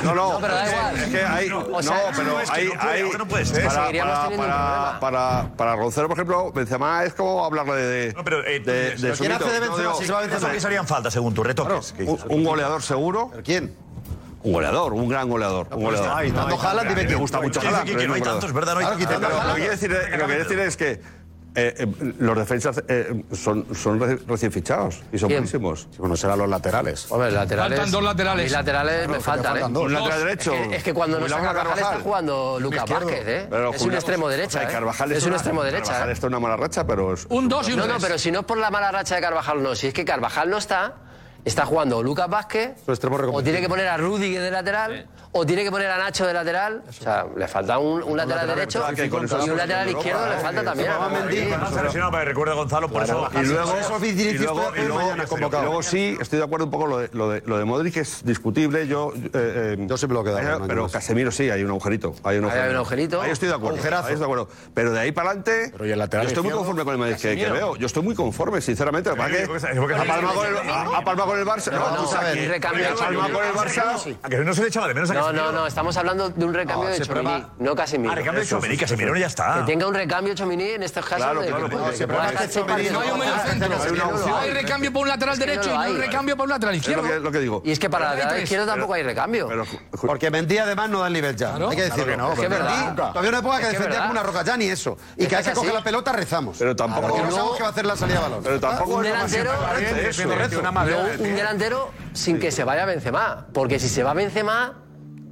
No, 0.04 0.14
no, 0.14 0.38
pero 0.40 0.54
da 0.54 0.68
igual. 0.68 0.96
es 0.96 1.04
que 1.08 1.24
hay, 1.24 1.50
O 1.50 1.58
no, 1.82 1.92
pero 2.16 2.24
no, 2.24 2.40
es 2.40 2.50
que 2.50 2.56
hay, 2.60 2.66
no 2.66 2.74
puede, 2.80 2.92
hay 2.94 3.02
ahora 3.02 3.18
no 3.18 3.28
puede 3.28 3.44
ser. 3.44 3.66
para, 3.66 3.90
para, 3.90 4.28
para, 4.38 5.00
para, 5.00 5.48
para 5.56 5.76
Roncero, 5.76 6.08
por 6.08 6.16
ejemplo, 6.16 6.52
Benzema 6.52 7.04
es 7.04 7.14
como 7.14 7.44
hablarle 7.44 7.74
de, 7.76 8.12
No, 8.14 8.24
pero, 8.24 8.44
eh, 8.46 8.60
tú 8.60 8.70
de, 8.70 8.84
dices, 8.84 9.00
de 9.02 9.06
¿pero 9.08 9.16
su 9.16 9.22
quién 9.22 9.32
hace 9.32 9.44
de 9.44 9.60
No, 9.60 9.66
Benzema 9.76 9.94
si 9.94 10.06
se 10.06 10.12
va 10.12 10.20
Benzema? 10.20 10.50
¿Qué 10.52 10.66
harían 10.66 10.86
falta 10.86 11.10
según 11.10 11.34
tus 11.34 11.46
retoques? 11.46 11.92
¿Qué 11.96 12.04
un, 12.04 12.44
goleador 12.44 12.82
seguro, 12.82 13.28
¿Pero 13.30 13.42
quién? 13.42 13.76
Un 14.46 14.52
goleador, 14.52 14.92
un 14.92 15.08
gran 15.08 15.28
goleador, 15.28 15.66
un 15.72 15.82
goleador. 15.84 16.10
Ay, 16.14 16.30
no, 16.30 16.40
Tanto 16.46 16.54
hay- 16.60 16.66
Haaland, 16.66 16.88
dime 16.88 17.00
me 17.02 17.06
quién. 17.08 17.18
gusta 17.18 17.40
mucho 17.40 17.60
Haaland, 17.60 17.84
que, 17.84 17.96
que 17.96 18.06
no 18.06 18.14
hay 18.14 18.20
es 18.20 18.26
tantos, 18.28 18.52
¿verdad? 18.52 18.74
No 18.74 18.78
hay 18.80 18.86
Claro, 18.96 19.20
tantos. 19.20 19.44
lo 19.46 19.54
que 19.54 19.60
quiero 19.60 19.70
decir, 19.72 19.90
lo 19.90 19.98
que 19.98 20.24
quiero 20.26 20.44
decir 20.44 20.58
es 20.60 20.76
que 20.76 20.90
eh, 21.58 21.74
eh, 21.78 21.86
los 22.18 22.36
defensas 22.36 22.82
eh, 22.86 23.24
son, 23.32 23.66
son 23.74 23.98
re- 23.98 24.18
recién 24.28 24.52
fichados 24.52 25.00
y 25.10 25.18
son 25.18 25.28
¿Quién? 25.28 25.40
buenísimos. 25.40 25.88
Bueno, 25.96 26.14
serán 26.14 26.38
los 26.38 26.48
laterales. 26.50 27.10
Hombre, 27.10 27.30
laterales. 27.32 27.78
Faltan 27.78 27.92
dos 27.92 28.02
laterales. 28.04 28.44
Mí 28.44 28.50
laterales 28.50 29.00
me 29.00 29.06
Claro, 29.06 29.20
faltan, 29.22 29.42
te 29.54 29.58
¿eh? 29.58 29.62
faltan 29.62 29.72
dos. 29.72 29.82
Un 29.86 29.92
lateral 29.94 30.18
derecho. 30.20 30.52
Es 30.54 30.68
que, 30.68 30.76
es 30.76 30.82
que 30.84 30.92
cuando 30.94 31.16
no 31.18 31.22
Julián 31.22 31.40
está 31.40 31.52
Carvajal 31.54 31.70
está 31.72 31.82
Carvajal. 31.84 32.02
jugando 32.04 32.58
Lucas 32.60 32.78
izquierdo. 32.80 33.06
Vázquez, 33.06 33.26
¿eh? 33.26 33.46
Pero 33.48 33.72
es 33.74 33.82
un 33.82 33.94
extremo 33.94 34.26
o 34.26 34.28
sea, 34.28 34.36
derecha. 34.36 34.62
¿eh? 34.62 34.68
Carvajal 34.70 35.12
es 35.12 35.22
un 35.22 35.28
una- 35.28 35.36
extremo 35.36 35.62
derecha. 35.64 35.84
Carvajal 35.86 36.08
¿eh? 36.10 36.12
está 36.12 36.26
una 36.26 36.40
mala 36.40 36.56
racha, 36.58 36.86
pero 36.86 37.14
es 37.14 37.26
Un 37.30 37.48
2 37.48 37.68
y 37.68 37.72
un 37.72 37.78
No, 37.78 37.86
no, 37.86 37.92
3. 37.94 38.02
pero 38.04 38.18
si 38.18 38.30
no 38.30 38.40
es 38.40 38.44
por 38.44 38.58
la 38.58 38.70
mala 38.70 38.92
racha 38.92 39.14
de 39.16 39.22
Carvajal, 39.22 39.62
no. 39.62 39.74
Si 39.74 39.86
es 39.86 39.94
que 39.94 40.04
Carvajal 40.04 40.50
no 40.50 40.58
está, 40.58 40.94
está 41.46 41.64
jugando 41.64 42.02
Lucas 42.02 42.28
Vázquez, 42.28 42.72
o 43.32 43.42
tiene 43.42 43.60
que 43.60 43.68
poner 43.68 43.86
a 43.86 43.96
Rudy 43.96 44.34
de 44.34 44.50
lateral, 44.50 45.06
o 45.36 45.44
tiene 45.46 45.64
que 45.64 45.70
poner 45.70 45.90
a 45.90 45.98
Nacho 45.98 46.26
de 46.26 46.32
lateral. 46.32 46.82
O 46.88 46.92
sea, 46.92 47.26
le 47.36 47.46
falta 47.48 47.78
un, 47.78 48.02
un 48.02 48.16
lateral 48.16 48.46
derecho 48.46 48.84
que 48.94 49.06
y 49.06 49.10
un 49.10 49.26
la 49.26 49.56
lateral 49.56 49.88
Europa, 49.88 49.98
izquierdo 49.98 50.26
le 50.28 50.36
falta 50.36 50.60
Que 50.60 50.66
también. 50.66 50.90
se 50.92 50.98
va 50.98 51.06
al 51.06 51.14
a 51.14 51.18
Madrid. 51.20 51.40
Mendy, 51.40 51.64
Está 51.66 51.82
lesionado, 51.82 52.12
me 52.12 52.24
recuerda 52.24 52.54
Gonzalo, 52.54 52.88
por 52.88 53.02
eso. 53.02 53.28
Y 53.34 53.44
luego, 53.46 53.76
Eso, 53.76 54.06
y 54.06 54.32
luego, 54.38 54.72
y 54.76 54.80
luego- 54.86 55.16
y 55.22 55.26
convocado. 55.26 55.62
luego 55.64 55.82
sí, 55.82 56.16
estoy 56.20 56.38
de 56.38 56.44
acuerdo 56.44 56.64
un 56.66 56.70
poco 56.70 56.86
lo 56.86 56.98
de, 56.98 57.10
lo 57.12 57.28
de, 57.30 57.42
lo 57.46 57.58
de 57.58 57.64
Modric, 57.64 57.94
que 57.94 58.00
es 58.00 58.24
discutible. 58.24 58.86
Yo, 58.86 59.12
eh, 59.14 59.30
eh, 59.34 59.76
Yo 59.80 59.96
siempre 59.96 60.14
lo 60.14 60.22
he 60.22 60.24
quedado, 60.24 60.64
eh, 60.64 60.66
Pero. 60.68 60.88
Casemiro 60.88 61.30
sí, 61.30 61.50
hay 61.50 61.62
un 61.62 61.76
ageurito. 61.76 62.14
Hay 62.24 62.38
un 62.38 62.46
Ahí 62.46 62.58
hay 62.58 62.70
un 62.70 62.76
agujerito. 62.76 63.20
Ahí 63.20 63.30
estoy 63.30 63.48
de 63.48 63.54
acuerdo. 63.54 63.76
Agujerazo. 63.76 64.06
Ahí 64.06 64.12
estoy 64.14 64.26
de 64.26 64.32
acuerdo. 64.32 64.48
Pero 64.74 64.92
de 64.92 65.00
ahí 65.00 65.12
para 65.12 65.30
adelante, 65.30 65.68
Pero 65.72 65.86
¿y 65.86 65.92
el 65.92 65.98
lateral 65.98 66.26
yo 66.26 66.28
estoy 66.28 66.42
muy 66.44 66.52
conforme 66.52 66.84
con 66.84 66.92
el 66.94 66.98
Madrid 66.98 67.16
que, 67.16 67.36
que 67.36 67.50
veo. 67.50 67.76
Yo 67.76 67.86
estoy 67.86 68.02
muy 68.02 68.14
conforme, 68.14 68.60
sinceramente. 68.60 69.10
Lo 69.10 69.16
que 69.16 69.46
que 69.86 69.94
ha 69.94 70.04
palmado 70.04 71.26
con 71.26 71.38
el- 71.38 71.46
Barça. 71.46 71.72
No, 71.72 72.12
a 72.12 72.20
ver, 72.24 72.60
que- 72.60 72.66
ha 72.66 72.96
palmado 72.96 73.32
con 73.34 73.44
el. 73.44 73.52
Barça. 73.54 74.16
A 74.22 74.28
que 74.28 74.38
no 74.38 74.54
se 74.54 74.62
le 74.62 74.68
echaba 74.68 74.88
de 74.88 74.94
menos 74.94 75.10
a 75.10 75.14
No, 75.32 75.46
no, 75.46 75.52
no, 75.52 75.66
estamos 75.66 75.96
hablando 75.96 76.28
de 76.30 76.44
un 76.44 76.54
recambio 76.54 76.88
de 76.88 77.00
Chomini, 77.00 77.24
prueba- 77.28 77.50
no 77.58 77.74
Casemiro. 77.74 78.12
Ah, 78.12 78.14
recambio 78.14 78.42
de 78.42 78.48
Chouameni, 78.48 78.76
Casemiro 78.76 79.16
ya 79.16 79.26
está. 79.26 79.54
Que 79.60 79.72
tenga 79.72 79.86
un 79.86 79.94
recambio 79.94 80.34
Chomini 80.34 80.70
en 80.70 80.82
estos 80.82 81.04
casos 81.04 81.16
Claro, 81.24 81.40
claro. 81.40 81.68
No 81.68 83.00
hay 83.00 83.10
un 83.10 83.18
medio 83.18 83.38
centro. 83.46 83.72
Es 83.76 83.82
que 83.84 83.92
no 83.98 84.10
lo 84.12 84.26
No 84.26 84.36
hay 84.38 84.50
recambio 84.50 84.92
para 84.92 85.02
un 85.02 85.08
lateral 85.08 85.38
derecho 85.38 85.70
y 85.70 85.72
no 85.72 85.80
hay 85.80 85.96
recambio 85.96 86.36
para 86.36 86.44
un 86.44 86.50
lateral 86.50 86.74
izquierdo. 86.76 87.18
lo 87.20 87.32
que 87.32 87.38
digo. 87.38 87.62
Y 87.64 87.72
es 87.72 87.78
que 87.78 87.90
para 87.90 88.10
la 88.10 88.14
lateral 88.16 88.42
izquierdo 88.42 88.66
tampoco 88.66 88.94
hay 88.94 89.02
recambio. 89.02 89.48
Porque 90.00 90.30
Mendy 90.30 90.58
además 90.58 90.90
no 90.90 91.00
da 91.00 91.06
el 91.08 91.12
nivel 91.12 91.36
ya. 91.36 91.54
Hay 91.56 91.76
que 91.76 91.82
decirlo. 91.82 92.16
No, 92.16 92.32
Es 92.32 92.40
que 92.40 92.48
nunca. 92.48 92.94
todavía 93.12 93.30
no 93.30 93.42
puede 93.42 93.60
que 93.60 93.66
Es 93.66 93.72
que 93.72 93.78
defender 93.78 93.90
verdad. 93.90 94.08
como 94.08 94.12
una 94.12 94.22
roca, 94.22 94.42
ya 94.44 94.56
ni 94.56 94.66
eso. 94.66 94.96
Y 95.16 95.26
que 95.26 95.36
hay 95.36 95.44
que 95.44 95.50
así. 95.50 95.66
la 95.66 95.82
pelota, 95.82 96.12
rezamos. 96.12 96.56
pero 96.58 96.74
tampoco. 96.74 97.08
Porque 97.08 97.22
no 97.24 97.30
sabemos 97.30 97.56
qué 97.56 97.62
va 97.62 97.68
a 97.68 97.72
hacer 97.72 97.86
la 97.86 97.96
salida 97.96 98.16
de 98.18 98.22
balón. 98.22 98.40
Pero 98.42 98.60
tampoco 98.60 98.94
Un 98.96 99.06
es 99.06 99.12
delantero, 99.12 99.50
una 100.60 100.70
un 101.18 101.36
delantero 101.36 101.90
sin 102.12 102.38
que 102.38 102.50
se 102.50 102.64
vaya 102.64 102.84
Benzema. 102.84 103.46
Porque 103.52 103.78
si 103.78 103.88
se 103.88 104.02
va 104.02 104.14
Benzema, 104.14 104.74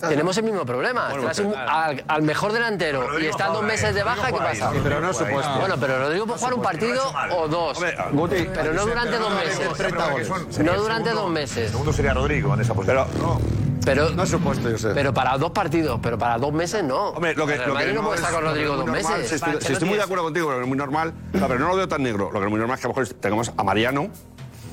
tenemos 0.01 0.37
el 0.39 0.45
mismo 0.45 0.65
problema. 0.65 1.09
Un- 1.15 1.55
al, 1.57 2.05
al 2.07 2.23
mejor 2.23 2.53
delantero 2.53 3.05
y 3.05 3.09
Rodrigo 3.09 3.31
está 3.31 3.47
dos 3.49 3.63
meses 3.63 3.95
de 3.95 4.03
baja, 4.03 4.27
¿qué 4.33 4.39
pasa? 4.39 4.73
Pero 4.83 5.01
no 5.01 5.11
es 5.11 5.17
supuesto. 5.17 5.59
Bueno, 5.59 5.77
pero 5.81 5.99
Rodrigo 5.99 6.27
puede 6.27 6.39
jugar 6.39 6.55
un 6.55 6.63
partido 6.63 7.13
o 7.37 7.49
dos. 7.49 7.77
Hombre, 7.79 7.97
Guti, 8.13 8.49
Pero 8.55 8.73
no 8.75 8.87
durante 8.87 9.19
dos 9.19 9.33
meses. 9.35 10.59
No 10.59 10.75
durante 10.75 11.11
dos 11.11 11.31
meses. 11.31 11.71
segundo 11.71 11.93
sería 11.93 12.15
Rodrigo 12.15 12.55
en 12.55 12.61
esa 12.61 12.75
posición. 12.75 13.07
pero, 13.15 13.41
Pero, 13.85 14.11
No 14.11 14.23
es 14.23 14.31
supuesto, 14.31 14.71
yo 14.71 14.79
sé. 14.79 14.91
pero 14.95 15.13
para 15.13 15.37
dos 15.37 15.51
partidos, 15.51 16.01
pero 16.03 16.17
para 16.17 16.39
dos 16.39 16.53
meses 16.55 16.83
no. 16.83 17.09
Hombre, 17.11 17.35
lo 17.35 17.47
que, 17.47 17.55
El 17.55 17.69
lo 17.69 17.77
que 17.77 17.93
no 17.93 18.01
puede 18.03 18.15
es- 18.15 18.21
estar 18.21 18.33
con 18.35 18.45
Rodrigo 18.45 18.77
dos 18.77 18.87
normal, 18.87 19.03
meses. 19.03 19.29
Si 19.29 19.35
estoy, 19.35 19.57
si 19.61 19.73
estoy 19.75 19.89
muy 19.89 19.99
de 19.99 20.05
acuerdo 20.05 20.25
contigo, 20.25 20.51
lo 20.51 20.57
que 20.57 20.63
es 20.63 20.69
muy 20.69 20.79
normal, 20.79 21.13
o 21.35 21.39
sea, 21.39 21.47
pero 21.49 21.61
no 21.61 21.69
lo 21.69 21.77
veo 21.77 21.87
tan 21.87 22.03
negro. 22.03 22.31
Lo 22.33 22.39
que 22.41 22.47
es 22.47 22.51
muy 22.51 22.59
normal 22.59 22.77
es 22.77 22.81
que 22.81 22.87
a 22.87 22.89
lo 22.91 22.95
mejor 22.97 23.15
tengamos 23.17 23.53
a 23.55 23.63
Mariano 23.63 24.09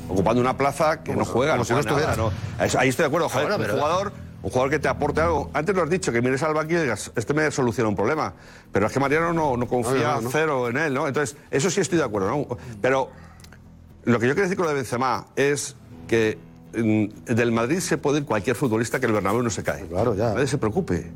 ocupando 0.07 0.39
una 0.41 0.55
plaza 0.57 1.03
que 1.03 1.13
no 1.15 1.25
juega, 1.25 1.53
como 1.53 1.61
no 1.61 1.65
si 1.65 1.73
no 1.73 1.79
estuviera. 1.79 2.15
¿no? 2.15 2.31
Ahí 2.57 2.87
estoy 2.89 3.03
de 3.03 3.07
acuerdo, 3.07 3.27
joder, 3.27 3.47
Bueno, 3.47 3.55
un 3.57 3.61
pero- 3.61 3.73
jugador, 3.75 4.13
un 4.43 4.49
jugador 4.49 4.69
que 4.71 4.79
te 4.79 4.87
aporte 4.87 5.21
algo. 5.21 5.49
Antes 5.53 5.75
lo 5.75 5.83
has 5.83 5.89
dicho, 5.89 6.11
que 6.11 6.21
mires 6.21 6.41
al 6.43 6.53
banquillo 6.53 6.79
y 6.79 6.83
digas, 6.83 7.11
este 7.15 7.33
me 7.33 7.49
soluciona 7.51 7.89
un 7.89 7.95
problema. 7.95 8.33
Pero 8.71 8.87
es 8.87 8.93
que 8.93 8.99
Mariano 8.99 9.33
no, 9.33 9.55
no 9.57 9.67
confía 9.67 9.93
No, 9.93 10.15
no, 10.15 10.21
no. 10.21 10.29
cero 10.31 10.69
en 10.69 10.77
él, 10.77 10.93
¿no? 10.93 11.07
Entonces, 11.07 11.37
eso 11.51 11.69
sí 11.69 11.81
estoy 11.81 11.97
de 11.99 12.03
acuerdo, 12.05 12.29
¿no? 12.29 12.57
Pero 12.81 13.09
lo 14.05 14.19
que 14.19 14.27
yo 14.27 14.33
quiero 14.33 14.43
decir 14.43 14.57
con 14.57 14.65
lo 14.65 14.69
de 14.71 14.75
Benzema 14.77 15.27
es 15.35 15.75
que 16.07 16.37
mm, 16.75 17.33
del 17.33 17.51
Madrid 17.51 17.79
se 17.79 17.97
puede 17.97 18.19
ir 18.19 18.25
cualquier 18.25 18.55
futbolista 18.55 18.99
que 18.99 19.05
el 19.05 19.11
Bernabéu 19.11 19.43
no 19.43 19.49
se 19.49 19.63
cae. 19.63 19.85
Claro, 19.87 20.15
ya. 20.15 20.33
Nadie 20.33 20.47
se 20.47 20.57
preocupe. 20.57 21.11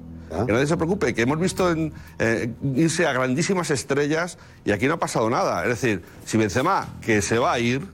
Que 0.45 0.52
nadie 0.52 0.68
se 0.68 0.76
preocupe, 0.76 1.14
que 1.14 1.22
hemos 1.22 1.39
visto 1.39 1.72
en, 1.72 1.93
eh, 2.19 2.52
irse 2.76 3.07
a 3.07 3.14
grandísimas 3.14 3.72
estrellas 3.72 4.38
y 4.65 4.72
aquí 4.72 4.85
no 4.88 4.95
ha 4.95 4.99
pasado 4.99 5.30
nada. 5.30 5.64
Es 5.64 5.69
decir, 5.69 6.03
si 6.26 6.38
Benzema, 6.38 6.89
que 7.02 7.22
se 7.22 7.38
va 7.38 7.53
a 7.53 7.60
ir, 7.60 7.88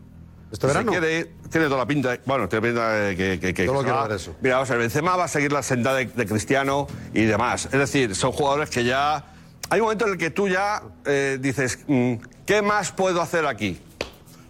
¿Este 0.51 0.67
si 0.67 0.73
se 0.73 0.79
verano? 0.79 0.91
quiere 0.91 1.19
ir, 1.19 1.31
tiene 1.49 1.67
toda 1.67 1.79
la 1.79 1.85
pinta, 1.85 2.19
bueno, 2.25 2.49
tiene 2.49 2.67
pinta 2.67 2.91
de 2.91 3.15
que... 3.15 3.39
que, 3.39 3.53
que 3.53 3.65
Yo 3.65 3.73
lo 3.73 3.83
quiero 3.83 4.03
ver 4.03 4.17
eso. 4.17 4.35
Mira, 4.41 4.55
vamos 4.55 4.69
a 4.69 4.73
ver, 4.73 4.81
Benzema 4.81 5.15
va 5.15 5.23
a 5.25 5.27
seguir 5.27 5.51
la 5.51 5.63
senda 5.63 5.93
de, 5.93 6.05
de 6.05 6.25
Cristiano 6.25 6.87
y 7.13 7.23
demás. 7.23 7.65
Es 7.65 7.79
decir, 7.79 8.15
son 8.15 8.31
jugadores 8.31 8.69
que 8.69 8.83
ya... 8.83 9.25
Hay 9.69 9.79
un 9.79 9.85
momento 9.85 10.05
en 10.05 10.11
el 10.13 10.17
que 10.17 10.29
tú 10.29 10.49
ya 10.49 10.81
eh, 11.05 11.37
dices, 11.39 11.79
mm, 11.87 12.15
¿qué 12.45 12.61
más 12.61 12.91
puedo 12.91 13.21
hacer 13.21 13.45
aquí? 13.45 13.79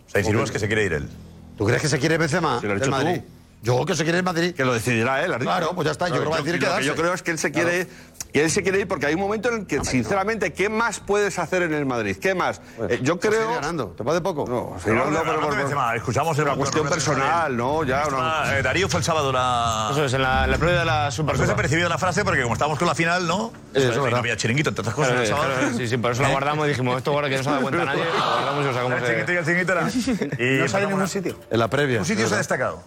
O 0.07 0.09
sea, 0.09 0.21
insinúas 0.21 0.49
que 0.49 0.57
se 0.57 0.67
quiere 0.67 0.85
ir 0.85 0.93
él. 0.93 1.09
¿Tú 1.57 1.65
crees 1.65 1.81
que 1.81 1.87
se 1.89 1.99
quiere 1.99 2.17
Benzema 2.17 2.59
Si 2.59 2.65
lo 2.67 2.73
dicho 2.73 2.89
tú. 2.89 3.23
Yo 3.63 3.85
que 3.85 3.95
se 3.95 4.03
quiere 4.03 4.17
el 4.19 4.23
Madrid. 4.23 4.55
Que 4.55 4.65
lo 4.65 4.73
decidirá 4.73 5.23
él, 5.23 5.31
dicho. 5.33 5.43
Claro, 5.43 5.71
pues 5.75 5.85
ya 5.85 5.91
está, 5.91 6.07
yo 6.07 6.15
creo 6.15 6.23
que 6.25 6.29
va 6.29 6.35
a 6.38 6.41
decir 6.41 6.61
lo 6.61 6.77
que 6.77 6.83
yo 6.83 6.95
creo 6.95 7.13
es 7.13 7.21
que 7.21 7.31
él 7.31 7.38
se 7.38 7.51
quiere 7.51 7.88
que 8.33 8.45
él 8.45 8.49
se 8.49 8.63
quiere 8.63 8.79
ir 8.79 8.88
porque 8.88 9.07
hay 9.07 9.13
un 9.15 9.19
momento 9.19 9.49
en 9.49 9.55
el 9.55 9.67
que, 9.67 9.83
sinceramente, 9.83 10.53
¿qué 10.53 10.69
más 10.69 11.01
puedes 11.01 11.38
hacer 11.38 11.63
en 11.63 11.73
el 11.73 11.85
Madrid? 11.85 12.15
¿Qué 12.15 12.33
más? 12.33 12.61
Eh, 12.89 13.01
yo 13.03 13.19
Pues 13.19 13.29
creo... 13.29 13.41
sigue 13.45 13.55
ganando. 13.55 13.88
¿Te 13.88 14.05
parece 14.05 14.21
poco? 14.21 14.45
No, 14.47 14.77
Pero 14.85 14.95
no, 14.95 15.05
no, 15.05 15.11
no, 15.11 15.23
pero 15.25 15.41
por- 15.41 15.51
de 15.51 15.57
Benzema, 15.57 15.93
escuchamos 15.97 16.38
una 16.39 16.55
cuestión 16.55 16.88
personal. 16.88 17.57
¿no? 17.57 17.83
Ya, 17.83 18.05
no. 18.09 18.17
Ah, 18.21 18.53
eh, 18.57 18.61
Darío 18.61 18.88
fue 18.88 18.99
el 18.99 19.03
sábado 19.03 19.33
la... 19.33 19.89
Eso 19.91 20.05
es, 20.05 20.13
en 20.13 20.21
la, 20.21 20.47
la 20.47 20.57
previa 20.57 20.79
de 20.79 20.85
la 20.85 21.11
Super 21.11 21.35
Por 21.35 21.43
eso 21.43 21.51
he 21.51 21.55
percibido 21.57 21.89
la 21.89 21.97
frase, 21.97 22.23
porque 22.23 22.41
como 22.43 22.53
estábamos 22.53 22.79
con 22.79 22.88
la 22.88 22.95
final, 22.95 23.27
¿no? 23.27 23.51
eso 23.73 23.89
es 23.89 23.95
Y 23.95 23.97
no 23.97 24.03
verdad. 24.05 24.19
había 24.19 24.38
chiringuito, 24.38 24.69
entre 24.69 24.79
otras 24.81 24.95
cosas, 24.95 25.19
el 25.19 25.27
sábado. 25.27 25.51
Sí, 25.75 25.88
sí, 25.89 25.97
por 25.97 26.13
eso 26.13 26.21
la 26.21 26.29
guardamos 26.29 26.65
y 26.67 26.69
dijimos, 26.69 26.97
esto 26.99 27.11
ahora 27.11 27.27
que 27.27 27.35
no 27.35 27.43
se 27.43 27.49
da 27.51 27.59
cuenta 27.59 27.83
nadie, 27.85 28.05
lo 28.05 28.11
guardamos 28.33 28.63
y 28.63 28.67
lo 28.67 28.73
sacamos 28.73 28.93
El 29.01 29.03
chiringuito 29.05 29.33
y 29.33 29.35
el 29.35 29.43
chiringuito 29.45 29.71
era... 29.73 29.89
Y 30.39 30.57
No 30.59 30.67
sale 30.69 30.83
en 30.85 30.89
ningún 30.91 31.07
sitio. 31.09 31.38
En 31.51 31.59
la 31.59 31.67
previa. 31.69 31.99
Un 31.99 32.05
sitio 32.05 32.29
se 32.29 32.33
ha 32.35 32.38
destacado. 32.38 32.81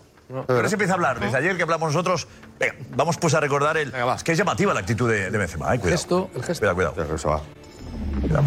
Ahora 0.48 0.68
se 0.68 0.74
empieza 0.74 0.94
a 0.94 0.96
hablar. 0.96 1.20
Desde 1.20 1.36
ayer 1.36 1.56
que 1.56 1.62
hablamos 1.62 1.92
nosotros, 1.92 2.26
venga, 2.59 2.74
vamos 2.96 3.18
pues 3.18 3.34
a 3.34 3.40
recordar 3.40 3.76
el... 3.76 3.92
Es 3.94 4.24
que 4.24 4.32
es 4.32 4.38
llamativa 4.38 4.72
la 4.72 4.80
actitud 4.80 5.09
de, 5.10 5.30
de 5.30 5.38
Benzema, 5.38 5.74
eh, 5.74 5.78
cuidado. 5.78 5.98
gesto, 5.98 6.30
el 6.34 6.42
gesto. 6.42 6.60
Cuidado, 6.74 6.92
cuidado. 6.94 7.14
Eso 7.14 7.28
va. 7.28 7.40
Cuidado. 8.20 8.44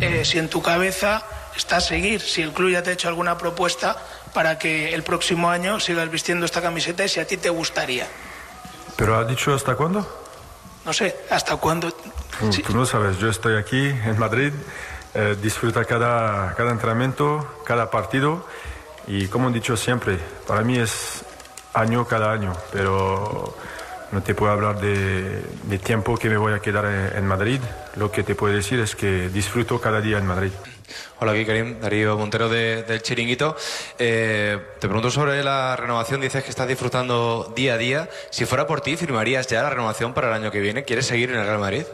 eh, 0.00 0.24
si 0.24 0.38
en 0.38 0.48
tu 0.48 0.60
cabeza 0.62 1.22
está 1.56 1.80
seguir, 1.80 2.20
si 2.20 2.42
el 2.42 2.52
club 2.52 2.70
ya 2.70 2.82
te 2.82 2.90
ha 2.90 2.92
hecho 2.92 3.08
alguna 3.08 3.36
propuesta 3.38 3.96
para 4.34 4.58
que 4.58 4.94
el 4.94 5.02
próximo 5.02 5.50
año 5.50 5.80
sigas 5.80 6.10
vistiendo 6.10 6.44
esta 6.46 6.60
camiseta 6.60 7.04
y 7.04 7.08
si 7.08 7.20
a 7.20 7.26
ti 7.26 7.36
te 7.36 7.48
gustaría. 7.50 8.06
¿Pero 8.96 9.16
ha 9.16 9.24
dicho 9.24 9.54
hasta 9.54 9.74
cuándo? 9.76 10.06
No 10.84 10.92
sé, 10.92 11.16
hasta 11.30 11.56
cuándo. 11.56 11.90
Tú, 11.92 12.52
Sí. 12.52 12.62
tú 12.62 12.74
no 12.74 12.86
sabes, 12.86 13.18
yo 13.18 13.28
estoy 13.28 13.56
aquí 13.56 13.86
en 13.88 14.18
Madrid, 14.18 14.52
eh, 15.14 15.36
disfruta 15.42 15.84
cada, 15.84 16.54
cada 16.54 16.70
entrenamiento, 16.70 17.60
cada 17.64 17.90
partido 17.90 18.46
y 19.08 19.26
como 19.26 19.48
he 19.48 19.52
dicho 19.52 19.76
siempre, 19.76 20.18
para 20.46 20.62
mí 20.62 20.78
es 20.78 21.24
año 21.74 22.06
cada 22.06 22.30
año, 22.32 22.52
pero 22.72 23.56
no 24.12 24.22
te 24.22 24.34
puedo 24.34 24.52
hablar 24.52 24.80
de, 24.80 25.42
de 25.64 25.78
tiempo 25.78 26.16
que 26.16 26.28
me 26.28 26.36
voy 26.36 26.52
a 26.52 26.60
quedar 26.60 26.84
en, 26.86 27.16
en 27.18 27.26
Madrid. 27.26 27.60
Lo 27.96 28.10
que 28.10 28.22
te 28.22 28.34
puedo 28.34 28.54
decir 28.54 28.78
es 28.80 28.94
que 28.94 29.28
disfruto 29.28 29.80
cada 29.80 30.00
día 30.00 30.18
en 30.18 30.26
Madrid. 30.26 30.52
Hola, 31.20 31.32
aquí 31.32 31.44
Karim, 31.44 31.80
Darío 31.80 32.16
Montero 32.16 32.48
de- 32.48 32.82
del 32.84 33.02
Chiringuito. 33.02 33.54
Eh, 33.98 34.56
te 34.80 34.86
pregunto 34.86 35.10
sobre 35.10 35.42
la 35.42 35.76
renovación. 35.76 36.20
Dices 36.20 36.42
que 36.44 36.50
estás 36.50 36.66
disfrutando 36.68 37.52
día 37.54 37.74
a 37.74 37.76
día. 37.78 38.08
Si 38.30 38.46
fuera 38.46 38.66
por 38.66 38.80
ti, 38.80 38.96
¿firmarías 38.96 39.46
ya 39.48 39.62
la 39.62 39.70
renovación 39.70 40.14
para 40.14 40.28
el 40.28 40.34
año 40.34 40.50
que 40.50 40.60
viene? 40.60 40.84
¿Quieres 40.84 41.06
seguir 41.06 41.30
en 41.30 41.36
el 41.40 41.44
Real 41.46 41.58
Madrid? 41.58 41.84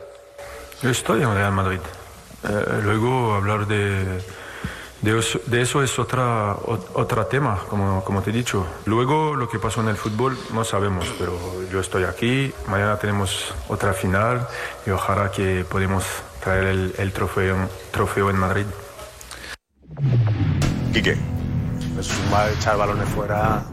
Yo 0.82 0.91
estoy 0.91 1.23
en 1.23 1.35
Real 1.35 1.53
Madrid. 1.53 1.81
Eh, 2.49 2.81
luego 2.85 3.35
hablar 3.35 3.66
de, 3.66 4.20
de, 5.05 5.18
eso, 5.18 5.39
de 5.47 5.60
eso 5.60 5.82
es 5.82 5.98
otra, 5.98 6.56
ot- 6.56 6.86
otro 6.94 7.26
tema, 7.26 7.59
como, 7.68 8.02
como 8.05 8.22
te 8.22 8.31
he 8.31 8.32
dicho. 8.32 8.66
Luego 8.86 9.36
lo 9.36 9.48
que 9.48 9.59
pasó 9.59 9.81
en 9.82 9.89
el 9.89 9.97
fútbol 9.97 10.36
no 10.52 10.64
sabemos, 10.64 11.06
pero 11.18 11.32
yo 11.70 11.81
estoy 11.81 12.05
aquí. 12.05 12.52
Mañana 12.68 12.97
tenemos 12.98 13.55
otra 13.68 13.93
final 13.93 14.47
y 14.86 14.90
ojalá 14.90 15.31
que 15.31 15.64
podamos 15.68 16.05
traer 16.43 16.64
el, 16.64 16.94
el 16.98 17.12
trofeo, 17.12 17.56
trofeo 17.90 18.31
en 18.31 18.36
Madrid. 18.36 18.66
Quique. 20.93 21.16
Es 21.98 22.10
un 22.18 22.31
mal 22.31 22.51
echar 22.52 22.76
balones 22.76 23.09
fuera. 23.10 23.64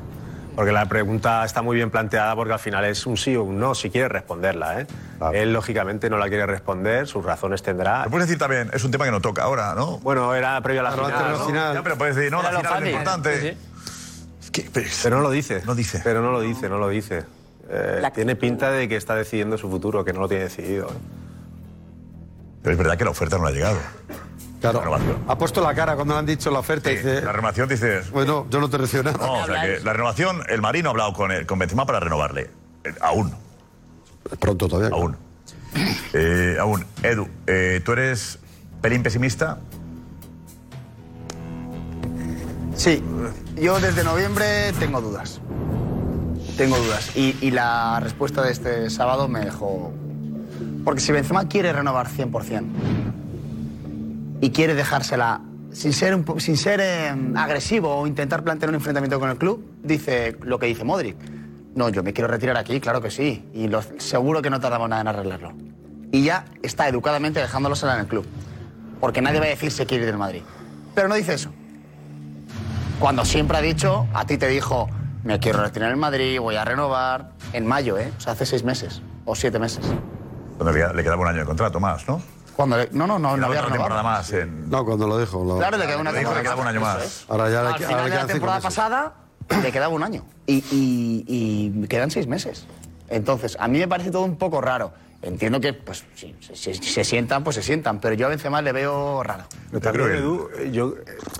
Porque 0.56 0.72
la 0.72 0.86
pregunta 0.86 1.46
está 1.46 1.62
muy 1.62 1.78
bien 1.78 1.90
planteada 1.90 2.36
porque 2.36 2.54
al 2.54 2.60
final 2.60 2.84
es 2.86 3.06
un 3.06 3.16
sí 3.16 3.36
o 3.36 3.44
un 3.44 3.60
no, 3.60 3.74
si 3.74 3.90
quiere 3.90 4.10
responderla. 4.10 4.82
¿eh? 4.82 4.88
Él, 5.34 5.54
lógicamente, 5.54 6.10
no 6.10 6.18
la 6.18 6.28
quiere 6.28 6.46
responder, 6.46 7.08
sus 7.08 7.24
razones 7.24 7.64
tendrá. 7.64 8.04
Lo 8.04 8.12
puedes 8.12 8.28
decir 8.28 8.40
también, 8.40 8.70
es 8.74 8.84
un 8.84 8.92
tema 8.92 9.06
que 9.06 9.12
no 9.12 9.22
toca 9.22 9.44
ahora, 9.44 9.74
¿no? 9.76 10.00
Bueno, 10.00 10.36
era 10.36 10.60
previo 10.62 10.82
a 10.82 10.84
la 10.84 10.92
final. 10.92 11.32
¿no? 11.32 11.46
final. 11.46 11.74
Ya, 11.76 11.84
pero 11.84 11.98
puedes 11.98 12.16
decir, 12.16 12.32
no, 12.32 12.42
Era 12.42 12.52
la 12.52 12.60
final 12.60 12.84
es 12.84 12.90
importante. 12.90 13.42
Sí, 13.42 13.58
sí. 14.52 14.70
Pero 15.04 15.18
no 15.18 15.22
lo 15.22 15.30
dice. 15.32 15.62
No 15.66 15.76
dice. 15.76 16.02
Pero 16.04 16.22
no 16.22 16.32
lo 16.32 16.42
dice, 16.42 16.68
no 16.68 16.78
lo 16.78 16.90
dice. 16.90 17.24
Eh, 17.70 18.02
tiene 18.14 18.36
pinta 18.36 18.70
de 18.70 18.90
que 18.90 18.98
está 18.98 19.16
decidiendo 19.16 19.58
su 19.58 19.70
futuro, 19.70 20.04
que 20.04 20.12
no 20.12 20.20
lo 20.20 20.28
tiene 20.28 20.44
decidido. 20.44 20.92
Pero 22.62 22.74
es 22.74 22.78
verdad 22.78 22.98
que 22.98 23.06
la 23.06 23.12
oferta 23.12 23.38
no 23.38 23.48
ha 23.48 23.52
llegado. 23.52 23.80
Claro. 24.62 24.84
Ha 25.28 25.38
puesto 25.40 25.60
la 25.60 25.74
cara 25.74 25.96
cuando 25.96 26.14
le 26.14 26.20
han 26.20 26.26
dicho 26.26 26.52
la 26.52 26.60
oferta. 26.60 26.92
y 26.92 26.98
dice, 26.98 27.22
La 27.22 27.32
renovación 27.32 27.68
dices. 27.68 28.12
bueno, 28.12 28.46
yo 28.50 28.60
no 28.60 28.70
te 28.70 28.78
recibo 28.78 29.02
nada. 29.04 29.18
No, 29.18 29.34
o 29.42 29.46
sea 29.46 29.62
que 29.64 29.80
la 29.84 29.92
renovación, 29.92 30.44
el 30.48 30.62
Marino 30.62 30.90
ha 30.90 30.92
hablado 30.92 31.14
con, 31.14 31.32
el, 31.32 31.48
con 31.48 31.58
Benzema 31.58 31.86
para 31.88 32.00
renovarle. 32.00 32.52
Eh, 32.84 32.94
aún. 33.02 33.34
Pronto 34.40 34.68
todavía. 34.68 34.96
Aún. 34.96 35.18
Eh, 36.14 36.58
aún. 36.60 36.86
Edu, 37.02 37.28
eh, 37.48 37.82
tú 37.84 37.94
eres 37.94 38.38
pelín 38.82 39.02
pesimista. 39.02 39.58
Sí, 42.76 43.04
yo 43.56 43.80
desde 43.80 44.04
noviembre 44.04 44.74
tengo 44.80 45.02
dudas. 45.02 45.42
Tengo 46.56 46.78
dudas. 46.78 47.16
Y, 47.16 47.36
y 47.42 47.50
la 47.52 48.00
respuesta 48.00 48.44
de 48.44 48.52
este 48.52 48.90
sábado 48.92 49.28
me 49.28 49.40
dejó... 49.40 49.92
Porque 50.84 51.00
si 51.02 51.12
Benzema 51.12 51.48
quiere 51.48 51.74
renovar 51.74 52.08
100% 52.10 52.64
y 54.42 54.50
quiere 54.50 54.74
dejársela 54.74 55.42
sin 55.72 55.94
ser, 55.94 56.18
sin 56.38 56.58
ser 56.58 56.82
eh, 56.82 57.16
agresivo 57.36 57.96
o 57.96 58.08
intentar 58.08 58.44
plantear 58.44 58.70
un 58.70 58.76
enfrentamiento 58.76 59.20
con 59.20 59.30
el 59.30 59.38
club, 59.38 59.64
dice 59.84 60.36
lo 60.42 60.60
que 60.60 60.66
dice 60.66 60.84
Modric. 60.84 61.16
No, 61.76 61.88
yo 61.88 62.04
me 62.04 62.12
quiero 62.12 62.28
retirar 62.28 62.58
aquí, 62.58 62.82
claro 62.82 63.02
que 63.02 63.10
sí. 63.10 63.48
Y 63.54 63.70
seguro 64.00 64.42
que 64.42 64.50
no 64.50 64.60
tardamos 64.60 64.90
nada 64.90 65.02
en 65.02 65.08
arreglarlo. 65.08 65.54
Y 66.12 66.24
ya 66.24 66.44
está 66.62 66.90
educadamente 66.90 67.40
dejándolosela 67.40 67.94
en 67.94 68.02
el 68.02 68.08
club. 68.08 68.26
Porque 69.00 69.22
nadie 69.22 69.40
va 69.40 69.46
a 69.46 69.50
decir 69.50 69.72
se 69.72 69.86
quiere 69.86 70.04
ir 70.04 70.10
del 70.10 70.18
Madrid. 70.18 70.42
Pero 70.94 71.08
no 71.08 71.16
dice 71.16 71.36
eso. 71.36 71.52
Cuando 73.00 73.24
siempre 73.24 73.58
ha 73.58 73.62
dicho, 73.62 74.06
a 74.14 74.26
ti 74.26 74.38
te 74.38 74.48
dijo, 74.48 74.90
me 75.24 75.40
quiero 75.40 75.64
retirar 75.64 75.92
en 75.92 76.00
Madrid, 76.00 76.40
voy 76.40 76.58
a 76.58 76.66
renovar. 76.66 77.32
En 77.54 77.66
mayo, 77.66 77.98
¿eh? 77.98 78.12
O 78.18 78.22
sea, 78.22 78.34
hace 78.34 78.46
seis 78.46 78.64
meses 78.64 79.02
o 79.26 79.34
siete 79.36 79.60
meses. 79.60 79.86
Le 80.60 81.04
quedaba 81.04 81.22
un 81.22 81.28
año 81.28 81.40
de 81.40 81.46
contrato 81.46 81.80
más, 81.80 82.08
¿no? 82.08 82.22
Cuando 82.56 82.78
le- 82.78 82.90
no, 82.92 83.08
no, 83.08 83.18
no, 83.18 83.30
no 83.30 83.36
Quedaba 83.36 83.48
había 83.48 83.62
renovado. 83.62 84.04
más 84.04 84.32
en... 84.34 84.70
No, 84.70 84.86
cuando 84.86 85.08
lo 85.08 85.18
dijo. 85.18 85.44
lo- 85.44 85.58
Claro, 85.58 85.78
le 85.78 85.86
queda 85.88 85.98
una 85.98 86.12
temporada. 86.12 86.38
le 86.38 86.44
quedaba 86.44 86.62
un 86.62 86.68
año 86.68 86.82
más. 86.82 87.04
es. 87.04 87.26
Ahora 87.30 87.50
ya 87.50 87.62
le, 87.64 87.68
Al 87.70 87.80
final 87.80 88.10
de 88.10 88.16
la 88.16 88.26
temporada 88.28 88.60
pasada 88.62 89.14
le 89.62 89.72
quedaba 89.72 89.94
un 89.94 90.04
año. 90.04 90.24
Y, 90.48 90.56
y- 90.72 91.26
y 91.84 91.88
quedan 91.88 92.12
seis 92.12 92.28
meses. 92.28 92.66
Entonces, 93.10 93.58
a 93.60 93.68
mí 93.68 93.80
me 93.80 93.88
parece 93.88 94.12
todo 94.12 94.24
un 94.24 94.38
poco 94.38 94.62
raro. 94.62 94.92
Entiendo 95.22 95.62
que, 95.62 95.74
pues, 95.74 96.04
si 96.16 96.36
si- 96.54 96.74
si 96.74 96.84
se 96.84 97.04
sientan, 97.04 97.44
pues 97.44 97.56
se 97.56 97.62
sientan. 97.64 98.00
Pero 98.00 98.16
yo 98.16 98.26
a 98.26 98.30
Benzema 98.30 98.62
le 98.62 98.72
veo 98.72 99.22
raro. 99.24 99.44
También, 99.82 100.12
Edu, 100.18 100.50
yo, 100.72 100.96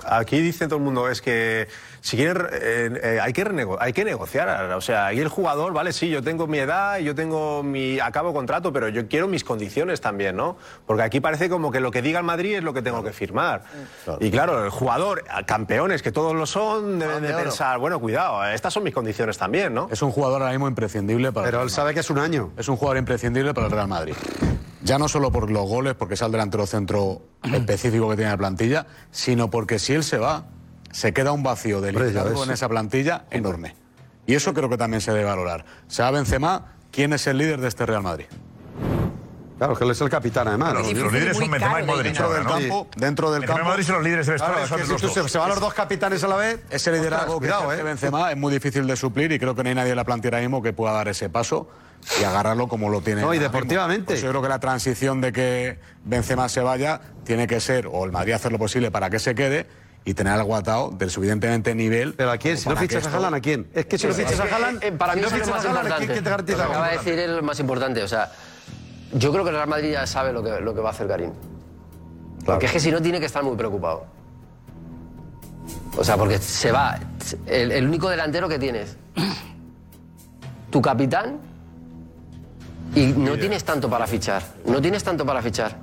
aquí 0.06 0.40
dice 0.40 0.66
todo 0.66 0.76
el 0.78 0.84
mundo 0.84 1.08
es 1.08 1.20
que 1.20 1.66
si 2.00 2.16
quieren 2.16 2.46
eh, 2.52 3.00
eh, 3.02 3.18
hay 3.22 3.32
que 3.32 3.44
renego- 3.44 3.76
hay 3.80 3.92
que 3.92 4.04
negociar 4.04 4.72
o 4.72 4.80
sea 4.80 5.06
ahí 5.06 5.20
el 5.20 5.28
jugador 5.28 5.72
vale 5.72 5.92
sí 5.92 6.08
yo 6.08 6.20
tengo 6.20 6.48
mi 6.48 6.58
edad 6.58 6.98
yo 6.98 7.14
tengo 7.14 7.62
mi 7.62 8.00
acabo 8.00 8.32
contrato 8.32 8.72
pero 8.72 8.88
yo 8.88 9.06
quiero 9.06 9.28
mis 9.28 9.44
condiciones 9.44 10.00
también 10.00 10.34
no 10.34 10.56
porque 10.84 11.04
aquí 11.04 11.20
parece 11.20 11.48
como 11.48 11.70
que 11.70 11.78
lo 11.78 11.92
que 11.92 12.02
diga 12.02 12.18
el 12.18 12.24
Madrid 12.24 12.56
es 12.56 12.64
lo 12.64 12.72
que 12.74 12.82
tengo 12.82 13.04
que 13.04 13.12
firmar 13.12 13.62
y 14.18 14.32
claro 14.32 14.64
el 14.64 14.70
jugador 14.70 15.22
campeones 15.46 16.02
que 16.02 16.10
todos 16.10 16.34
lo 16.34 16.44
son 16.44 16.98
deben 16.98 17.22
de 17.22 17.32
pensar 17.34 17.78
bueno 17.78 18.00
cuidado 18.00 18.44
estas 18.46 18.74
son 18.74 18.82
mis 18.82 18.94
condiciones 18.94 19.38
también 19.38 19.72
no 19.72 19.86
Es 19.88 20.02
un 20.02 20.10
jugador 20.10 20.42
ahora 20.42 20.52
mismo 20.52 20.66
imprescindible 20.66 21.30
para. 21.30 21.44
Pero 21.46 21.62
él 21.62 21.70
sabe 21.70 21.94
que 21.94 22.00
es 22.00 22.10
un 22.10 22.18
año. 22.18 22.50
Es 22.56 22.68
un 22.68 22.76
jugador 22.76 22.96
imprescindible 22.98 23.54
para 23.54 23.66
el 23.68 23.71
Real 23.72 23.88
Madrid. 23.88 24.14
Ya 24.84 24.98
no 24.98 25.08
solo 25.08 25.30
por 25.30 25.50
los 25.50 25.68
goles, 25.68 25.94
porque 25.94 26.14
es 26.14 26.22
el 26.22 26.32
delantero 26.32 26.66
centro 26.66 27.22
específico 27.42 28.08
que 28.10 28.16
tiene 28.16 28.30
la 28.30 28.36
plantilla, 28.38 28.86
sino 29.10 29.50
porque 29.50 29.78
si 29.78 29.94
él 29.94 30.04
se 30.04 30.18
va, 30.18 30.44
se 30.90 31.12
queda 31.12 31.32
un 31.32 31.42
vacío 31.42 31.80
de 31.80 31.92
liderazgo 31.92 32.44
en 32.44 32.50
esa 32.50 32.68
plantilla 32.68 33.24
enorme. 33.30 33.74
Y 34.26 34.34
eso 34.34 34.54
creo 34.54 34.68
que 34.68 34.76
también 34.76 35.00
se 35.00 35.12
debe 35.12 35.24
valorar. 35.24 35.64
Se 35.88 36.02
va 36.02 36.10
Benzema, 36.12 36.74
¿quién 36.92 37.12
es 37.12 37.26
el 37.26 37.38
líder 37.38 37.60
de 37.60 37.68
este 37.68 37.86
Real 37.86 38.02
Madrid? 38.02 38.26
Claro, 39.58 39.76
que 39.76 39.84
él 39.84 39.90
es 39.92 40.00
el 40.00 40.10
capitán, 40.10 40.48
además. 40.48 40.74
Los, 40.74 40.92
los 40.92 41.12
líderes 41.12 41.36
son 41.36 41.48
Benzema 41.48 41.80
y 41.80 41.84
Modric 41.84 42.04
Dentro 42.16 42.32
del 42.32 42.44
campo, 42.44 42.88
dentro 42.96 43.30
del 43.30 43.40
Benzema 43.42 43.54
y 43.54 43.58
campo. 43.58 43.70
Modric 43.70 43.86
son 43.86 43.94
los 43.96 44.04
líderes 44.04 44.26
del 44.26 44.36
Claro, 44.38 44.54
vestuario, 44.56 44.84
es 44.84 44.90
que 44.90 45.08
si 45.08 45.20
dos. 45.20 45.30
se, 45.30 45.38
van 45.38 45.48
los 45.50 45.60
dos 45.60 45.74
capitanes 45.74 46.24
a 46.24 46.28
la 46.28 46.36
vez. 46.36 46.60
Ese 46.70 46.90
liderazgo 46.90 47.34
que 47.34 47.46
cuidado, 47.46 47.72
¿eh? 47.72 47.82
Benzema 47.82 48.32
es 48.32 48.36
muy 48.36 48.52
difícil 48.52 48.86
de 48.88 48.96
suplir 48.96 49.30
y 49.30 49.38
creo 49.38 49.54
que 49.54 49.62
no 49.62 49.68
hay 49.68 49.74
nadie 49.76 49.90
en 49.90 49.96
la 49.96 50.04
plantilla 50.04 50.36
ahora 50.36 50.40
mismo 50.40 50.62
que 50.62 50.72
pueda 50.72 50.92
dar 50.94 51.06
ese 51.06 51.30
paso 51.30 51.68
y 52.20 52.24
agarrarlo 52.24 52.68
como 52.68 52.88
lo 52.88 53.00
tiene. 53.00 53.22
No, 53.22 53.32
y 53.34 53.38
deportivamente. 53.38 54.06
Pues 54.06 54.22
yo 54.22 54.30
creo 54.30 54.42
que 54.42 54.48
la 54.48 54.58
transición 54.58 55.20
de 55.20 55.32
que 55.32 55.78
Benzema 56.04 56.48
se 56.48 56.60
vaya 56.60 57.00
tiene 57.24 57.46
que 57.46 57.60
ser, 57.60 57.86
o 57.86 58.04
el 58.04 58.12
Madrid 58.12 58.32
hacer 58.32 58.52
lo 58.52 58.58
posible 58.58 58.90
para 58.90 59.08
que 59.10 59.18
se 59.18 59.34
quede 59.34 59.66
y 60.04 60.14
tener 60.14 60.32
algo 60.32 60.56
atado 60.56 60.90
del 60.90 61.10
suficientemente 61.10 61.74
nivel. 61.74 62.14
¿Pero 62.14 62.32
a 62.32 62.36
quién? 62.38 62.58
Si 62.58 62.68
no 62.68 62.76
fichas 62.76 63.06
a 63.06 63.14
Haaland, 63.14 63.36
¿a 63.36 63.40
quién? 63.40 63.68
Es 63.72 63.86
que 63.86 63.98
si 63.98 64.08
no 64.08 64.14
fichas 64.14 64.40
a 64.40 64.44
Haaland, 64.44 64.82
Eh, 64.82 64.92
para 64.92 65.12
si 65.12 65.18
mí 65.18 65.22
no 65.22 65.28
eso 65.28 65.36
es 65.36 65.46
lo 65.46 65.54
fichas 65.54 65.64
más 65.64 65.76
a 65.76 65.80
Haaland. 65.80 65.96
¿quién 65.98 66.10
quién 66.12 66.24
te 66.24 66.30
garantiza 66.30 66.64
acaba 66.64 66.88
de 66.88 66.98
decir 66.98 67.18
es 67.18 67.30
lo 67.30 67.42
más 67.42 67.60
importante. 67.60 68.02
O 68.02 68.08
sea, 68.08 68.32
yo 69.12 69.30
creo 69.32 69.44
que 69.44 69.50
el 69.50 69.56
Real 69.56 69.68
Madrid 69.68 69.92
ya 69.92 70.06
sabe 70.06 70.32
lo 70.32 70.42
que, 70.42 70.60
lo 70.60 70.74
que 70.74 70.80
va 70.80 70.88
a 70.88 70.92
hacer 70.92 71.06
Karim. 71.06 71.30
Porque 72.44 72.66
es 72.66 72.72
que 72.72 72.80
si 72.80 72.90
no, 72.90 73.00
tiene 73.00 73.20
que 73.20 73.26
estar 73.26 73.44
muy 73.44 73.56
preocupado. 73.56 74.06
O 75.96 76.02
sea, 76.02 76.16
porque 76.16 76.38
se 76.38 76.72
va. 76.72 76.98
El, 77.46 77.70
el 77.70 77.86
único 77.86 78.08
delantero 78.08 78.48
que 78.48 78.58
tienes. 78.58 78.96
Tu 80.70 80.82
capitán. 80.82 81.38
Y 82.94 83.06
no 83.06 83.38
tienes 83.38 83.64
tanto 83.64 83.88
para 83.88 84.06
fichar. 84.06 84.42
No 84.66 84.80
tienes 84.80 85.02
tanto 85.02 85.24
para 85.24 85.40
fichar. 85.42 85.76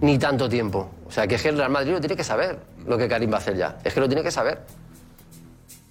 Ni 0.00 0.18
tanto 0.18 0.48
tiempo. 0.48 0.90
O 1.06 1.10
sea, 1.10 1.26
que 1.26 1.36
es 1.36 1.42
que 1.42 1.48
el 1.48 1.56
Real 1.56 1.70
Madrid 1.70 1.92
lo 1.92 2.00
tiene 2.00 2.16
que 2.16 2.24
saber 2.24 2.58
lo 2.86 2.96
que 2.98 3.08
Karim 3.08 3.30
va 3.30 3.36
a 3.36 3.38
hacer 3.38 3.56
ya. 3.56 3.78
Es 3.84 3.94
que 3.94 4.00
lo 4.00 4.08
tiene 4.08 4.22
que 4.22 4.30
saber. 4.30 4.62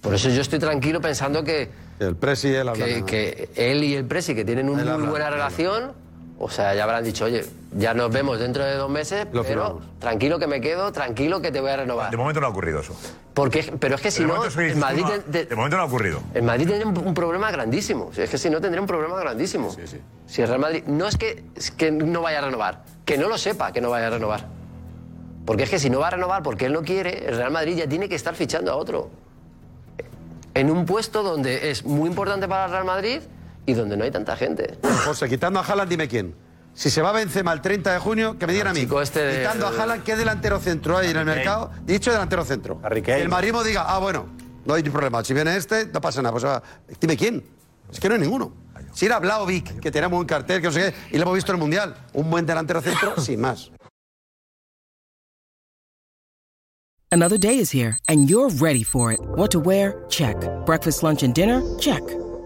Por 0.00 0.14
eso 0.14 0.28
yo 0.28 0.40
estoy 0.40 0.58
tranquilo 0.58 1.00
pensando 1.00 1.42
que, 1.42 1.70
El 1.98 2.16
Presi, 2.16 2.48
él 2.48 2.68
habla. 2.68 2.84
que, 2.84 3.04
que 3.04 3.48
él 3.56 3.82
y 3.84 3.94
el 3.94 4.04
Presi, 4.04 4.34
que 4.34 4.44
tienen 4.44 4.68
una 4.68 4.82
muy 4.82 4.92
habla, 4.92 5.10
buena 5.10 5.30
relación, 5.30 5.92
o 6.40 6.48
sea, 6.48 6.74
ya 6.74 6.84
habrán 6.84 7.02
dicho, 7.04 7.24
oye, 7.24 7.44
ya 7.76 7.94
nos 7.94 8.12
vemos 8.12 8.38
dentro 8.38 8.64
de 8.64 8.74
dos 8.76 8.88
meses, 8.88 9.26
Lo 9.32 9.42
pero 9.42 9.64
firmamos. 9.64 9.98
tranquilo 9.98 10.38
que 10.38 10.46
me 10.46 10.60
quedo, 10.60 10.92
tranquilo 10.92 11.40
que 11.40 11.50
te 11.50 11.60
voy 11.60 11.70
a 11.70 11.76
renovar. 11.78 12.10
De 12.10 12.16
momento 12.16 12.40
no 12.40 12.46
ha 12.46 12.50
ocurrido 12.50 12.80
eso. 12.80 12.94
Porque, 13.34 13.72
pero 13.78 13.96
es 13.96 14.00
que 14.00 14.10
si 14.10 14.20
de, 14.22 14.28
no, 14.28 14.34
momento 14.36 14.54
soy- 14.54 14.70
el 14.70 14.76
Madrid, 14.76 15.02
no, 15.02 15.10
te- 15.10 15.18
te- 15.20 15.44
de 15.46 15.56
momento 15.56 15.76
no 15.76 15.82
ha 15.82 15.86
ocurrido. 15.86 16.20
el 16.34 16.42
Madrid 16.42 16.68
tendría 16.68 16.86
un, 16.86 16.96
un 17.08 17.14
problema 17.14 17.50
grandísimo. 17.50 18.10
Es 18.16 18.30
que 18.30 18.38
si 18.38 18.50
no, 18.50 18.60
tendría 18.60 18.80
un 18.80 18.86
problema 18.86 19.18
grandísimo. 19.18 19.74
Si 20.26 20.42
el 20.42 20.48
Real 20.48 20.60
Madrid, 20.60 20.84
no 20.86 21.06
es 21.08 21.16
que, 21.16 21.44
es 21.56 21.70
que 21.70 21.90
no 21.90 22.22
vaya 22.22 22.38
a 22.38 22.42
renovar, 22.42 22.84
que 23.04 23.18
no 23.18 23.28
lo 23.28 23.36
sepa 23.38 23.72
que 23.72 23.80
no 23.80 23.90
vaya 23.90 24.06
a 24.08 24.10
renovar. 24.10 24.46
Porque 25.44 25.62
es 25.64 25.70
que 25.70 25.78
si 25.78 25.88
no 25.90 25.98
va 26.00 26.08
a 26.08 26.10
renovar 26.10 26.42
porque 26.42 26.66
él 26.66 26.72
no 26.72 26.82
quiere, 26.82 27.26
el 27.28 27.36
Real 27.36 27.50
Madrid 27.50 27.76
ya 27.78 27.88
tiene 27.88 28.08
que 28.08 28.14
estar 28.14 28.34
fichando 28.34 28.70
a 28.70 28.76
otro. 28.76 29.10
En 30.54 30.70
un 30.70 30.84
puesto 30.86 31.22
donde 31.22 31.70
es 31.70 31.84
muy 31.84 32.08
importante 32.08 32.48
para 32.48 32.66
el 32.66 32.70
Real 32.72 32.84
Madrid 32.84 33.20
y 33.68 33.74
donde 33.74 33.96
no 33.98 34.04
hay 34.04 34.10
tanta 34.10 34.34
gente. 34.34 34.78
José, 35.04 35.28
quitando 35.28 35.60
a 35.60 35.62
Haaland, 35.62 35.90
dime 35.90 36.08
quién. 36.08 36.34
Si 36.72 36.88
se 36.90 37.02
va 37.02 37.12
Benzema 37.12 37.52
el 37.52 37.60
30 37.60 37.92
de 37.92 37.98
junio, 37.98 38.38
que 38.38 38.46
me 38.46 38.52
digan 38.54 38.68
a 38.68 38.72
mí. 38.72 38.88
este 39.02 39.20
de- 39.20 39.38
Quitando 39.38 39.66
a 39.66 39.70
Haaland, 39.70 40.04
¿qué 40.04 40.16
delantero 40.16 40.58
centro 40.58 40.96
hay 40.96 41.10
en 41.10 41.16
el 41.18 41.24
mercado? 41.26 41.70
Dicho 41.84 42.10
delantero 42.10 42.44
centro. 42.44 42.80
El 43.06 43.28
Madrid 43.28 43.52
diga, 43.66 43.84
ah, 43.86 43.98
bueno, 43.98 44.26
no 44.64 44.74
hay 44.74 44.82
problema. 44.84 45.22
Si 45.22 45.34
viene 45.34 45.54
este, 45.56 45.86
no 45.86 46.00
pasa 46.00 46.22
nada. 46.22 46.32
Pues, 46.32 46.44
ah, 46.44 46.62
dime 47.00 47.16
quién. 47.16 47.44
Es 47.92 48.00
que 48.00 48.08
no 48.08 48.14
hay 48.14 48.20
ninguno. 48.22 48.52
Si 48.94 49.04
era 49.06 49.18
Blaovic, 49.18 49.80
que 49.80 49.90
tenía 49.90 50.08
muy 50.08 50.16
buen 50.16 50.26
cartel, 50.26 50.60
que 50.62 50.68
no 50.68 50.72
sé 50.72 50.80
qué, 50.92 51.14
y 51.14 51.18
lo 51.18 51.22
hemos 51.24 51.34
visto 51.34 51.52
en 51.52 51.56
el 51.56 51.60
Mundial. 51.60 51.94
Un 52.14 52.30
buen 52.30 52.46
delantero 52.46 52.80
centro, 52.80 53.16
sin 53.20 53.40
más. 53.40 53.70
Another 57.10 57.38
day 57.38 57.58
is 57.58 57.70
here, 57.74 57.96
and 58.06 58.28
you're 58.30 58.50
ready 58.60 58.84
for 58.84 59.12
it. 59.12 59.18
What 59.36 59.50
to 59.52 59.60
wear? 59.60 60.04
Check. 60.08 60.36
Breakfast, 60.66 61.02
lunch, 61.02 61.22
and 61.22 61.34
dinner? 61.34 61.62
Check. 61.78 62.02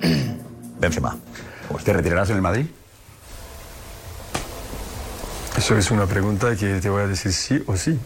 Benzema. 0.80 1.16
¿Te 1.84 1.92
retirarás 1.92 2.30
en 2.30 2.36
el 2.36 2.42
Madrid? 2.42 2.66
Eso 5.56 5.76
es 5.76 5.90
una 5.90 6.06
pregunta 6.06 6.56
que 6.56 6.80
te 6.80 6.88
voy 6.88 7.02
a 7.02 7.06
decir 7.06 7.32
sí 7.32 7.62
o 7.66 7.76
sí. 7.76 7.98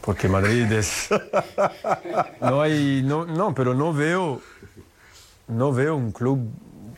Porque 0.00 0.28
Madrid 0.28 0.70
es. 0.72 1.08
No 2.40 2.60
hay. 2.62 3.02
No, 3.04 3.24
no, 3.26 3.54
pero 3.54 3.74
no 3.74 3.92
veo. 3.92 4.40
No 5.48 5.72
veo 5.72 5.96
un 5.96 6.12
club 6.12 6.48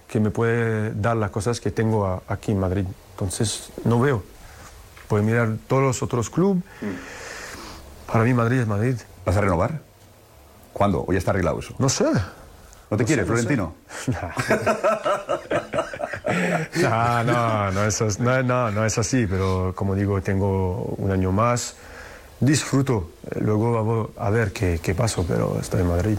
que 0.08 0.20
me 0.20 0.30
puede 0.30 0.92
dar 0.94 1.16
las 1.16 1.30
cosas 1.30 1.60
que 1.60 1.70
tengo 1.70 2.06
a- 2.06 2.22
aquí 2.28 2.52
en 2.52 2.60
Madrid. 2.60 2.84
Entonces, 3.12 3.70
no 3.84 4.00
veo. 4.00 4.22
Puedes 5.08 5.24
mirar 5.26 5.56
todos 5.68 5.82
los 5.82 6.02
otros 6.02 6.30
clubes. 6.30 6.62
Para 8.10 8.24
mí, 8.24 8.34
Madrid 8.34 8.60
es 8.60 8.66
Madrid. 8.66 8.96
¿Vas 9.24 9.36
a 9.36 9.40
renovar? 9.40 9.80
¿Cuándo? 10.72 11.04
¿O 11.06 11.12
ya 11.12 11.18
está 11.18 11.30
arreglado 11.30 11.58
eso? 11.60 11.74
No 11.78 11.88
sé. 11.88 12.04
¿No 12.90 12.96
te 12.96 13.02
No 13.02 13.06
quiere, 13.06 13.24
sé, 13.24 13.28
no 13.30 13.36
sé. 13.36 13.42
Florentino? 13.42 13.74
No, 16.82 17.24
no, 17.24 17.70
no 17.72 17.84
es, 17.84 18.00
as- 18.02 18.20
no, 18.20 18.42
no, 18.42 18.70
no 18.70 18.84
es 18.84 18.98
así, 18.98 19.26
pero 19.26 19.72
como 19.74 19.94
digo, 19.94 20.20
tengo 20.22 20.94
un 20.98 21.10
año 21.10 21.32
más, 21.32 21.76
disfruto, 22.40 23.10
luego 23.40 23.72
vamos 23.72 24.08
a 24.18 24.30
ver 24.30 24.52
qué, 24.52 24.78
qué 24.82 24.94
pasó, 24.94 25.24
pero 25.26 25.58
estoy 25.60 25.80
en 25.80 25.88
Madrid. 25.88 26.18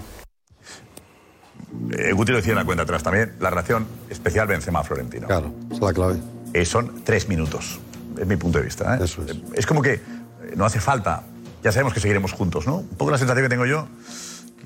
Eh, 1.98 2.12
Guti 2.14 2.32
lo 2.32 2.38
decía 2.38 2.54
en 2.54 2.60
la 2.60 2.66
cuenta 2.66 2.84
atrás 2.84 3.04
también, 3.04 3.34
la 3.40 3.50
relación 3.50 3.86
especial 4.10 4.48
Benzema-Florentino. 4.48 5.28
Claro, 5.28 5.52
es 5.72 5.80
la 5.80 5.94
clave. 5.94 6.18
Eh, 6.54 6.66
son 6.66 7.04
tres 7.04 7.28
minutos. 7.28 7.80
Es 8.18 8.26
mi 8.26 8.36
punto 8.36 8.58
de 8.58 8.66
vista. 8.66 8.98
¿eh? 8.98 9.06
es. 9.54 9.66
como 9.68 9.82
que 9.82 9.94
eh, 9.94 10.02
no 10.56 10.66
hace 10.66 10.80
falta. 10.80 11.24
Ya 11.64 11.72
sabemos 11.72 11.94
que 11.94 12.00
seguiremos 12.00 12.32
juntos, 12.32 12.66
¿no? 12.66 12.78
Un 12.78 12.88
poco 12.98 13.12
la 13.12 13.18
sensación 13.18 13.46
que 13.46 13.50
tengo 13.50 13.66
yo. 13.66 13.88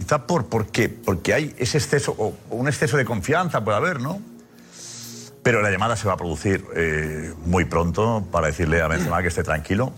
Quizá 0.01 0.25
por, 0.25 0.47
¿por 0.47 0.65
qué? 0.65 0.89
Porque 0.89 1.31
hay 1.31 1.53
ese 1.59 1.77
exceso, 1.77 2.15
o 2.17 2.33
un 2.49 2.67
exceso 2.67 2.97
de 2.97 3.05
confianza 3.05 3.63
puede 3.63 3.77
haber, 3.77 4.01
¿no? 4.01 4.19
Pero 5.43 5.61
la 5.61 5.69
llamada 5.69 5.95
se 5.95 6.07
va 6.07 6.15
a 6.15 6.17
producir 6.17 6.65
eh, 6.75 7.31
muy 7.45 7.65
pronto 7.65 8.25
para 8.31 8.47
decirle 8.47 8.81
a 8.81 8.87
Benzema 8.87 9.21
que 9.21 9.27
esté 9.27 9.43
tranquilo. 9.43 9.93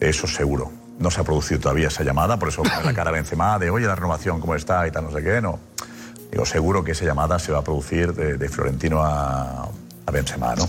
Eso 0.00 0.26
seguro. 0.26 0.70
No 0.98 1.10
se 1.10 1.22
ha 1.22 1.24
producido 1.24 1.60
todavía 1.60 1.88
esa 1.88 2.04
llamada, 2.04 2.38
por 2.38 2.50
eso 2.50 2.62
la 2.62 2.92
cara 2.92 3.08
a 3.08 3.12
Benzema 3.14 3.58
de, 3.58 3.70
oye, 3.70 3.86
la 3.86 3.94
renovación, 3.94 4.38
¿cómo 4.38 4.54
está? 4.54 4.86
Y 4.86 4.90
tal, 4.90 5.04
no 5.04 5.10
sé 5.10 5.22
qué, 5.22 5.40
no. 5.40 5.60
Digo, 6.30 6.44
seguro 6.44 6.84
que 6.84 6.92
esa 6.92 7.06
llamada 7.06 7.38
se 7.38 7.52
va 7.52 7.60
a 7.60 7.64
producir 7.64 8.12
de, 8.12 8.48
Florentino 8.50 9.02
a 9.02 9.66
Benzema, 10.12 10.54
¿no? 10.54 10.68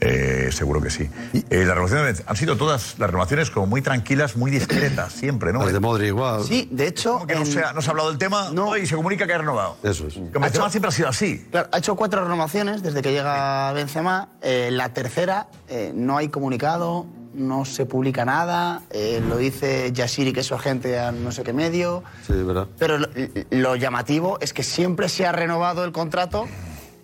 Eh, 0.00 0.50
seguro 0.52 0.80
que 0.80 0.90
sí. 0.90 1.08
Eh, 1.34 1.64
las 1.64 1.74
renovaciones 1.74 2.22
han 2.26 2.36
sido 2.36 2.56
todas 2.56 2.96
las 2.98 3.10
renovaciones 3.10 3.50
como 3.50 3.66
muy 3.66 3.82
tranquilas, 3.82 4.36
muy 4.36 4.50
discretas, 4.50 5.12
siempre, 5.18 5.52
¿no? 5.52 5.64
Las 5.64 5.72
de 5.72 5.80
Modric 5.80 6.08
igual. 6.08 6.44
Sí, 6.44 6.68
de 6.70 6.86
hecho. 6.86 7.14
Como 7.14 7.26
que 7.26 7.34
no, 7.34 7.44
se 7.44 7.62
ha, 7.64 7.72
no 7.72 7.82
se 7.82 7.88
ha 7.88 7.90
hablado 7.90 8.08
del 8.10 8.18
tema 8.18 8.50
y 8.80 8.86
se 8.86 8.94
comunica 8.94 9.26
que 9.26 9.34
ha 9.34 9.38
renovado. 9.38 9.76
Eso 9.82 10.06
es. 10.06 10.14
Con 10.14 10.42
Benzema 10.42 10.70
siempre 10.70 10.88
ha 10.88 10.92
sido 10.92 11.08
así. 11.08 11.46
Claro, 11.50 11.68
ha 11.72 11.78
hecho 11.78 11.96
cuatro 11.96 12.22
renovaciones 12.22 12.82
desde 12.82 13.02
que 13.02 13.12
llega 13.12 13.72
Benzema. 13.72 14.28
Eh, 14.40 14.68
la 14.70 14.92
tercera 14.92 15.48
eh, 15.68 15.90
no 15.94 16.16
hay 16.16 16.28
comunicado, 16.28 17.06
no 17.34 17.64
se 17.64 17.84
publica 17.84 18.24
nada. 18.24 18.82
eh, 18.90 19.20
lo 19.28 19.36
dice 19.36 19.90
Yashiri, 19.92 20.32
que 20.32 20.40
es 20.40 20.46
su 20.46 20.54
agente, 20.54 20.98
a 20.98 21.10
no 21.10 21.32
sé 21.32 21.42
qué 21.42 21.52
medio. 21.52 22.04
Sí, 22.26 22.34
verdad. 22.34 22.68
Pero 22.78 22.98
lo, 22.98 23.08
lo 23.50 23.76
llamativo 23.76 24.38
es 24.40 24.52
que 24.52 24.62
siempre 24.62 25.08
se 25.08 25.26
ha 25.26 25.32
renovado 25.32 25.84
el 25.84 25.90
contrato 25.92 26.46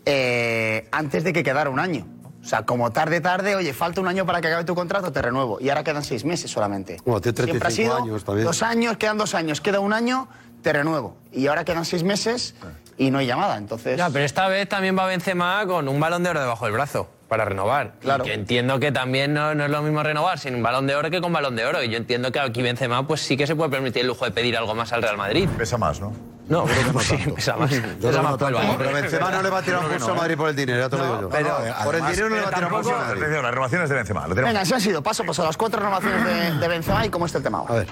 eh, 0.06 0.86
antes 0.92 1.24
de 1.24 1.32
que 1.32 1.42
quedara 1.42 1.70
un 1.70 1.80
año. 1.80 2.06
O 2.44 2.46
sea, 2.46 2.62
como 2.62 2.92
tarde, 2.92 3.22
tarde, 3.22 3.56
oye, 3.56 3.72
falta 3.72 4.02
un 4.02 4.06
año 4.08 4.26
para 4.26 4.42
que 4.42 4.48
acabe 4.48 4.64
tu 4.64 4.74
contrato, 4.74 5.10
te 5.10 5.22
renuevo. 5.22 5.58
Y 5.60 5.70
ahora 5.70 5.82
quedan 5.82 6.04
seis 6.04 6.26
meses 6.26 6.50
solamente. 6.50 6.98
Bueno, 7.04 7.20
tiene 7.22 7.36
Siempre 7.36 7.56
ha 7.56 7.60
35 7.70 7.72
sido 7.72 8.04
años 8.04 8.24
también. 8.24 8.46
dos 8.46 8.62
años, 8.62 8.96
quedan 8.98 9.16
dos 9.16 9.34
años, 9.34 9.60
queda 9.62 9.80
un 9.80 9.94
año, 9.94 10.28
te 10.62 10.72
renuevo. 10.72 11.16
Y 11.32 11.46
ahora 11.46 11.64
quedan 11.64 11.86
seis 11.86 12.02
meses 12.02 12.54
y 12.98 13.10
no 13.10 13.18
hay 13.18 13.26
llamada, 13.26 13.56
entonces... 13.56 13.96
Ya, 13.96 14.10
pero 14.10 14.26
esta 14.26 14.46
vez 14.48 14.68
también 14.68 14.96
va 14.96 15.06
Benzema 15.06 15.64
con 15.66 15.88
un 15.88 15.98
balón 15.98 16.22
de 16.22 16.30
oro 16.30 16.40
debajo 16.40 16.66
del 16.66 16.74
brazo 16.74 17.08
para 17.28 17.46
renovar. 17.46 17.94
Claro. 18.00 18.24
Y 18.24 18.28
que 18.28 18.34
entiendo 18.34 18.78
que 18.78 18.92
también 18.92 19.32
no, 19.32 19.54
no 19.54 19.64
es 19.64 19.70
lo 19.70 19.80
mismo 19.80 20.02
renovar 20.02 20.38
sin 20.38 20.54
un 20.54 20.62
balón 20.62 20.86
de 20.86 20.94
oro 20.96 21.10
que 21.10 21.22
con 21.22 21.32
balón 21.32 21.56
de 21.56 21.64
oro. 21.64 21.82
Y 21.82 21.88
yo 21.88 21.96
entiendo 21.96 22.30
que 22.30 22.40
aquí 22.40 22.60
Benzema 22.60 23.06
pues 23.06 23.22
sí 23.22 23.38
que 23.38 23.46
se 23.46 23.56
puede 23.56 23.70
permitir 23.70 24.02
el 24.02 24.08
lujo 24.08 24.26
de 24.26 24.32
pedir 24.32 24.54
algo 24.58 24.74
más 24.74 24.92
al 24.92 25.00
Real 25.00 25.16
Madrid. 25.16 25.48
Pesa 25.56 25.78
más, 25.78 25.98
¿no? 25.98 26.12
No, 26.48 26.66
sí, 27.00 27.16
pesa 27.34 27.56
más. 27.56 27.70
Pesa 27.72 28.20
más 28.22 28.36
por 28.36 28.48
el 28.48 28.54
balón. 28.54 28.76
Pero 28.76 28.92
Benzema 28.92 29.30
no 29.30 29.42
le 29.42 29.48
va 29.50 29.58
a 29.58 29.62
tirar 29.62 29.80
un 29.84 29.90
pulso 29.90 30.12
a 30.12 30.14
Madrid 30.14 30.36
por 30.36 30.48
el 30.50 30.56
dinero, 30.56 30.78
ya 30.80 30.88
te 30.90 30.96
lo 30.98 31.04
digo 31.04 31.20
yo. 31.22 31.28
pero- 31.30 31.56
por 31.84 31.94
el 31.94 32.06
dinero 32.06 32.28
no 32.28 32.36
le 32.36 32.42
va 32.42 32.48
a 32.48 32.52
tirar 32.52 32.64
un 32.64 32.70
pulso 32.82 32.94
a 32.94 32.98
Madrid. 32.98 33.16
Atención, 33.22 33.42
las 33.42 33.50
renovaciones 33.50 33.88
de 33.88 33.94
Benzema. 33.96 34.20
Lo 34.28 34.34
tenemos. 34.34 34.48
Venga, 34.50 34.60
así 34.60 34.74
ha 34.74 34.80
sido. 34.80 35.02
Paso, 35.02 35.24
paso. 35.24 35.42
Las 35.44 35.56
cuatro 35.56 35.80
renovaciones 35.80 36.24
de, 36.24 36.58
de 36.58 36.68
Benzema 36.68 37.06
y 37.06 37.08
cómo 37.08 37.24
está 37.26 37.38
el 37.38 37.44
tema 37.44 37.58
ahora. 37.60 37.72
A 37.72 37.76
ver. 37.78 37.86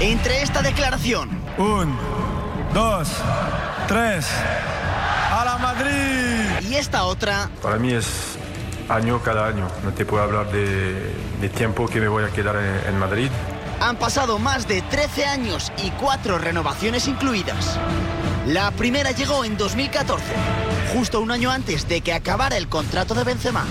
Entre 0.00 0.42
esta 0.42 0.62
declaración 0.62 1.28
Un, 1.58 1.94
dos, 2.72 3.08
tres. 3.86 4.26
¡A 5.30 5.44
la 5.44 5.58
Madrid! 5.58 6.68
y 6.68 6.74
esta 6.74 7.04
otra, 7.04 7.48
Para 7.62 7.76
mí 7.76 7.92
es 7.92 8.38
año 8.90 9.22
cada 9.22 9.46
año. 9.46 9.68
No 9.84 9.92
te 9.92 10.04
puedo 10.04 10.22
hablar 10.22 10.50
de, 10.50 11.48
tiempo 11.56 11.86
que 11.86 12.00
me 12.00 12.08
voy 12.08 12.24
a 12.24 12.28
quedar 12.28 12.56
en, 12.56 12.98
Madrid. 12.98 13.30
han 13.80 13.96
pasado 13.96 14.38
más 14.38 14.68
de 14.68 14.82
13 14.82 15.24
años 15.24 15.72
y 15.82 15.90
cuatro 15.90 16.38
renovaciones 16.38 17.08
incluidas. 17.08 17.78
La 18.46 18.70
primera 18.72 19.12
llegó 19.12 19.44
en 19.44 19.56
2014, 19.56 20.24
justo 20.94 21.20
un 21.20 21.30
año 21.30 21.50
antes 21.50 21.88
de 21.88 22.00
que 22.00 22.12
acabara 22.12 22.56
el 22.56 22.68
contrato 22.68 23.14
de 23.14 23.24
Benzema. 23.24 23.64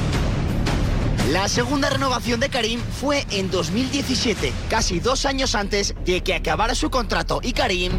La 1.31 1.47
segunda 1.47 1.89
renovación 1.89 2.39
de 2.39 2.49
Karim 2.49 2.79
fue 2.79 3.25
en 3.29 3.51
2017, 3.51 4.51
casi 4.69 4.99
dos 4.99 5.25
años 5.25 5.53
antes 5.53 5.93
de 6.05 6.21
que 6.21 6.33
acabara 6.33 6.73
su 6.73 6.89
contrato 6.89 7.39
y 7.43 7.53
Karim 7.53 7.91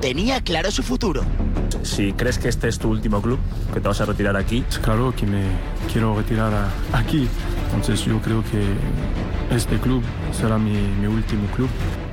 tenía 0.00 0.42
claro 0.42 0.70
su 0.70 0.82
futuro. 0.82 1.24
Si 1.84 2.12
crees 2.14 2.38
que 2.38 2.48
este 2.48 2.68
es 2.68 2.78
tu 2.78 2.88
último 2.88 3.20
club, 3.20 3.38
que 3.72 3.80
te 3.80 3.86
vas 3.88 4.00
a 4.00 4.04
retirar 4.06 4.36
aquí, 4.36 4.64
Claro 4.82 5.14
que 5.14 5.26
me 5.26 5.42
quiero 5.92 6.16
retirar 6.16 6.52
a- 6.52 6.98
aquí. 6.98 7.28
Entonces 7.74 8.04
yo 8.04 8.20
creo 8.20 8.42
que 8.44 9.54
este 9.54 9.78
club 9.78 10.02
será 10.32 10.58
mi, 10.58 10.72
mi 10.72 11.06
último 11.06 11.46
club. 11.54 11.68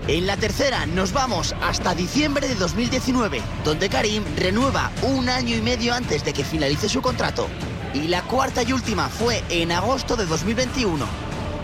En 0.08 0.28
la 0.28 0.36
tercera 0.36 0.86
nos 0.88 1.14
vamos 1.14 1.56
hasta 1.64 1.96
diciembre 1.96 2.48
de 2.48 2.56
2019, 2.56 3.42
donde 3.64 3.88
Karim 3.90 4.24
renueva 4.38 4.92
un 5.04 5.30
año 5.30 5.56
y 5.56 5.62
medio 5.62 5.94
antes 5.94 6.26
de 6.26 6.34
que 6.34 6.44
finalice 6.44 6.90
su 6.90 7.02
contrato. 7.02 7.48
Y 7.94 8.08
la 8.08 8.22
cuarta 8.24 8.64
y 8.64 8.74
última 8.74 9.10
fue 9.10 9.44
en 9.50 9.72
agosto 9.72 10.16
de 10.16 10.26
2021, 10.26 11.06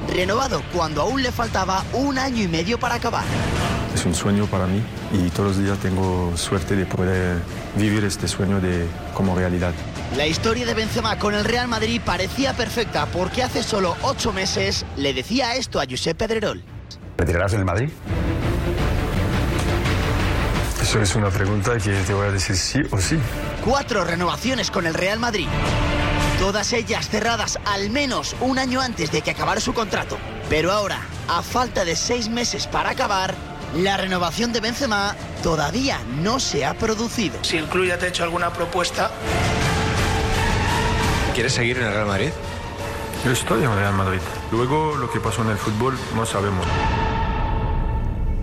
renovado 0.07 0.61
cuando 0.73 1.01
aún 1.01 1.21
le 1.21 1.31
faltaba 1.31 1.83
un 1.93 2.17
año 2.17 2.43
y 2.43 2.47
medio 2.47 2.79
para 2.79 2.95
acabar. 2.95 3.25
Es 3.93 4.05
un 4.05 4.13
sueño 4.13 4.45
para 4.45 4.67
mí 4.67 4.81
y 5.11 5.29
todos 5.29 5.57
los 5.57 5.63
días 5.63 5.77
tengo 5.79 6.35
suerte 6.37 6.75
de 6.75 6.85
poder 6.85 7.37
vivir 7.75 8.03
este 8.03 8.27
sueño 8.27 8.61
de, 8.61 8.85
como 9.13 9.35
realidad. 9.35 9.73
La 10.15 10.27
historia 10.27 10.65
de 10.65 10.73
Benzema 10.73 11.17
con 11.17 11.33
el 11.33 11.43
Real 11.43 11.67
Madrid 11.67 12.01
parecía 12.03 12.53
perfecta 12.53 13.07
porque 13.07 13.43
hace 13.43 13.63
solo 13.63 13.95
ocho 14.03 14.31
meses 14.31 14.85
le 14.95 15.13
decía 15.13 15.55
esto 15.55 15.79
a 15.79 15.85
Josep 15.89 16.17
Pedrerol. 16.17 16.63
¿Retirarás 17.17 17.53
en 17.53 17.59
el 17.59 17.65
Madrid? 17.65 17.89
Eso 20.81 21.01
es 21.01 21.15
una 21.15 21.29
pregunta 21.29 21.77
que 21.77 21.91
te 21.91 22.13
voy 22.13 22.27
a 22.27 22.31
decir 22.31 22.55
sí 22.55 22.79
o 22.91 22.97
sí. 22.99 23.17
Cuatro 23.65 24.05
renovaciones 24.05 24.71
con 24.71 24.85
el 24.87 24.93
Real 24.93 25.19
Madrid. 25.19 25.47
Todas 26.39 26.71
ellas 26.73 27.09
cerradas 27.09 27.57
al 27.65 27.89
menos 27.89 28.35
un 28.41 28.59
año 28.59 28.79
antes 28.79 29.11
de 29.11 29.21
que 29.21 29.31
acabara 29.31 29.59
su 29.59 29.73
contrato. 29.73 30.17
Pero 30.49 30.71
ahora, 30.71 30.99
a 31.27 31.41
falta 31.41 31.83
de 31.83 31.95
seis 31.95 32.29
meses 32.29 32.67
para 32.67 32.91
acabar, 32.91 33.33
la 33.75 33.97
renovación 33.97 34.53
de 34.53 34.61
Benzema 34.61 35.15
todavía 35.43 35.99
no 36.21 36.39
se 36.39 36.65
ha 36.65 36.73
producido. 36.75 37.43
Si 37.43 37.57
el 37.57 37.65
club 37.65 37.87
ya 37.87 37.97
te 37.97 38.05
ha 38.05 38.09
hecho 38.09 38.23
alguna 38.23 38.53
propuesta, 38.53 39.11
¿Quieres 41.37 41.53
seguir 41.53 41.77
en 41.77 41.83
el 41.83 41.93
Real 41.93 42.07
Madrid? 42.07 42.29
Yo 43.23 43.31
estoy 43.31 43.63
en 43.63 43.75
Real 43.75 43.93
Madrid. 43.93 44.21
Luego 44.51 44.95
lo 44.95 45.11
que 45.11 45.19
pasó 45.19 45.43
en 45.43 45.49
el 45.49 45.57
fútbol 45.57 45.95
no 46.15 46.25
sabemos. 46.25 46.65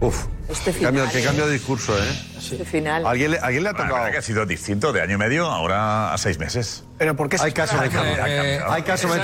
Uf. 0.00 0.26
Este 0.48 0.72
Qué 0.72 0.80
cambio, 0.80 1.02
final, 1.02 1.12
qué 1.12 1.20
¿eh? 1.20 1.24
cambio 1.24 1.46
de 1.46 1.52
discurso, 1.54 1.96
¿eh? 1.96 2.06
Este 2.36 2.64
final. 2.66 3.06
¿Alguien 3.06 3.30
le, 3.30 3.38
alguien 3.38 3.62
le 3.62 3.70
ha 3.70 3.72
tocado? 3.72 3.92
la 3.92 3.98
verdad 4.00 4.12
que 4.12 4.18
ha 4.18 4.22
sido 4.22 4.44
distinto 4.44 4.92
de 4.92 5.00
año 5.00 5.14
y 5.14 5.18
medio, 5.18 5.46
ahora 5.46 6.12
a 6.12 6.18
seis 6.18 6.38
meses. 6.38 6.84
Pero 6.98 7.16
¿por 7.16 7.28
qué 7.30 7.38
se 7.38 7.44
Hay 7.46 7.52
casos 7.52 7.80
de 7.80 7.88
cambio. 7.88 8.14
Eh, 8.26 8.60
Hay 8.68 8.82
casos 8.82 9.10
de 9.12 9.20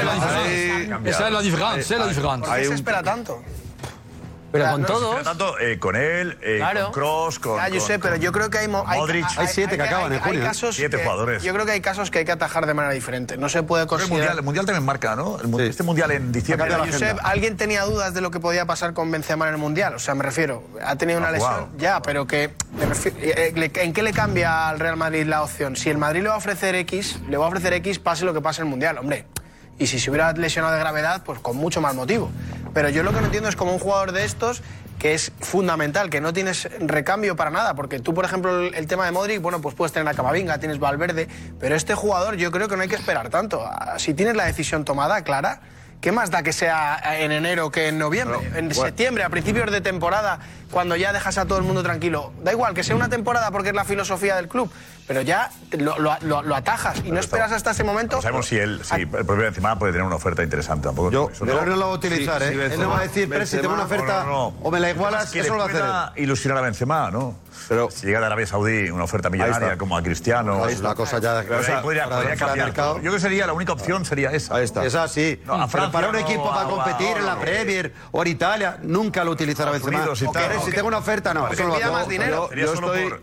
cambio. 0.89 1.11
Esa 1.13 1.27
es 1.27 1.33
la 1.33 1.43
diferencia, 1.43 1.81
esa 1.81 1.95
es 1.95 2.01
la 2.01 2.07
diferencia. 2.09 2.47
¿Por 2.49 2.57
qué 2.57 2.65
se 2.65 2.75
espera 2.75 3.03
tanto? 3.03 3.43
Pero 4.53 4.71
con 4.73 4.81
no, 4.83 4.87
todos. 4.87 5.23
Tanto, 5.23 5.59
eh, 5.61 5.79
con 5.79 5.95
él, 5.97 6.37
eh, 6.43 6.57
Claro. 6.59 6.85
con 6.87 6.93
Kroos, 6.93 7.39
con. 7.39 7.61
Ah, 7.61 7.69
yo 7.69 7.79
con- 7.79 7.87
sé, 7.87 7.99
pero 7.99 8.17
yo 8.17 8.33
creo 8.33 8.51
que 8.51 8.59
hay, 8.59 8.69
mo- 8.69 8.85
hay, 8.87 8.99
Modric. 8.99 9.27
Hay 9.37 9.47
siete 9.47 9.77
que 9.77 9.83
acaban 9.83 10.07
en 10.07 10.15
hay 10.15 10.19
junio, 10.21 10.41
¿eh? 10.41 10.45
casos 10.45 10.75
Siete 10.77 10.97
que- 10.97 11.03
jugadores. 11.05 11.43
Yo 11.43 11.53
creo 11.55 11.67
que 11.67 11.73
hay 11.73 11.81
casos 11.81 12.11
que 12.11 12.19
hay 12.19 12.25
que 12.25 12.33
atajar 12.33 12.67
de 12.67 12.75
manera 12.75 12.93
diferente. 12.93 13.37
No 13.37 13.49
se 13.49 13.63
puede 13.63 13.83
que 13.83 13.95
El 13.95 14.01
considerar. 14.01 14.19
mundial, 14.21 14.39
el 14.39 14.45
mundial 14.45 14.67
también 14.67 14.85
marca, 14.85 15.15
¿no? 15.17 15.39
El 15.41 15.61
Este 15.69 15.83
mundial 15.83 16.11
en 16.11 16.33
diciembre. 16.33 16.69
Pero, 16.69 16.85
la 16.85 16.91
Josep. 16.93 17.19
¿alguien 17.23 17.57
tenía 17.57 17.85
dudas 17.85 18.13
de 18.15 18.21
lo 18.21 18.31
que 18.31 18.41
podía 18.41 18.67
pasar 18.67 18.93
con 18.93 19.11
Benzema 19.11 19.47
en 19.49 19.55
el 19.55 19.59
Mundial? 19.61 19.95
O 19.95 19.99
sea, 19.99 20.15
me 20.15 20.23
refiero, 20.25 20.65
ha 20.85 20.97
tenido 20.97 21.19
una 21.19 21.29
Ha 21.29 21.33
lesión, 21.33 21.69
ya, 21.79 22.03
pero 22.03 22.27
que... 22.27 22.51
me 22.77 22.87
refiero- 22.87 23.17
eh, 23.21 23.53
le- 23.55 23.71
¿En 23.85 23.93
qué 23.93 24.03
le 24.03 24.13
cambia 24.13 24.69
al 24.69 24.81
Real 24.81 24.97
Madrid 24.97 25.27
la 25.27 25.43
opción? 25.43 25.77
Si 25.77 25.91
el 25.91 25.99
Madrid 25.99 26.23
le 26.23 26.29
va 26.29 26.35
a 26.35 26.39
ofrecer 26.39 26.75
X, 26.75 27.21
le 27.29 27.37
va 27.37 27.45
a 27.45 27.49
ofrecer 27.49 27.73
X, 27.75 27.99
pase 27.99 28.25
lo 28.25 28.35
que 28.35 28.41
pase 28.41 28.63
en 28.63 28.67
el 28.67 28.71
Mundial, 28.71 28.99
hombre. 28.99 29.27
Y 29.81 29.87
si 29.87 29.99
se 29.99 30.11
hubiera 30.11 30.33
lesionado 30.35 30.75
de 30.75 30.79
gravedad, 30.79 31.23
pues 31.25 31.41
con 31.41 31.57
mucho 31.57 31.81
más 31.81 31.95
motivo. 31.95 32.31
Pero 32.75 32.91
yo 32.91 33.03
lo 33.03 33.13
que 33.13 33.21
no 33.21 33.27
entiendo 33.27 33.49
es 33.49 33.57
como 33.57 33.73
un 33.73 33.79
jugador 33.79 34.13
de 34.13 34.25
estos 34.25 34.63
que 34.99 35.15
es 35.15 35.33
fundamental, 35.41 36.11
que 36.11 36.21
no 36.21 36.35
tienes 36.35 36.69
recambio 36.79 37.35
para 37.35 37.51
nada, 37.51 37.75
porque 37.75 37.99
tú, 37.99 38.13
por 38.13 38.27
ejemplo, 38.27 38.61
el, 38.61 38.75
el 38.75 38.87
tema 38.87 39.07
de 39.07 39.13
Modric, 39.13 39.41
bueno, 39.41 39.63
pues 39.63 39.75
puedes 39.75 39.93
tener 39.93 40.07
a 40.07 40.13
Camavinga, 40.13 40.59
tienes 40.59 40.79
Valverde, 40.79 41.27
pero 41.59 41.75
este 41.75 41.95
jugador 41.95 42.37
yo 42.37 42.51
creo 42.51 42.69
que 42.69 42.77
no 42.77 42.83
hay 42.83 42.89
que 42.89 42.97
esperar 42.97 43.31
tanto. 43.31 43.65
Ah, 43.67 43.99
Si 43.99 44.13
tienes 44.13 44.37
la 44.37 44.45
decisión 44.45 44.85
tomada, 44.85 45.25
clara, 45.25 45.63
¿qué 46.03 46.13
más 46.13 46.31
da 46.31 46.43
que 46.43 46.53
sea 46.53 47.01
en 47.19 47.33
enero 47.33 47.71
que 47.71 47.89
en 47.89 47.99
noviembre? 47.99 48.39
en 48.55 48.75
septiembre, 48.75 49.25
a 49.25 49.31
principios 49.31 49.73
de 49.73 49.81
temporada, 49.81 50.41
cuando 50.71 50.97
ya 50.97 51.13
dejas 51.13 51.37
a 51.39 51.47
todo 51.47 51.59
el 51.59 51.65
mundo 51.65 51.83
tranquilo. 51.83 52.33
Da 52.43 52.53
igual, 52.53 52.75
que 52.75 52.85
sea 52.85 52.95
una 52.97 53.09
temporada 53.09 53.51
porque 53.51 53.71
es 53.71 53.75
la 53.75 53.85
filosofía 53.85 54.37
del 54.37 54.49
club, 54.49 54.71
pero 55.07 55.23
ya 55.23 55.51
lo, 55.73 55.99
lo- 55.99 56.17
lo- 56.21 56.43
lo 56.43 56.55
atajas 56.57 56.99
y 57.05 57.11
no 57.11 57.19
esperas 57.19 57.51
hasta 57.53 57.73
ese 57.73 57.83
momento. 57.85 58.17
No 58.17 58.23
sabemos 58.23 58.47
si 58.47 58.57
él, 58.59 58.81
si 58.85 59.03
el 59.03 59.09
propio 59.09 59.37
Benzema 59.37 59.79
puede 59.79 59.93
tener 59.93 60.07
una 60.07 60.17
oferta 60.17 60.43
interesante 60.43 60.87
tampoco. 60.87 61.11
Yo, 61.11 61.31
Pero 61.41 61.67
no 61.67 61.77
lo 61.77 61.87
va 61.89 61.93
a 61.93 61.97
utilizar, 61.97 62.43
¿eh? 62.43 62.69
Él 62.73 62.81
no 62.81 62.91
va 62.91 63.01
a 63.01 63.03
decir, 63.03 63.29
pero 63.29 63.45
si 63.47 63.57
tengo 63.59 63.75
una 63.75 63.85
oferta 63.85 64.25
o 64.31 64.71
me 64.71 64.79
la 64.81 64.91
igualas, 64.91 65.31
que 65.31 65.41
eso 65.41 65.55
le 65.57 65.59
lo 65.59 65.65
va 65.75 65.99
a 66.01 66.07
hacer. 66.09 66.23
ilusionar 66.23 66.59
a 66.59 66.61
Benzema, 66.63 67.11
¿no? 67.11 67.35
Pero 67.69 67.91
si 67.91 68.07
llega 68.07 68.21
de 68.21 68.27
Arabia 68.27 68.47
Saudí 68.47 68.91
una 68.91 69.05
oferta 69.05 69.29
millonaria 69.29 69.77
como 69.77 69.97
a 69.97 70.03
Cristiano. 70.03 70.65
Ahí 70.65 70.75
está, 70.75 70.89
la 70.89 70.95
cosa 70.95 71.19
ya- 71.19 71.43
Pero 71.47 71.59
ahí 71.59 71.83
podría, 71.83 72.09
cambiar. 72.37 72.73
Yo 72.75 73.01
creo 73.01 73.13
que 73.13 73.21
sería 73.21 73.47
la 73.47 73.53
única 73.53 73.73
opción 73.73 74.05
sería 74.05 74.31
esa. 74.31 74.57
Ahí 74.57 74.65
está. 74.65 74.85
Esa 74.85 75.07
sí. 75.09 75.41
No, 75.45 75.55
a 75.55 75.57
Pero 75.59 75.69
Francia 75.69 75.93
para 75.93 76.07
un 76.09 76.13
no, 76.15 76.19
equipo 76.21 76.49
para 76.51 76.65
competir 76.69 77.17
en 77.19 77.27
la 77.27 77.35
no, 77.35 77.41
Premier 77.41 77.93
o 78.13 78.23
en 78.23 78.29
Italia, 78.29 78.79
nunca 78.83 79.25
lo 79.25 79.33
utilizará 79.33 79.73
Benzema. 79.73 79.99
Unidos 79.99 80.23
y 80.23 80.27
O 80.27 80.33
tal. 80.33 80.43
que 80.43 80.49
si 80.61 80.73
tengo 80.73 80.89
una 80.89 80.99
oferta, 80.99 81.35
no. 81.35 81.45
O 81.45 81.49
que 81.49 81.55
eso 81.55 81.63
no 81.65 81.69
lo 81.69 81.75
va 81.75 81.79
a 81.79 81.81
pida 81.81 81.93
más 81.93 82.09
dinero. 82.09 82.51
Solo 82.75 82.93
por- 82.93 83.21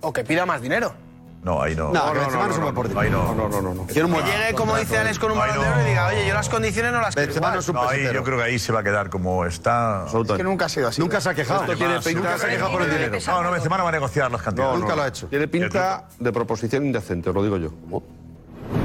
o 0.00 0.12
que 0.12 0.24
pida 0.24 0.46
más 0.46 0.60
dinero. 0.62 0.94
No, 1.42 1.62
ahí 1.62 1.74
no. 1.74 1.90
No, 1.90 2.12
no 2.12 2.20
mueve 2.58 2.72
por 2.74 2.84
dentro. 2.86 3.00
Ahí 3.00 3.10
no. 3.10 3.34
No, 3.34 3.48
no, 3.48 3.62
no. 3.62 3.74
no. 3.74 3.86
Quiero 3.86 4.08
un 4.08 4.14
llegue, 4.14 4.52
como 4.54 4.76
dice 4.76 4.98
Alex, 4.98 5.18
con 5.18 5.32
un 5.32 5.38
balón 5.38 5.58
de 5.58 5.64
no. 5.64 5.72
oro 5.72 5.80
y 5.80 5.88
diga, 5.88 6.06
oye, 6.08 6.26
yo 6.28 6.34
las 6.34 6.50
condiciones 6.50 6.92
no 6.92 7.00
las 7.00 7.14
quiero 7.14 7.28
Benzema 7.28 7.46
igual". 7.46 7.54
no 7.54 7.60
es 7.60 7.68
un 7.70 7.74
No, 7.76 7.88
ahí 7.88 8.12
yo 8.12 8.22
creo 8.22 8.36
que 8.36 8.44
ahí 8.44 8.58
se 8.58 8.72
va 8.72 8.80
a 8.80 8.82
quedar 8.82 9.08
como 9.08 9.46
está. 9.46 10.02
Absolutamente. 10.02 10.44
Que 10.44 10.48
nunca 10.50 10.66
ha 10.66 10.68
sido 10.68 10.88
así. 10.88 11.00
Nunca 11.00 11.18
se 11.22 11.30
ha 11.30 11.34
quejado. 11.34 11.62
Esto 11.62 11.76
tiene 11.76 11.94
pinta- 12.00 12.12
Nunca 12.12 12.38
se 12.38 12.46
ha 12.46 12.48
quejado 12.50 12.72
por 12.72 12.82
el 12.82 12.90
dinero. 12.90 13.18
No, 13.26 13.42
no, 13.42 13.50
Benzema 13.52 13.78
no 13.78 13.84
va 13.84 13.88
a 13.88 13.92
negociar 13.92 14.30
las 14.30 14.42
cantidades. 14.42 14.78
Nunca 14.80 14.94
lo 14.96 15.02
ha 15.02 15.08
hecho. 15.08 15.26
Tiene 15.28 15.48
pinta 15.48 16.04
de 16.18 16.30
proposición 16.32 16.84
indecente, 16.84 17.30
os 17.30 17.34
lo 17.34 17.42
digo 17.42 17.56
yo. 17.56 17.70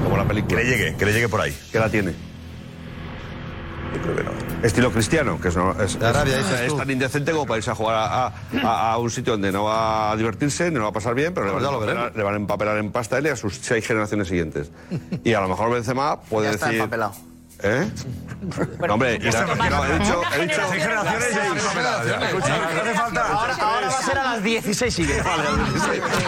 Como 0.06 0.16
la 0.18 0.24
película. 0.24 0.58
Que 0.58 0.64
le 0.64 0.70
llegue, 0.70 0.96
que 0.96 1.06
le 1.06 1.12
llegue 1.12 1.28
por 1.28 1.42
ahí. 1.42 1.52
Que 1.74 1.80
la 1.80 1.90
tiene. 1.90 2.16
Yo 3.96 4.02
creo 4.02 4.16
que 4.16 4.24
no. 4.24 4.32
Estilo 4.64 4.92
cristiano, 4.92 5.40
que 5.40 5.48
es, 5.48 5.56
no- 5.56 5.72
es- 5.82 5.98
De 6.00 6.06
Arabia, 6.08 6.38
es- 6.40 6.46
dices 6.48 6.62
es 6.62 6.68
tú. 6.68 6.78
tan 6.78 6.90
indecente 6.92 7.32
como 7.32 7.46
para 7.46 7.58
irse 7.58 7.72
a 7.72 7.76
jugar 7.76 7.96
a, 7.96 8.26
a- 8.64 8.92
a 8.92 8.98
un 8.98 9.10
sitio 9.10 9.34
donde 9.34 9.52
no 9.52 9.64
va 9.66 10.12
a 10.12 10.16
divertirse, 10.18 10.70
ni 10.70 10.76
lo 10.78 10.84
va 10.84 10.90
a 10.90 10.94
pasar 10.94 11.14
bien, 11.16 11.34
pero 11.34 11.46
le 11.48 11.54
van, 11.54 11.62
ya 11.62 11.70
a 11.70 11.72
lo 11.72 11.78
empapelar, 11.82 12.16
le 12.16 12.24
van 12.24 12.34
a 12.34 12.38
empapelar 12.38 12.78
en 12.78 12.92
pasta 12.92 13.16
a 13.16 13.20
él 13.20 13.28
y 13.28 13.30
a 13.30 13.36
sus 13.36 13.56
seis 13.58 13.86
generaciones 13.88 14.28
siguientes. 14.28 14.72
Y 15.24 15.34
a 15.34 15.42
lo 15.42 15.48
mejor 15.48 15.72
Benzema 15.72 16.20
puede 16.22 16.48
Ya 16.48 16.54
está 16.54 16.66
decir... 16.68 16.82
empapelado. 16.82 17.14
¿Eh? 17.64 17.90
No, 18.88 18.94
hombre, 18.94 19.18
no, 19.20 19.86
he 19.86 20.00
dicho... 20.00 20.22
He 20.38 20.42
dicho 20.42 20.62
Seis 20.70 20.84
generaciones. 20.84 21.28
Escucha. 22.24 22.56
Ahora, 22.56 23.56
ahora 23.56 23.88
va 23.88 24.00
a 24.00 24.02
ser 24.04 24.18
a 24.18 24.24
las 24.24 24.44
16 24.44 24.94
siguientes. 24.94 25.26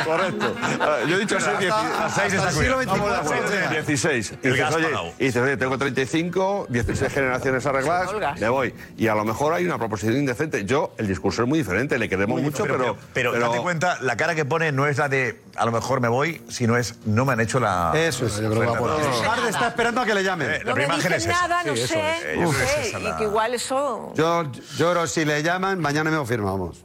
Correcto. 0.06 0.56
Ah, 0.80 0.98
Yo 1.08 1.16
he 1.16 1.20
dicho 1.20 1.38
A 1.38 1.42
seis 1.42 1.58
está 1.60 2.06
Hasta 2.06 2.26
el 2.26 2.56
siglo 2.56 2.78
cuidado. 2.78 2.82
XXIV. 2.82 3.02
Vamos, 3.02 3.32
a 3.32 3.48
seis, 3.48 3.70
16. 3.88 4.34
Y 4.44 4.48
dices, 4.50 4.76
oye, 4.76 4.88
y 5.20 5.26
dices, 5.26 5.42
oye, 5.42 5.58
tengo 5.58 5.78
35, 5.78 6.68
16 6.70 7.14
generaciones 7.14 7.66
arregladas, 7.66 8.40
me 8.40 8.50
voy. 8.50 8.74
Y 8.98 9.08
a 9.08 9.16
lo 9.16 9.26
mejor 9.26 9.54
hay 9.54 9.66
una 9.66 9.78
proposición 9.78 10.18
indecente. 10.18 10.66
Yo, 10.66 10.94
el 10.98 11.08
discurso 11.08 11.44
es 11.44 11.48
muy 11.48 11.60
diferente, 11.60 12.00
le 12.00 12.10
queremos 12.10 12.42
mucho, 12.42 12.64
pero... 12.64 12.98
pero, 13.14 13.38
date 13.38 13.60
cuenta, 13.60 13.98
la 14.02 14.18
cara 14.18 14.36
que 14.36 14.46
pone 14.46 14.72
no 14.72 14.88
es 14.88 14.98
la 14.98 15.10
de 15.10 15.40
a 15.58 15.66
lo 15.66 15.72
mejor 15.72 16.02
me 16.02 16.08
voy, 16.08 16.42
sino 16.50 16.78
es 16.78 16.96
no 17.06 17.26
me 17.26 17.34
han 17.34 17.40
hecho 17.40 17.60
la. 17.60 17.92
Eso 17.96 18.26
es. 18.26 18.40
Yo 18.40 18.50
creo 18.50 18.62
que 18.62 18.68
va 18.68 18.78
por 18.78 18.92
ahí. 18.92 18.98
Arde 19.28 19.50
está 19.50 19.68
esperando 19.70 20.02
a 20.02 20.06
que 20.06 20.14
le 20.14 20.24
llamen. 20.24 20.52
Eh, 20.52 20.62
la 20.64 20.74
primera 20.74 21.17
es 21.18 21.28
nada, 21.28 21.64
no 21.64 21.76
sé, 21.76 22.36
no 22.38 22.50
que 22.52 22.56
sé, 22.58 22.94
y 23.00 23.18
que 23.18 23.24
igual 23.24 23.54
eso... 23.54 24.14
Yo 24.16 24.52
lloro 24.78 25.08
si 25.08 25.26
le 25.26 25.44
llaman, 25.44 25.80
mañana 25.80 26.10
me 26.12 26.26
firma, 26.26 26.52
vamos. 26.52 26.84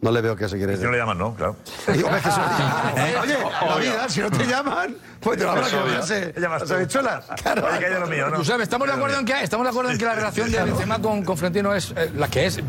No 0.00 0.12
le 0.12 0.20
veo 0.20 0.36
que 0.36 0.48
se 0.48 0.56
quiere 0.56 0.76
Si 0.76 0.84
no 0.84 0.92
le 0.92 0.98
llaman, 0.98 1.18
no, 1.18 1.34
claro. 1.34 1.56
Digo, 1.92 2.08
es 2.08 2.22
que 2.22 2.28
eso- 2.28 2.40
Oye, 3.22 3.36
la 3.68 3.76
vida, 3.76 4.08
si 4.08 4.20
no 4.20 4.30
te 4.30 4.46
llaman, 4.46 4.96
pues 5.20 5.38
te 5.38 5.44
lo 5.44 5.50
habrá 5.50 5.66
que 5.68 5.76
verse. 5.76 6.34
Las 6.36 6.70
habichuelas. 6.70 7.26
Claro. 7.42 7.66
Oye, 7.66 7.78
que 7.80 7.86
haya 7.86 7.98
lo 7.98 8.06
mío, 8.06 8.30
¿no? 8.30 8.36
Josep, 8.36 8.60
estamos 8.60 8.86
de 8.86 8.94
acuerdo 8.94 9.18
en 9.18 9.24
que 9.24 9.42
estamos 9.42 9.64
de 9.64 9.70
acuerdo 9.70 9.90
en 9.90 9.98
que 9.98 10.04
la 10.04 10.14
relación 10.14 10.52
de 10.52 10.62
Benzema 10.62 11.00
con, 11.00 11.24
con 11.24 11.36
Florentino 11.36 11.74
es 11.74 11.92
eh, 11.96 12.12
la 12.14 12.28
que 12.28 12.46
es 12.46 12.58
eh, 12.58 12.62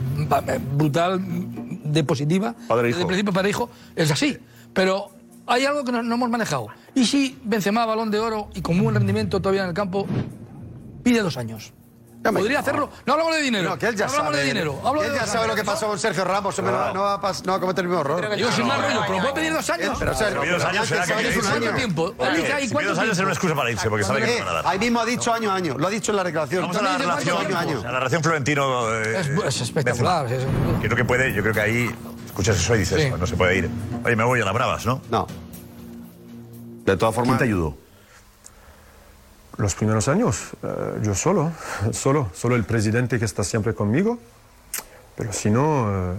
brutal 0.74 1.20
de 1.22 2.04
positiva, 2.04 2.56
Padre-hijo. 2.68 2.98
de 3.00 3.06
principio 3.06 3.32
para 3.32 3.48
hijo, 3.48 3.70
es 3.96 4.10
así. 4.10 4.40
Pero 4.74 5.12
hay 5.46 5.66
algo 5.66 5.84
que 5.84 5.92
no, 5.92 6.02
no 6.02 6.16
hemos 6.16 6.30
manejado. 6.32 6.68
Y 6.96 7.06
si 7.06 7.40
Benzema 7.44 7.86
balón 7.86 8.10
de 8.10 8.18
oro 8.20 8.50
y 8.56 8.62
con 8.64 8.82
buen 8.82 8.96
rendimiento 8.96 9.40
todavía 9.40 9.62
en 9.64 9.70
el 9.70 9.76
campo 9.76 10.08
pide 11.04 11.22
dos 11.22 11.38
años. 11.38 11.74
Podría 12.22 12.60
hacerlo. 12.60 12.90
No 13.06 13.14
hablamos 13.14 13.34
de 13.36 13.42
dinero. 13.42 13.70
No, 13.70 13.78
que 13.80 13.88
él 13.88 13.96
ya 13.96 14.06
no 14.08 14.12
hablamos 14.12 14.34
sabe. 14.34 14.44
de 14.44 14.48
dinero. 14.54 14.82
Hablo 14.84 15.02
él 15.04 15.12
de 15.14 15.16
ya 15.20 15.26
sabe 15.26 15.48
lo 15.48 15.56
que 15.56 15.64
pasó 15.64 15.88
con 15.88 15.98
Sergio 15.98 16.26
Ramos. 16.26 16.60
No, 16.62 16.94
no 16.94 17.02
va 17.02 17.14
a 17.14 17.22
pas- 17.22 17.46
no 17.46 17.54
va 17.54 17.58
a 17.58 17.62
cometer 17.62 17.86
el 17.86 17.88
mismo 17.90 18.02
error. 18.02 18.36
Yo 18.36 18.52
sin 18.52 18.68
más 18.68 18.82
rollo, 18.82 19.02
pero 19.08 19.20
puede 19.22 19.34
pedir 19.36 19.54
dos 19.54 19.70
años. 19.70 19.96
Pero, 19.98 20.12
o 20.12 20.16
sea, 20.16 20.30
dos 20.32 20.66
años, 20.66 20.88
será 20.90 21.06
que 21.06 21.14
un 21.14 21.42
¿cuánto 21.46 21.68
año. 21.68 21.76
tiempo? 21.78 22.14
Si 22.60 22.74
dos 22.84 23.00
años 23.00 23.18
es 23.18 23.20
una 23.24 23.32
excusa 23.32 23.56
para 23.56 23.72
irse, 23.72 23.90
porque 23.90 24.04
sabe 24.04 24.20
que 24.20 24.26
no 24.26 24.32
Eh, 24.34 24.40
van 24.40 24.48
a 24.50 24.52
dar. 24.54 24.68
ahí 24.68 24.80
mismo 24.80 25.00
ha 25.00 25.06
dicho 25.06 25.34
año 25.34 25.50
a 25.50 25.56
año. 25.56 25.78
Lo 25.78 25.88
ha 25.88 25.90
dicho 25.90 26.12
en 26.12 26.18
la 26.18 26.24
declaración. 26.26 26.62
Vamos 26.64 26.76
a 26.78 26.82
la 26.82 26.98
relación, 26.98 27.84
la 27.84 27.92
relación 28.00 28.22
Florentino. 28.22 28.94
eh, 28.96 29.20
Es, 29.22 29.28
es 29.56 29.62
espectacular. 29.62 30.28
Creo 30.82 30.96
que 30.98 31.06
puede, 31.06 31.34
yo 31.34 31.42
creo 31.42 31.54
que 31.54 31.62
ahí 31.62 31.90
escuchas 32.26 32.58
eso 32.58 32.76
y 32.76 32.80
dices, 32.80 33.02
Sí. 33.02 33.12
no 33.18 33.26
se 33.26 33.38
puede 33.38 33.56
ir. 33.60 33.70
Oye, 34.04 34.18
me 34.18 34.26
voy 34.26 34.42
a 34.42 34.46
las 34.46 34.54
bravas, 34.54 34.86
¿no? 34.86 35.02
No. 35.10 35.26
De 36.86 36.98
todas 36.98 37.14
¿Quién 37.14 37.26
formas, 37.26 37.38
te 37.38 37.46
ayudó? 37.46 37.78
Los 39.60 39.76
primeros 39.76 40.08
años, 40.08 40.52
eh, 40.64 41.00
yo 41.04 41.14
solo, 41.14 41.52
solo, 41.92 42.30
solo 42.34 42.56
el 42.56 42.64
presidente 42.64 43.20
que 43.20 43.26
está 43.26 43.44
siempre 43.44 43.74
conmigo. 43.74 44.18
Pero 45.18 45.34
si 45.34 45.52
no, 45.52 45.92
eh, 45.92 46.16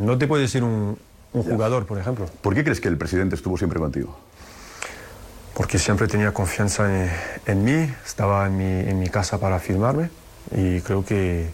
no 0.00 0.16
te 0.16 0.26
puede 0.26 0.44
decir 0.44 0.64
un, 0.64 0.98
un 1.34 1.42
jugador, 1.42 1.84
por 1.84 1.98
ejemplo. 1.98 2.26
¿Por 2.40 2.54
qué 2.54 2.64
crees 2.64 2.80
que 2.80 2.88
el 2.88 2.96
presidente 2.96 3.34
estuvo 3.34 3.58
siempre 3.58 3.78
contigo? 3.78 4.18
Porque 5.52 5.78
siempre 5.78 6.08
tenía 6.08 6.32
confianza 6.32 7.04
en, 7.04 7.10
en 7.44 7.64
mí, 7.64 7.94
estaba 8.02 8.46
en 8.46 8.56
mi, 8.56 8.90
en 8.90 8.98
mi 8.98 9.10
casa 9.10 9.38
para 9.38 9.58
firmarme 9.58 10.08
y 10.56 10.80
creo 10.80 11.04
que 11.04 11.50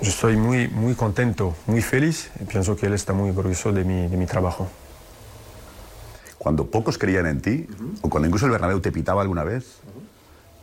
yo 0.00 0.10
estoy 0.10 0.36
muy, 0.36 0.66
muy 0.66 0.96
contento, 0.96 1.54
muy 1.68 1.80
feliz 1.80 2.32
y 2.40 2.44
pienso 2.44 2.74
que 2.74 2.86
él 2.86 2.94
está 2.94 3.12
muy 3.12 3.30
orgulloso 3.30 3.72
de 3.72 3.84
mi, 3.84 4.08
de 4.08 4.16
mi 4.16 4.26
trabajo. 4.26 4.68
Cuando 6.42 6.66
pocos 6.66 6.98
creían 6.98 7.26
en 7.26 7.40
ti, 7.40 7.66
o 8.02 8.10
cuando 8.10 8.26
incluso 8.26 8.46
el 8.46 8.52
Bernabéu 8.52 8.80
te 8.80 8.90
pitaba 8.90 9.22
alguna 9.22 9.44
vez, 9.44 9.78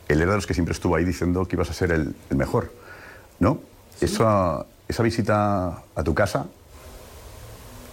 él 0.08 0.20
era 0.20 0.32
de 0.32 0.36
los 0.36 0.46
que 0.46 0.52
siempre 0.52 0.72
estuvo 0.74 0.94
ahí 0.94 1.04
diciendo 1.06 1.46
que 1.46 1.56
ibas 1.56 1.70
a 1.70 1.72
ser 1.72 1.90
el, 1.90 2.14
el 2.28 2.36
mejor, 2.36 2.70
¿no? 3.38 3.60
Esa, 4.00 4.66
esa 4.88 5.02
visita 5.02 5.82
a 5.94 6.02
tu 6.04 6.12
casa... 6.14 6.46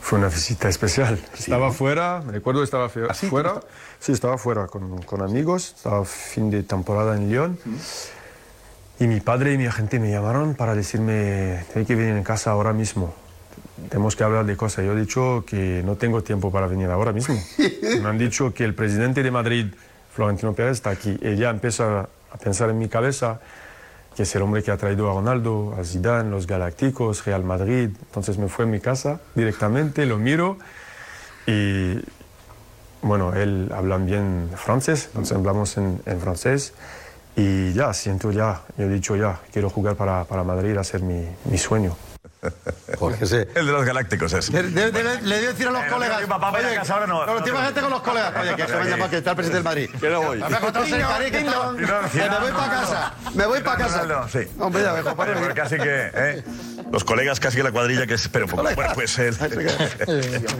Fue 0.01 0.19
una 0.19 0.27
visita 0.29 0.69
especial. 0.69 1.19
estaba 1.37 1.71
fuera, 1.71 2.21
me 2.25 2.31
recuerdo 2.31 2.63
estaba 2.63 2.87
fe- 2.89 3.13
fuera. 3.29 3.59
Sí, 3.99 4.13
estaba 4.13 4.37
fuera 4.37 4.67
con, 4.67 5.01
con 5.03 5.21
amigos, 5.21 5.73
estaba 5.75 6.03
fin 6.05 6.49
de 6.49 6.63
temporada 6.63 7.15
en 7.17 7.29
Lyon. 7.29 7.59
Y 8.99 9.07
mi 9.07 9.19
padre 9.21 9.53
y 9.53 9.57
mi 9.57 9.65
agente 9.65 9.99
me 9.99 10.09
llamaron 10.09 10.55
para 10.55 10.75
decirme, 10.75 11.65
hay 11.75 11.85
que 11.85 11.95
venir 11.95 12.15
en 12.15 12.23
casa 12.23 12.51
ahora 12.51 12.71
mismo. 12.73 13.13
Tenemos 13.89 14.15
que 14.15 14.23
hablar 14.23 14.45
de 14.45 14.57
cosas. 14.57 14.85
Yo 14.85 14.93
he 14.93 14.99
dicho 14.99 15.43
que 15.47 15.81
no 15.85 15.95
tengo 15.95 16.23
tiempo 16.23 16.51
para 16.51 16.67
venir 16.67 16.89
ahora 16.89 17.11
mismo. 17.11 17.35
Me 18.01 18.07
han 18.07 18.17
dicho 18.17 18.53
que 18.53 18.63
el 18.63 18.73
presidente 18.73 19.23
de 19.23 19.31
Madrid, 19.31 19.67
Florentino 20.13 20.53
Pérez, 20.53 20.73
está 20.73 20.89
aquí. 20.89 21.17
Y 21.21 21.35
ya 21.35 21.49
empieza 21.49 22.09
a 22.31 22.37
pensar 22.37 22.69
en 22.69 22.79
mi 22.79 22.89
cabeza 22.89 23.39
que 24.17 24.23
es 24.23 24.35
el 24.35 24.41
hombre 24.41 24.63
que 24.63 24.71
ha 24.71 24.77
traído 24.77 25.11
a 25.11 25.13
Ronaldo, 25.13 25.75
a 25.79 25.83
Zidane, 25.83 26.31
los 26.31 26.47
Galácticos, 26.47 27.23
Real 27.23 27.43
Madrid. 27.43 27.89
Entonces 28.07 28.39
me 28.39 28.47
fue 28.47 28.65
a 28.65 28.67
mi 28.67 28.79
casa 28.79 29.19
directamente, 29.35 30.07
lo 30.07 30.17
miro 30.17 30.57
y 31.45 31.99
bueno, 33.03 33.33
él 33.33 33.71
habla 33.71 33.97
bien 33.97 34.49
francés, 34.55 35.05
entonces 35.09 35.37
hablamos 35.37 35.77
en, 35.77 36.01
en 36.07 36.19
francés 36.19 36.73
y 37.35 37.71
ya, 37.73 37.93
siento 37.93 38.31
ya, 38.31 38.61
yo 38.75 38.85
he 38.85 38.89
dicho 38.89 39.15
ya, 39.15 39.39
quiero 39.53 39.69
jugar 39.69 39.95
para, 39.95 40.23
para 40.23 40.43
Madrid, 40.43 40.75
hacer 40.77 41.03
mi, 41.03 41.23
mi 41.45 41.59
sueño. 41.59 41.95
Jorge, 42.99 43.25
sí. 43.25 43.35
El 43.55 43.65
de 43.65 43.71
los 43.71 43.83
galácticos 43.85 44.31
es. 44.33 44.51
De- 44.51 44.63
de- 44.63 44.91
de- 44.91 45.21
le 45.21 45.39
dio 45.39 45.49
decir 45.49 45.67
a 45.67 45.71
los 45.71 45.81
Eh, 45.81 45.85
no 45.87 45.93
colegas. 45.93 46.19
que 46.21 46.27
papá 46.27 46.51
vaya 46.51 46.69
a 46.71 46.75
casa 46.75 46.93
ahora, 46.93 47.07
no. 47.07 47.25
No, 47.25 47.41
te 47.43 47.49
imagínate 47.49 47.81
con 47.81 47.89
los 47.89 48.01
colegas. 48.01 48.33
Oye, 48.39 48.55
que 48.55 48.67
se 48.67 48.75
me 48.75 48.89
llama 48.89 49.09
que 49.09 49.17
está 49.17 49.29
el 49.31 49.35
presidente 49.35 49.57
del 49.57 49.63
Madrid. 49.63 49.89
que 49.99 50.09
no 50.09 50.21
voy. 50.21 50.37
Me 50.37 50.45
que 50.47 50.51
no 51.43 51.75
que 51.75 52.17
me 52.19 52.39
voy 52.39 52.51
para 52.51 52.69
casa. 52.69 53.13
Me 53.33 53.45
voy 53.45 53.61
para 53.61 53.77
casa. 53.77 54.01
Ronaldo, 54.03 54.27
sí. 54.29 54.39
Hombre, 54.59 54.83
ya 54.83 54.93
Oye, 54.93 55.03
pero 55.15 55.53
casi 55.55 55.77
que, 55.77 56.11
¿eh? 56.13 56.43
Los 56.91 57.03
colegas, 57.03 57.39
casi 57.39 57.57
que 57.57 57.63
la 57.63 57.71
cuadrilla 57.71 58.05
que 58.07 58.13
espera 58.13 58.45
un 58.45 58.51
poco. 58.51 58.63
Bueno, 58.63 58.91
pues 58.93 59.17
él. 59.19 59.35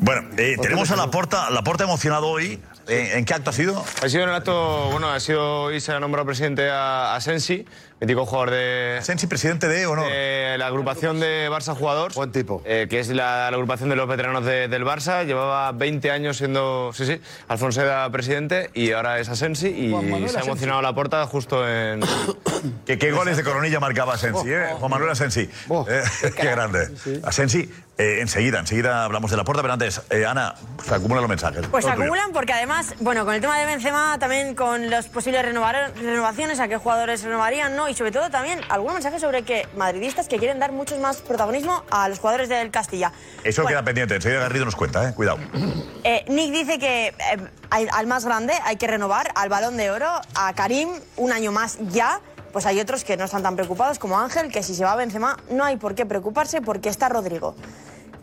bueno, 0.00 0.28
eh, 0.36 0.56
tenemos 0.60 0.90
a 0.90 0.96
la 0.96 1.10
porta, 1.10 1.50
la 1.50 1.62
porta 1.62 1.84
emocionado 1.84 2.26
hoy. 2.28 2.60
Eh, 2.88 3.12
¿En 3.14 3.24
qué 3.24 3.34
acto 3.34 3.50
ha 3.50 3.52
sido? 3.52 3.84
Ha 4.02 4.08
sido 4.08 4.24
en 4.24 4.30
el 4.30 4.34
acto, 4.34 4.88
bueno, 4.90 5.08
ha 5.08 5.20
sido 5.20 5.72
y 5.72 5.80
se 5.80 5.92
ha 5.92 6.00
nombrado 6.00 6.26
presidente 6.26 6.68
a, 6.68 7.14
a 7.14 7.20
Sensi, 7.20 7.64
mítico 8.02 8.26
jugador 8.26 8.50
de. 8.50 8.98
Sensi, 9.02 9.26
presidente 9.26 9.68
de 9.68 9.86
o 9.86 9.94
no? 9.96 10.04
la 10.08 10.66
agrupación 10.66 11.20
de 11.20 11.48
Barça 11.50 11.74
Jugadores. 11.74 12.16
Buen 12.16 12.32
tipo. 12.32 12.60
eh, 12.64 12.86
que 12.90 12.98
es 13.00 13.08
la, 13.08 13.48
la 13.50 13.56
agrupación 13.56 13.88
de 13.88 13.96
los 13.96 14.08
veteranos 14.08 14.44
de- 14.44 14.68
del 14.68 14.84
Barça. 14.84 15.24
Llevaba 15.24 15.70
20 15.72 16.10
años 16.10 16.36
siendo, 16.36 16.90
sí, 16.92 17.06
sí, 17.06 17.20
Alfonso 17.48 17.80
era 17.80 18.08
presidente 18.10 18.70
y 18.74 18.92
ahora 18.92 19.18
es 19.20 19.28
Asensi 19.28 19.68
y 19.68 19.88
Manuel 19.88 20.28
se 20.28 20.36
ha 20.36 20.40
Asensi. 20.40 20.48
emocionado 20.48 20.82
la 20.82 20.94
puerta 20.94 21.24
justo 21.26 21.66
en. 21.68 22.00
¿Qué, 22.86 22.98
qué 22.98 23.12
goles 23.12 23.36
de 23.36 23.44
coronilla 23.44 23.80
marcaba 23.80 24.14
Asensi, 24.14 24.50
¿eh? 24.52 24.66
Juan 24.78 24.90
Manuel 24.90 25.10
Asensi. 25.12 25.42
Eh, 25.88 26.02
qué 26.36 26.50
grande. 26.50 26.88
Asensi, 27.24 27.70
eh, 27.98 28.18
enseguida, 28.20 28.58
enseguida 28.58 29.04
hablamos 29.04 29.30
de 29.30 29.36
la 29.36 29.44
puerta, 29.44 29.62
pero 29.62 29.74
antes, 29.74 30.00
eh, 30.10 30.24
Ana, 30.26 30.54
se 30.82 30.94
acumulan 30.94 31.22
los 31.22 31.28
mensajes. 31.28 31.66
Pues 31.70 31.84
se 31.84 31.90
Todo 31.90 31.96
tuyo. 31.98 32.04
acumulan 32.12 32.32
porque 32.32 32.52
además, 32.52 32.94
bueno, 33.00 33.24
con 33.24 33.34
el 33.34 33.40
tema 33.40 33.58
de 33.58 33.66
Benzema, 33.66 34.18
también 34.18 34.54
con 34.54 34.88
las 34.90 35.06
posibles 35.08 35.44
renovar- 35.44 35.92
renovaciones, 35.94 36.58
a 36.58 36.68
qué 36.68 36.78
jugadores 36.78 37.22
renovarían, 37.22 37.76
¿no? 37.76 37.88
Y 37.88 37.94
sobre 37.94 38.10
todo 38.10 38.30
también 38.30 38.60
algunos 38.70 38.94
mensajes 38.94 39.20
sobre 39.20 39.42
que 39.42 39.68
madridistas 39.76 40.26
que 40.26 40.38
quieren 40.38 40.58
dar 40.58 40.72
mucho 40.72 40.98
más 40.98 41.18
protagonismo 41.18 41.84
a 41.90 42.08
los 42.08 42.18
jugadores 42.18 42.48
del 42.48 42.70
Castilla. 42.70 43.12
Eso 43.44 43.62
Bueno, 43.62 43.76
queda 43.76 43.84
pendiente, 43.84 44.14
enseguida 44.16 44.40
Garrido 44.40 44.64
nos 44.64 44.74
cuenta, 44.76 45.08
¿eh? 45.08 45.14
Cuidado. 45.14 45.38
eh, 46.04 46.24
Nick 46.28 46.50
dice 46.52 46.78
que 46.78 47.14
al 47.70 48.06
más 48.06 48.24
grande 48.24 48.54
hay 48.64 48.76
que 48.76 48.86
renovar, 48.86 49.30
al 49.34 49.48
balón 49.48 49.76
de 49.76 49.90
oro, 49.90 50.08
a 50.34 50.52
Karim, 50.54 50.88
un 51.16 51.32
año 51.32 51.52
más 51.52 51.78
ya. 51.90 52.20
Pues 52.52 52.66
hay 52.66 52.80
otros 52.80 53.04
que 53.04 53.16
no 53.16 53.24
están 53.24 53.42
tan 53.42 53.56
preocupados 53.56 53.98
como 53.98 54.18
Ángel, 54.18 54.50
que 54.50 54.62
si 54.62 54.74
se 54.74 54.84
va 54.84 54.94
Benzema 54.94 55.38
no 55.50 55.64
hay 55.64 55.76
por 55.76 55.94
qué 55.94 56.06
preocuparse 56.06 56.60
porque 56.60 56.88
está 56.88 57.08
Rodrigo. 57.08 57.54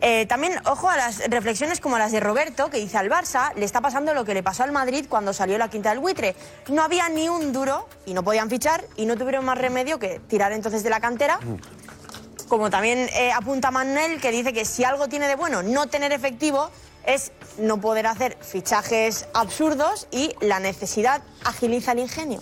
Eh, 0.02 0.24
también, 0.26 0.54
ojo 0.64 0.88
a 0.88 0.96
las 0.96 1.18
reflexiones 1.28 1.78
como 1.78 1.98
las 1.98 2.10
de 2.10 2.20
Roberto, 2.20 2.70
que 2.70 2.78
dice 2.78 2.96
al 2.96 3.10
Barça 3.10 3.52
le 3.54 3.66
está 3.66 3.82
pasando 3.82 4.14
lo 4.14 4.24
que 4.24 4.32
le 4.32 4.42
pasó 4.42 4.62
al 4.62 4.72
Madrid 4.72 5.04
cuando 5.08 5.34
salió 5.34 5.58
la 5.58 5.68
quinta 5.68 5.90
del 5.90 5.98
buitre. 5.98 6.34
No 6.68 6.82
había 6.82 7.08
ni 7.10 7.28
un 7.28 7.52
duro 7.52 7.86
y 8.06 8.14
no 8.14 8.22
podían 8.22 8.48
fichar 8.48 8.82
y 8.96 9.04
no 9.04 9.16
tuvieron 9.16 9.44
más 9.44 9.58
remedio 9.58 9.98
que 9.98 10.20
tirar 10.20 10.52
entonces 10.52 10.82
de 10.82 10.90
la 10.90 11.00
cantera. 11.00 11.38
Como 12.48 12.70
también 12.70 13.10
eh, 13.12 13.30
apunta 13.32 13.70
Manuel, 13.70 14.20
que 14.20 14.30
dice 14.30 14.52
que 14.52 14.64
si 14.64 14.84
algo 14.84 15.08
tiene 15.08 15.28
de 15.28 15.36
bueno 15.36 15.62
no 15.62 15.86
tener 15.88 16.12
efectivo, 16.12 16.70
es 17.04 17.32
no 17.58 17.80
poder 17.80 18.06
hacer 18.06 18.38
fichajes 18.40 19.26
absurdos 19.34 20.08
y 20.10 20.34
la 20.40 20.60
necesidad 20.60 21.22
agiliza 21.44 21.92
el 21.92 22.00
ingenio. 22.00 22.40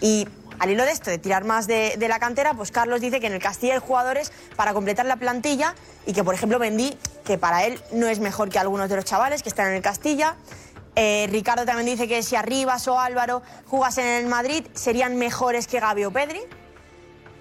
Y 0.00 0.28
al 0.60 0.70
hilo 0.70 0.84
de 0.84 0.92
esto, 0.92 1.10
de 1.10 1.18
tirar 1.18 1.44
más 1.44 1.66
de, 1.66 1.96
la 1.98 2.18
cantera, 2.18 2.52
pues 2.52 2.70
Carlos 2.70 3.00
dice 3.00 3.18
que 3.18 3.26
en 3.26 3.32
el 3.32 3.42
Castilla 3.42 3.74
hay 3.74 3.80
jugadores 3.80 4.30
para 4.56 4.74
completar 4.74 5.06
la 5.06 5.16
plantilla 5.16 5.74
y 6.06 6.12
que, 6.12 6.22
por 6.22 6.34
ejemplo, 6.34 6.58
Mendy, 6.58 6.96
que 7.24 7.38
para 7.38 7.64
él 7.64 7.80
no 7.92 8.06
es 8.08 8.20
mejor 8.20 8.50
que 8.50 8.58
algunos 8.58 8.90
de 8.90 8.96
los 8.96 9.06
chavales 9.06 9.42
que 9.42 9.48
están 9.48 9.68
en 9.68 9.74
el 9.76 9.82
Castilla. 9.82 10.36
Eh, 10.96 11.26
Ricardo 11.30 11.64
también 11.64 11.86
dice 11.86 12.06
que 12.06 12.22
si 12.22 12.36
Arribas 12.36 12.86
o 12.88 13.00
Álvaro 13.00 13.42
jugasen 13.66 14.04
en 14.04 14.24
el 14.24 14.26
Madrid 14.26 14.66
serían 14.74 15.16
mejores 15.16 15.66
que 15.66 15.80
Gabi 15.80 16.04
o 16.04 16.10
Pedri. 16.10 16.40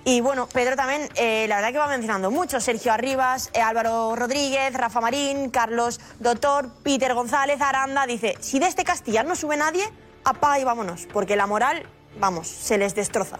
Y 0.06 0.22
bueno, 0.22 0.48
Pedro 0.48 0.78
también, 0.78 1.10
eh, 1.16 1.46
la 1.50 1.58
verdad 1.58 1.74
que 1.74 1.78
va 1.78 1.88
mencionando 1.88 2.32
mucho. 2.32 2.62
Sergio 2.62 2.94
Arribas, 2.94 3.50
eh, 3.54 3.60
Álvaro 3.60 4.16
Rodríguez, 4.16 4.74
Rafa 4.74 5.02
Marín, 5.02 5.50
Carlos 5.50 6.00
Doctor, 6.20 6.70
Peter 6.84 7.14
González, 7.14 7.60
Aranda. 7.60 8.06
Dice, 8.06 8.38
si 8.40 8.60
de 8.60 8.68
este 8.68 8.86
Castilla 8.86 9.24
no 9.24 9.36
sube 9.36 9.58
nadie, 9.58 9.84
apaga 10.24 10.58
y 10.58 10.64
vámonos. 10.64 11.06
Porque 11.12 11.36
la 11.36 11.48
moral, 11.48 11.86
vamos, 12.18 12.48
se 12.48 12.78
les 12.78 12.96
destroza. 12.96 13.40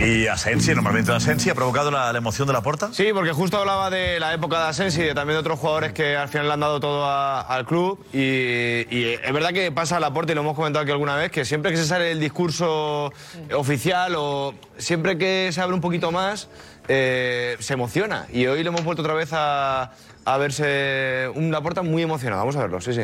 ¿Y 0.00 0.26
Asensi, 0.26 0.74
normalmente 0.74 1.12
Asensi, 1.12 1.48
ha 1.50 1.54
provocado 1.54 1.90
la, 1.90 2.12
la 2.12 2.18
emoción 2.18 2.46
de 2.46 2.52
la 2.52 2.60
porta? 2.62 2.92
Sí, 2.92 3.10
porque 3.14 3.32
justo 3.32 3.56
hablaba 3.58 3.88
de 3.88 4.18
la 4.18 4.34
época 4.34 4.58
de 4.62 4.68
Asensi 4.68 5.00
y 5.00 5.04
de 5.04 5.14
también 5.14 5.36
de 5.36 5.40
otros 5.40 5.58
jugadores 5.58 5.92
que 5.92 6.16
al 6.16 6.28
final 6.28 6.46
le 6.48 6.52
han 6.54 6.60
dado 6.60 6.80
todo 6.80 7.04
a- 7.04 7.40
al 7.42 7.64
club. 7.66 8.04
Y, 8.12 8.18
y 8.18 9.18
es 9.22 9.32
verdad 9.32 9.52
que 9.52 9.70
pasa 9.72 9.96
a 9.98 10.00
la 10.00 10.12
puerta, 10.12 10.32
y 10.32 10.34
lo 10.34 10.40
hemos 10.40 10.56
comentado 10.56 10.82
aquí 10.82 10.90
alguna 10.92 11.14
vez, 11.16 11.30
que 11.30 11.44
siempre 11.44 11.70
que 11.70 11.76
se 11.76 11.86
sale 11.86 12.10
el 12.10 12.20
discurso 12.20 13.12
oficial 13.54 14.14
o 14.16 14.54
siempre 14.78 15.16
que 15.16 15.50
se 15.52 15.60
abre 15.60 15.74
un 15.74 15.80
poquito 15.80 16.10
más, 16.10 16.48
eh, 16.88 17.56
se 17.60 17.74
emociona. 17.74 18.26
Y 18.32 18.46
hoy 18.46 18.62
le 18.62 18.68
hemos 18.68 18.84
vuelto 18.84 19.02
otra 19.02 19.14
vez 19.14 19.30
a, 19.32 19.92
a 20.24 20.36
verse 20.38 21.28
una 21.34 21.60
puerta 21.62 21.82
muy 21.82 22.02
emocionada. 22.02 22.42
Vamos 22.42 22.56
a 22.56 22.60
verlo, 22.62 22.80
sí, 22.80 22.92
sí. 22.92 23.02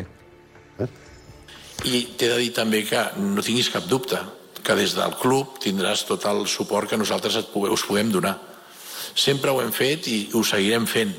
I 1.84 2.14
t'he 2.16 2.28
de 2.28 2.36
dir 2.38 2.52
també 2.54 2.84
que 2.86 2.98
no 3.18 3.42
tinguis 3.42 3.66
cap 3.72 3.82
dubte 3.90 4.14
que 4.62 4.76
des 4.78 4.94
del 4.94 5.14
club 5.20 5.58
tindràs 5.62 6.04
tot 6.08 6.24
el 6.30 6.44
suport 6.50 6.90
que 6.90 6.98
nosaltres 7.00 7.36
et 7.40 7.50
pugueu, 7.52 7.74
us 7.74 7.84
puguem 7.86 8.12
donar. 8.14 8.36
Sempre 9.14 9.50
ho 9.50 9.60
hem 9.60 9.72
fet 9.74 10.06
i 10.08 10.18
ho 10.32 10.42
seguirem 10.46 10.86
fent. 10.86 11.12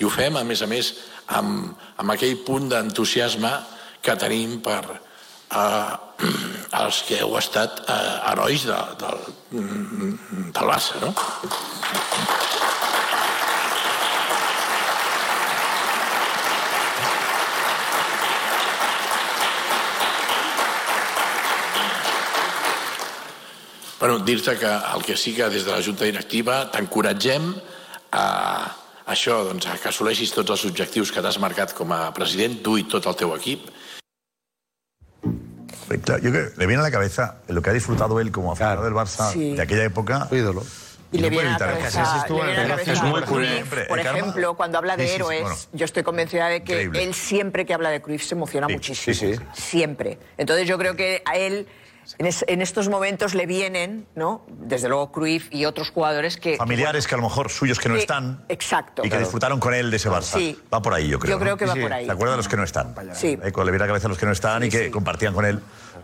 I 0.00 0.06
ho 0.06 0.10
fem, 0.10 0.36
a 0.36 0.44
més 0.46 0.62
a 0.62 0.68
més, 0.70 0.92
amb, 1.38 1.74
amb 2.00 2.14
aquell 2.14 2.38
punt 2.46 2.68
d'entusiasme 2.70 3.52
que 4.04 4.16
tenim 4.20 4.58
per 4.64 4.82
eh, 4.84 5.92
els 6.82 7.02
que 7.08 7.20
heu 7.22 7.36
estat 7.40 7.84
eh, 7.88 7.98
herois 8.32 8.66
de, 8.68 8.80
del, 9.02 9.26
del 9.50 10.70
Barça, 10.70 11.00
no? 11.02 11.14
Bueno, 24.04 24.18
dir-te 24.18 24.58
que 24.58 24.66
el 24.66 25.02
que 25.02 25.16
sí 25.16 25.32
que 25.34 25.48
des 25.48 25.64
de 25.64 25.70
la 25.72 25.80
Junta 25.80 26.04
Directiva 26.04 26.58
t'encoratgem 26.68 27.46
a 28.12 28.26
això, 29.08 29.38
doncs, 29.46 29.64
a 29.64 29.78
que 29.80 29.88
assoleixis 29.88 30.34
tots 30.36 30.52
els 30.52 30.64
objectius 30.68 31.08
que 31.08 31.22
t'has 31.24 31.38
marcat 31.40 31.72
com 31.72 31.88
a 31.96 32.10
president, 32.12 32.58
tu 32.60 32.74
i 32.76 32.84
tot 32.84 33.06
el 33.08 33.16
teu 33.16 33.32
equip, 33.32 33.62
claro, 36.04 36.20
yo 36.20 36.30
creo 36.34 36.50
que 36.50 36.60
le 36.60 36.66
viene 36.66 36.82
a 36.82 36.84
la 36.84 36.90
cabeza 36.90 37.38
lo 37.48 37.62
que 37.62 37.70
ha 37.70 37.72
disfrutado 37.72 38.20
él 38.20 38.30
como 38.30 38.52
aficionado 38.52 38.84
del 38.84 38.92
Barça 38.92 39.32
Sí. 39.32 39.54
de 39.54 39.62
aquella 39.62 39.84
época. 39.84 40.28
ídolo. 40.30 40.62
Y 41.10 41.16
le 41.20 41.30
viene 41.30 41.48
a 41.48 41.52
la 41.52 41.58
cabeza, 41.58 42.26
le 42.28 42.34
viene 42.34 42.56
a 42.58 42.62
la 42.64 42.76
cabeza 42.76 43.24
Cruyff, 43.24 43.86
por 43.88 44.00
ejemplo, 44.00 44.54
cuando 44.54 44.76
habla 44.76 44.98
de 44.98 45.14
héroes, 45.14 45.70
yo 45.72 45.86
estoy 45.86 46.02
convencida 46.02 46.48
de 46.48 46.62
que 46.62 46.72
Increíble. 46.72 47.04
él 47.04 47.14
siempre 47.14 47.64
que 47.64 47.72
habla 47.72 47.88
de 47.88 48.02
Cruyff 48.02 48.24
se 48.26 48.34
emociona 48.34 48.68
muchísimo. 48.68 49.14
sí, 49.14 49.34
sí. 49.34 49.40
Siempre. 49.54 50.18
Entonces 50.36 50.68
yo 50.68 50.76
creo 50.76 50.94
que 50.94 51.22
a 51.24 51.38
él 51.38 51.66
en, 52.18 52.26
es- 52.26 52.44
en 52.48 52.62
estos 52.62 52.88
momentos 52.88 53.34
le 53.34 53.46
vienen, 53.46 54.06
¿no? 54.14 54.44
Desde 54.48 54.88
luego 54.88 55.10
Cruyff 55.12 55.48
y 55.52 55.64
otros 55.64 55.90
jugadores 55.90 56.36
que... 56.36 56.56
Familiares 56.56 57.06
que 57.06 57.14
a 57.14 57.18
lo 57.18 57.24
mejor 57.24 57.50
suyos 57.50 57.78
que 57.78 57.88
no 57.88 57.94
que- 57.94 58.00
están 58.00 58.44
Exacto. 58.48 59.02
y 59.04 59.10
que 59.10 59.18
disfrutaron 59.18 59.60
con 59.60 59.74
él 59.74 59.90
de 59.90 59.96
ese 59.96 60.08
Barça. 60.10 60.36
Sí. 60.38 60.58
Va 60.72 60.80
por 60.82 60.94
ahí, 60.94 61.08
yo 61.08 61.18
creo. 61.18 61.32
Yo 61.36 61.38
creo 61.38 61.52
¿no? 61.52 61.56
que 61.58 61.66
va 61.66 61.74
por 61.74 61.92
ahí. 61.92 62.06
¿Se 62.06 62.12
acuerda 62.12 62.32
de 62.32 62.36
los 62.38 62.48
que 62.48 62.56
no 62.56 62.64
están? 62.64 62.94
Sí. 63.14 63.38
Eh, 63.42 63.52
le 63.54 63.62
viene 63.64 63.76
a 63.76 63.78
la 63.80 63.86
cabeza 63.86 64.06
a 64.06 64.10
los 64.10 64.18
que 64.18 64.26
no 64.26 64.32
están 64.32 64.62
y 64.64 64.68
que 64.68 64.90
compartían 64.90 65.34
con 65.34 65.44
él 65.44 65.60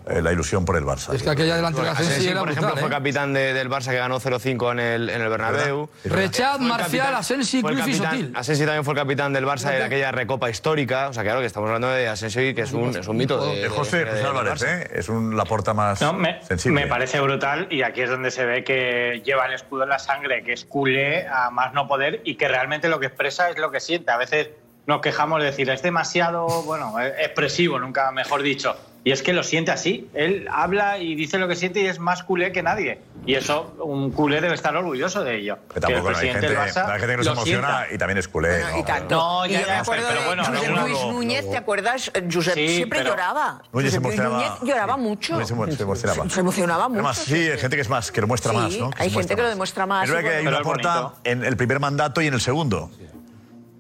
eh, 0.08 0.22
la 0.22 0.32
ilusión 0.32 0.64
por 0.64 0.76
el 0.76 0.84
Barça. 0.84 1.14
Es 1.14 1.22
que 1.22 1.30
aquella 1.30 1.56
delantera 1.56 1.84
de 1.86 1.90
Asensi 1.90 2.10
Asensi, 2.12 2.28
era 2.28 2.40
por 2.40 2.48
ejemplo, 2.50 2.68
brutal, 2.68 2.80
fue 2.80 2.88
¿eh? 2.88 2.98
capitán 2.98 3.32
de- 3.32 3.52
del 3.52 3.68
Barça 3.68 3.90
que 3.90 3.96
ganó 3.96 4.18
0-5 4.20 4.72
en 4.72 4.78
el, 4.80 5.10
en 5.10 5.20
el 5.20 5.28
Bernabéu. 5.28 5.88
Rechad, 6.04 6.58
Marcial, 6.60 6.86
capitán- 6.86 7.14
Asensi, 7.14 7.60
fue 7.60 7.72
el 7.72 7.80
Cruyff 7.80 7.94
y 7.94 7.98
Sotil. 7.98 8.32
Asensi 8.34 8.64
también 8.64 8.84
fue 8.84 8.94
el 8.94 8.98
capitán 9.00 9.32
del 9.32 9.44
Barça 9.46 9.74
en 9.76 9.82
aquella 9.82 10.10
recopa 10.12 10.48
histórica. 10.48 11.08
O 11.08 11.12
sea, 11.12 11.22
claro 11.22 11.40
que 11.40 11.46
estamos 11.46 11.66
hablando 11.68 11.88
de 11.90 12.08
Asensi, 12.08 12.54
que 12.54 12.62
es 12.62 12.72
un, 12.72 12.96
es 12.96 13.06
un 13.08 13.16
mito. 13.16 13.44
De, 13.44 13.62
De 13.62 13.68
José, 13.68 14.04
de- 14.04 14.22
Álvarez. 14.22 14.62
¿eh? 14.62 14.90
es 14.94 15.08
un 15.08 15.36
Laporta 15.36 15.74
más 15.74 15.89
No, 16.00 16.12
me, 16.12 16.42
sensible. 16.42 16.82
me 16.82 16.86
parece 16.86 17.20
brutal 17.20 17.66
y 17.70 17.82
aquí 17.82 18.02
es 18.02 18.10
donde 18.10 18.30
se 18.30 18.44
ve 18.44 18.64
que 18.64 19.22
lleva 19.24 19.46
el 19.46 19.54
escudo 19.54 19.84
en 19.84 19.88
la 19.88 19.98
sangre, 19.98 20.42
que 20.42 20.52
es 20.52 20.64
culé 20.64 21.26
a 21.26 21.50
más 21.50 21.72
no 21.72 21.88
poder 21.88 22.20
y 22.24 22.36
que 22.36 22.48
realmente 22.48 22.88
lo 22.88 23.00
que 23.00 23.06
expresa 23.06 23.50
es 23.50 23.58
lo 23.58 23.70
que 23.70 23.80
siente. 23.80 24.10
A 24.10 24.16
veces 24.16 24.50
nos 24.86 25.00
quejamos 25.00 25.40
de 25.40 25.46
decir, 25.46 25.70
es 25.70 25.82
demasiado, 25.82 26.46
bueno, 26.64 26.94
expresivo, 27.00 27.78
nunca 27.78 28.10
mejor 28.12 28.42
dicho. 28.42 28.76
Y 29.02 29.12
es 29.12 29.22
que 29.22 29.32
lo 29.32 29.42
siente 29.42 29.70
así. 29.70 30.10
Él 30.12 30.46
habla 30.52 30.98
y 30.98 31.14
dice 31.14 31.38
lo 31.38 31.48
que 31.48 31.56
siente 31.56 31.80
y 31.80 31.86
es 31.86 31.98
más 31.98 32.22
culé 32.22 32.52
que 32.52 32.62
nadie. 32.62 33.00
Y 33.24 33.34
eso, 33.34 33.74
un 33.82 34.10
culé 34.10 34.42
debe 34.42 34.54
estar 34.54 34.76
orgulloso 34.76 35.24
de 35.24 35.36
ello. 35.36 35.56
Que 35.56 35.62
Pues 35.68 35.80
tampoco 35.80 36.08
el 36.10 36.14
hay 36.16 36.20
presidente 36.20 36.46
gente, 36.48 36.60
del 36.60 36.68
Barça 36.74 36.84
hay 36.92 37.00
gente 37.00 37.06
que 37.12 37.16
no 37.16 37.22
se 37.22 37.28
lo 37.28 37.32
emociona 37.32 37.68
sienta. 37.78 37.94
y 37.94 37.98
también 37.98 38.18
es 38.18 38.28
culé. 38.28 38.60
¿no? 38.62 38.78
Y 38.78 38.82
tanto. 38.84 39.14
No, 39.16 39.46
y 39.46 39.52
yo 39.52 39.58
me 39.66 39.72
acuerdo 39.72 40.06
pero 40.08 40.20
bueno, 40.26 40.44
Josep 40.44 40.68
luego- 40.70 40.86
Luis 40.86 41.04
Núñez, 41.14 41.50
¿te 41.50 41.56
acuerdas? 41.56 42.12
Josep 42.30 42.54
Sí, 42.54 42.68
siempre 42.76 42.98
pero- 42.98 43.10
lloraba. 43.12 43.62
Núñez 43.72 43.90
se 43.92 43.96
Josep 43.98 44.02
Luis 44.04 44.18
emocionaba. 44.18 44.36
Núñez 44.36 44.52
lloraba 44.70 44.96
mucho. 44.98 45.32
Núñez 45.32 45.48
se 45.48 45.54
emo- 45.54 45.70
se 45.76 45.82
emocionaba. 45.82 46.28
Se 46.30 46.40
emocionaba 46.40 46.88
mucho. 46.88 46.98
Además, 47.00 47.16
sí, 47.18 47.34
hay 47.50 47.58
gente 47.58 47.76
que 47.76 47.82
es 47.82 47.88
más, 47.88 48.12
que 48.12 48.20
lo 48.20 48.26
muestra 48.26 48.50
Sí, 48.52 48.56
más, 48.58 48.76
¿no? 48.76 48.90
hay 48.98 49.08
se 49.08 49.16
gente 49.16 49.34
que 49.34 49.42
lo 49.42 49.48
demuestra 49.48 49.86
más. 49.86 50.04
Es 50.04 50.10
verdad 50.10 50.24
y 50.24 50.30
que 50.30 50.36
hay 50.36 50.42
bueno. 50.42 50.58
una 50.58 50.64
porta 50.64 51.12
en 51.24 51.42
el 51.44 51.56
primer 51.56 51.80
mandato 51.80 52.20
y 52.20 52.26
en 52.26 52.34
el 52.34 52.40
segundo. 52.42 52.90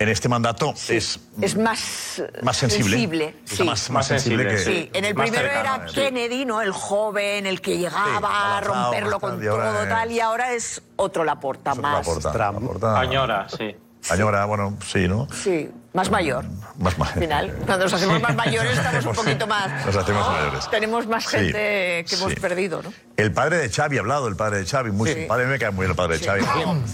En 0.00 0.08
este 0.08 0.30
mandato 0.30 0.72
es 0.88 1.20
Es 1.42 1.56
más, 1.58 2.22
más 2.42 2.56
sensible. 2.56 2.90
sensible, 2.96 3.36
sí. 3.44 3.64
Más, 3.64 3.90
más 3.90 4.06
sensible 4.06 4.48
que. 4.48 4.56
Sí, 4.56 4.90
en 4.94 5.04
el 5.04 5.14
más 5.14 5.28
primero 5.28 5.46
cercano, 5.52 5.74
era 5.76 5.88
sí. 5.90 5.94
Kennedy, 5.94 6.46
¿no? 6.46 6.62
El 6.62 6.72
joven, 6.72 7.44
el 7.46 7.60
que 7.60 7.76
llegaba 7.76 8.18
Sí, 8.18 8.24
a 8.24 8.60
romperlo 8.62 9.10
más 9.10 9.20
con 9.20 9.30
tal, 9.36 9.44
y 9.44 9.48
ahora 9.48 9.64
todo 9.70 9.82
es- 9.82 9.88
tal, 9.90 10.10
y 10.12 10.20
ahora 10.20 10.52
es 10.54 10.82
otro 10.96 11.22
Laporta, 11.22 11.74
más. 11.74 12.06
Laporta, 12.06 12.32
Laporta. 12.50 12.98
Añora, 12.98 13.46
sí. 13.54 13.76
Añora, 14.08 14.46
bueno, 14.46 14.78
sí, 14.90 15.06
¿no? 15.06 15.28
Sí, 15.34 15.70
más 15.92 16.10
mayor. 16.10 16.44
Más 16.78 16.96
más. 16.98 17.12
Al 17.14 17.20
final, 17.20 17.52
cuando 17.66 17.84
nos 17.84 17.92
hacemos 17.94 18.20
más 18.20 18.34
mayores 18.36 18.72
estamos 18.78 19.06
un 19.06 19.14
poquito 19.14 19.46
más... 19.46 19.86
Nos 19.86 19.96
hacemos 19.96 20.26
mayores. 20.28 20.70
Tenemos 20.70 21.06
más 21.06 21.24
Sí, 21.24 21.30
gente 21.36 22.04
que 22.08 22.14
hemos 22.14 22.32
sí. 22.32 22.40
perdido, 22.40 22.82
¿no? 22.82 22.92
El 23.16 23.32
padre 23.32 23.58
de 23.58 23.68
Xavi, 23.70 23.96
ha 23.96 24.00
hablado 24.00 24.28
el 24.28 24.36
padre 24.36 24.58
de 24.60 24.66
Xavi, 24.66 24.90
muy 24.92 25.10
Sí. 25.12 25.26
mí 25.28 25.44
me 25.46 25.58
cae 25.58 25.70
muy 25.70 25.84
bien 25.84 25.90
el 25.90 25.96
padre 25.96 26.18
de 26.18 26.24
Xavi. 26.26 26.42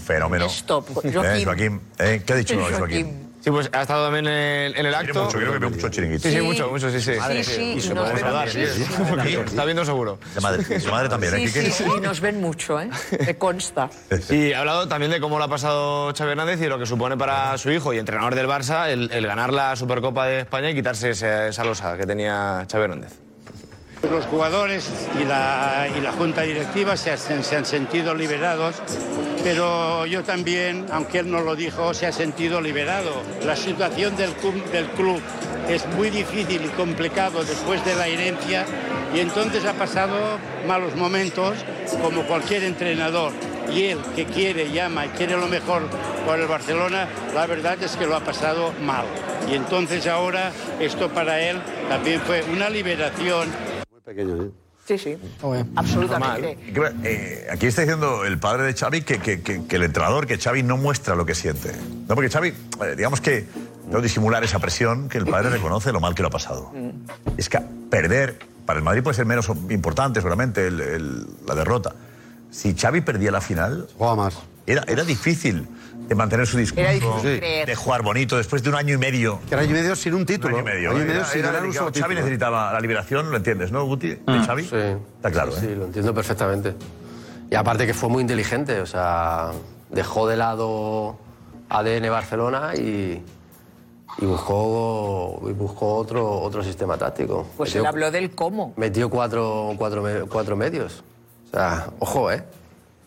Fenómeno. 0.06 0.46
Stop, 0.46 0.88
Eh, 1.04 1.12
Joaquín. 1.12 1.44
Joaquín, 1.44 1.80
eh, 1.98 2.22
¿qué 2.24 2.32
ha 2.32 2.36
dicho 2.36 2.58
Joaquín? 2.78 3.25
Sí, 3.46 3.52
pues 3.52 3.70
ha 3.72 3.82
estado 3.82 4.06
también 4.06 4.26
en, 4.26 4.76
en 4.76 4.86
el 4.86 4.92
acto. 4.92 5.22
mucho, 5.26 5.38
creo 5.38 5.52
que 5.52 5.58
ve 5.60 5.68
mucho 5.68 5.88
chiringuito. 5.88 6.22
Sí, 6.24 6.30
sí, 6.30 6.36
Sí. 6.40 6.42
mucho, 6.42 6.68
mucho, 6.68 6.90
sí, 6.90 7.00
sí. 7.00 7.12
Sí, 7.14 7.44
sí, 7.44 7.62
Y 7.62 7.74
nos 7.76 7.88
vemos 7.90 8.18
saludar, 8.20 8.52
bien. 8.52 8.68
sí, 8.74 8.84
sí. 8.84 9.36
Está 9.46 9.64
viendo 9.64 9.84
seguro. 9.84 10.18
Su 10.34 10.40
madre, 10.40 10.80
su 10.80 10.90
madre 10.90 11.08
también, 11.08 11.34
¿eh? 11.36 11.46
Sí, 11.46 11.70
sí, 11.70 11.84
nos 12.02 12.20
ven 12.20 12.40
mucho, 12.40 12.80
¿eh? 12.80 12.90
Me 13.24 13.38
consta. 13.38 13.88
Y 14.30 14.52
ha 14.52 14.58
hablado 14.58 14.88
también 14.88 15.12
de 15.12 15.20
cómo 15.20 15.38
lo 15.38 15.44
ha 15.44 15.48
pasado 15.48 16.12
Xavi 16.12 16.32
Hernández 16.32 16.60
y 16.60 16.66
lo 16.66 16.76
que 16.76 16.86
supone 16.86 17.16
para 17.16 17.56
su 17.56 17.70
hijo 17.70 17.94
y 17.94 17.98
entrenador 18.00 18.34
del 18.34 18.48
Barça 18.48 18.88
el, 18.88 19.12
el 19.12 19.24
ganar 19.28 19.52
la 19.52 19.76
Supercopa 19.76 20.26
de 20.26 20.40
España 20.40 20.70
y 20.70 20.74
quitarse 20.74 21.10
esa, 21.10 21.46
esa 21.46 21.62
losa 21.62 21.96
que 21.96 22.04
tenía 22.04 22.66
Xavi 22.68 22.82
Hernández. 22.82 23.12
Los 24.10 24.24
jugadores 24.26 24.88
y 25.20 25.24
la, 25.24 25.88
y 25.96 26.00
la 26.00 26.12
junta 26.12 26.42
directiva 26.42 26.96
se, 26.96 27.16
se 27.16 27.56
han 27.56 27.64
sentido 27.66 28.14
liberados, 28.14 28.76
pero 29.42 30.06
yo 30.06 30.22
también, 30.22 30.86
aunque 30.92 31.18
él 31.20 31.30
no 31.30 31.40
lo 31.40 31.56
dijo, 31.56 31.92
se 31.92 32.06
ha 32.06 32.12
sentido 32.12 32.60
liberado. 32.60 33.22
La 33.44 33.56
situación 33.56 34.16
del, 34.16 34.30
club- 34.34 34.64
del 34.70 34.86
club 34.90 35.20
es 35.68 35.84
muy 35.96 36.10
difícil 36.10 36.64
y 36.64 36.68
complicado 36.68 37.44
después 37.44 37.84
de 37.84 37.94
la 37.96 38.06
herencia 38.06 38.64
y 39.14 39.20
entonces 39.20 39.64
ha 39.64 39.72
pasado 39.74 40.16
malos 40.66 40.94
momentos 40.94 41.54
como 42.02 42.22
cualquier 42.22 42.62
entrenador. 42.64 43.32
y 43.74 43.86
él 43.86 43.98
que 44.14 44.24
quiere, 44.26 44.70
llama 44.70 45.06
y 45.06 45.08
quiere 45.10 45.36
lo 45.36 45.48
mejor 45.48 45.82
por 46.24 46.38
el 46.38 46.46
Barcelona, 46.46 47.08
la 47.34 47.46
verdad 47.46 47.76
es 47.82 47.96
que 47.96 48.06
lo 48.06 48.14
ha 48.14 48.20
pasado 48.20 48.72
mal. 48.80 49.04
Y 49.50 49.54
entonces 49.54 50.06
ahora 50.06 50.52
esto 50.78 51.08
para 51.08 51.40
él 51.40 51.60
también 51.88 52.20
fue 52.20 52.44
una 52.52 52.70
liberación. 52.70 53.48
Pequeño, 54.06 54.40
¿eh? 54.44 54.50
Sí, 54.86 54.98
sí. 54.98 55.18
Absolutamente. 55.74 56.56
Y 56.68 56.72
que, 56.72 56.80
eh, 57.02 57.46
aquí 57.50 57.66
está 57.66 57.82
diciendo 57.82 58.24
el 58.24 58.38
padre 58.38 58.62
de 58.62 58.72
Xavi 58.74 59.02
que, 59.02 59.18
que- 59.18 59.42
que- 59.42 59.66
que 59.66 59.76
el 59.76 59.82
entrenador, 59.82 60.28
que 60.28 60.38
Xavi 60.38 60.62
no 60.62 60.76
muestra 60.76 61.16
lo 61.16 61.26
que 61.26 61.34
siente. 61.34 61.72
No, 62.08 62.14
porque 62.14 62.30
Xavi, 62.30 62.50
eh, 62.50 62.94
digamos 62.96 63.20
que 63.20 63.46
no 63.90 64.00
disimular 64.00 64.44
esa 64.44 64.60
presión, 64.60 65.08
que 65.08 65.18
el 65.18 65.26
padre 65.26 65.50
reconoce 65.50 65.90
lo 65.92 65.98
mal 65.98 66.14
que 66.14 66.22
lo 66.22 66.28
ha 66.28 66.30
pasado. 66.30 66.70
Es 67.36 67.48
que 67.48 67.58
perder, 67.90 68.38
para 68.64 68.78
el 68.78 68.84
Madrid 68.84 69.02
puede 69.02 69.16
ser 69.16 69.26
menos 69.26 69.48
importante 69.70 70.20
seguramente 70.20 70.68
el- 70.68 70.80
el- 70.80 71.26
la 71.44 71.56
derrota. 71.56 71.96
Si 72.52 72.72
Xavi 72.76 73.00
perdía 73.00 73.32
la 73.32 73.40
final, 73.40 73.88
más. 73.98 74.38
Era, 74.68 74.84
era 74.86 75.02
difícil 75.02 75.66
de 76.08 76.14
mantener 76.14 76.46
su 76.46 76.56
discurso, 76.58 77.20
creer. 77.22 77.66
de 77.66 77.74
jugar 77.74 78.02
bonito 78.02 78.36
después 78.36 78.62
de 78.62 78.68
un 78.70 78.76
año 78.76 78.94
y 78.94 78.98
medio. 78.98 79.40
Que 79.48 79.54
era 79.54 79.62
año 79.62 79.70
y 79.72 79.74
medio 79.80 79.96
sin 79.96 80.14
un 80.14 80.24
título. 80.24 80.54
Un 80.56 80.60
año 80.60 80.70
y 80.70 80.74
medio. 80.74 80.90
Año 80.90 80.98
y 80.98 81.04
medio 81.04 81.14
Era- 81.20 81.24
sin 81.26 81.40
era 81.44 81.50
un 81.62 81.72
solo 81.72 81.86
Xavi 81.86 81.92
título. 81.94 82.14
necesitaba 82.14 82.72
la 82.72 82.80
liberación, 82.80 83.30
lo 83.30 83.36
entiendes, 83.36 83.72
¿no, 83.72 83.84
Guti? 83.84 84.08
¿De 84.10 84.20
Mm, 84.26 84.46
Xavi? 84.46 84.62
Sí. 84.64 84.76
Está 85.16 85.30
claro, 85.30 85.52
Sí, 85.52 85.58
¿eh? 85.58 85.68
sí, 85.70 85.74
lo 85.74 85.84
entiendo 85.86 86.14
perfectamente. 86.14 86.74
Y 87.50 87.54
aparte 87.54 87.86
que 87.86 87.94
fue 87.94 88.08
muy 88.08 88.20
inteligente, 88.22 88.80
o 88.80 88.86
sea, 88.86 89.50
dejó 89.90 90.26
de 90.28 90.36
lado 90.36 91.16
ADN 91.68 92.08
Barcelona 92.10 92.74
y, 92.76 93.22
y 94.18 94.24
buscó, 94.24 95.42
y 95.48 95.52
buscó 95.52 95.96
otro, 95.96 96.40
otro 96.40 96.62
sistema 96.62 96.96
táctico. 96.96 97.46
Pues 97.56 97.70
Metió- 97.70 97.80
él 97.80 97.86
habló 97.86 98.10
del 98.10 98.30
cómo. 98.32 98.72
Metió 98.76 99.10
cuatro, 99.10 99.72
cuatro, 99.76 100.04
cuatro 100.30 100.56
medios. 100.56 101.02
O 101.48 101.56
sea, 101.56 101.88
ojo, 101.98 102.30
¿eh? 102.32 102.44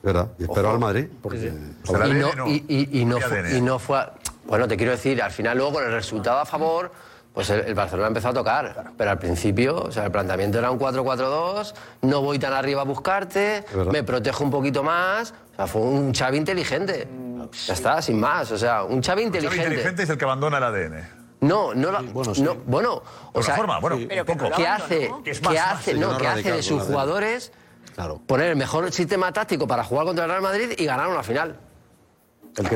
¿Verdad? 0.01 0.29
Y 0.39 0.43
esperó 0.43 0.67
Ojo. 0.67 0.73
al 0.75 0.79
Madrid. 0.79 1.07
Porque... 1.21 1.37
Y 1.47 2.13
no, 2.13 2.47
y, 2.47 2.63
y- 2.67 3.01
y 3.01 3.05
no 3.05 3.19
fue, 3.19 3.57
y 3.57 3.61
no 3.61 3.79
fue 3.79 3.97
a- 3.99 4.13
Bueno, 4.45 4.67
te 4.67 4.77
quiero 4.77 4.91
decir, 4.93 5.21
al 5.21 5.31
final 5.31 5.57
luego 5.57 5.73
con 5.73 5.83
el 5.83 5.91
resultado 5.91 6.39
a 6.39 6.45
favor, 6.45 6.91
pues 7.33 7.49
el, 7.49 7.59
el 7.61 7.75
Barcelona 7.75 8.07
empezó 8.07 8.29
a 8.29 8.33
tocar. 8.33 8.91
Pero 8.97 9.11
al 9.11 9.19
principio, 9.19 9.75
o 9.83 9.91
sea, 9.91 10.05
el 10.05 10.11
planteamiento 10.11 10.57
era 10.57 10.71
un 10.71 10.79
4-4-2, 10.79 11.73
no 12.03 12.21
voy 12.21 12.39
tan 12.39 12.53
arriba 12.53 12.81
a 12.81 12.85
buscarte, 12.85 13.65
me 13.91 14.03
protejo 14.03 14.43
un 14.43 14.51
poquito 14.51 14.83
más. 14.83 15.33
O 15.53 15.55
sea, 15.57 15.67
fue 15.67 15.81
un 15.81 16.13
Xavi 16.13 16.37
inteligente. 16.37 17.07
Ya 17.67 17.73
está, 17.73 18.01
sin 18.01 18.19
más. 18.19 18.51
O 18.51 18.57
sea, 18.57 18.83
un 18.83 19.01
Xavi 19.03 19.03
Xavi 19.03 19.23
inteligente. 19.23 19.65
inteligente 19.65 20.03
es 20.03 20.09
el 20.09 20.17
que 20.17 20.25
abandona 20.25 20.57
el 20.57 20.63
ADN. 20.63 21.19
No, 21.41 21.73
no, 21.73 21.91
la- 21.91 22.01
no, 22.01 22.55
bueno, 22.65 22.93
o 22.95 23.31
Por 23.31 23.43
sea, 23.43 23.55
forma, 23.55 23.79
bueno, 23.79 23.97
sí. 23.97 24.07
un 24.19 24.37
poco. 24.37 24.51
que 24.55 24.67
hace, 24.67 25.11
Que 25.23 25.31
es 25.31 25.39
que 25.39 25.47
más, 25.47 25.57
hace, 25.73 25.93
no, 25.93 26.11
sí, 26.13 26.17
que 26.21 26.27
hace 26.27 26.51
de 26.51 26.63
sus 26.63 26.89
la 26.89 27.05
de- 28.03 28.09
jugadores 28.09 28.27
poner 28.27 28.47
el 28.49 28.55
mejor 28.55 28.91
sistema 28.91 29.31
táctico 29.31 29.67
para 29.67 29.83
jugar 29.83 30.05
contra 30.05 30.25
el 30.25 30.29
Real 30.31 30.41
Madrid 30.41 30.71
y 30.77 30.85
ganar 30.85 31.07
una 31.07 31.23
final. 31.23 31.57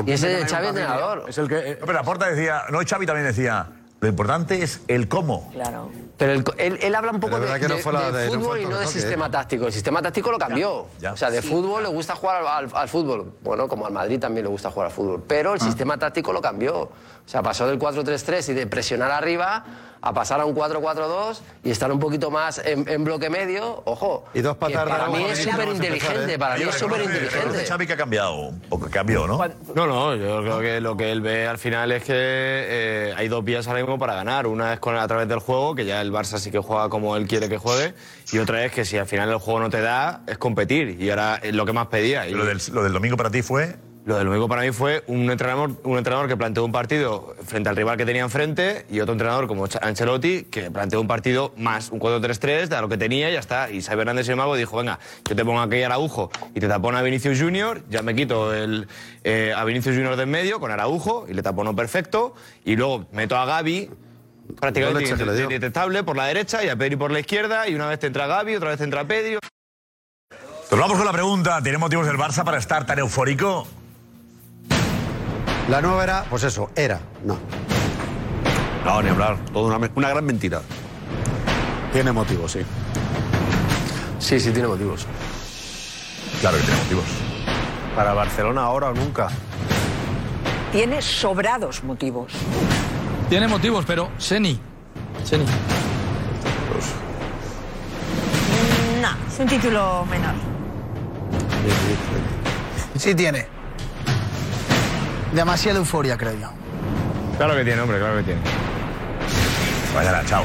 y 0.06 0.12
ese 0.12 0.40
es 0.40 0.50
Xavi 0.50 0.68
entrenador. 0.68 1.24
Es 1.28 1.38
el 1.38 1.48
que. 1.48 1.72
eh, 1.72 1.76
pero 1.80 1.92
Laporta 1.92 2.26
decía, 2.28 2.62
no, 2.70 2.78
Xavi 2.86 3.06
también 3.06 3.26
decía, 3.26 3.66
lo 4.00 4.08
importante 4.08 4.62
es 4.62 4.80
el 4.88 5.08
cómo. 5.08 5.50
Claro. 5.52 5.90
Pero 6.16 6.32
él, 6.32 6.44
él- 6.58 6.78
él 6.80 6.94
habla 6.94 7.10
un 7.10 7.18
poco 7.20 7.40
de, 7.40 7.46
que 7.58 7.68
no 7.68 7.74
de- 7.74 7.82
de 8.12 8.18
de- 8.18 8.26
no 8.26 8.32
fútbol 8.34 8.44
fue 8.46 8.58
el 8.58 8.62
y 8.62 8.66
no 8.66 8.78
de 8.78 8.84
toque, 8.84 8.92
sistema 9.00 9.26
¿eh? 9.26 9.30
táctico. 9.30 9.66
El 9.66 9.72
sistema 9.72 10.00
táctico 10.02 10.30
lo 10.30 10.38
cambió. 10.38 10.86
Ya, 11.00 11.08
ya. 11.08 11.12
O 11.12 11.16
sea, 11.16 11.30
de 11.30 11.42
fútbol 11.42 11.82
le 11.82 11.88
gusta 11.88 12.14
jugar 12.14 12.44
al, 12.46 12.68
al 12.72 12.88
fútbol. 12.88 13.32
Bueno, 13.42 13.66
como 13.66 13.86
al 13.86 13.92
Madrid 13.92 14.20
también 14.20 14.44
le 14.44 14.50
gusta 14.50 14.70
jugar 14.70 14.86
al 14.86 14.92
fútbol. 14.92 15.24
Pero 15.26 15.50
Ah. 15.50 15.54
el 15.54 15.60
sistema 15.60 15.98
táctico 15.98 16.32
lo 16.32 16.40
cambió. 16.40 16.76
O 16.82 16.90
sea, 17.26 17.42
pasó 17.42 17.66
del 17.66 17.78
4-3-3 17.78 18.50
y 18.50 18.54
de 18.54 18.66
presionar 18.66 19.10
arriba 19.10 19.64
a 20.04 20.12
pasar 20.12 20.38
a 20.38 20.44
un 20.44 20.54
4-4-2 20.54 21.40
y 21.64 21.70
estar 21.70 21.90
un 21.90 21.98
poquito 21.98 22.30
más 22.30 22.58
en, 22.58 22.86
en 22.88 23.04
bloque 23.04 23.30
medio. 23.30 23.82
Ojo. 23.86 24.26
Y 24.34 24.42
dos 24.42 24.54
que 24.54 24.60
patadas 24.60 24.98
Para 24.98 25.08
mí 25.08 25.24
es 25.24 25.46
para 25.46 25.56
súper 25.56 25.74
inteligente. 25.74 26.34
¿eh? 26.34 26.38
Para 26.38 26.54
mí 26.54 26.60
Digo, 26.60 26.70
es 26.70 26.76
súper 26.76 27.02
inteligente. 27.02 27.64
Xavi 27.64 27.86
que 27.86 27.92
ha 27.94 27.96
cambiado, 27.96 28.34
un 28.34 28.60
poco 28.60 28.88
cambió, 28.90 29.26
¿no? 29.26 29.38
No, 29.74 29.86
no, 29.86 30.14
yo 30.14 30.42
creo 30.42 30.60
que 30.60 30.80
lo 30.82 30.96
que 30.96 31.10
él 31.10 31.22
ve 31.22 31.46
al 31.46 31.56
final 31.56 31.90
es 31.92 32.04
que 32.04 32.12
eh, 32.14 33.14
hay 33.16 33.28
dos 33.28 33.42
vías 33.42 33.66
ahora 33.66 33.80
mismo 33.80 33.98
para 33.98 34.14
ganar. 34.14 34.46
Una 34.46 34.74
es 34.74 34.78
con 34.78 34.94
a 34.94 35.08
través 35.08 35.26
del 35.26 35.38
juego, 35.38 35.74
que 35.74 35.86
ya 35.86 36.02
el 36.02 36.12
Barça 36.12 36.38
sí 36.38 36.50
que 36.50 36.58
juega 36.58 36.90
como 36.90 37.16
él 37.16 37.26
quiere 37.26 37.48
que 37.48 37.56
juegue, 37.56 37.94
y 38.30 38.38
otra 38.38 38.62
es 38.64 38.72
que 38.72 38.84
si 38.84 38.98
al 38.98 39.06
final 39.06 39.30
el 39.30 39.38
juego 39.38 39.60
no 39.60 39.70
te 39.70 39.80
da, 39.80 40.20
es 40.26 40.36
competir. 40.36 41.00
Y 41.00 41.08
ahora 41.08 41.40
es 41.42 41.54
lo 41.54 41.64
que 41.64 41.72
más 41.72 41.86
pedía. 41.86 42.28
Y 42.28 42.32
Lo 42.32 42.44
del, 42.44 42.60
lo 42.72 42.82
del 42.82 42.92
domingo 42.92 43.16
para 43.16 43.30
ti 43.30 43.40
fue. 43.40 43.76
Lo 44.04 44.18
del 44.18 44.26
domingo 44.26 44.48
para 44.48 44.60
mí 44.60 44.70
fue 44.70 45.02
un 45.06 45.30
entrenador, 45.30 45.70
un 45.82 45.96
entrenador 45.96 46.28
que 46.28 46.36
planteó 46.36 46.62
un 46.62 46.72
partido 46.72 47.34
frente 47.46 47.70
al 47.70 47.76
rival 47.76 47.96
que 47.96 48.04
tenía 48.04 48.22
enfrente 48.22 48.84
y 48.90 49.00
otro 49.00 49.12
entrenador 49.12 49.46
como 49.46 49.66
Ancelotti 49.80 50.42
que 50.42 50.70
planteó 50.70 51.00
un 51.00 51.06
partido 51.06 51.54
más, 51.56 51.90
un 51.90 52.00
4-3-3 52.00 52.66
de 52.66 52.80
lo 52.82 52.88
que 52.90 52.98
tenía 52.98 53.30
y 53.30 53.32
ya 53.32 53.38
está. 53.38 53.70
Y 53.70 53.80
Xavi 53.80 54.02
Hernández, 54.02 54.26
sin 54.26 54.32
embargo, 54.32 54.56
dijo, 54.56 54.76
venga, 54.76 54.98
yo 55.26 55.34
te 55.34 55.42
pongo 55.42 55.60
aquí 55.62 55.82
a 55.82 55.86
Araujo 55.86 56.30
y 56.54 56.60
te 56.60 56.68
tapono 56.68 56.98
a 56.98 57.02
Vinicius 57.02 57.40
Junior, 57.40 57.82
ya 57.88 58.02
me 58.02 58.14
quito 58.14 58.52
el, 58.52 58.88
eh, 59.22 59.54
a 59.56 59.64
Vinicius 59.64 59.96
Junior 59.96 60.16
de 60.16 60.24
en 60.24 60.30
medio 60.30 60.60
con 60.60 60.70
Araujo 60.70 61.24
y 61.26 61.32
le 61.32 61.42
tapono 61.42 61.74
perfecto 61.74 62.34
y 62.62 62.76
luego 62.76 63.06
meto 63.12 63.38
a 63.38 63.46
Gaby 63.46 63.88
prácticamente 64.60 65.14
dio. 65.16 65.44
indetectable 65.44 66.02
por 66.02 66.16
la 66.16 66.26
derecha 66.26 66.62
y 66.62 66.68
a 66.68 66.76
Pedri 66.76 66.96
por 66.96 67.10
la 67.10 67.20
izquierda 67.20 67.68
y 67.68 67.74
una 67.74 67.86
vez 67.86 68.00
te 68.00 68.08
entra 68.08 68.26
Gaby, 68.26 68.56
otra 68.56 68.68
vez 68.68 68.78
te 68.78 68.84
entra 68.84 69.06
Pedri. 69.06 69.38
Nos 70.70 70.80
vamos 70.80 70.96
con 70.96 71.06
la 71.06 71.12
pregunta. 71.12 71.62
¿Tiene 71.62 71.78
motivos 71.78 72.06
el 72.08 72.16
Barça 72.16 72.44
para 72.44 72.58
estar 72.58 72.84
tan 72.84 72.98
eufórico? 72.98 73.66
La 75.68 75.80
nueva 75.80 76.04
era, 76.04 76.24
pues 76.28 76.42
eso, 76.44 76.70
era. 76.76 77.00
No. 77.24 77.38
No, 78.84 79.02
ni 79.02 79.08
hablar. 79.08 79.38
Toda 79.52 79.76
una, 79.76 79.90
una 79.94 80.08
gran 80.10 80.24
mentira. 80.24 80.60
Tiene 81.92 82.12
motivos, 82.12 82.52
sí. 82.52 82.60
Sí, 84.18 84.38
sí, 84.38 84.50
tiene 84.50 84.68
motivos. 84.68 85.06
Claro 86.40 86.58
que 86.58 86.62
tiene 86.64 86.80
motivos. 86.82 87.04
Para 87.96 88.12
Barcelona 88.12 88.62
ahora 88.62 88.88
o 88.90 88.94
nunca. 88.94 89.28
Tiene 90.70 91.00
sobrados 91.00 91.82
motivos. 91.84 92.32
Tiene 93.30 93.48
motivos, 93.48 93.84
pero 93.86 94.10
Seni. 94.18 94.60
Seni. 95.24 95.44
No, 99.00 99.08
es 99.28 99.38
un 99.38 99.46
título 99.46 100.04
menor. 100.10 100.34
Sí 102.96 103.14
tiene. 103.14 103.53
Demasiada 105.34 105.78
euforia, 105.78 106.16
creo 106.16 106.34
yo. 106.38 106.48
Claro 107.36 107.56
que 107.56 107.64
tiene, 107.64 107.80
hombre, 107.82 107.98
claro 107.98 108.18
que 108.18 108.22
tiene. 108.22 108.40
Vaya, 109.94 110.12
la 110.12 110.24
chao. 110.24 110.44